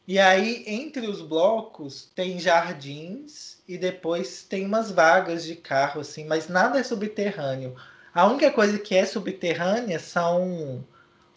e 0.05 0.19
aí 0.19 0.63
entre 0.67 1.07
os 1.07 1.21
blocos 1.21 2.11
tem 2.13 2.37
jardins 2.37 3.59
e 3.65 3.77
depois 3.77 4.43
tem 4.43 4.65
umas 4.65 4.91
vagas 4.91 5.45
de 5.45 5.55
carro, 5.55 6.01
assim, 6.01 6.25
mas 6.25 6.49
nada 6.49 6.79
é 6.79 6.83
subterrâneo. 6.83 7.75
A 8.13 8.25
única 8.25 8.51
coisa 8.51 8.77
que 8.77 8.95
é 8.95 9.05
subterrânea 9.05 9.99
são 9.99 10.85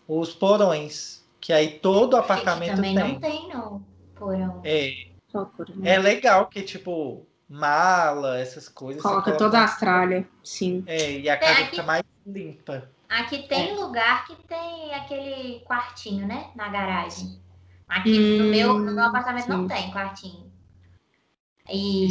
os 0.09 0.35
porões, 0.35 1.23
que 1.47 1.53
aí 1.53 1.79
todo 1.79 2.17
apartamento 2.17 2.75
também 2.75 2.97
tem. 2.97 3.13
não 3.13 3.21
tem, 3.21 3.49
não, 3.49 3.87
porão. 4.17 4.61
É. 4.65 5.07
É 5.85 5.97
legal 5.97 6.47
que, 6.47 6.61
tipo, 6.61 7.25
mala, 7.49 8.37
essas 8.41 8.69
coisas. 8.69 9.01
Coloca 9.01 9.31
toda 9.37 9.61
a 9.61 9.63
Austrália, 9.63 10.29
sim. 10.43 10.83
É, 10.89 11.21
e 11.21 11.31
a 11.31 11.35
é, 11.35 11.37
casa 11.37 11.61
é, 11.61 11.67
fica 11.67 11.83
mais 11.85 12.03
limpa. 12.27 12.91
Aqui 13.09 13.47
tem 13.47 13.71
é. 13.71 13.75
lugar 13.75 14.27
que 14.27 14.35
tem 14.49 14.93
aquele 14.93 15.61
quartinho, 15.61 16.27
né? 16.27 16.51
Na 16.57 16.69
garagem. 16.69 17.41
Aqui 17.89 18.19
hum, 18.19 18.39
no, 18.43 18.51
meu, 18.51 18.79
no 18.81 18.93
meu 18.93 19.05
apartamento 19.05 19.45
sim. 19.45 19.53
não 19.53 19.69
tem 19.69 19.93
quartinho. 19.93 20.51
E 21.71 22.09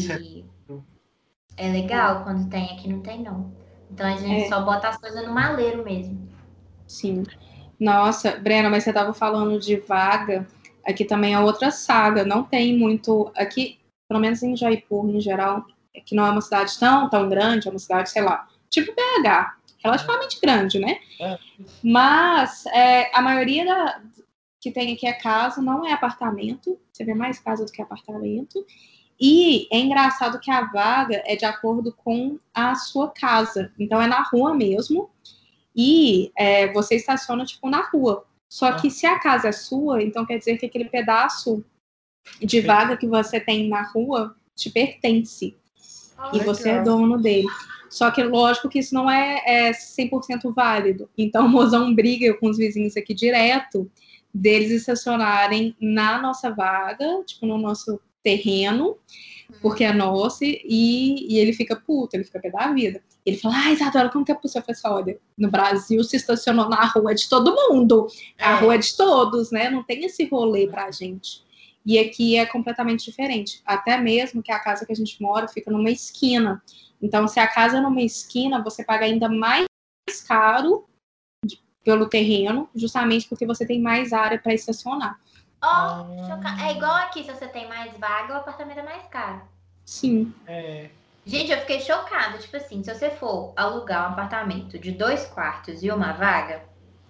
é... 1.57 1.67
é... 1.67 1.71
legal 1.73 2.23
quando 2.23 2.49
tem, 2.49 2.71
aqui 2.71 2.87
não 2.87 3.01
tem 3.01 3.21
não. 3.21 3.53
Então 3.91 4.07
a 4.07 4.15
gente 4.15 4.45
é. 4.45 4.47
só 4.47 4.61
bota 4.63 4.87
as 4.87 4.97
coisas 4.97 5.25
no 5.25 5.33
maleiro 5.33 5.83
mesmo. 5.83 6.25
Sim. 6.87 7.25
Nossa, 7.79 8.37
Brena, 8.37 8.69
mas 8.69 8.83
você 8.83 8.93
tava 8.93 9.13
falando 9.13 9.59
de 9.59 9.77
vaga. 9.77 10.47
Aqui 10.85 11.03
também 11.03 11.33
é 11.33 11.39
outra 11.39 11.71
saga, 11.71 12.23
não 12.23 12.43
tem 12.43 12.77
muito. 12.77 13.31
Aqui, 13.35 13.79
pelo 14.07 14.21
menos 14.21 14.43
em 14.43 14.55
Jaipur, 14.55 15.09
em 15.09 15.19
geral, 15.19 15.65
que 16.05 16.15
não 16.15 16.25
é 16.25 16.31
uma 16.31 16.41
cidade 16.41 16.77
tão, 16.79 17.09
tão 17.09 17.27
grande, 17.27 17.67
é 17.67 17.71
uma 17.71 17.79
cidade, 17.79 18.09
sei 18.09 18.21
lá, 18.21 18.47
tipo 18.69 18.93
BH, 18.93 19.55
relativamente 19.83 20.39
grande, 20.41 20.79
né? 20.79 20.99
É. 21.19 21.37
Mas 21.83 22.65
é, 22.67 23.09
a 23.15 23.21
maioria 23.21 23.65
da, 23.65 24.01
que 24.65 24.71
tem 24.71 24.93
aqui 24.93 25.05
é 25.07 25.13
casa, 25.13 25.61
não 25.61 25.85
é 25.85 25.93
apartamento. 25.93 26.79
Você 26.91 27.05
vê 27.05 27.13
mais 27.13 27.39
casa 27.39 27.63
do 27.63 27.71
que 27.71 27.81
apartamento. 27.81 28.65
E 29.19 29.67
é 29.71 29.79
engraçado 29.79 30.39
que 30.39 30.49
a 30.49 30.65
vaga 30.65 31.21
é 31.25 31.35
de 31.35 31.45
acordo 31.45 31.93
com 31.93 32.39
a 32.53 32.73
sua 32.75 33.11
casa. 33.11 33.71
Então 33.79 34.01
é 34.01 34.07
na 34.07 34.23
rua 34.23 34.53
mesmo. 34.53 35.09
E 35.75 36.31
é, 36.37 36.71
você 36.71 36.95
estaciona, 36.95 37.45
tipo, 37.45 37.69
na 37.69 37.81
rua. 37.89 38.25
Só 38.49 38.71
que 38.73 38.89
se 38.89 39.05
a 39.05 39.19
casa 39.19 39.49
é 39.49 39.51
sua, 39.51 40.01
então 40.01 40.25
quer 40.25 40.37
dizer 40.37 40.57
que 40.57 40.65
aquele 40.65 40.85
pedaço 40.85 41.63
de 42.39 42.61
vaga 42.61 42.97
que 42.97 43.07
você 43.07 43.39
tem 43.39 43.67
na 43.67 43.83
rua 43.83 44.35
te 44.55 44.69
pertence. 44.69 45.55
Ah, 46.17 46.31
e 46.33 46.39
você 46.39 46.69
é 46.69 46.81
dono 46.81 47.21
dele. 47.21 47.47
Só 47.89 48.11
que 48.11 48.23
lógico 48.23 48.69
que 48.69 48.79
isso 48.79 48.93
não 48.93 49.09
é, 49.09 49.41
é 49.45 49.71
100% 49.71 50.53
válido. 50.53 51.09
Então 51.17 51.45
o 51.45 51.49
mozão 51.49 51.93
briga 51.93 52.33
com 52.35 52.49
os 52.49 52.57
vizinhos 52.57 52.95
aqui 52.97 53.13
direto 53.13 53.89
deles 54.33 54.71
estacionarem 54.71 55.75
na 55.79 56.21
nossa 56.21 56.51
vaga, 56.51 57.23
tipo 57.25 57.45
no 57.45 57.57
nosso 57.57 57.99
terreno, 58.21 58.97
porque 59.61 59.83
é 59.83 59.93
nosso, 59.93 60.43
e, 60.43 61.33
e 61.33 61.37
ele 61.37 61.53
fica 61.53 61.75
puto, 61.75 62.15
ele 62.15 62.23
fica 62.23 62.39
pé 62.39 62.49
da 62.49 62.73
vida. 62.73 63.01
Ele 63.25 63.37
fala, 63.37 63.55
ah, 63.57 63.71
Isadora, 63.71 64.09
como 64.09 64.23
que 64.23 64.31
é 64.31 64.35
possível? 64.35 64.61
Eu 64.67 64.75
falei 64.75 64.99
assim, 65.01 65.09
olha, 65.09 65.19
no 65.37 65.49
Brasil 65.49 66.03
se 66.03 66.15
estacionou 66.15 66.69
na 66.69 66.85
rua 66.85 67.15
de 67.15 67.27
todo 67.27 67.55
mundo, 67.55 68.07
a 68.37 68.51
é. 68.51 68.55
rua 68.59 68.75
é 68.75 68.77
de 68.77 68.95
todos, 68.95 69.51
né? 69.51 69.69
Não 69.69 69.83
tem 69.83 70.05
esse 70.05 70.25
rolê 70.25 70.67
pra 70.67 70.91
gente. 70.91 71.43
E 71.83 71.97
aqui 71.97 72.37
é 72.37 72.45
completamente 72.45 73.05
diferente. 73.05 73.61
Até 73.65 73.97
mesmo 73.97 74.43
que 74.43 74.51
a 74.51 74.59
casa 74.59 74.85
que 74.85 74.91
a 74.91 74.95
gente 74.95 75.21
mora 75.21 75.47
fica 75.47 75.71
numa 75.71 75.89
esquina. 75.89 76.61
Então, 77.01 77.27
se 77.27 77.39
a 77.39 77.47
casa 77.47 77.77
é 77.77 77.81
numa 77.81 78.01
esquina, 78.01 78.63
você 78.63 78.83
paga 78.83 79.05
ainda 79.05 79.27
mais 79.27 79.65
caro 80.27 80.87
pelo 81.83 82.07
terreno, 82.07 82.67
justamente 82.75 83.27
porque 83.27 83.45
você 83.45 83.65
tem 83.65 83.79
mais 83.79 84.13
área 84.13 84.39
para 84.39 84.53
estacionar. 84.53 85.19
Ó, 85.63 86.03
oh, 86.03 86.63
é 86.63 86.71
igual 86.71 86.95
aqui, 86.95 87.23
se 87.23 87.31
você 87.31 87.47
tem 87.47 87.67
mais 87.67 87.95
vaga, 87.97 88.33
o 88.33 88.37
apartamento 88.37 88.79
é 88.79 88.83
mais 88.83 89.07
caro. 89.07 89.41
Sim. 89.83 90.33
É. 90.47 90.89
Gente, 91.25 91.51
eu 91.51 91.59
fiquei 91.59 91.81
chocada. 91.81 92.37
Tipo 92.37 92.57
assim, 92.57 92.83
se 92.83 92.93
você 92.93 93.09
for 93.09 93.53
alugar 93.55 94.03
um 94.03 94.13
apartamento 94.13 94.77
de 94.77 94.91
dois 94.91 95.25
quartos 95.25 95.81
e 95.81 95.89
uma 95.89 96.13
vaga, 96.13 96.63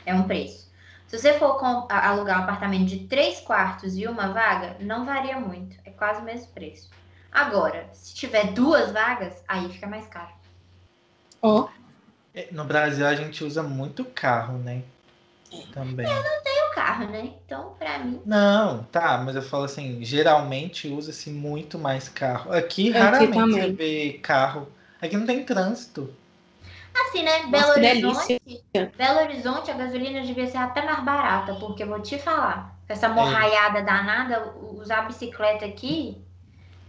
é 0.06 0.14
um 0.14 0.24
preço. 0.24 0.72
Se 1.08 1.20
você 1.20 1.38
for 1.38 1.58
alugar 1.90 2.40
um 2.40 2.44
apartamento 2.44 2.86
de 2.86 3.08
três 3.08 3.42
quartos 3.42 3.96
e 3.98 4.08
uma 4.08 4.30
vaga, 4.30 4.78
não 4.80 5.06
varia 5.06 5.40
muito. 5.40 5.78
É 5.86 5.92
quase 5.92 6.22
o 6.22 6.24
mesmo 6.24 6.48
preço. 6.54 6.90
Agora, 7.32 7.90
se 7.92 8.16
tiver 8.16 8.54
duas 8.54 8.92
vagas, 8.92 9.44
aí 9.48 9.70
fica 9.70 9.86
mais 9.86 10.08
caro. 10.08 10.34
Ó. 11.42 11.68
Oh. 11.68 11.86
No 12.52 12.66
Brasil 12.66 13.06
a 13.06 13.16
gente 13.16 13.44
usa 13.44 13.62
muito 13.62 14.04
carro, 14.04 14.58
né? 14.58 14.84
Também. 15.73 16.06
Eu 16.06 16.15
não 16.15 16.44
tenho 16.44 16.72
carro, 16.73 17.07
né? 17.07 17.32
Então, 17.45 17.76
pra 17.77 17.99
mim. 17.99 18.22
Não, 18.26 18.84
tá, 18.84 19.22
mas 19.23 19.36
eu 19.36 19.41
falo 19.41 19.64
assim, 19.65 20.03
geralmente 20.03 20.88
usa-se 20.88 21.30
muito 21.30 21.77
mais 21.77 22.10
carro. 22.10 22.52
Aqui, 22.52 22.90
Aqui 22.90 22.99
raramente 22.99 23.34
você 23.38 23.72
vê 23.72 24.19
carro. 24.22 24.68
Aqui 25.02 25.18
não 25.18 25.26
tem 25.26 25.44
trânsito. 25.44 26.14
Assim, 26.94 27.23
né? 27.23 27.48
Belo 27.48 27.72
Horizonte. 27.72 28.41
Belo 28.98 29.19
Horizonte, 29.19 29.72
a 29.72 29.73
gasolina 29.73 30.22
devia 30.22 30.48
ser 30.48 30.57
até 30.57 30.82
mais 30.82 31.03
barata, 31.03 31.53
porque 31.56 31.84
eu 31.84 31.88
vou 31.88 31.99
te 32.02 32.18
falar, 32.18 32.73
essa 32.88 33.10
morraiada 33.10 33.80
é. 33.80 33.84
danada, 33.84 34.53
usar 34.77 35.02
bicicleta 35.02 35.65
aqui 35.65 36.23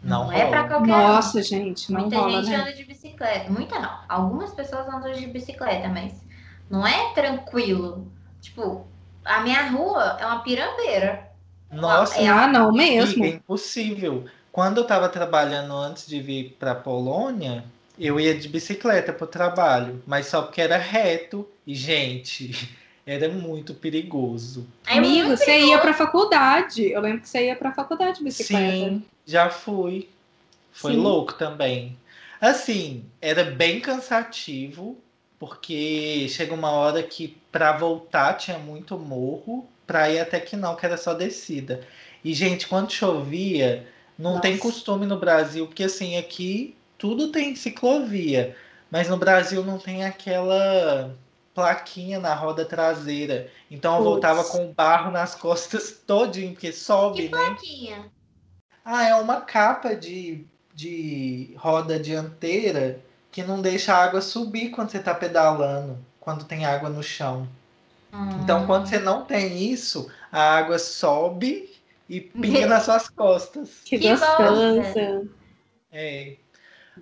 não, 0.06 0.26
não 0.26 0.32
é 0.32 0.47
para 0.48 0.68
qualquer 0.68 0.86
Nossa, 0.86 1.38
um. 1.38 1.43
gente, 1.43 1.93
não 1.93 2.02
Muita 2.02 2.16
rola, 2.16 2.43
gente 2.43 2.51
né? 2.51 2.56
anda 2.56 2.72
de 2.72 2.84
bicicleta. 2.84 3.51
Muita 3.51 3.78
não. 3.80 3.98
Algumas 4.09 4.55
pessoas 4.55 4.86
andam 4.88 5.12
de 5.12 5.26
bicicleta, 5.26 5.88
mas 5.88 6.24
não 6.70 6.86
é 6.86 7.12
tranquilo. 7.12 8.10
Tipo, 8.47 8.86
a 9.24 9.40
minha 9.40 9.68
rua 9.70 10.16
é 10.20 10.24
uma 10.24 10.39
pirambeira. 10.39 11.28
Nossa, 11.70 12.16
é, 12.20 12.28
ah, 12.28 12.47
não 12.47 12.73
mesmo. 12.73 13.24
É 13.24 13.28
impossível. 13.28 14.24
Quando 14.52 14.78
eu 14.78 14.82
estava 14.82 15.09
trabalhando 15.09 15.74
antes 15.74 16.06
de 16.06 16.20
vir 16.20 16.56
para 16.59 16.77
Polônia, 16.77 17.64
eu 17.98 18.20
ia 18.20 18.39
de 18.39 18.48
bicicleta 18.48 19.12
para 19.12 19.24
o 19.24 19.28
trabalho, 19.28 20.01
mas 20.06 20.27
só 20.27 20.43
porque 20.43 20.60
era 20.60 20.77
reto 20.77 21.47
e 21.66 21.74
gente, 21.74 22.73
era 23.05 23.28
muito 23.28 23.74
perigoso. 23.74 24.64
É 24.86 24.98
Amigo, 24.98 25.27
muito 25.27 25.39
você 25.39 25.47
perigoso. 25.47 25.73
ia 25.73 25.78
para 25.81 25.93
faculdade. 25.93 26.89
Eu 26.89 27.01
lembro 27.01 27.20
que 27.23 27.28
você 27.28 27.47
ia 27.47 27.56
para 27.56 27.73
faculdade 27.73 28.18
de 28.18 28.24
bicicleta. 28.24 28.73
Sim, 28.73 29.05
já 29.27 29.51
fui. 29.51 30.09
Foi 30.73 30.93
Sim. 30.93 30.98
louco 30.98 31.35
também. 31.35 31.98
Assim, 32.40 33.05
era 33.20 33.43
bem 33.43 33.81
cansativo, 33.81 34.97
porque 35.39 36.27
chega 36.29 36.55
uma 36.55 36.71
hora 36.71 37.03
que 37.03 37.37
para 37.53 37.73
voltar 37.77 38.35
tinha 38.35 38.59
muito 38.59 38.99
morro, 38.99 39.67
para 39.87 40.11
ir 40.11 40.19
até 40.19 40.41
que 40.41 40.57
não, 40.57 40.75
que 40.77 40.87
era 40.87 40.97
só 40.97 41.15
descida. 41.15 41.87
E, 42.25 42.35
gente, 42.35 42.67
quando 42.67 42.91
chovia, 42.91 43.87
não 44.19 44.33
Nossa. 44.33 44.43
tem 44.43 44.59
costume 44.59 45.07
no 45.07 45.19
Brasil, 45.19 45.67
porque 45.67 45.85
assim, 45.85 46.17
aqui 46.17 46.77
tudo 46.99 47.31
tem 47.31 47.55
ciclovia, 47.55 48.57
mas 48.91 49.09
no 49.09 49.17
Brasil 49.17 49.63
não 49.65 49.79
tem 49.79 50.05
aquela 50.05 51.15
plaquinha 51.55 52.19
na 52.19 52.35
roda 52.35 52.65
traseira. 52.65 53.51
Então 53.71 53.93
eu 53.97 54.03
Puts. 54.03 54.11
voltava 54.11 54.45
com 54.45 54.73
barro 54.73 55.11
nas 55.11 55.35
costas 55.37 55.93
todinho, 56.07 56.53
porque 56.53 56.73
sobe, 56.73 57.25
que 57.25 57.29
né? 57.29 57.29
plaquinha? 57.31 58.13
Ah, 58.85 59.09
é 59.09 59.15
uma 59.17 59.41
capa 59.41 59.95
de, 59.95 60.47
de 60.75 61.55
roda 61.57 61.99
dianteira 61.99 63.01
que 63.37 63.43
não 63.43 63.61
deixa 63.61 63.93
a 63.93 64.03
água 64.03 64.23
subir 64.23 64.71
quando 64.71 64.91
você 64.91 64.97
está 64.97 65.15
pedalando, 65.15 65.99
quando 66.19 66.47
tem 66.47 66.65
água 66.65 66.89
no 66.89 67.03
chão. 67.03 67.47
Hum. 68.11 68.31
Então, 68.43 68.67
quando 68.67 68.87
você 68.87 68.99
não 68.99 69.27
tem 69.27 69.71
isso, 69.71 70.11
a 70.33 70.57
água 70.57 70.79
sobe 70.79 71.71
e 72.09 72.19
pinga 72.19 72.65
nas 72.67 72.85
suas 72.85 73.11
costas. 73.11 73.83
Que, 73.85 73.99
que 73.99 74.09
gostoso! 74.09 75.31
É. 75.93 76.37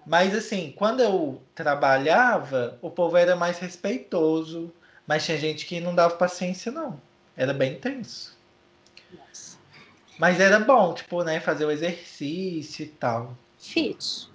Mas 0.05 0.35
assim, 0.35 0.74
quando 0.77 0.98
eu 1.05 1.40
trabalhava, 1.55 2.81
o 2.82 2.90
povo 2.90 3.16
era 3.16 3.36
mais 3.36 3.61
respeitoso, 3.61 4.74
mas 5.06 5.24
tinha 5.24 5.39
gente 5.39 5.65
que 5.65 5.78
não 5.78 5.94
dava 5.94 6.16
paciência, 6.16 6.73
não. 6.73 7.01
Era 7.36 7.55
bem 7.55 7.78
tenso. 7.78 8.36
Mas 10.19 10.40
era 10.40 10.59
bom, 10.59 10.94
tipo, 10.94 11.23
né, 11.23 11.39
fazer 11.39 11.65
o 11.65 11.70
exercício 11.70 12.85
e 12.85 12.89
tal. 12.89 13.39
Fit. 13.56 14.28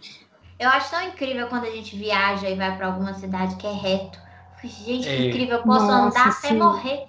Eu 0.59 0.69
acho 0.69 0.91
tão 0.91 1.01
incrível 1.01 1.47
quando 1.47 1.65
a 1.65 1.71
gente 1.71 1.95
viaja 1.95 2.49
e 2.49 2.55
vai 2.55 2.75
para 2.75 2.87
alguma 2.87 3.13
cidade 3.13 3.55
que 3.55 3.65
é 3.65 3.71
reto. 3.71 4.19
Gente, 4.61 5.05
que 5.05 5.09
é. 5.09 5.27
incrível, 5.27 5.57
eu 5.57 5.63
posso 5.63 5.85
nossa, 5.85 6.19
andar 6.19 6.33
sim. 6.33 6.47
até 6.47 6.55
morrer. 6.55 7.05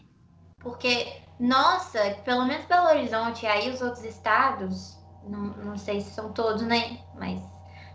Porque, 0.61 1.09
nossa, 1.39 1.99
pelo 2.25 2.45
menos 2.45 2.65
Belo 2.67 2.87
Horizonte 2.87 3.45
e 3.45 3.49
aí 3.49 3.69
os 3.69 3.81
outros 3.81 4.05
estados, 4.05 4.97
não, 5.27 5.41
não 5.65 5.77
sei 5.77 6.01
se 6.01 6.11
são 6.11 6.33
todos, 6.33 6.63
né? 6.63 6.99
Mas 7.19 7.41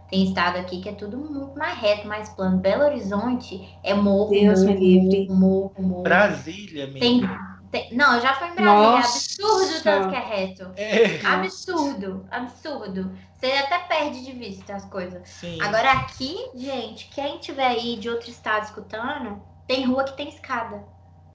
tem 0.09 0.25
estado 0.25 0.57
aqui 0.57 0.81
que 0.81 0.89
é 0.89 0.93
tudo 0.93 1.17
muito 1.17 1.57
mais 1.57 1.79
reto, 1.79 2.05
mais 2.05 2.27
plano. 2.29 2.57
Belo 2.57 2.83
Horizonte 2.83 3.65
é 3.81 3.93
morro, 3.93 4.31
Deus 4.31 4.61
morro, 4.61 4.73
me 4.73 4.79
livre. 4.79 5.27
morro, 5.29 5.73
morro. 5.79 6.03
Brasília, 6.03 6.87
mesmo. 6.87 6.99
Tem 6.99 7.21
tem... 7.75 7.93
Não, 7.93 8.15
eu 8.15 8.21
já 8.21 8.33
fui 8.35 8.47
em 8.47 8.55
Brasília. 8.55 8.87
É 8.87 8.91
Nossa. 8.91 9.17
Absurdo 9.17 9.83
tanto 9.83 10.09
que 10.09 10.15
é 10.15 10.19
reto. 10.19 10.71
É. 10.77 11.25
Absurdo, 11.25 12.25
absurdo. 12.31 13.11
Você 13.33 13.51
até 13.51 13.79
perde 13.79 14.23
de 14.23 14.31
vista 14.31 14.75
as 14.75 14.85
coisas. 14.85 15.27
Sim. 15.27 15.61
Agora 15.61 15.91
aqui, 15.91 16.37
gente, 16.55 17.09
quem 17.13 17.37
tiver 17.39 17.67
aí 17.67 17.97
de 17.97 18.09
outro 18.09 18.29
estado 18.29 18.63
escutando, 18.63 19.41
tem 19.67 19.85
rua 19.85 20.05
que 20.05 20.15
tem 20.15 20.29
escada. 20.29 20.85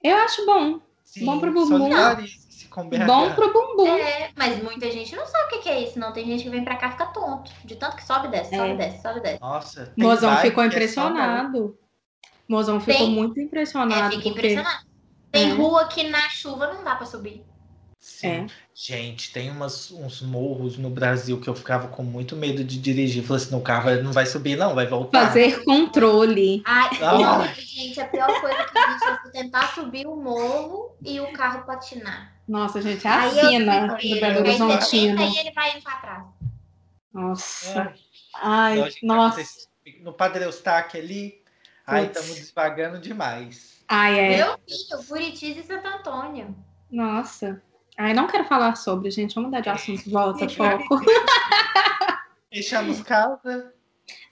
Eu 0.03 0.17
acho 0.17 0.43
bom. 0.45 0.79
Sim, 1.03 1.25
bom 1.25 1.39
pro 1.39 1.53
bumbum. 1.53 1.89
Bom 3.05 3.35
pro 3.35 3.53
bumbum. 3.53 3.97
É, 3.97 4.31
mas 4.35 4.63
muita 4.63 4.89
gente 4.89 5.15
não 5.15 5.27
sabe 5.27 5.55
o 5.55 5.61
que 5.61 5.69
é 5.69 5.83
isso, 5.83 5.99
não. 5.99 6.11
Tem 6.11 6.25
gente 6.25 6.43
que 6.43 6.49
vem 6.49 6.63
pra 6.63 6.75
cá 6.75 6.87
e 6.87 6.91
fica 6.91 7.05
tonto. 7.07 7.51
De 7.63 7.75
tanto 7.75 7.97
que 7.97 8.03
sobe 8.03 8.27
e 8.29 8.31
desce, 8.31 8.55
é. 8.55 8.57
sobe 8.57 8.71
e 8.71 8.77
desce, 8.77 9.01
sobe 9.01 9.19
e 9.19 9.21
desce. 9.21 9.41
Nossa. 9.41 9.93
Mozão 9.95 10.37
ficou 10.37 10.65
impressionado. 10.65 11.77
Mozão 12.47 12.79
ficou 12.79 13.05
tem... 13.05 13.11
muito 13.11 13.39
impressionado. 13.39 14.07
É, 14.07 14.09
fica 14.09 14.23
porque... 14.23 14.47
impressionado. 14.47 14.90
Tem 15.31 15.51
é. 15.51 15.53
rua 15.53 15.87
que 15.87 16.03
na 16.03 16.29
chuva 16.29 16.73
não 16.73 16.83
dá 16.83 16.95
para 16.95 17.05
subir. 17.05 17.45
Sim. 18.01 18.27
É. 18.27 18.47
Gente, 18.73 19.31
tem 19.31 19.51
umas, 19.51 19.91
uns 19.91 20.23
morros 20.23 20.75
no 20.75 20.89
Brasil 20.89 21.39
que 21.39 21.47
eu 21.47 21.53
ficava 21.53 21.87
com 21.87 22.01
muito 22.01 22.35
medo 22.35 22.63
de 22.63 22.79
dirigir. 22.79 23.23
Falei 23.23 23.43
assim, 23.43 23.55
no 23.55 23.61
carro 23.61 23.91
não 24.01 24.11
vai 24.11 24.25
subir, 24.25 24.57
não, 24.57 24.73
vai 24.73 24.87
voltar. 24.87 25.27
Fazer 25.27 25.63
controle. 25.63 26.63
Ai, 26.65 26.89
ah. 27.03 27.53
gente, 27.53 28.01
a 28.01 28.07
pior 28.07 28.41
coisa 28.41 28.63
que 28.63 28.77
a 28.77 28.91
gente 28.91 29.27
é 29.27 29.29
tentar 29.31 29.67
subir 29.75 30.07
o 30.07 30.15
morro 30.15 30.95
e 31.03 31.19
o 31.19 31.31
carro 31.31 31.63
patinar. 31.63 32.33
Nossa, 32.47 32.81
gente, 32.81 33.05
é 33.05 33.09
a 33.09 33.21
aí 33.21 33.31
cena 33.31 33.87
do 33.87 34.19
Belo 34.19 34.39
Horizontino. 34.39 35.21
Aí 35.21 35.37
ele 35.37 35.51
vai 35.51 35.71
indo 35.71 35.83
pra 35.83 35.95
trás. 35.97 36.25
Nossa. 37.13 37.81
É. 37.81 37.93
Ai, 38.41 38.91
nossa. 39.03 39.43
No 40.01 40.13
Padre 40.13 40.45
Eustáquio 40.45 40.99
ali, 40.99 41.43
aí 41.85 42.07
estamos 42.07 42.35
devagando 42.35 42.99
demais. 42.99 43.80
Ah, 43.93 44.09
é. 44.09 44.37
Meu 44.37 44.57
filho, 44.65 45.03
Buritis 45.09 45.57
e 45.57 45.63
Santo 45.63 45.85
Antônio. 45.85 46.55
Nossa. 46.89 47.61
Ai, 47.97 48.13
não 48.13 48.25
quero 48.25 48.45
falar 48.45 48.75
sobre, 48.75 49.11
gente. 49.11 49.35
Vamos 49.35 49.49
mudar 49.49 49.59
de 49.59 49.67
assunto. 49.67 50.09
Volta, 50.09 50.47
foco. 50.47 51.01
Fechamos 52.49 53.01
casa? 53.01 53.73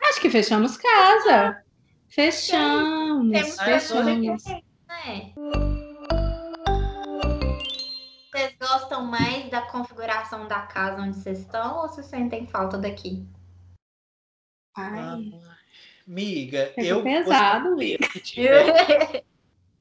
Acho 0.02 0.22
que 0.22 0.30
fechamos 0.30 0.78
casa. 0.78 1.62
Fechamos, 2.08 3.32
Temos 3.32 3.60
fechamos. 3.60 4.46
né? 4.46 5.34
Vocês 8.32 8.56
gostam 8.58 9.06
mais 9.08 9.50
da 9.50 9.64
configuração 9.64 10.48
da 10.48 10.62
casa 10.62 11.02
onde 11.02 11.18
vocês 11.18 11.40
estão 11.40 11.82
ou 11.82 11.90
vocês 11.90 12.08
sentem 12.08 12.48
falta 12.48 12.78
daqui? 12.78 13.28
Ai, 14.78 15.34
Miga, 16.08 16.72
pegou 16.74 17.00
eu 17.00 17.04
pesado, 17.04 17.74
amiga. 17.74 18.08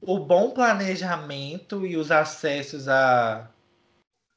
o 0.00 0.18
bom 0.18 0.50
planejamento 0.52 1.86
e 1.86 1.96
os 1.96 2.10
acessos 2.10 2.88
a 2.88 3.48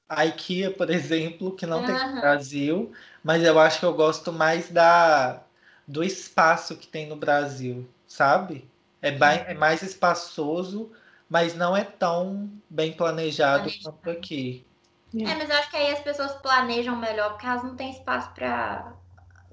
a 0.10 0.26
IKEA, 0.26 0.72
por 0.76 0.90
exemplo, 0.90 1.56
que 1.56 1.66
não 1.66 1.84
tem 1.84 1.96
no. 1.96 2.22
Brasil, 2.22 2.94
mas 3.24 3.44
eu 3.44 3.58
acho 3.60 3.80
que 3.80 3.86
eu 3.86 3.94
gosto 3.94 4.32
mais 4.34 4.70
da 4.70 5.42
do 5.88 6.04
espaço 6.04 6.78
que 6.78 6.88
tem 6.88 7.08
no 7.08 7.16
Brasil, 7.16 7.88
sabe? 8.08 8.70
É, 9.02 9.12
ba- 9.12 9.34
é 9.34 9.54
mais 9.54 9.82
espaçoso, 9.82 10.92
mas 11.30 11.56
não 11.56 11.76
é 11.76 11.84
tão 11.84 12.50
bem 12.70 12.94
planejado 12.94 13.64
Planejado. 13.64 13.84
quanto 13.84 14.10
aqui. 14.10 14.66
É, 15.14 15.36
mas 15.36 15.50
eu 15.50 15.56
acho 15.58 15.70
que 15.70 15.78
aí 15.78 15.92
as 15.92 16.00
pessoas 16.02 16.34
planejam 16.42 16.96
melhor 16.96 17.32
porque 17.32 17.46
elas 17.46 17.64
não 17.64 17.76
têm 17.76 17.92
espaço 17.92 18.32
pra 18.34 18.94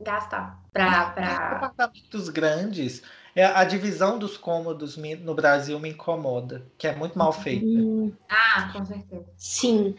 gastar. 0.00 0.58
Os 0.74 0.92
pra... 1.12 1.12
apartamentos 1.50 2.28
grandes, 2.28 3.02
é, 3.02 3.04
a 3.44 3.64
divisão 3.64 4.18
dos 4.18 4.36
cômodos 4.36 4.96
no 4.96 5.34
Brasil 5.34 5.78
me 5.78 5.90
incomoda, 5.90 6.64
que 6.76 6.86
é 6.86 6.94
muito 6.94 7.18
mal 7.18 7.32
feita. 7.32 7.66
Hum, 7.66 8.12
Ah, 8.28 8.70
com 8.72 8.84
certeza. 8.84 9.24
sim, 9.36 9.94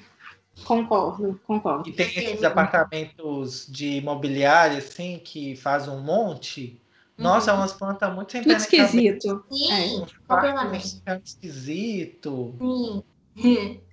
concordo, 0.65 1.39
concordo. 1.45 1.89
E 1.89 1.91
tem 1.93 2.07
esses 2.15 2.43
apartamentos 2.43 3.65
de 3.67 3.97
imobiliária, 3.97 4.77
assim, 4.79 5.19
que 5.19 5.55
faz 5.55 5.87
um 5.87 5.99
monte. 6.01 6.81
Nossa, 7.17 7.51
é 7.51 7.53
umas 7.53 7.73
plantas 7.73 8.13
muito 8.13 8.31
sem 8.31 8.41
Tudo 8.41 8.55
esquisito. 8.55 9.43
Sim, 9.51 10.05
quartos 10.27 10.27
completamente. 10.27 10.95
ficando 10.95 11.21
esquisito. 11.23 12.53
Sim. 12.61 13.03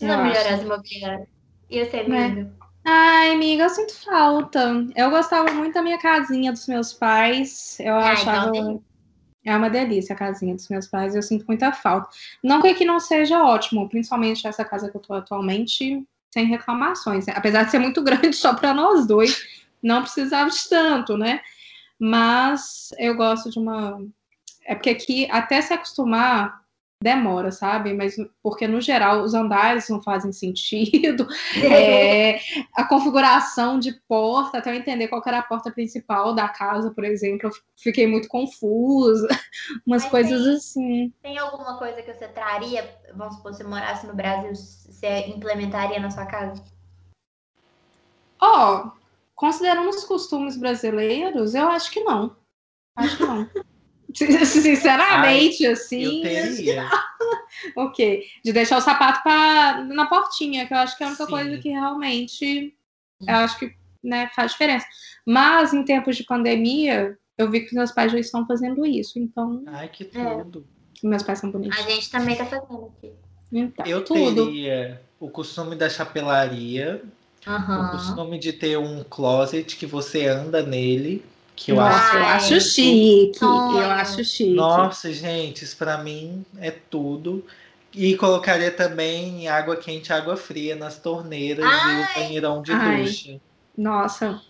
Eu 0.00 0.08
Precisa 0.08 0.16
melhorar 0.22 0.54
as 0.54 0.62
imobiliárias. 0.62 1.28
E 1.68 1.84
você, 1.84 2.02
Né? 2.06 2.26
amiga? 2.26 2.52
Ai, 2.92 3.30
amiga, 3.34 3.62
eu 3.62 3.70
sinto 3.70 3.94
falta. 4.04 4.84
Eu 4.96 5.10
gostava 5.10 5.52
muito 5.52 5.74
da 5.74 5.82
minha 5.82 5.96
casinha 5.98 6.50
dos 6.50 6.66
meus 6.66 6.92
pais. 6.92 7.78
Eu 7.78 7.94
Ah, 7.94 8.10
achava. 8.12 8.48
então 8.48 8.82
É 9.44 9.56
uma 9.56 9.70
delícia 9.70 10.12
a 10.14 10.18
casinha 10.18 10.54
dos 10.56 10.68
meus 10.68 10.88
pais, 10.88 11.14
eu 11.14 11.22
sinto 11.22 11.46
muita 11.46 11.70
falta. 11.72 12.08
Não 12.42 12.60
que 12.60 12.66
aqui 12.68 12.84
não 12.84 12.98
seja 12.98 13.42
ótimo, 13.44 13.88
principalmente 13.88 14.44
essa 14.46 14.64
casa 14.64 14.90
que 14.90 14.96
eu 14.96 15.00
tô 15.00 15.14
atualmente, 15.14 16.04
sem 16.32 16.46
reclamações. 16.46 17.26
né? 17.26 17.32
Apesar 17.36 17.62
de 17.62 17.70
ser 17.70 17.78
muito 17.78 18.02
grande 18.04 18.34
só 18.34 18.54
para 18.54 18.74
nós 18.74 19.06
dois, 19.06 19.40
não 19.80 20.02
precisava 20.02 20.50
de 20.50 20.68
tanto, 20.68 21.16
né? 21.16 21.40
Mas 21.98 22.88
eu 22.98 23.14
gosto 23.14 23.50
de 23.50 23.58
uma. 23.58 24.02
É 24.66 24.74
porque 24.74 24.90
aqui, 24.90 25.28
até 25.30 25.62
se 25.62 25.72
acostumar, 25.72 26.59
demora, 27.02 27.50
sabe? 27.50 27.94
Mas 27.94 28.14
porque, 28.42 28.68
no 28.68 28.80
geral, 28.80 29.22
os 29.22 29.32
andares 29.32 29.88
não 29.88 30.02
fazem 30.02 30.32
sentido. 30.32 31.26
É, 31.70 32.40
a 32.74 32.84
configuração 32.84 33.78
de 33.78 33.92
porta, 34.08 34.58
até 34.58 34.70
eu 34.70 34.74
entender 34.74 35.08
qual 35.08 35.22
era 35.26 35.38
a 35.38 35.42
porta 35.42 35.70
principal 35.70 36.34
da 36.34 36.48
casa, 36.48 36.90
por 36.90 37.04
exemplo, 37.04 37.48
eu 37.48 37.52
fiquei 37.76 38.06
muito 38.06 38.28
confusa. 38.28 39.26
Umas 39.86 40.02
Mas 40.02 40.10
coisas 40.10 40.42
tem- 40.42 40.54
assim. 40.54 41.12
Tem 41.22 41.38
alguma 41.38 41.78
coisa 41.78 42.02
que 42.02 42.12
você 42.12 42.28
traria, 42.28 42.88
vamos 43.14 43.36
supor, 43.36 43.54
se 43.54 43.64
morasse 43.64 44.06
no 44.06 44.14
Brasil, 44.14 44.54
você 44.54 45.26
implementaria 45.28 46.00
na 46.00 46.10
sua 46.10 46.26
casa? 46.26 46.62
Ó, 48.40 48.90
considerando 49.34 49.90
os 49.90 50.04
costumes 50.04 50.56
brasileiros, 50.56 51.54
eu 51.54 51.68
acho 51.68 51.90
que 51.90 52.00
não. 52.00 52.36
Acho 52.96 53.16
que 53.16 53.22
não. 53.24 53.48
Sin- 54.14 54.32
Sinceramente, 54.44 55.64
Eu 55.64 55.72
assim. 55.72 56.20
teria. 56.22 56.88
O 57.76 57.90
quê? 57.90 58.26
De 58.44 58.52
deixar 58.52 58.78
o 58.78 58.80
sapato 58.80 59.22
pra, 59.22 59.84
na 59.84 60.06
portinha, 60.06 60.66
que 60.66 60.72
eu 60.72 60.78
acho 60.78 60.96
que 60.96 61.02
é 61.02 61.06
a 61.06 61.10
única 61.10 61.24
Sim. 61.26 61.30
coisa 61.30 61.58
que 61.58 61.68
realmente 61.68 62.74
eu 63.20 63.34
acho 63.34 63.58
que 63.58 63.74
né, 64.02 64.30
faz 64.34 64.52
diferença. 64.52 64.86
Mas 65.26 65.74
em 65.74 65.84
tempos 65.84 66.16
de 66.16 66.24
pandemia, 66.24 67.18
eu 67.36 67.50
vi 67.50 67.60
que 67.66 67.74
meus 67.74 67.90
pais 67.92 68.12
já 68.12 68.18
estão 68.18 68.46
fazendo 68.46 68.86
isso. 68.86 69.18
Então, 69.18 69.62
Ai, 69.66 69.88
que 69.88 70.04
tudo. 70.04 70.66
meus 71.02 71.22
pais 71.22 71.40
são 71.40 71.50
A 71.50 71.52
bonitos. 71.52 71.78
gente 71.84 72.10
também 72.10 72.36
tá 72.36 72.46
fazendo 72.46 72.92
aqui. 72.96 73.12
Então, 73.52 73.84
Eu 73.86 74.04
tudo. 74.04 74.44
teria 74.46 75.00
o 75.18 75.28
costume 75.28 75.74
da 75.76 75.90
chapelaria, 75.90 77.02
o 77.46 77.50
Aham. 77.50 77.90
costume 77.90 78.38
de 78.38 78.52
ter 78.52 78.78
um 78.78 79.02
closet 79.04 79.76
que 79.76 79.86
você 79.86 80.26
anda 80.26 80.62
nele, 80.62 81.22
que 81.60 81.72
eu 81.72 81.76
Nossa, 81.76 81.94
acho. 81.98 82.16
eu 82.16 82.22
Ai, 82.22 82.32
acho 82.36 82.60
chique. 82.60 83.38
Eu 83.42 83.90
acho 83.90 84.24
chique. 84.24 84.54
Nossa, 84.54 85.12
gente, 85.12 85.62
isso 85.62 85.76
pra 85.76 85.98
mim 85.98 86.44
é 86.58 86.70
tudo. 86.70 87.44
E 87.92 88.16
colocaria 88.16 88.70
também 88.70 89.46
água 89.46 89.76
quente 89.76 90.08
e 90.08 90.12
água 90.12 90.36
fria 90.36 90.74
nas 90.74 90.98
torneiras 90.98 91.66
e 91.66 91.68
o 91.68 92.14
banheirão 92.14 92.62
de 92.62 92.72
Ai. 92.72 93.04
ducha. 93.04 93.40
Nossa. 93.76 94.40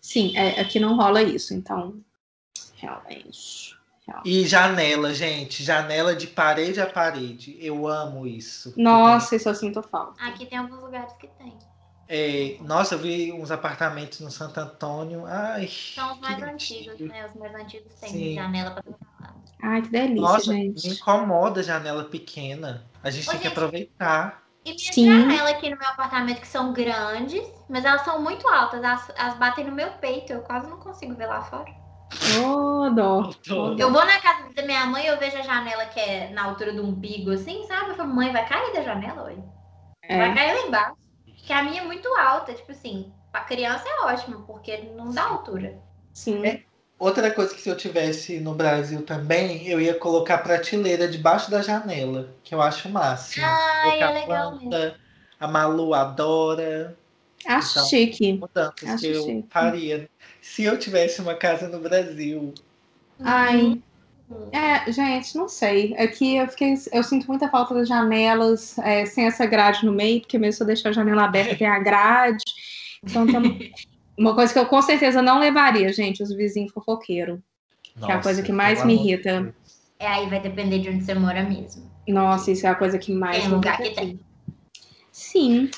Sim, 0.00 0.34
é, 0.36 0.58
aqui 0.60 0.80
não 0.80 0.96
rola 0.96 1.22
isso, 1.22 1.52
então. 1.52 1.96
Realmente. 2.76 3.76
E 4.24 4.46
janela, 4.46 5.12
gente, 5.12 5.62
janela 5.62 6.16
de 6.16 6.28
parede 6.28 6.80
a 6.80 6.86
parede. 6.86 7.58
Eu 7.60 7.86
amo 7.86 8.26
isso. 8.26 8.72
Nossa, 8.74 9.36
isso 9.36 9.50
eu 9.50 9.54
sinto 9.54 9.82
falta. 9.82 10.14
Aqui 10.24 10.46
tem 10.46 10.56
alguns 10.56 10.80
lugares 10.80 11.12
que 11.14 11.26
tem. 11.26 11.52
É, 12.08 12.56
nossa, 12.62 12.94
eu 12.94 12.98
vi 12.98 13.30
uns 13.32 13.50
apartamentos 13.50 14.20
no 14.20 14.30
Santo 14.30 14.58
Antônio. 14.58 15.24
Ai, 15.26 15.68
São 15.68 16.12
os 16.12 16.18
que 16.18 16.22
mais 16.22 16.42
antigos, 16.42 16.98
né? 17.00 17.26
Os 17.26 17.34
mais 17.34 17.54
antigos 17.54 17.92
têm 18.00 18.08
Sim. 18.10 18.34
janela 18.34 18.70
pra 18.70 18.82
todo 18.82 18.96
lado. 19.20 19.42
Ai, 19.62 19.82
que 19.82 19.88
delícia, 19.88 20.22
Nossa, 20.22 20.52
me 20.52 20.62
gente. 20.62 20.88
incomoda 20.88 21.60
a 21.60 21.62
janela 21.62 22.04
pequena. 22.04 22.84
A 23.02 23.10
gente 23.10 23.28
Ô, 23.28 23.30
tem 23.32 23.40
que 23.40 23.48
gente, 23.48 23.52
aproveitar. 23.58 24.42
E 24.64 24.78
Sim. 24.78 25.06
janelas 25.06 25.50
aqui 25.52 25.68
no 25.68 25.78
meu 25.78 25.88
apartamento 25.88 26.40
que 26.40 26.48
são 26.48 26.72
grandes, 26.72 27.46
mas 27.68 27.84
elas 27.84 28.02
são 28.02 28.22
muito 28.22 28.48
altas. 28.48 28.82
Elas, 28.82 29.10
elas 29.14 29.36
batem 29.36 29.64
no 29.66 29.72
meu 29.72 29.90
peito, 29.92 30.32
eu 30.32 30.40
quase 30.42 30.66
não 30.68 30.78
consigo 30.78 31.14
ver 31.14 31.26
lá 31.26 31.42
fora. 31.42 31.70
Ô, 32.42 32.88
dó. 32.90 33.30
Eu 33.78 33.92
vou 33.92 34.04
na 34.04 34.18
casa 34.20 34.48
da 34.54 34.62
minha 34.62 34.86
mãe 34.86 35.04
e 35.04 35.08
eu 35.08 35.18
vejo 35.18 35.36
a 35.36 35.42
janela 35.42 35.84
que 35.86 36.00
é 36.00 36.30
na 36.30 36.44
altura 36.44 36.72
do 36.72 36.82
umbigo, 36.82 37.30
assim, 37.32 37.66
sabe? 37.66 37.90
Eu 37.90 37.96
falo, 37.96 38.14
mãe, 38.14 38.32
vai 38.32 38.46
cair 38.48 38.72
da 38.72 38.82
janela 38.82 39.24
hoje. 39.24 39.42
Vai 40.08 40.30
É. 40.30 40.34
cair 40.34 40.54
lá 40.54 40.66
embaixo. 40.66 41.07
Porque 41.48 41.58
a 41.58 41.62
minha 41.62 41.80
é 41.80 41.84
muito 41.86 42.06
alta, 42.08 42.52
tipo 42.52 42.72
assim, 42.72 43.10
pra 43.32 43.40
criança 43.40 43.84
é 43.88 44.04
ótimo, 44.04 44.42
porque 44.46 44.76
não 44.94 45.10
dá 45.10 45.22
altura. 45.22 45.78
Sim. 46.12 46.44
É. 46.46 46.60
Outra 46.98 47.30
coisa 47.30 47.54
que 47.54 47.60
se 47.62 47.70
eu 47.70 47.76
tivesse 47.76 48.38
no 48.38 48.52
Brasil 48.52 49.00
também, 49.00 49.66
eu 49.66 49.80
ia 49.80 49.94
colocar 49.94 50.36
prateleira 50.38 51.08
debaixo 51.08 51.50
da 51.50 51.62
janela, 51.62 52.28
que 52.44 52.54
eu 52.54 52.60
acho 52.60 52.88
o 52.88 52.92
máximo. 52.92 53.46
Ai, 53.46 53.80
Colocar 53.98 54.10
é 54.10 54.12
legal 54.20 54.50
mesmo. 54.56 54.68
planta, 54.68 55.00
A 55.40 55.48
Malu 55.48 55.94
adora. 55.94 56.94
Acho 57.46 57.70
Então, 57.70 57.86
chique. 57.88 58.32
Mudanças 58.34 58.90
Acho 58.90 58.98
que 58.98 59.06
eu 59.06 59.22
chique. 59.24 59.44
faria. 59.48 60.10
Se 60.42 60.64
eu 60.64 60.78
tivesse 60.78 61.22
uma 61.22 61.34
casa 61.34 61.66
no 61.66 61.80
Brasil. 61.80 62.52
Ai. 63.24 63.80
É, 64.52 64.90
gente, 64.90 65.36
não 65.36 65.48
sei. 65.48 65.94
Aqui 65.96 66.36
eu 66.36 66.48
fiquei, 66.48 66.74
eu 66.92 67.02
sinto 67.02 67.26
muita 67.26 67.48
falta 67.48 67.74
das 67.74 67.88
janelas, 67.88 68.78
é, 68.78 69.04
sem 69.06 69.26
essa 69.26 69.46
grade 69.46 69.84
no 69.84 69.92
meio, 69.92 70.20
porque 70.20 70.38
mesmo 70.38 70.56
se 70.56 70.62
eu 70.62 70.66
deixar 70.66 70.90
a 70.90 70.92
janela 70.92 71.24
aberta, 71.24 71.56
tem 71.56 71.66
a 71.66 71.78
grade. 71.78 72.44
Então, 73.02 73.26
tem 73.26 73.72
uma 74.18 74.34
coisa 74.34 74.52
que 74.52 74.58
eu 74.58 74.66
com 74.66 74.80
certeza 74.82 75.22
não 75.22 75.38
levaria, 75.38 75.92
gente, 75.92 76.22
os 76.22 76.32
vizinhos 76.32 76.72
fofoqueiros. 76.72 77.38
Que 78.00 78.10
é 78.10 78.14
a 78.14 78.22
coisa 78.22 78.42
que 78.42 78.52
mais 78.52 78.84
me 78.84 78.94
irrita. 78.94 79.40
Deus. 79.42 79.54
É, 79.98 80.06
aí 80.06 80.28
vai 80.28 80.40
depender 80.40 80.78
de 80.78 80.88
onde 80.88 81.04
você 81.04 81.14
mora 81.14 81.42
mesmo. 81.42 81.90
Nossa, 82.06 82.52
isso 82.52 82.66
é 82.66 82.70
a 82.70 82.74
coisa 82.74 82.98
que 82.98 83.12
mais 83.12 83.38
Tem 83.38 83.48
me 83.48 83.54
lugar 83.54 83.76
que 83.78 83.90
tem. 83.90 84.20
Sim. 85.10 85.68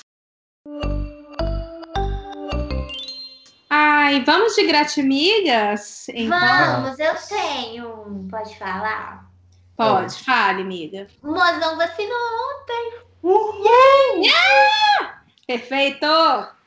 Ai, 3.72 4.24
vamos 4.24 4.56
de 4.56 4.66
gratimigas? 4.66 6.08
Então, 6.08 6.82
Vamos, 6.82 6.98
eu 6.98 7.14
tenho. 7.28 8.28
Pode 8.28 8.58
falar? 8.58 9.30
pode, 9.76 10.22
fale, 10.24 10.62
amiga. 10.62 11.06
O 11.22 11.28
mozão 11.28 11.78
vacinou. 11.78 12.18
Perfeito! 15.46 16.06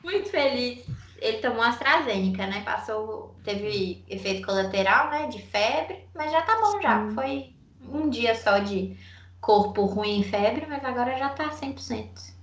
Muito 0.02 0.30
feliz. 0.30 0.84
Ele 1.20 1.38
tomou 1.38 1.62
AstraZeneca, 1.62 2.46
né? 2.46 2.62
Passou, 2.64 3.34
teve 3.44 4.04
efeito 4.08 4.44
colateral, 4.44 5.10
né? 5.10 5.26
De 5.28 5.40
febre, 5.40 6.06
mas 6.14 6.32
já 6.32 6.42
tá 6.42 6.58
bom 6.60 6.80
já. 6.80 7.06
Sim. 7.08 7.14
Foi 7.14 7.54
um 7.92 8.10
dia 8.10 8.34
só 8.34 8.58
de 8.58 8.96
corpo 9.40 9.84
ruim 9.84 10.20
e 10.20 10.24
febre, 10.24 10.66
mas 10.68 10.84
agora 10.84 11.16
já 11.18 11.28
tá 11.30 11.50
100%. 11.50 12.34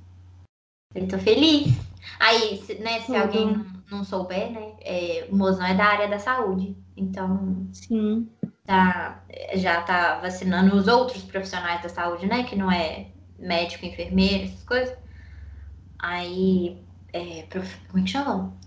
Eu 0.96 1.08
tô 1.08 1.18
feliz. 1.20 1.74
Aí, 2.20 2.62
se, 2.66 2.76
né, 2.76 3.02
se 3.02 3.08
Tudo. 3.08 3.18
alguém 3.18 3.66
não, 3.92 4.04
souber, 4.04 4.52
né? 4.52 4.76
é, 4.82 5.28
o 5.30 5.36
mozão 5.36 5.66
é 5.66 5.76
da 5.76 5.86
área 5.86 6.08
da 6.08 6.18
saúde. 6.18 6.76
Então, 6.96 7.68
Sim. 7.74 8.30
tá, 8.66 9.24
já 9.56 9.82
tá 9.82 10.20
vacinando 10.20 10.76
os 10.76 10.88
outros 10.88 11.24
profissionais 11.24 11.82
da 11.82 11.90
saúde, 11.90 12.26
né? 12.26 12.44
Que 12.44 12.56
não 12.56 12.72
é 12.72 13.12
médico, 13.38 13.86
enfermeiro, 13.86 14.46
essas 14.46 14.64
coisas. 14.64 14.98
Aí, 16.00 16.82
é, 17.14 17.44
prof... 17.44 17.76
como 17.88 18.00
é 18.00 18.06
que 18.06 18.12
chama? 18.12 18.58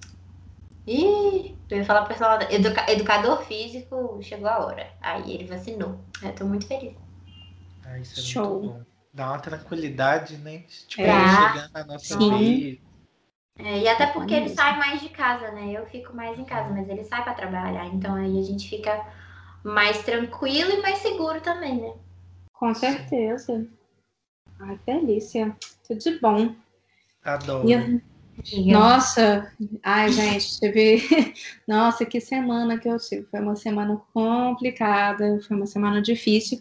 Ih, 0.87 1.57
eu 1.71 1.79
ia 1.79 1.85
falar 1.85 2.03
pro 2.03 2.11
pessoal, 2.11 2.39
educa... 2.51 2.91
educador 2.93 3.43
físico, 3.45 4.21
chegou 4.23 4.49
a 4.49 4.65
hora. 4.65 4.93
Aí 5.01 5.33
ele 5.33 5.47
vacinou. 5.47 5.99
Eu 6.23 6.35
tô 6.35 6.45
muito 6.45 6.67
feliz. 6.67 6.95
Ah, 7.83 7.99
isso 7.99 8.21
é 8.21 8.23
Show. 8.23 8.61
muito 8.61 8.75
bom. 8.75 8.85
Dá 9.13 9.29
uma 9.29 9.39
tranquilidade, 9.39 10.37
né? 10.39 10.65
Tipo, 10.89 11.03
É. 11.03 11.29
chegando 11.29 11.71
na 11.73 11.85
nossa 11.85 12.19
Sim. 12.19 12.31
vez. 12.31 12.84
É, 13.59 13.79
e 13.79 13.89
até 13.89 14.07
porque 14.07 14.35
ele 14.35 14.49
sai 14.49 14.77
mais 14.79 15.01
de 15.01 15.09
casa, 15.09 15.51
né? 15.53 15.73
Eu 15.73 15.87
fico 15.87 16.15
mais 16.15 16.39
em 16.39 16.45
casa, 16.45 16.71
mas 16.71 16.89
ele 16.89 17.05
sai 17.05 17.23
pra 17.23 17.35
trabalhar. 17.35 17.87
Então 17.87 18.15
aí 18.15 18.39
a 18.39 18.43
gente 18.43 18.69
fica 18.69 19.07
mais 19.63 20.03
tranquilo 20.03 20.71
e 20.73 20.83
mais 20.83 20.99
seguro 20.99 21.41
também, 21.41 21.81
né? 21.81 21.95
Com 22.53 22.75
certeza. 22.75 23.67
Ai, 24.61 24.79
que 24.79 24.93
delícia. 24.93 25.57
Tudo 25.87 25.99
de 26.01 26.19
bom. 26.19 26.55
Adoro. 27.25 27.69
Eu- 27.69 28.01
Nossa, 28.67 29.53
ai, 29.83 30.11
gente, 30.11 30.59
teve. 30.59 31.01
Nossa, 31.67 32.05
que 32.05 32.21
semana 32.21 32.79
que 32.79 32.89
eu 32.89 32.99
tive. 32.99 33.25
Foi 33.31 33.41
uma 33.41 33.55
semana 33.55 33.97
complicada, 34.13 35.41
foi 35.47 35.57
uma 35.57 35.67
semana 35.67 36.03
difícil. 36.03 36.61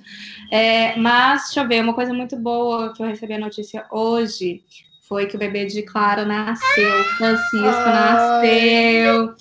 É, 0.52 0.96
mas, 0.96 1.46
deixa 1.46 1.62
eu 1.62 1.68
ver, 1.68 1.82
uma 1.84 1.96
coisa 1.96 2.14
muito 2.14 2.38
boa 2.38 2.94
que 2.94 3.02
eu 3.02 3.08
recebi 3.08 3.34
a 3.34 3.40
notícia 3.40 3.86
hoje 3.92 4.64
foi 5.04 5.28
que 5.28 5.36
o 5.36 5.40
bebê 5.40 5.66
de 5.66 5.84
Clara 5.84 6.26
nasceu. 6.26 7.04
Francisco 7.18 7.62
nasceu. 7.62 9.36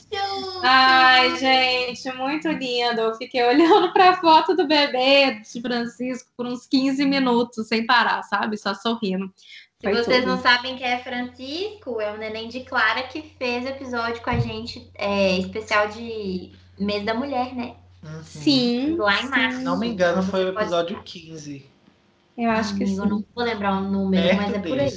Ai, 0.62 1.36
gente, 1.38 2.12
muito 2.12 2.48
lindo. 2.48 3.00
Eu 3.00 3.14
fiquei 3.14 3.42
olhando 3.44 3.92
para 3.92 4.10
a 4.10 4.16
foto 4.20 4.54
do 4.54 4.66
bebê 4.66 5.40
de 5.40 5.60
Francisco 5.60 6.30
por 6.36 6.46
uns 6.46 6.66
15 6.66 7.04
minutos, 7.06 7.68
sem 7.68 7.86
parar, 7.86 8.22
sabe? 8.24 8.56
Só 8.56 8.74
sorrindo. 8.74 9.32
Se 9.78 9.84
Foi 9.84 9.94
vocês 9.94 10.24
tudo. 10.24 10.36
não 10.36 10.42
sabem 10.42 10.76
quem 10.76 10.86
é 10.86 10.98
Francisco, 10.98 12.00
é 12.00 12.12
o 12.12 12.18
neném 12.18 12.48
de 12.48 12.60
Clara 12.60 13.02
que 13.04 13.22
fez 13.22 13.64
o 13.64 13.68
episódio 13.68 14.22
com 14.22 14.30
a 14.30 14.38
gente, 14.38 14.90
é, 14.94 15.38
especial 15.38 15.88
de 15.88 16.52
mês 16.78 17.04
da 17.04 17.14
mulher, 17.14 17.54
né? 17.54 17.74
Uhum. 18.02 18.22
Sim. 18.24 18.96
Lá 18.96 19.20
em 19.20 19.28
março. 19.28 19.58
Se 19.58 19.64
não 19.64 19.78
me 19.78 19.88
engano, 19.88 20.22
foi 20.22 20.44
o 20.44 20.48
episódio 20.48 21.00
15. 21.02 21.66
Eu 22.36 22.50
acho 22.50 22.76
que 22.76 22.84
Amigo, 22.84 23.02
sim. 23.02 23.08
não 23.08 23.24
vou 23.34 23.44
lembrar 23.44 23.76
o 23.78 23.82
número, 23.82 24.22
Perto 24.22 24.36
mas 24.40 24.54
é 24.54 24.58
por 24.58 24.78
aí. 24.80 24.90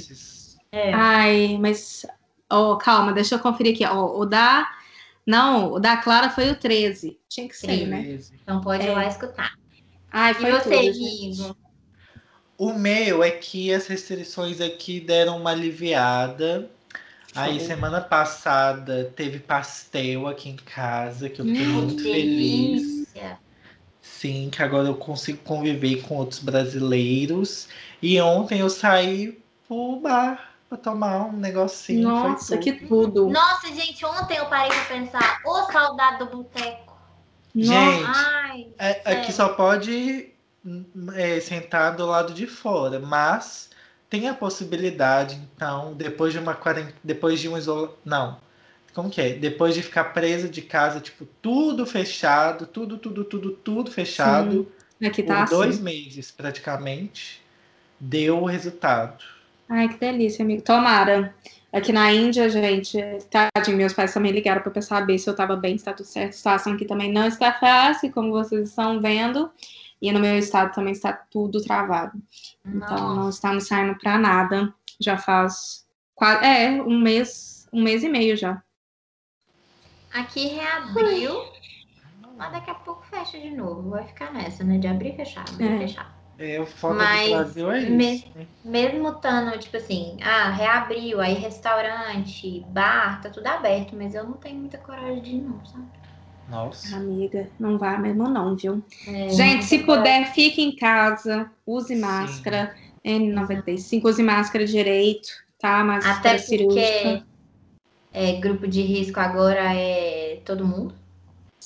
É. 0.76 0.92
Ai, 0.92 1.56
mas. 1.58 2.04
Oh, 2.52 2.76
calma, 2.76 3.12
deixa 3.12 3.34
eu 3.34 3.38
conferir 3.38 3.74
aqui. 3.74 3.84
ó. 3.84 4.18
o 4.18 4.24
da. 4.26 4.70
Não, 5.26 5.72
o 5.72 5.80
da 5.80 5.96
Clara 5.96 6.30
foi 6.30 6.50
o 6.50 6.56
13. 6.56 7.18
Tinha 7.28 7.48
que 7.48 7.56
ser, 7.56 7.86
né? 7.88 8.02
13. 8.02 8.34
Então 8.42 8.60
pode 8.60 8.84
ir 8.84 8.90
É. 8.90 8.92
lá 8.94 9.06
escutar. 9.06 9.52
Ai, 10.12 10.32
E 10.32 10.34
foi 10.34 10.50
você, 10.52 10.92
tudo? 10.92 11.56
O 12.58 12.72
meu 12.72 13.22
é 13.22 13.30
que 13.30 13.72
as 13.72 13.86
restrições 13.86 14.60
aqui 14.60 15.00
deram 15.00 15.38
uma 15.38 15.50
aliviada. 15.50 16.70
Aí, 17.34 17.60
semana 17.60 18.00
passada, 18.00 19.12
teve 19.14 19.38
pastel 19.40 20.26
aqui 20.26 20.48
em 20.50 20.56
casa, 20.56 21.28
que 21.28 21.40
eu 21.40 21.44
fiquei 21.46 21.66
Hum, 21.66 21.72
muito 21.72 21.96
Que 21.96 22.02
feliz. 22.02 22.82
delícia. 22.82 23.38
Sim, 24.00 24.48
que 24.50 24.62
agora 24.62 24.88
eu 24.88 24.94
consigo 24.96 25.38
conviver 25.44 26.02
com 26.02 26.16
outros 26.16 26.40
brasileiros. 26.40 27.68
E 28.00 28.18
ontem 28.20 28.60
eu 28.60 28.70
saí 28.70 29.38
pro 29.68 30.00
bar 30.00 30.55
pra 30.68 30.78
tomar 30.78 31.26
um 31.26 31.32
negocinho. 31.32 32.02
foi 32.20 32.30
Nossa, 32.30 32.56
tudo. 32.56 32.64
que 32.64 32.72
tudo. 32.86 33.28
Nossa, 33.30 33.68
gente, 33.68 34.04
ontem 34.04 34.36
eu 34.36 34.46
parei 34.46 34.70
pra 34.70 34.84
pensar, 34.84 35.40
ô 35.44 35.62
saudade 35.72 36.18
do 36.18 36.26
boteco. 36.26 36.96
Gente, 37.54 38.04
Ai, 38.14 38.68
É, 38.78 38.90
aqui 39.12 39.28
É. 39.28 39.32
só 39.32 39.48
pode 39.50 40.30
é, 41.14 41.40
sentar 41.40 41.96
do 41.96 42.04
lado 42.04 42.34
de 42.34 42.46
fora, 42.46 42.98
mas 43.00 43.70
tem 44.10 44.28
a 44.28 44.34
possibilidade, 44.34 45.40
então, 45.54 45.94
depois 45.94 46.32
de 46.32 46.38
uma 46.38 46.54
quarentena, 46.54 46.94
depois 47.02 47.40
de 47.40 47.48
um 47.48 47.56
isolamento, 47.56 47.96
não, 48.04 48.38
como 48.94 49.08
que 49.10 49.20
é? 49.20 49.32
Depois 49.34 49.74
de 49.74 49.82
ficar 49.82 50.04
preso 50.12 50.48
de 50.48 50.60
casa, 50.62 51.00
tipo, 51.00 51.24
tudo 51.40 51.86
fechado, 51.86 52.66
tudo, 52.66 52.98
tudo, 52.98 53.24
tudo, 53.24 53.50
tudo 53.52 53.90
fechado, 53.90 54.70
Aqui 55.04 55.22
por 55.22 55.34
tá 55.34 55.42
assim. 55.42 55.54
dois 55.54 55.78
meses 55.80 56.30
praticamente, 56.30 57.42
deu 58.00 58.42
o 58.42 58.46
resultado. 58.46 59.22
Ai, 59.68 59.88
que 59.88 59.98
delícia, 59.98 60.44
amigo. 60.44 60.62
Tomara. 60.62 61.34
Aqui 61.72 61.92
na 61.92 62.10
Índia, 62.12 62.48
gente, 62.48 62.96
tadinho, 63.30 63.76
meus 63.76 63.92
pais 63.92 64.14
também 64.14 64.32
ligaram 64.32 64.62
para 64.62 64.80
saber 64.80 65.18
se 65.18 65.28
eu 65.28 65.34
tava 65.36 65.56
bem, 65.56 65.76
se 65.76 65.84
tá 65.84 65.92
tudo 65.92 66.06
certo. 66.06 66.30
A 66.30 66.32
situação 66.32 66.72
aqui 66.72 66.84
também 66.86 67.12
não 67.12 67.26
está 67.26 67.52
fácil, 67.52 68.10
como 68.12 68.30
vocês 68.30 68.68
estão 68.70 69.00
vendo. 69.00 69.50
E 70.00 70.12
no 70.12 70.20
meu 70.20 70.38
estado 70.38 70.72
também 70.74 70.92
está 70.92 71.12
tudo 71.12 71.62
travado. 71.62 72.20
Então, 72.64 73.14
não 73.16 73.28
estamos 73.28 73.66
saindo 73.66 73.98
para 73.98 74.18
nada. 74.18 74.72
Já 75.00 75.16
faz 75.18 75.86
quase, 76.14 76.44
é, 76.44 76.70
um 76.82 76.98
mês, 76.98 77.68
um 77.72 77.82
mês 77.82 78.02
e 78.02 78.08
meio 78.08 78.36
já. 78.36 78.62
aqui 80.14 80.46
reabriu, 80.48 81.34
mas 82.38 82.52
daqui 82.52 82.70
a 82.70 82.74
pouco 82.74 83.04
fecha 83.06 83.38
de 83.38 83.50
novo. 83.50 83.90
Vai 83.90 84.04
ficar 84.06 84.32
nessa, 84.32 84.64
né? 84.64 84.78
De 84.78 84.86
abrir 84.86 85.10
e 85.12 85.16
fechar, 85.16 85.44
abrir 85.48 85.66
É. 85.66 85.76
e 85.76 85.78
fechar. 85.80 86.15
É, 86.38 86.60
o 86.60 86.66
foda 86.66 87.06
Mas 87.06 87.06
do 87.06 87.18
Brasil 87.28 87.70
é 87.70 87.82
isso. 87.82 88.24
me- 88.24 88.34
né? 88.34 88.46
Mesmo 88.64 89.08
estando, 89.10 89.56
tipo 89.60 89.76
assim, 89.76 90.16
ah, 90.22 90.50
reabriu, 90.50 91.20
aí 91.20 91.34
restaurante, 91.34 92.64
bar, 92.68 93.20
tá 93.22 93.30
tudo 93.30 93.46
aberto, 93.46 93.94
mas 93.96 94.12
eu 94.14 94.24
não 94.24 94.34
tenho 94.38 94.58
muita 94.58 94.76
coragem 94.78 95.22
de 95.22 95.30
ir, 95.36 95.42
não, 95.42 95.64
sabe? 95.64 95.88
Nossa. 96.48 96.96
Amiga, 96.96 97.50
não 97.58 97.78
vai 97.78 97.98
mesmo 98.00 98.28
não, 98.28 98.56
viu? 98.56 98.84
É, 99.06 99.28
Gente, 99.28 99.64
se 99.64 99.80
coragem. 99.84 99.84
puder, 99.84 100.32
fique 100.32 100.62
em 100.62 100.74
casa, 100.76 101.50
use 101.66 101.94
máscara, 101.96 102.74
N95, 103.04 104.08
use 104.08 104.22
máscara 104.22 104.64
direito, 104.64 105.28
tá? 105.58 105.82
Máscara 105.84 106.18
Até 106.18 106.38
cirúrgica. 106.38 107.22
porque 107.22 107.26
é, 108.12 108.40
grupo 108.40 108.66
de 108.68 108.82
risco 108.82 109.20
agora 109.20 109.74
é 109.74 110.42
todo 110.46 110.66
mundo. 110.66 110.94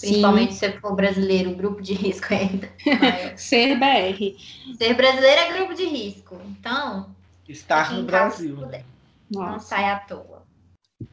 Sim. 0.01 0.07
Principalmente 0.09 0.55
se 0.55 0.61
você 0.61 0.73
for 0.81 0.95
brasileiro, 0.95 1.55
grupo 1.55 1.83
de 1.83 1.93
risco 1.93 2.33
é 2.33 2.39
ainda. 2.39 2.71
Ser 3.37 3.77
BR. 3.77 4.35
Ser 4.79 4.95
brasileiro 4.95 5.41
é 5.43 5.53
grupo 5.53 5.75
de 5.75 5.85
risco. 5.85 6.41
Então, 6.47 7.15
Estar 7.49 7.93
no 7.93 8.05
Brasil. 8.05 8.57
se 8.57 8.67
né? 8.67 8.85
não 9.31 9.43
Nossa, 9.43 9.67
sai 9.67 9.85
à 9.91 9.99
toa. 9.99 10.43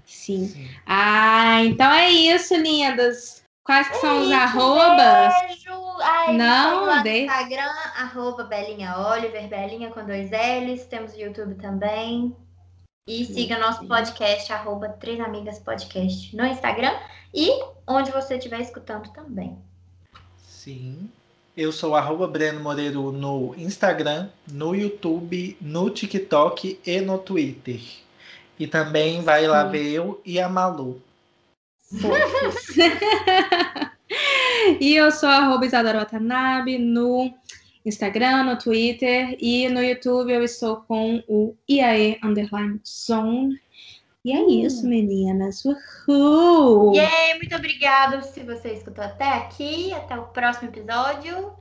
sim. 0.05 0.47
Sim. 0.47 0.69
Ah, 0.85 1.63
então 1.65 1.91
é 1.91 2.09
isso, 2.09 2.55
lindas. 2.55 3.43
Quais 3.63 3.89
que 3.89 3.97
são 3.97 4.21
os 4.23 4.31
arrobas? 4.31 5.33
Beijo! 5.41 5.73
Ai, 6.01 6.37
Não, 6.37 6.85
lá 6.85 6.97
no 6.97 7.03
deixa- 7.03 7.33
Instagram, 7.33 7.73
arroba 7.97 8.43
Belinha 8.45 8.97
Oliver, 8.97 9.47
Belinha 9.49 9.89
com 9.89 10.05
dois 10.05 10.29
L's. 10.31 10.85
Temos 10.85 11.13
o 11.13 11.19
YouTube 11.19 11.55
também. 11.55 12.33
E 13.05 13.25
siga 13.25 13.57
nosso 13.57 13.85
podcast, 13.85 14.51
arroba 14.53 14.89
Três 14.89 15.19
Amigas 15.19 15.59
Podcast, 15.59 16.35
no 16.35 16.45
Instagram 16.45 16.93
e 17.37 17.51
onde 17.85 18.11
você 18.11 18.35
estiver 18.35 18.59
escutando 18.61 19.13
também. 19.13 19.55
Sim. 20.43 21.07
Eu 21.55 21.71
sou 21.71 21.95
arroba 21.95 22.27
Breno 22.27 22.59
Moreiro 22.59 23.11
no 23.11 23.53
Instagram, 23.55 24.29
no 24.51 24.75
YouTube, 24.75 25.55
no 25.61 25.91
TikTok 25.91 26.79
e 26.83 26.99
no 26.99 27.19
Twitter. 27.19 27.79
E 28.59 28.65
também 28.65 29.21
vai 29.21 29.47
lá 29.47 29.65
Sim. 29.65 29.71
ver 29.71 29.91
eu 29.91 30.19
e 30.25 30.39
a 30.39 30.49
Malu. 30.49 30.99
E 34.81 34.95
eu 34.95 35.11
sou 35.11 35.29
arroba 35.29 35.65
Isadora 35.65 35.99
Watanabe 35.99 36.77
no 36.77 37.33
Instagram, 37.85 38.43
no 38.43 38.57
Twitter 38.57 39.37
e 39.39 39.69
no 39.69 39.81
YouTube 39.81 40.31
eu 40.31 40.43
estou 40.43 40.77
com 40.77 41.23
o 41.27 41.55
IAE 41.69 42.19
Underline 42.23 42.79
Zone. 42.85 43.59
E 44.27 44.33
é 44.33 44.45
isso, 44.45 44.85
meninas. 44.85 45.63
Uhul! 45.63 46.93
E 46.93 46.99
aí, 46.99 47.37
muito 47.37 47.55
obrigada 47.55 48.21
se 48.21 48.43
você 48.43 48.73
escutou 48.73 49.01
até 49.01 49.23
aqui. 49.23 49.93
Até 49.93 50.17
o 50.17 50.23
próximo 50.23 50.67
episódio. 50.67 51.53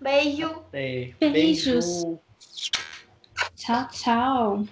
Beijo! 0.00 0.64
É, 0.72 1.10
Beijos. 1.20 2.02
beijo. 2.02 2.18
Tchau, 3.54 3.88
tchau. 3.88 4.64